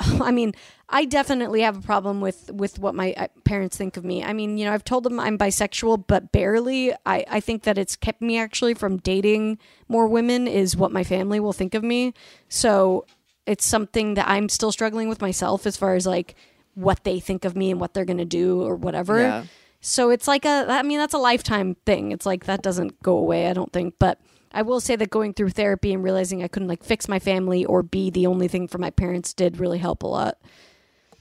I 0.00 0.30
mean, 0.30 0.52
I 0.88 1.04
definitely 1.04 1.62
have 1.62 1.78
a 1.78 1.82
problem 1.82 2.20
with 2.20 2.50
with 2.52 2.78
what 2.78 2.94
my 2.94 3.14
uh, 3.16 3.28
parents 3.44 3.76
think 3.76 3.96
of 3.96 4.04
me. 4.04 4.22
I 4.22 4.32
mean, 4.32 4.58
you 4.58 4.64
know, 4.64 4.72
I've 4.72 4.84
told 4.84 5.04
them 5.04 5.18
I'm 5.18 5.38
bisexual, 5.38 6.04
but 6.06 6.32
barely. 6.32 6.92
I 7.06 7.24
I 7.28 7.40
think 7.40 7.62
that 7.64 7.78
it's 7.78 7.96
kept 7.96 8.20
me 8.20 8.38
actually 8.38 8.74
from 8.74 8.98
dating 8.98 9.58
more 9.88 10.06
women 10.06 10.46
is 10.46 10.76
what 10.76 10.92
my 10.92 11.04
family 11.04 11.40
will 11.40 11.52
think 11.52 11.74
of 11.74 11.82
me. 11.82 12.14
So 12.48 13.06
it's 13.46 13.64
something 13.64 14.14
that 14.14 14.28
I'm 14.28 14.48
still 14.48 14.72
struggling 14.72 15.08
with 15.08 15.20
myself 15.20 15.66
as 15.66 15.76
far 15.76 15.94
as 15.94 16.06
like 16.06 16.34
what 16.74 17.04
they 17.04 17.20
think 17.20 17.44
of 17.44 17.56
me 17.56 17.70
and 17.70 17.80
what 17.80 17.94
they're 17.94 18.04
gonna 18.04 18.24
do 18.24 18.62
or 18.62 18.76
whatever. 18.76 19.20
Yeah. 19.20 19.44
So 19.80 20.10
it's 20.10 20.28
like 20.28 20.44
a, 20.44 20.66
I 20.68 20.82
mean, 20.82 20.98
that's 20.98 21.12
a 21.12 21.18
lifetime 21.18 21.74
thing. 21.84 22.12
It's 22.12 22.24
like 22.24 22.44
that 22.44 22.62
doesn't 22.62 23.02
go 23.02 23.18
away, 23.18 23.48
I 23.48 23.52
don't 23.52 23.72
think. 23.72 23.94
But 23.98 24.20
I 24.52 24.62
will 24.62 24.80
say 24.80 24.96
that 24.96 25.10
going 25.10 25.34
through 25.34 25.50
therapy 25.50 25.92
and 25.92 26.02
realizing 26.02 26.42
I 26.42 26.48
couldn't 26.48 26.68
like 26.68 26.84
fix 26.84 27.08
my 27.08 27.18
family 27.18 27.64
or 27.64 27.82
be 27.82 28.10
the 28.10 28.26
only 28.26 28.48
thing 28.48 28.68
for 28.68 28.78
my 28.78 28.90
parents 28.90 29.32
did 29.32 29.58
really 29.58 29.78
help 29.78 30.02
a 30.02 30.06
lot. 30.06 30.38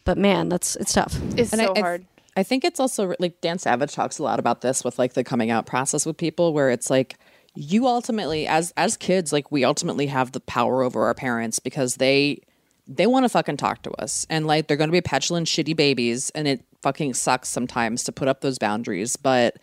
But 0.03 0.17
man, 0.17 0.49
that's 0.49 0.75
it's 0.75 0.93
tough. 0.93 1.19
It's 1.37 1.53
And 1.53 1.61
so 1.61 1.73
I, 1.75 1.79
hard. 1.79 2.05
I 2.35 2.43
think 2.43 2.63
it's 2.63 2.79
also 2.79 3.13
like 3.19 3.41
Dan 3.41 3.59
Savage 3.59 3.93
talks 3.93 4.19
a 4.19 4.23
lot 4.23 4.39
about 4.39 4.61
this 4.61 4.83
with 4.83 4.97
like 4.97 5.13
the 5.13 5.23
coming 5.23 5.51
out 5.51 5.65
process 5.65 6.05
with 6.05 6.17
people 6.17 6.53
where 6.53 6.69
it's 6.69 6.89
like 6.89 7.17
you 7.55 7.87
ultimately 7.87 8.47
as 8.47 8.73
as 8.77 8.95
kids 8.95 9.33
like 9.33 9.51
we 9.51 9.65
ultimately 9.65 10.07
have 10.07 10.31
the 10.31 10.39
power 10.39 10.83
over 10.83 11.05
our 11.05 11.13
parents 11.13 11.59
because 11.59 11.95
they 11.95 12.41
they 12.87 13.05
want 13.05 13.23
to 13.23 13.29
fucking 13.29 13.57
talk 13.57 13.81
to 13.83 13.91
us 13.91 14.25
and 14.29 14.47
like 14.47 14.67
they're 14.67 14.77
going 14.77 14.89
to 14.89 14.93
be 14.93 15.01
petulant 15.01 15.47
shitty 15.47 15.75
babies 15.75 16.29
and 16.31 16.47
it 16.47 16.63
fucking 16.81 17.13
sucks 17.13 17.49
sometimes 17.49 18.03
to 18.03 18.11
put 18.11 18.27
up 18.27 18.41
those 18.41 18.57
boundaries 18.57 19.17
but 19.17 19.57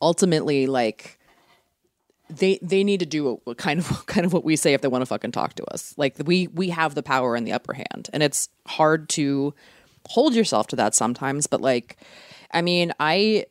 ultimately 0.00 0.66
like 0.66 1.17
they 2.30 2.58
they 2.62 2.84
need 2.84 3.00
to 3.00 3.06
do 3.06 3.40
what 3.44 3.58
kind 3.58 3.80
of 3.80 4.06
kind 4.06 4.26
of 4.26 4.32
what 4.32 4.44
we 4.44 4.56
say 4.56 4.74
if 4.74 4.80
they 4.80 4.88
want 4.88 5.02
to 5.02 5.06
fucking 5.06 5.32
talk 5.32 5.54
to 5.54 5.64
us. 5.72 5.94
Like 5.96 6.16
we 6.24 6.46
we 6.48 6.70
have 6.70 6.94
the 6.94 7.02
power 7.02 7.34
and 7.34 7.46
the 7.46 7.52
upper 7.52 7.74
hand, 7.74 8.08
and 8.12 8.22
it's 8.22 8.48
hard 8.66 9.08
to 9.10 9.54
hold 10.08 10.34
yourself 10.34 10.66
to 10.68 10.76
that 10.76 10.94
sometimes. 10.94 11.46
But 11.46 11.60
like, 11.60 11.96
I 12.52 12.62
mean, 12.62 12.92
I 13.00 13.46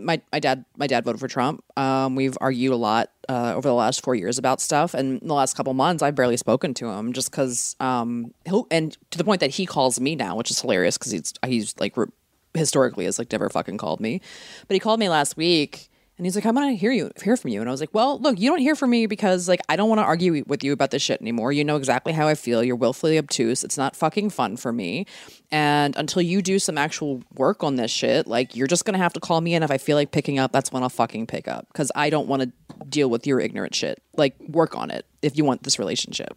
my 0.00 0.20
my 0.32 0.38
dad 0.38 0.64
my 0.76 0.86
dad 0.86 1.04
voted 1.04 1.20
for 1.20 1.28
Trump. 1.28 1.64
Um, 1.76 2.14
we've 2.14 2.36
argued 2.40 2.72
a 2.72 2.76
lot 2.76 3.10
uh, 3.28 3.54
over 3.54 3.68
the 3.68 3.74
last 3.74 4.02
four 4.02 4.14
years 4.14 4.38
about 4.38 4.60
stuff, 4.60 4.94
and 4.94 5.20
in 5.20 5.28
the 5.28 5.34
last 5.34 5.56
couple 5.56 5.74
months, 5.74 6.02
I've 6.02 6.14
barely 6.14 6.36
spoken 6.36 6.74
to 6.74 6.88
him 6.88 7.12
just 7.12 7.30
because 7.30 7.76
um 7.80 8.32
he'll 8.44 8.66
and 8.70 8.96
to 9.10 9.18
the 9.18 9.24
point 9.24 9.40
that 9.40 9.50
he 9.50 9.66
calls 9.66 10.00
me 10.00 10.14
now, 10.14 10.36
which 10.36 10.50
is 10.50 10.60
hilarious 10.60 10.98
because 10.98 11.12
he's 11.12 11.34
he's 11.46 11.74
like 11.78 11.96
re- 11.96 12.06
historically 12.54 13.04
has 13.06 13.18
like 13.18 13.32
never 13.32 13.48
fucking 13.48 13.78
called 13.78 14.00
me, 14.00 14.20
but 14.66 14.74
he 14.74 14.80
called 14.80 15.00
me 15.00 15.08
last 15.08 15.36
week. 15.36 15.88
And 16.22 16.26
he's 16.28 16.36
like, 16.36 16.46
I'm 16.46 16.54
gonna 16.54 16.74
hear 16.74 16.92
you, 16.92 17.10
hear 17.20 17.36
from 17.36 17.50
you. 17.50 17.60
And 17.60 17.68
I 17.68 17.72
was 17.72 17.80
like, 17.80 17.92
Well, 17.92 18.20
look, 18.20 18.38
you 18.38 18.48
don't 18.48 18.60
hear 18.60 18.76
from 18.76 18.90
me 18.90 19.06
because 19.08 19.48
like 19.48 19.60
I 19.68 19.74
don't 19.74 19.88
want 19.88 19.98
to 19.98 20.04
argue 20.04 20.44
with 20.46 20.62
you 20.62 20.72
about 20.72 20.92
this 20.92 21.02
shit 21.02 21.20
anymore. 21.20 21.50
You 21.50 21.64
know 21.64 21.74
exactly 21.74 22.12
how 22.12 22.28
I 22.28 22.36
feel. 22.36 22.62
You're 22.62 22.76
willfully 22.76 23.18
obtuse. 23.18 23.64
It's 23.64 23.76
not 23.76 23.96
fucking 23.96 24.30
fun 24.30 24.56
for 24.56 24.72
me. 24.72 25.06
And 25.50 25.96
until 25.96 26.22
you 26.22 26.40
do 26.40 26.60
some 26.60 26.78
actual 26.78 27.24
work 27.34 27.64
on 27.64 27.74
this 27.74 27.90
shit, 27.90 28.28
like 28.28 28.54
you're 28.54 28.68
just 28.68 28.84
gonna 28.84 28.98
have 28.98 29.12
to 29.14 29.20
call 29.20 29.40
me 29.40 29.54
in. 29.54 29.64
If 29.64 29.72
I 29.72 29.78
feel 29.78 29.96
like 29.96 30.12
picking 30.12 30.38
up, 30.38 30.52
that's 30.52 30.70
when 30.70 30.84
I'll 30.84 30.90
fucking 30.90 31.26
pick 31.26 31.48
up 31.48 31.66
because 31.72 31.90
I 31.96 32.08
don't 32.08 32.28
want 32.28 32.42
to 32.42 32.52
deal 32.88 33.08
with 33.10 33.26
your 33.26 33.40
ignorant 33.40 33.74
shit. 33.74 34.02
Like 34.16 34.34
work 34.48 34.76
on 34.76 34.90
it 34.90 35.06
if 35.22 35.36
you 35.36 35.44
want 35.44 35.62
this 35.62 35.78
relationship. 35.78 36.36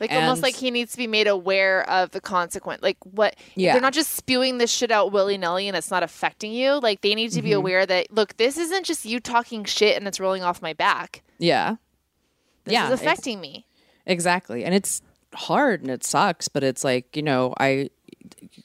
Like 0.00 0.12
almost 0.12 0.42
like 0.42 0.54
he 0.54 0.70
needs 0.70 0.92
to 0.92 0.98
be 0.98 1.06
made 1.06 1.26
aware 1.26 1.88
of 1.88 2.10
the 2.10 2.20
consequence. 2.20 2.82
Like 2.82 2.98
what 3.04 3.36
Yeah. 3.54 3.72
they're 3.72 3.80
not 3.82 3.92
just 3.92 4.10
spewing 4.12 4.58
this 4.58 4.70
shit 4.70 4.90
out 4.90 5.12
willy 5.12 5.38
nilly 5.38 5.68
and 5.68 5.76
it's 5.76 5.90
not 5.90 6.02
affecting 6.02 6.52
you. 6.52 6.80
Like 6.80 7.00
they 7.00 7.14
need 7.14 7.30
to 7.32 7.42
be 7.42 7.50
Mhm. 7.50 7.56
aware 7.58 7.86
that 7.86 8.12
look, 8.12 8.36
this 8.36 8.58
isn't 8.58 8.84
just 8.84 9.04
you 9.04 9.20
talking 9.20 9.64
shit 9.64 9.96
and 9.96 10.06
it's 10.08 10.20
rolling 10.20 10.42
off 10.42 10.60
my 10.60 10.72
back. 10.72 11.22
Yeah. 11.38 11.76
This 12.64 12.72
yeah. 12.72 12.86
is 12.88 12.92
affecting 13.00 13.40
me. 13.40 13.66
Exactly. 14.06 14.64
And 14.64 14.74
it's 14.74 15.00
hard 15.34 15.80
and 15.82 15.90
it 15.90 16.04
sucks, 16.04 16.48
but 16.48 16.62
it's 16.62 16.84
like, 16.84 17.16
you 17.16 17.22
know, 17.22 17.54
I 17.58 17.90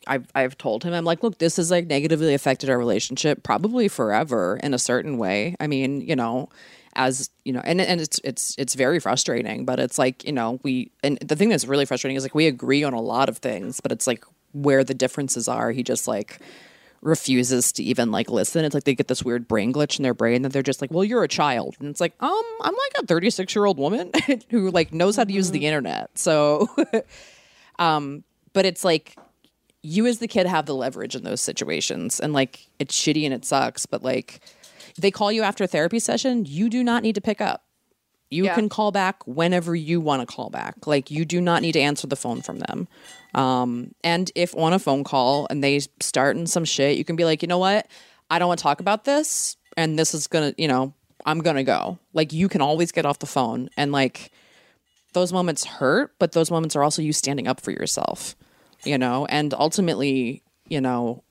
I've 0.07 0.27
I've 0.34 0.57
told 0.57 0.84
him 0.84 0.93
I'm 0.93 1.03
like, 1.06 1.22
look, 1.23 1.38
this 1.39 1.57
has 1.57 1.69
like 1.69 1.88
negatively 1.88 2.34
affected 2.34 2.69
our 2.69 2.77
relationship 2.77 3.43
probably 3.43 3.88
forever 3.88 4.60
in 4.64 4.73
a 4.73 4.80
certain 4.80 5.18
way. 5.18 5.56
I 5.60 5.68
mean, 5.68 6.01
you 6.01 6.15
know, 6.15 6.49
as 6.99 7.30
you 7.45 7.53
know, 7.53 7.61
and 7.63 7.80
and 7.80 8.01
it's 8.01 8.19
it's 8.26 8.55
it's 8.57 8.76
very 8.76 8.99
frustrating, 8.99 9.63
but 9.63 9.80
it's 9.80 9.97
like, 9.97 10.26
you 10.26 10.34
know, 10.34 10.59
we 10.63 10.91
and 11.01 11.17
the 11.19 11.35
thing 11.38 11.47
that's 11.47 11.65
really 11.65 11.85
frustrating 11.85 12.17
is 12.17 12.23
like 12.23 12.35
we 12.35 12.45
agree 12.45 12.84
on 12.84 12.93
a 12.93 12.99
lot 13.01 13.30
of 13.30 13.38
things, 13.38 13.80
but 13.80 13.93
it's 13.93 14.05
like 14.05 14.26
where 14.51 14.84
the 14.84 14.93
differences 14.93 15.47
are, 15.47 15.71
he 15.71 15.81
just 15.81 16.09
like 16.09 16.39
refuses 17.01 17.71
to 17.71 17.84
even 17.84 18.11
like 18.11 18.30
listen. 18.30 18.65
It's 18.65 18.76
like 18.76 18.84
they 18.84 18.95
get 18.95 19.07
this 19.07 19.23
weird 19.23 19.47
brain 19.47 19.71
glitch 19.71 19.97
in 19.97 20.03
their 20.03 20.13
brain 20.13 20.41
that 20.41 20.51
they're 20.51 20.61
just 20.61 20.81
like, 20.81 20.91
"Well, 20.91 21.05
you're 21.05 21.23
a 21.23 21.30
child," 21.30 21.77
and 21.80 21.88
it's 21.88 22.01
like, 22.01 22.13
um, 22.19 22.43
I'm 22.61 22.73
like 22.73 23.03
a 23.03 23.05
36 23.05 23.55
year 23.55 23.63
old 23.63 23.77
woman 23.77 24.11
who 24.49 24.69
like 24.69 24.93
knows 24.93 25.15
how 25.15 25.23
to 25.23 25.31
use 25.31 25.51
the 25.51 25.65
internet. 25.65 26.17
So, 26.19 26.67
um, 27.80 28.26
but 28.51 28.65
it's 28.65 28.84
like 28.84 29.15
you 29.81 30.05
as 30.05 30.19
the 30.19 30.27
kid 30.27 30.47
have 30.47 30.65
the 30.65 30.76
leverage 30.76 31.15
in 31.15 31.23
those 31.23 31.39
situations, 31.39 32.19
and 32.19 32.34
like 32.34 32.67
it's 32.77 32.93
shitty 32.93 33.23
and 33.23 33.34
it 33.34 33.45
sucks, 33.45 33.85
but 33.85 34.03
like 34.03 34.41
they 35.01 35.11
call 35.11 35.31
you 35.31 35.43
after 35.43 35.63
a 35.63 35.67
therapy 35.67 35.99
session, 35.99 36.45
you 36.45 36.69
do 36.69 36.84
not 36.84 37.03
need 37.03 37.15
to 37.15 37.21
pick 37.21 37.41
up. 37.41 37.63
You 38.31 38.45
Yeah. 38.45 38.55
can 38.55 38.69
call 38.69 38.91
back 38.91 39.26
whenever 39.26 39.76
you 39.76 39.99
want 39.99 40.21
to 40.21 40.35
call 40.35 40.49
back. 40.51 40.85
Like 40.85 41.09
you 41.09 41.26
do 41.26 41.41
not 41.41 41.61
need 41.63 41.71
to 41.73 41.80
answer 41.80 42.05
the 42.07 42.15
phone 42.15 42.41
from 42.41 42.59
them. 42.59 42.88
Um, 43.34 43.95
and 44.03 44.31
if 44.35 44.55
on 44.55 44.71
a 44.73 44.80
phone 44.80 45.03
call 45.03 45.47
and 45.49 45.63
they 45.63 45.80
start 45.99 46.38
in 46.38 46.45
some 46.45 46.63
shit, 46.65 46.97
you 46.97 47.03
can 47.05 47.15
be 47.15 47.26
like, 47.26 47.41
you 47.41 47.47
know 47.47 47.57
what? 47.57 47.88
I 48.30 48.38
don't 48.38 48.47
want 48.47 48.59
to 48.59 48.63
talk 48.63 48.80
about 48.80 49.05
this, 49.05 49.57
and 49.76 49.97
this 49.97 50.13
is 50.13 50.27
gonna, 50.27 50.53
you 50.57 50.67
know, 50.67 50.93
I'm 51.26 51.39
gonna 51.39 51.63
go. 51.63 51.97
Like 52.13 52.31
you 52.31 52.47
can 52.49 52.61
always 52.61 52.91
get 52.91 53.05
off 53.05 53.17
the 53.19 53.26
phone 53.26 53.69
and 53.76 53.91
like 53.91 54.31
those 55.13 55.34
moments 55.34 55.65
hurt, 55.65 56.13
but 56.19 56.34
those 56.34 56.51
moments 56.51 56.76
are 56.76 56.84
also 56.84 57.01
you 57.01 57.13
standing 57.13 57.47
up 57.47 57.59
for 57.59 57.71
yourself, 57.71 58.35
you 58.84 58.97
know, 58.99 59.26
and 59.26 59.55
ultimately, 59.55 60.43
you 60.67 60.80
know, 60.80 61.23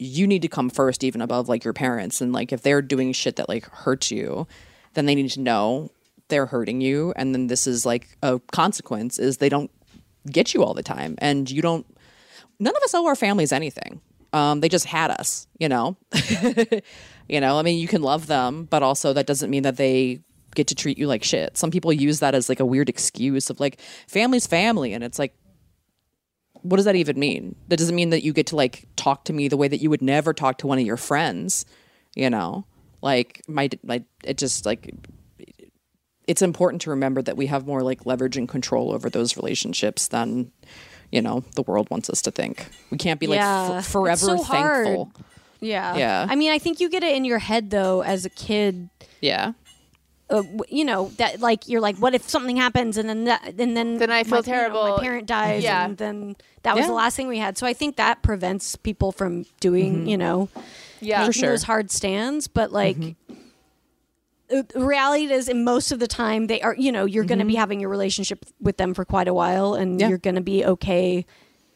you 0.00 0.26
need 0.26 0.42
to 0.42 0.48
come 0.48 0.70
first 0.70 1.04
even 1.04 1.20
above 1.20 1.48
like 1.48 1.62
your 1.62 1.74
parents 1.74 2.20
and 2.20 2.32
like 2.32 2.52
if 2.52 2.62
they're 2.62 2.80
doing 2.80 3.12
shit 3.12 3.36
that 3.36 3.48
like 3.48 3.66
hurts 3.66 4.10
you, 4.10 4.46
then 4.94 5.06
they 5.06 5.14
need 5.14 5.30
to 5.30 5.40
know 5.40 5.90
they're 6.28 6.46
hurting 6.46 6.80
you 6.80 7.12
and 7.16 7.34
then 7.34 7.48
this 7.48 7.66
is 7.66 7.84
like 7.84 8.16
a 8.22 8.40
consequence 8.52 9.18
is 9.18 9.36
they 9.36 9.48
don't 9.48 9.70
get 10.30 10.54
you 10.54 10.62
all 10.62 10.74
the 10.74 10.82
time 10.82 11.16
and 11.18 11.50
you 11.50 11.60
don't 11.60 11.86
none 12.58 12.74
of 12.76 12.82
us 12.82 12.94
owe 12.94 13.06
our 13.06 13.16
families 13.16 13.52
anything. 13.52 14.00
Um, 14.32 14.60
they 14.60 14.68
just 14.68 14.84
had 14.84 15.10
us, 15.10 15.48
you 15.58 15.68
know. 15.68 15.96
you 17.28 17.40
know, 17.40 17.58
I 17.58 17.62
mean, 17.62 17.78
you 17.78 17.88
can 17.88 18.00
love 18.00 18.26
them, 18.26 18.64
but 18.64 18.82
also 18.82 19.12
that 19.12 19.26
doesn't 19.26 19.50
mean 19.50 19.64
that 19.64 19.76
they 19.76 20.20
get 20.54 20.68
to 20.68 20.74
treat 20.74 20.98
you 20.98 21.08
like 21.08 21.24
shit. 21.24 21.56
Some 21.56 21.70
people 21.70 21.92
use 21.92 22.20
that 22.20 22.34
as 22.34 22.48
like 22.48 22.60
a 22.60 22.64
weird 22.64 22.88
excuse 22.88 23.50
of 23.50 23.58
like 23.58 23.80
family's 24.06 24.46
family, 24.46 24.92
and 24.92 25.02
it's 25.02 25.18
like, 25.18 25.34
what 26.62 26.76
does 26.76 26.84
that 26.86 26.96
even 26.96 27.18
mean? 27.18 27.54
That 27.68 27.76
doesn't 27.78 27.94
mean 27.94 28.10
that 28.10 28.22
you 28.22 28.32
get 28.32 28.46
to 28.48 28.56
like 28.56 28.86
talk 28.96 29.24
to 29.24 29.32
me 29.32 29.48
the 29.48 29.56
way 29.56 29.68
that 29.68 29.78
you 29.80 29.90
would 29.90 30.02
never 30.02 30.32
talk 30.32 30.58
to 30.58 30.66
one 30.66 30.78
of 30.78 30.84
your 30.86 30.96
friends. 30.96 31.64
You 32.14 32.30
know, 32.30 32.64
like 33.02 33.42
my 33.48 33.70
my 33.82 34.04
it 34.24 34.36
just 34.38 34.66
like 34.66 34.92
it's 36.26 36.42
important 36.42 36.82
to 36.82 36.90
remember 36.90 37.22
that 37.22 37.36
we 37.36 37.46
have 37.46 37.66
more 37.66 37.82
like 37.82 38.06
leverage 38.06 38.36
and 38.36 38.48
control 38.48 38.92
over 38.92 39.10
those 39.10 39.36
relationships 39.36 40.08
than 40.08 40.52
you 41.10 41.20
know 41.22 41.42
the 41.56 41.62
world 41.62 41.88
wants 41.90 42.08
us 42.10 42.22
to 42.22 42.30
think. 42.30 42.66
We 42.90 42.98
can't 42.98 43.18
be 43.20 43.26
like 43.26 43.38
Yeah. 43.38 43.78
f- 43.78 43.86
forever 43.86 44.16
so 44.26 44.42
hard. 44.42 44.86
thankful. 44.86 45.12
Yeah. 45.60 45.96
Yeah. 45.96 46.26
I 46.28 46.36
mean, 46.36 46.52
I 46.52 46.58
think 46.58 46.80
you 46.80 46.88
get 46.88 47.02
it 47.02 47.14
in 47.16 47.24
your 47.24 47.38
head 47.38 47.70
though 47.70 48.02
as 48.02 48.24
a 48.24 48.30
kid. 48.30 48.88
Yeah. 49.20 49.52
Uh, 50.30 50.44
you 50.68 50.84
know 50.84 51.08
that 51.16 51.40
like 51.40 51.66
you're 51.68 51.80
like, 51.80 51.96
what 51.96 52.14
if 52.14 52.28
something 52.28 52.56
happens 52.56 52.96
and 52.96 53.08
then 53.08 53.24
that 53.24 53.54
and 53.58 53.76
then 53.76 53.98
Then 53.98 54.10
I 54.12 54.22
feel 54.22 54.30
my, 54.30 54.36
you 54.38 54.42
know, 54.42 54.58
terrible. 54.58 54.96
my 54.96 55.02
parent 55.02 55.26
dies, 55.26 55.62
Yeah. 55.64 55.84
and 55.84 55.96
then 55.96 56.36
that 56.62 56.76
was 56.76 56.82
Yeah. 56.84 56.86
the 56.88 56.92
last 56.94 57.16
thing 57.16 57.26
we 57.26 57.38
had. 57.38 57.58
So 57.58 57.66
I 57.66 57.72
think 57.72 57.96
that 57.96 58.22
prevents 58.22 58.76
people 58.76 59.10
from 59.10 59.44
doing, 59.58 60.04
Mhm. 60.04 60.08
you 60.08 60.16
know, 60.16 60.48
Yeah. 61.00 61.18
making 61.18 61.32
For 61.32 61.38
sure. 61.40 61.48
those 61.50 61.64
hard 61.64 61.90
stands. 61.90 62.46
But 62.48 62.70
like. 62.72 62.96
Mm-hmm. 62.96 63.34
uh, 64.52 64.62
reality 64.80 65.32
is, 65.32 65.48
in 65.48 65.62
most 65.64 65.92
of 65.92 65.98
the 66.00 66.06
time, 66.08 66.46
they 66.48 66.60
are. 66.60 66.74
You 66.76 66.90
know, 66.92 67.04
you're 67.04 67.24
going 67.24 67.38
to 67.38 67.44
be 67.44 67.54
having 67.54 67.78
your 67.80 67.88
relationship 67.90 68.44
with 68.60 68.76
them 68.78 68.94
for 68.94 69.04
quite 69.04 69.28
a 69.28 69.34
while, 69.34 69.74
and 69.74 69.92
Mm-hmm. 69.92 70.00
Yeah. 70.00 70.08
you're 70.08 70.18
going 70.18 70.34
to 70.36 70.40
be 70.40 70.64
okay 70.64 71.24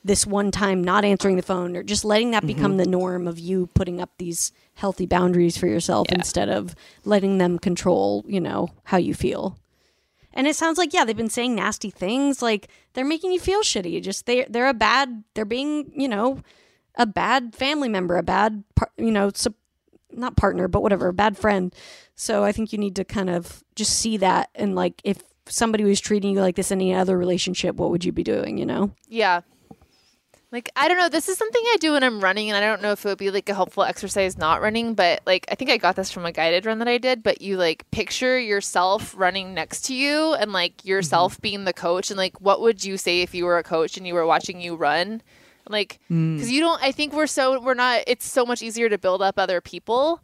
this 0.05 0.27
one 0.27 0.51
time 0.51 0.85
not 0.85 1.05
answering 1.05 1.37
the 1.37 1.43
phone 1.43 1.75
or 1.77 1.83
just 1.83 2.05
letting 2.05 2.31
that 2.33 2.47
become 2.47 2.75
Mhm. 2.75 2.77
the 2.79 2.87
norm 2.87 3.27
of 3.27 3.39
you 3.39 3.69
putting 3.75 4.01
up 4.01 4.11
these 4.19 4.53
healthy 4.75 5.07
boundaries 5.07 5.57
for 5.57 5.67
yourself 5.67 6.07
instead 6.13 6.49
of 6.51 6.75
letting 7.05 7.39
them 7.39 7.59
control, 7.59 8.23
you 8.29 8.41
know, 8.41 8.69
how 8.85 8.99
you 8.99 9.15
feel. 9.15 9.57
And 10.35 10.47
it 10.47 10.57
sounds 10.57 10.79
like 10.79 10.93
yeah, 10.93 11.05
they've 11.05 11.17
been 11.17 11.31
saying 11.31 11.55
nasty 11.55 11.91
things 11.91 12.43
like 12.43 12.69
they're 12.93 13.05
making 13.05 13.33
you 13.33 13.41
feel 13.41 13.61
shitty. 13.63 14.03
Just 14.03 14.27
they 14.27 14.45
they're 14.45 14.69
a 14.69 14.75
bad 14.75 15.25
they're 15.35 15.45
being, 15.45 15.91
you 15.97 16.09
know, 16.09 16.41
a 16.97 17.07
bad 17.07 17.55
family 17.55 17.89
member, 17.89 18.17
a 18.19 18.23
bad 18.23 18.63
par- 18.75 18.91
you 18.99 19.11
know, 19.13 19.31
sup- 19.35 19.55
not 20.13 20.37
partner, 20.37 20.69
but 20.69 20.83
whatever, 20.83 21.09
a 21.09 21.13
bad 21.15 21.39
friend. 21.39 21.75
So 22.15 22.45
I 22.45 22.53
think 22.53 22.73
you 22.73 22.79
need 22.79 22.95
to 22.97 23.05
kind 23.05 23.31
of 23.31 23.65
just 23.75 23.99
see 23.99 24.17
that 24.19 24.51
and 24.55 24.75
like 24.75 25.01
if 25.05 25.23
somebody 25.49 25.85
was 25.85 26.01
treating 26.01 26.35
you 26.35 26.41
like 26.41 26.57
this 26.57 26.71
in 26.71 26.81
any 26.81 26.95
other 26.95 27.17
relationship, 27.17 27.77
what 27.77 27.91
would 27.91 28.05
you 28.05 28.13
be 28.13 28.23
doing, 28.23 28.59
you 28.59 28.67
know? 28.67 28.91
Yeah. 29.09 29.41
Like 30.55 30.71
I 30.77 30.87
don't 30.87 30.99
know, 30.99 31.09
this 31.09 31.29
is 31.29 31.37
something 31.37 31.63
I 31.67 31.79
do 31.81 31.95
when 31.95 32.05
I'm 32.05 32.21
running 32.21 32.49
and 32.49 32.57
I 32.57 32.61
don't 32.61 32.81
know 32.81 32.93
if 32.93 33.05
it 33.05 33.09
would 33.09 33.19
be 33.19 33.33
like 33.33 33.49
a 33.49 33.55
helpful 33.55 33.83
exercise 33.83 34.39
not 34.39 34.63
running, 34.63 34.95
but 34.95 35.21
like 35.27 35.47
I 35.51 35.57
think 35.57 35.69
I 35.69 35.79
got 35.79 35.97
this 35.97 36.13
from 36.13 36.25
a 36.25 36.31
guided 36.31 36.65
run 36.65 36.79
that 36.79 36.87
I 36.87 36.97
did, 36.97 37.25
but 37.25 37.43
you 37.43 37.57
like 37.57 37.91
picture 37.91 38.39
yourself 38.39 39.15
running 39.17 39.53
next 39.53 39.81
to 39.87 39.95
you 39.95 40.35
and 40.35 40.53
like 40.53 40.85
yourself 40.85 41.41
being 41.41 41.65
the 41.65 41.73
coach 41.73 42.09
and 42.09 42.17
like 42.17 42.41
what 42.41 42.61
would 42.61 42.85
you 42.85 42.97
say 42.97 43.23
if 43.23 43.35
you 43.35 43.47
were 43.47 43.59
a 43.59 43.65
coach 43.65 43.97
and 43.97 44.07
you 44.07 44.15
were 44.15 44.25
watching 44.25 44.61
you 44.61 44.77
run? 44.77 45.23
Like 45.69 45.99
Mm. 46.09 46.39
cuz 46.39 46.53
you 46.53 46.61
don't 46.61 46.81
I 46.81 46.93
think 46.93 47.15
we're 47.15 47.27
so 47.27 47.61
we're 47.61 47.75
not 47.75 48.05
it's 48.07 48.31
so 48.31 48.47
much 48.47 48.63
easier 48.63 48.89
to 48.89 48.97
build 48.97 49.23
up 49.23 49.41
other 49.41 49.61
people 49.61 50.21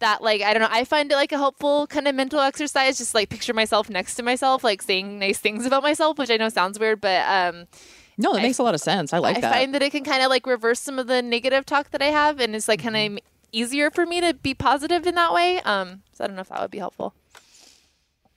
that 0.00 0.22
like 0.22 0.42
I 0.42 0.52
don't 0.52 0.60
know 0.60 0.68
I 0.70 0.84
find 0.84 1.10
it 1.10 1.14
like 1.14 1.32
a 1.32 1.38
helpful 1.38 1.86
kind 1.86 2.06
of 2.06 2.14
mental 2.14 2.40
exercise 2.40 2.98
just 2.98 3.14
like 3.14 3.30
picture 3.30 3.54
myself 3.54 3.88
next 3.88 4.16
to 4.16 4.22
myself 4.22 4.62
like 4.62 4.82
saying 4.82 5.18
nice 5.18 5.38
things 5.38 5.64
about 5.64 5.82
myself 5.82 6.18
which 6.18 6.28
I 6.30 6.36
know 6.36 6.50
sounds 6.50 6.78
weird 6.78 7.00
but 7.00 7.26
um 7.26 7.66
No, 8.16 8.32
that 8.34 8.42
makes 8.42 8.58
a 8.58 8.62
lot 8.62 8.74
of 8.74 8.80
sense. 8.80 9.12
I 9.12 9.18
like 9.18 9.38
I 9.38 9.40
that. 9.40 9.52
I 9.52 9.58
find 9.60 9.74
that 9.74 9.82
it 9.82 9.90
can 9.90 10.04
kind 10.04 10.22
of 10.22 10.28
like 10.30 10.46
reverse 10.46 10.80
some 10.80 10.98
of 10.98 11.06
the 11.06 11.20
negative 11.22 11.66
talk 11.66 11.90
that 11.90 12.00
I 12.02 12.06
have, 12.06 12.40
and 12.40 12.54
it's 12.54 12.68
like 12.68 12.82
kind 12.82 12.94
Mm-hmm. 12.96 13.16
of 13.16 13.22
easier 13.52 13.88
for 13.90 14.04
me 14.04 14.20
to 14.20 14.34
be 14.34 14.52
positive 14.54 15.06
in 15.06 15.14
that 15.14 15.32
way. 15.32 15.60
Um, 15.60 16.02
so 16.12 16.24
I 16.24 16.26
don't 16.26 16.34
know 16.36 16.42
if 16.42 16.48
that 16.48 16.60
would 16.60 16.70
be 16.72 16.78
helpful. 16.78 17.14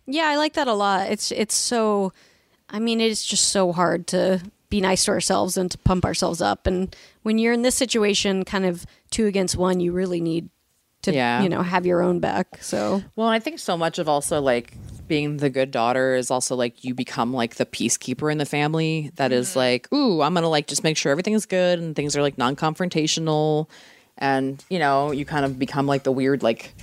Yeah, 0.05 0.25
I 0.27 0.35
like 0.37 0.53
that 0.53 0.67
a 0.67 0.73
lot. 0.73 1.09
It's 1.11 1.31
it's 1.31 1.55
so 1.55 2.13
I 2.69 2.79
mean, 2.79 3.01
it's 3.01 3.25
just 3.25 3.49
so 3.49 3.71
hard 3.71 4.07
to 4.07 4.41
be 4.69 4.81
nice 4.81 5.05
to 5.05 5.11
ourselves 5.11 5.55
and 5.57 5.71
to 5.71 5.77
pump 5.77 6.03
ourselves 6.05 6.41
up. 6.41 6.67
And 6.67 6.93
when 7.23 7.37
you're 7.37 7.53
in 7.53 7.61
this 7.61 7.75
situation, 7.75 8.43
kind 8.45 8.65
of 8.65 8.85
two 9.11 9.25
against 9.25 9.55
one, 9.55 9.79
you 9.79 9.91
really 9.93 10.19
need 10.21 10.49
to, 11.07 11.13
Yeah. 11.13 11.41
you 11.41 11.49
know, 11.49 11.61
have 11.61 11.85
your 11.85 12.01
own 12.01 12.19
back. 12.19 12.57
So 12.61 13.03
Well, 13.15 13.27
I 13.27 13.39
think 13.39 13.59
so 13.59 13.77
much 13.77 13.99
of 13.99 14.07
also 14.07 14.41
like 14.41 14.73
being 15.07 15.37
the 15.37 15.49
good 15.49 15.71
daughter 15.71 16.15
is 16.15 16.29
also 16.29 16.55
like 16.55 16.83
you 16.83 16.93
become 16.93 17.33
like 17.33 17.55
the 17.55 17.65
peacekeeper 17.65 18.31
in 18.31 18.37
the 18.37 18.45
family 18.45 19.11
that 19.15 19.31
is 19.31 19.49
mm-hmm. 19.49 19.59
like, 19.59 19.93
ooh, 19.93 20.21
I'm 20.21 20.33
gonna 20.33 20.49
like 20.49 20.67
just 20.67 20.83
make 20.83 20.97
sure 20.97 21.11
everything's 21.11 21.45
good 21.45 21.79
and 21.79 21.95
things 21.95 22.15
are 22.15 22.21
like 22.21 22.37
non 22.37 22.55
confrontational. 22.55 23.69
And, 24.17 24.63
you 24.69 24.79
know, 24.79 25.11
you 25.11 25.25
kind 25.25 25.45
of 25.45 25.59
become 25.59 25.85
like 25.85 26.03
the 26.03 26.11
weird, 26.11 26.41
like, 26.41 26.73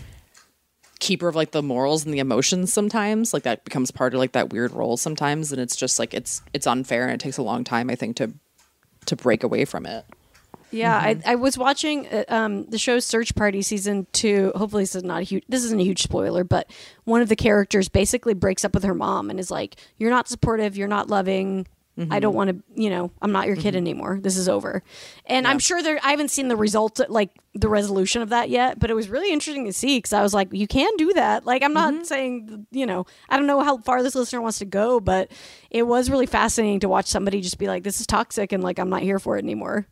keeper 1.00 1.28
of 1.28 1.34
like 1.34 1.50
the 1.50 1.62
morals 1.62 2.04
and 2.04 2.14
the 2.14 2.18
emotions 2.18 2.72
sometimes. 2.72 3.34
Like 3.34 3.42
that 3.42 3.64
becomes 3.64 3.90
part 3.90 4.14
of 4.14 4.20
like 4.20 4.32
that 4.32 4.50
weird 4.50 4.72
role 4.72 4.96
sometimes. 4.96 5.52
And 5.52 5.60
it's 5.60 5.76
just 5.76 5.98
like 5.98 6.14
it's 6.14 6.42
it's 6.52 6.66
unfair 6.66 7.04
and 7.04 7.12
it 7.12 7.20
takes 7.20 7.36
a 7.36 7.42
long 7.42 7.64
time, 7.64 7.90
I 7.90 7.94
think, 7.94 8.16
to 8.16 8.32
to 9.06 9.16
break 9.16 9.42
away 9.42 9.64
from 9.64 9.84
it. 9.86 10.04
Yeah, 10.74 11.14
Mm-hmm. 11.14 11.28
I, 11.28 11.32
I 11.32 11.34
was 11.36 11.56
watching 11.56 12.06
uh, 12.08 12.24
um, 12.28 12.64
the 12.66 12.78
show 12.78 12.98
Search 12.98 13.34
Party 13.34 13.62
season 13.62 14.06
two. 14.12 14.52
Hopefully, 14.54 14.82
this 14.82 14.94
is 14.94 15.04
not 15.04 15.20
a 15.20 15.24
huge. 15.24 15.44
This 15.48 15.64
isn't 15.64 15.80
a 15.80 15.84
huge 15.84 16.02
spoiler, 16.02 16.44
but 16.44 16.70
one 17.04 17.22
of 17.22 17.28
the 17.28 17.36
characters 17.36 17.88
basically 17.88 18.34
breaks 18.34 18.64
up 18.64 18.74
with 18.74 18.84
her 18.84 18.94
mom 18.94 19.30
and 19.30 19.38
is 19.38 19.50
like, 19.50 19.76
"You're 19.98 20.10
not 20.10 20.28
supportive. 20.28 20.76
You're 20.76 20.88
not 20.88 21.08
loving. 21.08 21.66
I 22.10 22.18
don't 22.18 22.34
want 22.34 22.50
to. 22.50 22.56
You 22.74 22.90
know, 22.90 23.12
I'm 23.22 23.30
not 23.30 23.46
your 23.46 23.54
kid 23.54 23.76
anymore. 23.76 24.18
This 24.20 24.36
is 24.36 24.48
over." 24.48 24.82
And 25.26 25.46
I'm 25.46 25.60
sure 25.60 25.80
there. 25.80 26.00
I 26.02 26.10
haven't 26.10 26.32
seen 26.32 26.48
the 26.48 26.56
result, 26.56 26.98
like 27.08 27.30
the 27.54 27.68
resolution 27.68 28.20
of 28.20 28.30
that 28.30 28.50
yet, 28.50 28.80
but 28.80 28.90
it 28.90 28.94
was 28.94 29.08
really 29.08 29.32
interesting 29.32 29.64
to 29.66 29.72
see 29.72 29.98
because 29.98 30.12
I 30.12 30.20
was 30.20 30.34
like, 30.34 30.52
"You 30.52 30.66
can 30.66 30.90
do 30.96 31.12
that." 31.12 31.46
Like, 31.46 31.62
I'm 31.62 31.72
not 31.72 32.04
saying, 32.04 32.66
you 32.72 32.84
know, 32.84 33.06
I 33.28 33.36
don't 33.36 33.46
know 33.46 33.60
how 33.60 33.78
far 33.78 34.02
this 34.02 34.16
listener 34.16 34.40
wants 34.40 34.58
to 34.58 34.64
go, 34.64 34.98
but 34.98 35.30
it 35.70 35.84
was 35.84 36.10
really 36.10 36.26
fascinating 36.26 36.80
to 36.80 36.88
watch 36.88 37.06
somebody 37.06 37.40
just 37.40 37.58
be 37.58 37.68
like, 37.68 37.84
"This 37.84 38.00
is 38.00 38.08
toxic," 38.08 38.50
and 38.50 38.60
like, 38.64 38.80
I'm 38.80 38.90
not 38.90 39.02
here 39.02 39.20
for 39.20 39.36
it 39.36 39.44
anymore. 39.44 39.86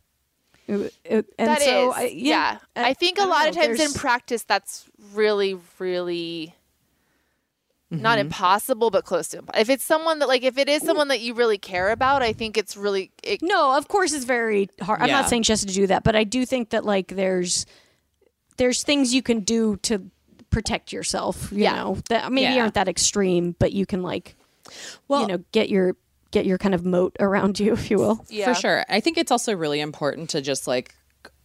It- 0.67 0.93
it- 1.03 1.33
and 1.37 1.47
That 1.49 1.59
is, 1.59 1.65
so 1.65 1.91
I, 1.91 2.03
yeah. 2.03 2.57
yeah, 2.75 2.83
I 2.83 2.93
think 2.93 3.17
a 3.17 3.21
don't 3.21 3.29
lot 3.29 3.49
of 3.49 3.55
know, 3.55 3.61
times 3.63 3.79
in 3.79 3.91
practice, 3.93 4.43
that's 4.43 4.85
really, 5.13 5.57
really 5.79 6.55
not 7.91 8.13
Mm-hmm. 8.17 8.21
impossible, 8.27 8.89
but 8.89 9.05
close 9.05 9.27
to. 9.29 9.37
imp- 9.39 9.51
If 9.55 9.69
it's 9.69 9.83
someone 9.83 10.19
that, 10.19 10.27
like, 10.27 10.43
if 10.43 10.57
it 10.57 10.67
is 10.67 10.81
someone 10.81 11.09
that 11.09 11.19
you 11.19 11.33
really 11.35 11.59
care 11.59 11.89
about, 11.91 12.23
I 12.23 12.33
think 12.33 12.57
it's 12.57 12.75
really. 12.75 13.11
It, 13.23 13.41
no, 13.43 13.77
of 13.77 13.87
course 13.87 14.13
it's 14.13 14.25
very 14.25 14.69
hard. 14.81 15.01
I'm 15.01 15.09
not 15.11 15.29
saying 15.29 15.43
she 15.43 15.51
has 15.51 15.61
to 15.65 15.67
do 15.73 15.85
that, 15.87 16.03
but 16.03 16.15
I 16.15 16.23
do 16.23 16.45
think 16.45 16.71
that 16.71 16.85
like 16.85 17.09
there's 17.09 17.65
there's 18.57 18.83
things 18.83 19.13
you 19.13 19.21
can 19.21 19.41
do 19.41 19.77
to 19.77 20.09
protect 20.49 20.91
yourself. 20.93 21.51
You 21.51 21.63
Yeah. 21.63 21.75
know 21.75 21.97
that 22.09 22.31
maybe 22.31 22.53
Yeah. 22.55 22.61
aren't 22.61 22.75
that 22.75 22.87
extreme, 22.87 23.55
but 23.59 23.73
you 23.73 23.85
can 23.85 24.01
like, 24.01 24.35
Well- 25.07 25.21
you 25.21 25.27
know, 25.27 25.43
get 25.51 25.69
your 25.69 25.95
get 26.33 26.45
your 26.45 26.57
kind 26.57 26.75
of 26.75 26.83
moat 26.83 27.15
around 27.19 27.59
you, 27.59 27.73
if 27.73 27.89
you 27.89 27.97
will. 27.97 28.25
Yeah. 28.29 28.53
For 28.53 28.59
sure. 28.59 28.85
I 28.89 28.99
think 28.99 29.17
it's 29.17 29.31
also 29.31 29.55
really 29.55 29.79
important 29.79 30.31
to 30.31 30.41
just 30.41 30.67
like 30.67 30.93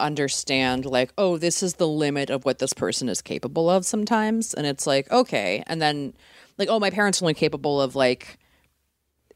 understand 0.00 0.84
like 0.84 1.12
oh 1.18 1.38
this 1.38 1.62
is 1.62 1.74
the 1.74 1.86
limit 1.86 2.30
of 2.30 2.44
what 2.44 2.58
this 2.58 2.72
person 2.72 3.08
is 3.08 3.22
capable 3.22 3.70
of 3.70 3.86
sometimes 3.86 4.52
and 4.52 4.66
it's 4.66 4.88
like 4.88 5.08
okay 5.12 5.62
and 5.68 5.80
then 5.80 6.12
like 6.56 6.68
oh 6.68 6.80
my 6.80 6.90
parents 6.90 7.22
are 7.22 7.24
only 7.24 7.34
capable 7.34 7.80
of 7.80 7.94
like 7.94 8.38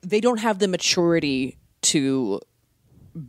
they 0.02 0.20
don't 0.20 0.40
have 0.40 0.58
the 0.58 0.66
maturity 0.66 1.58
to 1.80 2.40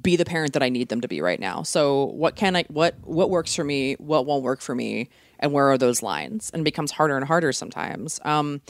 be 0.01 0.15
the 0.15 0.25
parent 0.25 0.53
that 0.53 0.63
I 0.63 0.69
need 0.69 0.89
them 0.89 1.01
to 1.01 1.07
be 1.07 1.21
right 1.21 1.39
now. 1.39 1.63
So 1.63 2.05
what 2.05 2.35
can 2.35 2.55
I 2.55 2.63
what 2.69 2.95
what 3.03 3.29
works 3.29 3.55
for 3.55 3.63
me, 3.63 3.93
what 3.95 4.25
won't 4.25 4.43
work 4.43 4.61
for 4.61 4.73
me, 4.73 5.09
and 5.39 5.51
where 5.51 5.69
are 5.69 5.77
those 5.77 6.01
lines? 6.01 6.49
And 6.53 6.61
it 6.61 6.63
becomes 6.63 6.91
harder 6.91 7.17
and 7.17 7.25
harder 7.25 7.51
sometimes. 7.51 8.19
Um 8.23 8.61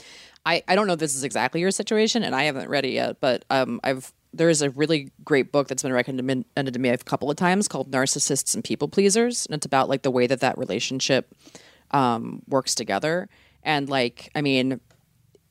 I, 0.45 0.63
I 0.67 0.75
don't 0.75 0.87
know 0.87 0.93
if 0.93 0.99
this 0.99 1.15
is 1.15 1.23
exactly 1.23 1.61
your 1.61 1.71
situation 1.71 2.23
and 2.23 2.35
I 2.35 2.43
haven't 2.43 2.69
read 2.69 2.85
it 2.85 2.91
yet, 2.91 3.21
but 3.21 3.45
um 3.49 3.79
I've 3.83 4.11
there 4.33 4.49
is 4.49 4.61
a 4.61 4.69
really 4.71 5.11
great 5.23 5.51
book 5.51 5.67
that's 5.67 5.83
been 5.83 5.93
recommended 5.93 6.73
to 6.73 6.79
me 6.79 6.89
a 6.89 6.97
couple 6.97 7.29
of 7.29 7.37
times 7.37 7.67
called 7.67 7.91
Narcissists 7.91 8.55
and 8.55 8.63
People 8.63 8.87
Pleasers. 8.87 9.45
And 9.45 9.55
it's 9.55 9.65
about 9.65 9.89
like 9.89 10.01
the 10.01 10.11
way 10.11 10.25
that 10.27 10.39
that 10.39 10.57
relationship 10.57 11.33
um, 11.91 12.41
works 12.47 12.73
together. 12.73 13.29
And 13.61 13.87
like, 13.87 14.31
I 14.33 14.41
mean, 14.41 14.81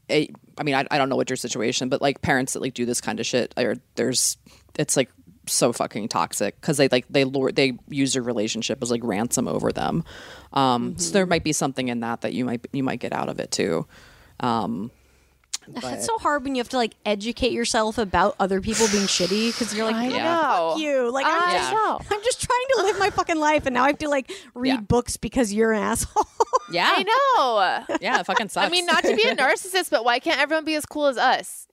it, 0.09 0.31
I 0.59 0.65
mean, 0.65 0.75
I, 0.75 0.85
I 0.91 0.99
don't 0.99 1.09
know 1.09 1.15
what 1.17 1.31
your 1.31 1.37
situation, 1.37 1.89
but 1.89 2.03
like 2.03 2.23
parents 2.23 2.55
that 2.55 2.61
like 2.61 2.75
do 2.75 2.85
this 2.85 3.01
kind 3.01 3.21
of 3.21 3.27
shit, 3.27 3.55
are 3.57 3.77
there's, 3.95 4.37
it's 4.77 4.97
like 4.97 5.11
so 5.47 5.73
fucking 5.73 6.09
toxic 6.09 6.61
because 6.61 6.77
they 6.77 6.89
like 6.89 7.07
they 7.09 7.25
lure 7.25 7.51
they 7.51 7.77
use 7.89 8.15
your 8.15 8.23
relationship 8.25 8.79
as 8.83 8.91
like 8.91 9.03
ransom 9.05 9.49
over 9.49 9.73
them. 9.73 10.05
Um, 10.53 10.99
So 10.99 11.13
there 11.13 11.27
might 11.27 11.45
be 11.45 11.53
something 11.53 11.89
in 11.89 12.01
that 12.01 12.21
that 12.23 12.33
you 12.33 12.45
might 12.45 12.67
you 12.73 12.83
might 12.83 13.01
get 13.01 13.13
out 13.13 13.29
of 13.29 13.41
it 13.41 13.51
too. 13.51 13.87
Um, 14.43 14.91
It's 15.77 16.07
so 16.07 16.19
hard 16.19 16.43
when 16.43 16.57
you 16.57 16.61
have 16.61 16.69
to 16.71 16.77
like 16.77 16.95
educate 17.07 17.53
yourself 17.53 17.97
about 17.97 18.35
other 18.41 18.61
people 18.61 18.89
being 18.91 19.07
shitty 19.07 19.53
because 19.53 19.73
you're 19.75 19.87
like, 19.87 19.95
I 19.95 20.07
"Oh, 20.07 20.11
know. 20.11 20.71
fuck 20.73 20.81
you. 20.81 21.11
Like 21.13 21.25
I'm 21.27 21.41
I 21.49 21.53
just, 21.59 21.73
know. 21.73 22.01
I'm 22.11 22.23
just 22.25 22.43
trying 22.43 22.67
to 22.77 22.83
live 22.83 22.99
my 22.99 23.11
fucking 23.11 23.39
life, 23.39 23.65
and 23.67 23.75
now 23.75 23.85
I 23.85 23.87
have 23.89 23.99
to 23.99 24.09
like 24.09 24.31
read 24.55 24.89
books 24.89 25.17
because 25.17 25.53
you're 25.53 25.73
an 25.73 25.83
asshole. 25.83 26.27
Yeah. 26.73 26.91
I 26.93 27.03
know. 27.03 27.97
Yeah, 28.01 28.21
it 28.21 28.27
fucking 28.27 28.49
sucks. 28.49 28.67
I 28.67 28.71
mean, 28.71 28.87
not 28.87 29.05
to 29.05 29.15
be 29.15 29.23
a 29.29 29.37
narcissist, 29.45 29.91
but 29.91 30.05
why 30.05 30.19
can't 30.19 30.41
everyone 30.41 30.65
be 30.65 30.75
as 30.75 30.87
cool 30.87 31.07
as 31.07 31.19
us? 31.19 31.69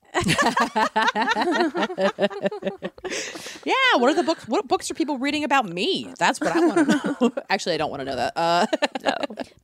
Yeah. 3.64 3.74
What 3.96 4.10
are 4.10 4.14
the 4.14 4.22
books? 4.24 4.46
What 4.48 4.66
books 4.68 4.90
are 4.90 4.94
people 4.94 5.18
reading 5.18 5.44
about 5.44 5.66
me? 5.68 6.12
That's 6.18 6.40
what 6.40 6.54
I 6.56 6.60
want 6.66 6.90
to 6.90 7.16
know. 7.20 7.32
Actually, 7.50 7.74
I 7.74 7.78
don't 7.78 7.90
want 7.90 8.00
to 8.00 8.04
know 8.04 8.16
that. 8.16 8.32
Uh, 8.36 8.66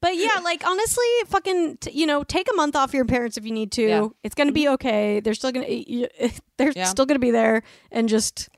But 0.00 0.16
yeah, 0.16 0.40
like 0.44 0.66
honestly, 0.66 1.04
fucking, 1.26 1.78
t- 1.78 1.90
you 1.92 2.06
know, 2.06 2.22
take 2.24 2.46
a 2.52 2.54
month 2.56 2.76
off 2.76 2.94
your 2.94 3.04
parents 3.04 3.36
if 3.36 3.44
you 3.44 3.52
need 3.52 3.72
to. 3.72 3.82
Yeah. 3.82 4.08
It's 4.22 4.34
gonna 4.34 4.52
be 4.52 4.68
okay. 4.70 5.20
They're 5.20 5.34
still 5.34 5.52
gonna, 5.52 5.66
you, 5.68 6.08
they're 6.58 6.72
Yeah. 6.74 6.84
still 6.84 7.06
gonna 7.06 7.18
be 7.18 7.30
there, 7.30 7.62
and 7.90 8.08
just 8.08 8.48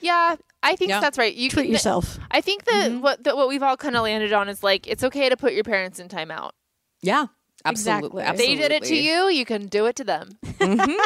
Yeah, 0.00 0.36
I 0.62 0.76
think 0.76 0.90
Yeah. 0.90 1.00
that's 1.00 1.16
right. 1.18 1.34
You 1.34 1.48
Treat 1.50 1.64
can, 1.64 1.72
yourself. 1.72 2.18
I 2.30 2.40
think 2.40 2.64
that 2.64 3.00
what 3.00 3.24
that 3.24 3.36
what 3.36 3.48
we've 3.48 3.62
all 3.62 3.76
kind 3.76 3.96
of 3.96 4.02
landed 4.02 4.32
on 4.32 4.48
is 4.48 4.62
like 4.62 4.86
it's 4.86 5.04
okay 5.04 5.28
to 5.28 5.36
put 5.36 5.52
your 5.54 5.64
parents 5.64 5.98
in 5.98 6.08
timeout. 6.08 6.50
yeah. 7.00 7.26
Absolutely. 7.64 8.24
They 8.36 8.56
did 8.56 8.72
it 8.72 8.82
to 8.84 8.96
you. 8.96 9.28
You 9.28 9.44
can 9.44 9.66
do 9.66 9.86
it 9.86 9.96
to 9.96 10.04
them. 10.04 10.38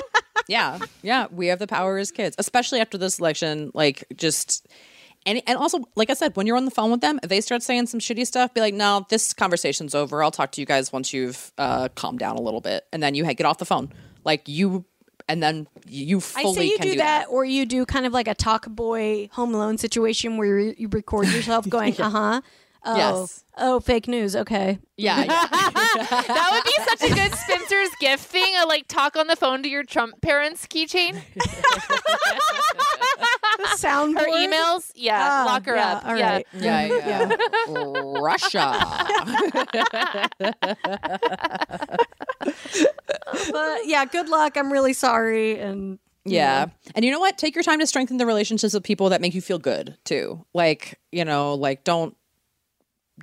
yeah 0.49 0.78
yeah 1.03 1.27
we 1.31 1.49
have 1.49 1.59
the 1.59 1.66
power 1.66 1.99
as 1.99 2.11
kids 2.11 2.37
especially 2.39 2.81
after 2.81 2.97
this 2.97 3.19
election 3.19 3.70
like 3.74 4.05
just 4.16 4.66
and, 5.24 5.43
and 5.47 5.59
also 5.59 5.83
like 5.97 6.09
i 6.11 6.15
said 6.15 6.37
when 6.37 6.47
you're 6.47 6.57
on 6.57 6.65
the 6.65 6.70
phone 6.70 6.91
with 6.91 7.01
them 7.01 7.19
if 7.23 7.28
they 7.28 7.41
start 7.41 7.62
saying 7.62 7.87
some 7.87 7.99
shitty 7.99 8.27
stuff 8.27 8.55
be 8.55 8.61
like 8.61 8.74
no 8.74 9.05
this 9.09 9.33
conversation's 9.33 9.95
over 9.95 10.23
i'll 10.23 10.31
talk 10.31 10.53
to 10.53 10.61
you 10.61 10.66
guys 10.66 10.93
once 10.93 11.12
you've 11.12 11.53
uh, 11.59 11.89
calmed 11.97 12.19
down 12.19 12.37
a 12.37 12.41
little 12.41 12.61
bit 12.61 12.85
and 12.93 13.03
then 13.03 13.15
you 13.15 13.24
ha- 13.24 13.33
get 13.33 13.47
off 13.47 13.59
the 13.59 13.65
phone 13.65 13.93
like 14.24 14.47
you 14.49 14.85
and 15.28 15.43
then 15.43 15.66
you 15.89 16.20
fully 16.20 16.51
I 16.51 16.55
say 16.55 16.65
you 16.66 16.78
can 16.78 16.89
do, 16.93 16.97
that, 16.99 17.27
or 17.28 17.45
you 17.45 17.66
do 17.66 17.85
kind 17.85 18.07
of 18.07 18.12
like 18.12 18.28
a 18.28 18.35
talk 18.35 18.69
boy 18.69 19.28
home 19.33 19.53
alone 19.55 19.77
situation 19.77 20.37
where 20.37 20.59
you, 20.61 20.74
you 20.78 20.89
record 20.89 21.27
yourself 21.27 21.69
going, 21.69 21.95
Yeah. 21.95 22.07
uh 22.07 22.11
huh. 22.11 22.41
Oh, 22.89 22.97
Yes. 22.97 23.45
oh, 23.59 23.81
fake 23.81 24.07
news. 24.07 24.37
Okay. 24.37 24.79
Yeah, 24.97 25.19
yeah. 25.25 25.27
that 25.49 26.49
would 26.53 26.65
be 26.65 26.85
such 26.89 27.11
a 27.11 27.15
good 27.15 27.35
Spencer's 27.37 27.89
gift 28.01 28.25
thing. 28.25 28.55
A 28.63 28.67
like 28.67 28.87
talk 28.87 29.17
on 29.17 29.27
the 29.27 29.35
phone 29.37 29.63
to 29.65 29.69
your 29.69 29.83
Trump 29.83 30.21
parents 30.23 30.67
keychain. 30.69 31.21
Sound 33.77 34.17
her 34.19 34.27
emails. 34.27 34.91
Yeah, 34.95 35.19
Ah, 35.21 35.45
lock 35.47 35.67
her 35.67 35.75
yeah, 35.77 35.93
up. 35.95 36.07
all 36.07 36.17
yeah. 36.17 36.33
right. 36.35 36.47
yeah 36.55 36.87
yeah 36.87 37.37
russia 38.21 38.73
but 43.53 43.87
yeah, 43.87 44.05
good 44.05 44.29
luck. 44.29 44.57
I'm 44.57 44.73
really 44.73 44.93
sorry. 44.93 45.59
And 45.59 45.99
you 46.25 46.35
Yeah. 46.37 46.67
And 46.95 47.05
you 47.05 47.11
know 47.11 47.21
what? 47.21 47.39
Take 47.39 47.55
your 47.55 47.65
time 47.65 47.79
to 47.81 47.87
strengthen 47.87 48.17
the 48.19 48.27
relationships 48.27 48.75
with 48.75 48.83
people 48.83 49.09
that 49.11 49.21
make 49.21 49.35
you 49.35 49.41
feel 49.41 49.59
good 49.59 49.97
too. 50.05 50.45
Like, 50.55 50.99
you 51.13 51.25
know, 51.25 51.55
like 51.55 51.85
don't 51.85 52.15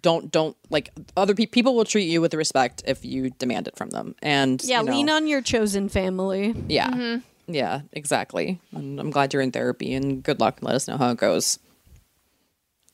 don't 0.01 0.31
don't 0.31 0.57
like 0.69 0.89
other 1.15 1.35
people 1.35 1.51
people 1.51 1.75
will 1.75 1.85
treat 1.85 2.05
you 2.09 2.19
with 2.19 2.33
respect 2.33 2.83
if 2.85 3.05
you 3.05 3.29
demand 3.31 3.67
it 3.67 3.77
from 3.77 3.89
them. 3.91 4.15
And 4.21 4.61
yeah, 4.63 4.79
you 4.79 4.85
know, 4.85 4.91
lean 4.91 5.09
on 5.09 5.27
your 5.27 5.41
chosen 5.41 5.89
family. 5.89 6.55
Yeah. 6.67 7.19
Yeah, 7.47 7.81
exactly. 7.91 8.59
And 8.71 8.99
I'm 8.99 9.11
glad 9.11 9.33
you're 9.33 9.41
in 9.41 9.51
therapy 9.51 9.93
and 9.93 10.23
good 10.23 10.39
luck 10.39 10.59
and 10.59 10.67
let 10.67 10.75
us 10.75 10.87
know 10.87 10.97
how 10.97 11.11
it 11.11 11.17
goes. 11.17 11.59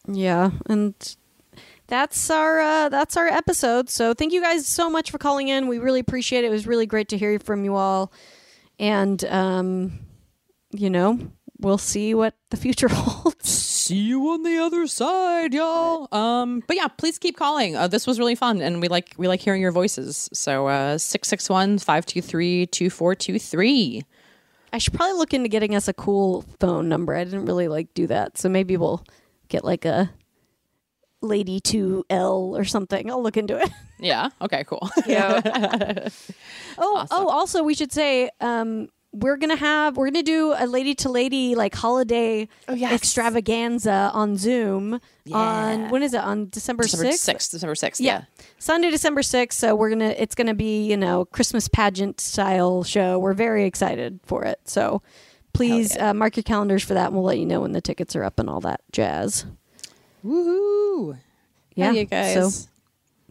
Yeah, 0.07 0.51
and 0.67 0.93
that's 1.87 2.29
our 2.29 2.59
uh, 2.59 2.89
that's 2.89 3.15
our 3.15 3.27
episode. 3.27 3.89
So 3.89 4.13
thank 4.13 4.33
you 4.33 4.41
guys 4.41 4.65
so 4.67 4.89
much 4.89 5.11
for 5.11 5.17
calling 5.17 5.49
in. 5.49 5.67
We 5.67 5.77
really 5.77 5.99
appreciate 5.99 6.43
it. 6.43 6.47
It 6.47 6.51
was 6.51 6.65
really 6.65 6.85
great 6.85 7.09
to 7.09 7.17
hear 7.17 7.37
from 7.39 7.63
you 7.63 7.75
all, 7.75 8.11
and 8.79 9.23
um, 9.25 9.99
you 10.71 10.89
know, 10.89 11.19
we'll 11.59 11.77
see 11.77 12.13
what 12.13 12.35
the 12.49 12.57
future 12.57 12.87
holds. 12.91 13.58
See 13.89 13.95
you 13.95 14.29
on 14.29 14.43
the 14.43 14.59
other 14.59 14.85
side, 14.85 15.51
y'all. 15.51 16.07
Um, 16.11 16.61
but 16.67 16.75
yeah, 16.75 16.89
please 16.89 17.17
keep 17.17 17.35
calling. 17.35 17.75
Uh, 17.75 17.87
this 17.87 18.05
was 18.05 18.19
really 18.19 18.35
fun, 18.35 18.61
and 18.61 18.83
we 18.83 18.87
like 18.87 19.15
we 19.17 19.27
like 19.27 19.39
hearing 19.39 19.63
your 19.63 19.71
voices. 19.71 20.29
So 20.31 20.67
uh, 20.67 20.99
six 20.99 21.27
six 21.27 21.49
one 21.49 21.79
five 21.79 22.05
two 22.05 22.21
three 22.21 22.67
two 22.67 22.91
four 22.91 23.15
two 23.15 23.39
three. 23.39 24.03
I 24.71 24.77
should 24.77 24.93
probably 24.93 25.17
look 25.17 25.33
into 25.33 25.49
getting 25.49 25.73
us 25.73 25.87
a 25.87 25.93
cool 25.93 26.45
phone 26.59 26.87
number. 26.87 27.15
I 27.15 27.23
didn't 27.23 27.47
really 27.47 27.67
like 27.67 27.91
do 27.95 28.05
that, 28.05 28.37
so 28.37 28.47
maybe 28.47 28.77
we'll 28.77 29.03
get 29.47 29.65
like 29.65 29.85
a 29.85 30.11
lady 31.23 31.59
two 31.59 32.05
L 32.11 32.55
or 32.55 32.65
something. 32.65 33.09
I'll 33.09 33.23
look 33.23 33.37
into 33.37 33.57
it. 33.57 33.71
Yeah. 33.99 34.29
Okay. 34.39 34.65
Cool. 34.65 34.87
Yeah. 35.07 36.09
Oh, 36.81 37.05
oh, 37.11 37.27
also 37.27 37.63
we 37.63 37.73
should 37.73 37.91
say 37.91 38.29
um 38.39 38.87
we're 39.11 39.37
gonna 39.37 39.55
have 39.55 39.97
we're 39.97 40.05
gonna 40.05 40.21
do 40.21 40.53
a 40.57 40.67
lady 40.67 40.93
to 40.93 41.09
lady 41.09 41.55
like 41.55 41.73
holiday 41.73 42.47
extravaganza 42.69 44.11
on 44.13 44.37
Zoom 44.37 44.99
on 45.31 45.89
when 45.89 46.03
is 46.03 46.13
it 46.13 46.21
on 46.21 46.49
December 46.49 46.83
December 46.83 47.11
sixth? 47.11 47.23
sixth. 47.23 47.51
December 47.51 47.75
sixth. 47.75 48.01
Yeah. 48.01 48.23
Sunday, 48.59 48.91
December 48.91 49.23
sixth. 49.23 49.59
So 49.59 49.75
we're 49.75 49.89
gonna 49.89 50.13
it's 50.17 50.35
gonna 50.35 50.53
be 50.53 50.85
you 50.85 50.95
know 50.97 51.25
Christmas 51.25 51.67
pageant 51.67 52.21
style 52.21 52.83
show. 52.83 53.17
We're 53.17 53.33
very 53.33 53.65
excited 53.65 54.19
for 54.25 54.43
it. 54.45 54.59
So 54.65 55.01
please 55.53 55.97
uh, 55.97 56.13
mark 56.13 56.37
your 56.37 56.43
calendars 56.43 56.83
for 56.83 56.93
that, 56.93 57.07
and 57.07 57.15
we'll 57.15 57.23
let 57.23 57.39
you 57.39 57.45
know 57.45 57.61
when 57.61 57.71
the 57.71 57.81
tickets 57.81 58.15
are 58.15 58.23
up 58.23 58.39
and 58.39 58.49
all 58.49 58.59
that 58.61 58.81
jazz. 58.91 59.45
Woohoo! 60.25 61.17
Yeah, 61.75 61.85
Hell 61.85 61.95
yeah, 61.95 62.03
guys. 62.03 62.33
So 62.55 62.69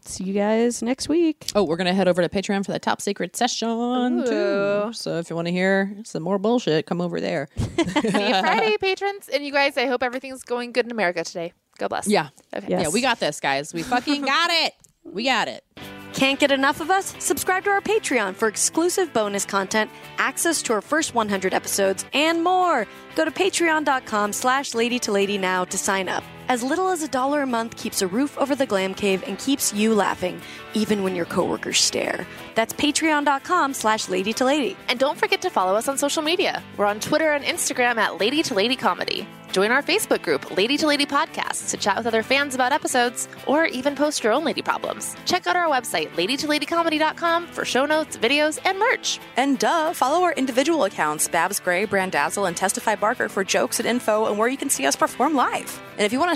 see 0.09 0.23
you 0.23 0.33
guys 0.33 0.81
next 0.81 1.07
week. 1.09 1.47
Oh, 1.55 1.63
we're 1.63 1.77
gonna 1.77 1.93
head 1.93 2.07
over 2.07 2.21
to 2.21 2.29
Patreon 2.29 2.65
for 2.65 2.71
the 2.71 2.79
top 2.79 3.01
secret 3.01 3.35
session 3.35 4.25
too. 4.25 4.91
So 4.93 5.17
if 5.19 5.29
you 5.29 5.35
want 5.35 5.47
to 5.47 5.51
hear 5.51 5.95
some 6.03 6.23
more 6.23 6.37
bullshit, 6.37 6.85
come 6.85 7.01
over 7.01 7.21
there. 7.21 7.47
Happy 7.77 8.01
Friday, 8.11 8.77
patrons, 8.79 9.29
and 9.29 9.45
you 9.45 9.51
guys. 9.51 9.77
I 9.77 9.85
hope 9.85 10.03
everything's 10.03 10.43
going 10.43 10.71
good 10.71 10.85
in 10.85 10.91
America 10.91 11.23
today. 11.23 11.53
God 11.77 11.89
bless. 11.89 12.07
Yeah. 12.07 12.29
Okay. 12.55 12.67
Yeah, 12.69 12.89
we 12.89 13.01
got 13.01 13.19
this, 13.19 13.39
guys. 13.39 13.73
We 13.73 13.83
fucking 13.83 14.23
got 14.23 14.49
it. 14.51 14.73
We 15.03 15.23
got 15.23 15.47
it. 15.47 15.63
Can't 16.13 16.39
get 16.39 16.51
enough 16.51 16.81
of 16.81 16.89
us? 16.89 17.15
Subscribe 17.19 17.63
to 17.65 17.69
our 17.69 17.81
Patreon 17.81 18.35
for 18.35 18.47
exclusive 18.47 19.13
bonus 19.13 19.45
content, 19.45 19.89
access 20.17 20.61
to 20.63 20.73
our 20.73 20.81
first 20.81 21.13
100 21.13 21.53
episodes, 21.53 22.03
and 22.13 22.43
more. 22.43 22.87
Go 23.15 23.25
to 23.25 23.31
patreon.com 23.31 24.33
slash 24.33 24.73
lady 24.73 24.99
to 24.99 25.11
lady 25.11 25.37
now 25.37 25.65
to 25.65 25.77
sign 25.77 26.09
up. 26.09 26.23
As 26.49 26.63
little 26.63 26.89
as 26.89 27.03
a 27.03 27.07
dollar 27.07 27.43
a 27.43 27.45
month 27.45 27.77
keeps 27.77 28.01
a 28.01 28.07
roof 28.07 28.35
over 28.39 28.55
the 28.55 28.65
glam 28.65 28.95
cave 28.95 29.23
and 29.27 29.37
keeps 29.37 29.71
you 29.71 29.93
laughing, 29.93 30.41
even 30.73 31.03
when 31.03 31.15
your 31.15 31.25
coworkers 31.25 31.79
stare. 31.79 32.25
That's 32.55 32.73
patreon.com 32.73 33.75
slash 33.75 34.09
lady 34.09 34.33
to 34.33 34.45
lady. 34.45 34.75
And 34.87 34.97
don't 34.99 35.15
forget 35.15 35.43
to 35.43 35.51
follow 35.51 35.75
us 35.75 35.87
on 35.87 35.99
social 35.99 36.23
media. 36.23 36.63
We're 36.75 36.87
on 36.87 37.01
Twitter 37.01 37.33
and 37.33 37.45
Instagram 37.45 37.97
at 37.97 38.19
Lady 38.19 38.41
to 38.41 38.55
Lady 38.55 38.75
Comedy. 38.75 39.27
Join 39.51 39.71
our 39.71 39.81
Facebook 39.81 40.21
group, 40.21 40.55
Lady 40.55 40.77
to 40.77 40.85
Lady 40.85 41.05
Podcasts, 41.05 41.71
to 41.71 41.77
chat 41.77 41.97
with 41.97 42.05
other 42.05 42.21
fans 42.21 42.53
about 42.53 42.71
episodes 42.71 43.27
or 43.47 43.65
even 43.65 43.95
post 43.95 44.23
your 44.23 44.31
own 44.31 44.43
lady 44.43 44.61
problems. 44.61 45.15
Check 45.25 45.47
out 45.47 45.55
our 45.55 45.67
website, 45.67 46.09
ladytoladycomedy.com, 46.11 47.47
for 47.47 47.65
show 47.65 47.85
notes, 47.85 48.15
videos, 48.17 48.59
and 48.63 48.77
merch. 48.77 49.19
And 49.37 49.57
duh, 49.57 49.93
follow 49.93 50.23
our 50.23 50.33
individual 50.33 50.83
accounts, 50.83 51.27
Babs 51.27 51.59
Gray, 51.59 51.87
Brandazzle, 51.87 52.47
and 52.47 52.55
Testify 52.55 52.95
Barker 52.95 53.27
for 53.27 53.43
jokes 53.43 53.79
and 53.79 53.87
info 53.87 54.27
and 54.27 54.37
where 54.37 54.47
you 54.47 54.57
can 54.57 54.69
see 54.69 54.85
us 54.85 54.95
perform 54.95 55.33
live. 55.33 55.81
And 55.93 56.01
if 56.01 56.13
you 56.13 56.19
want 56.19 56.31
to 56.31 56.35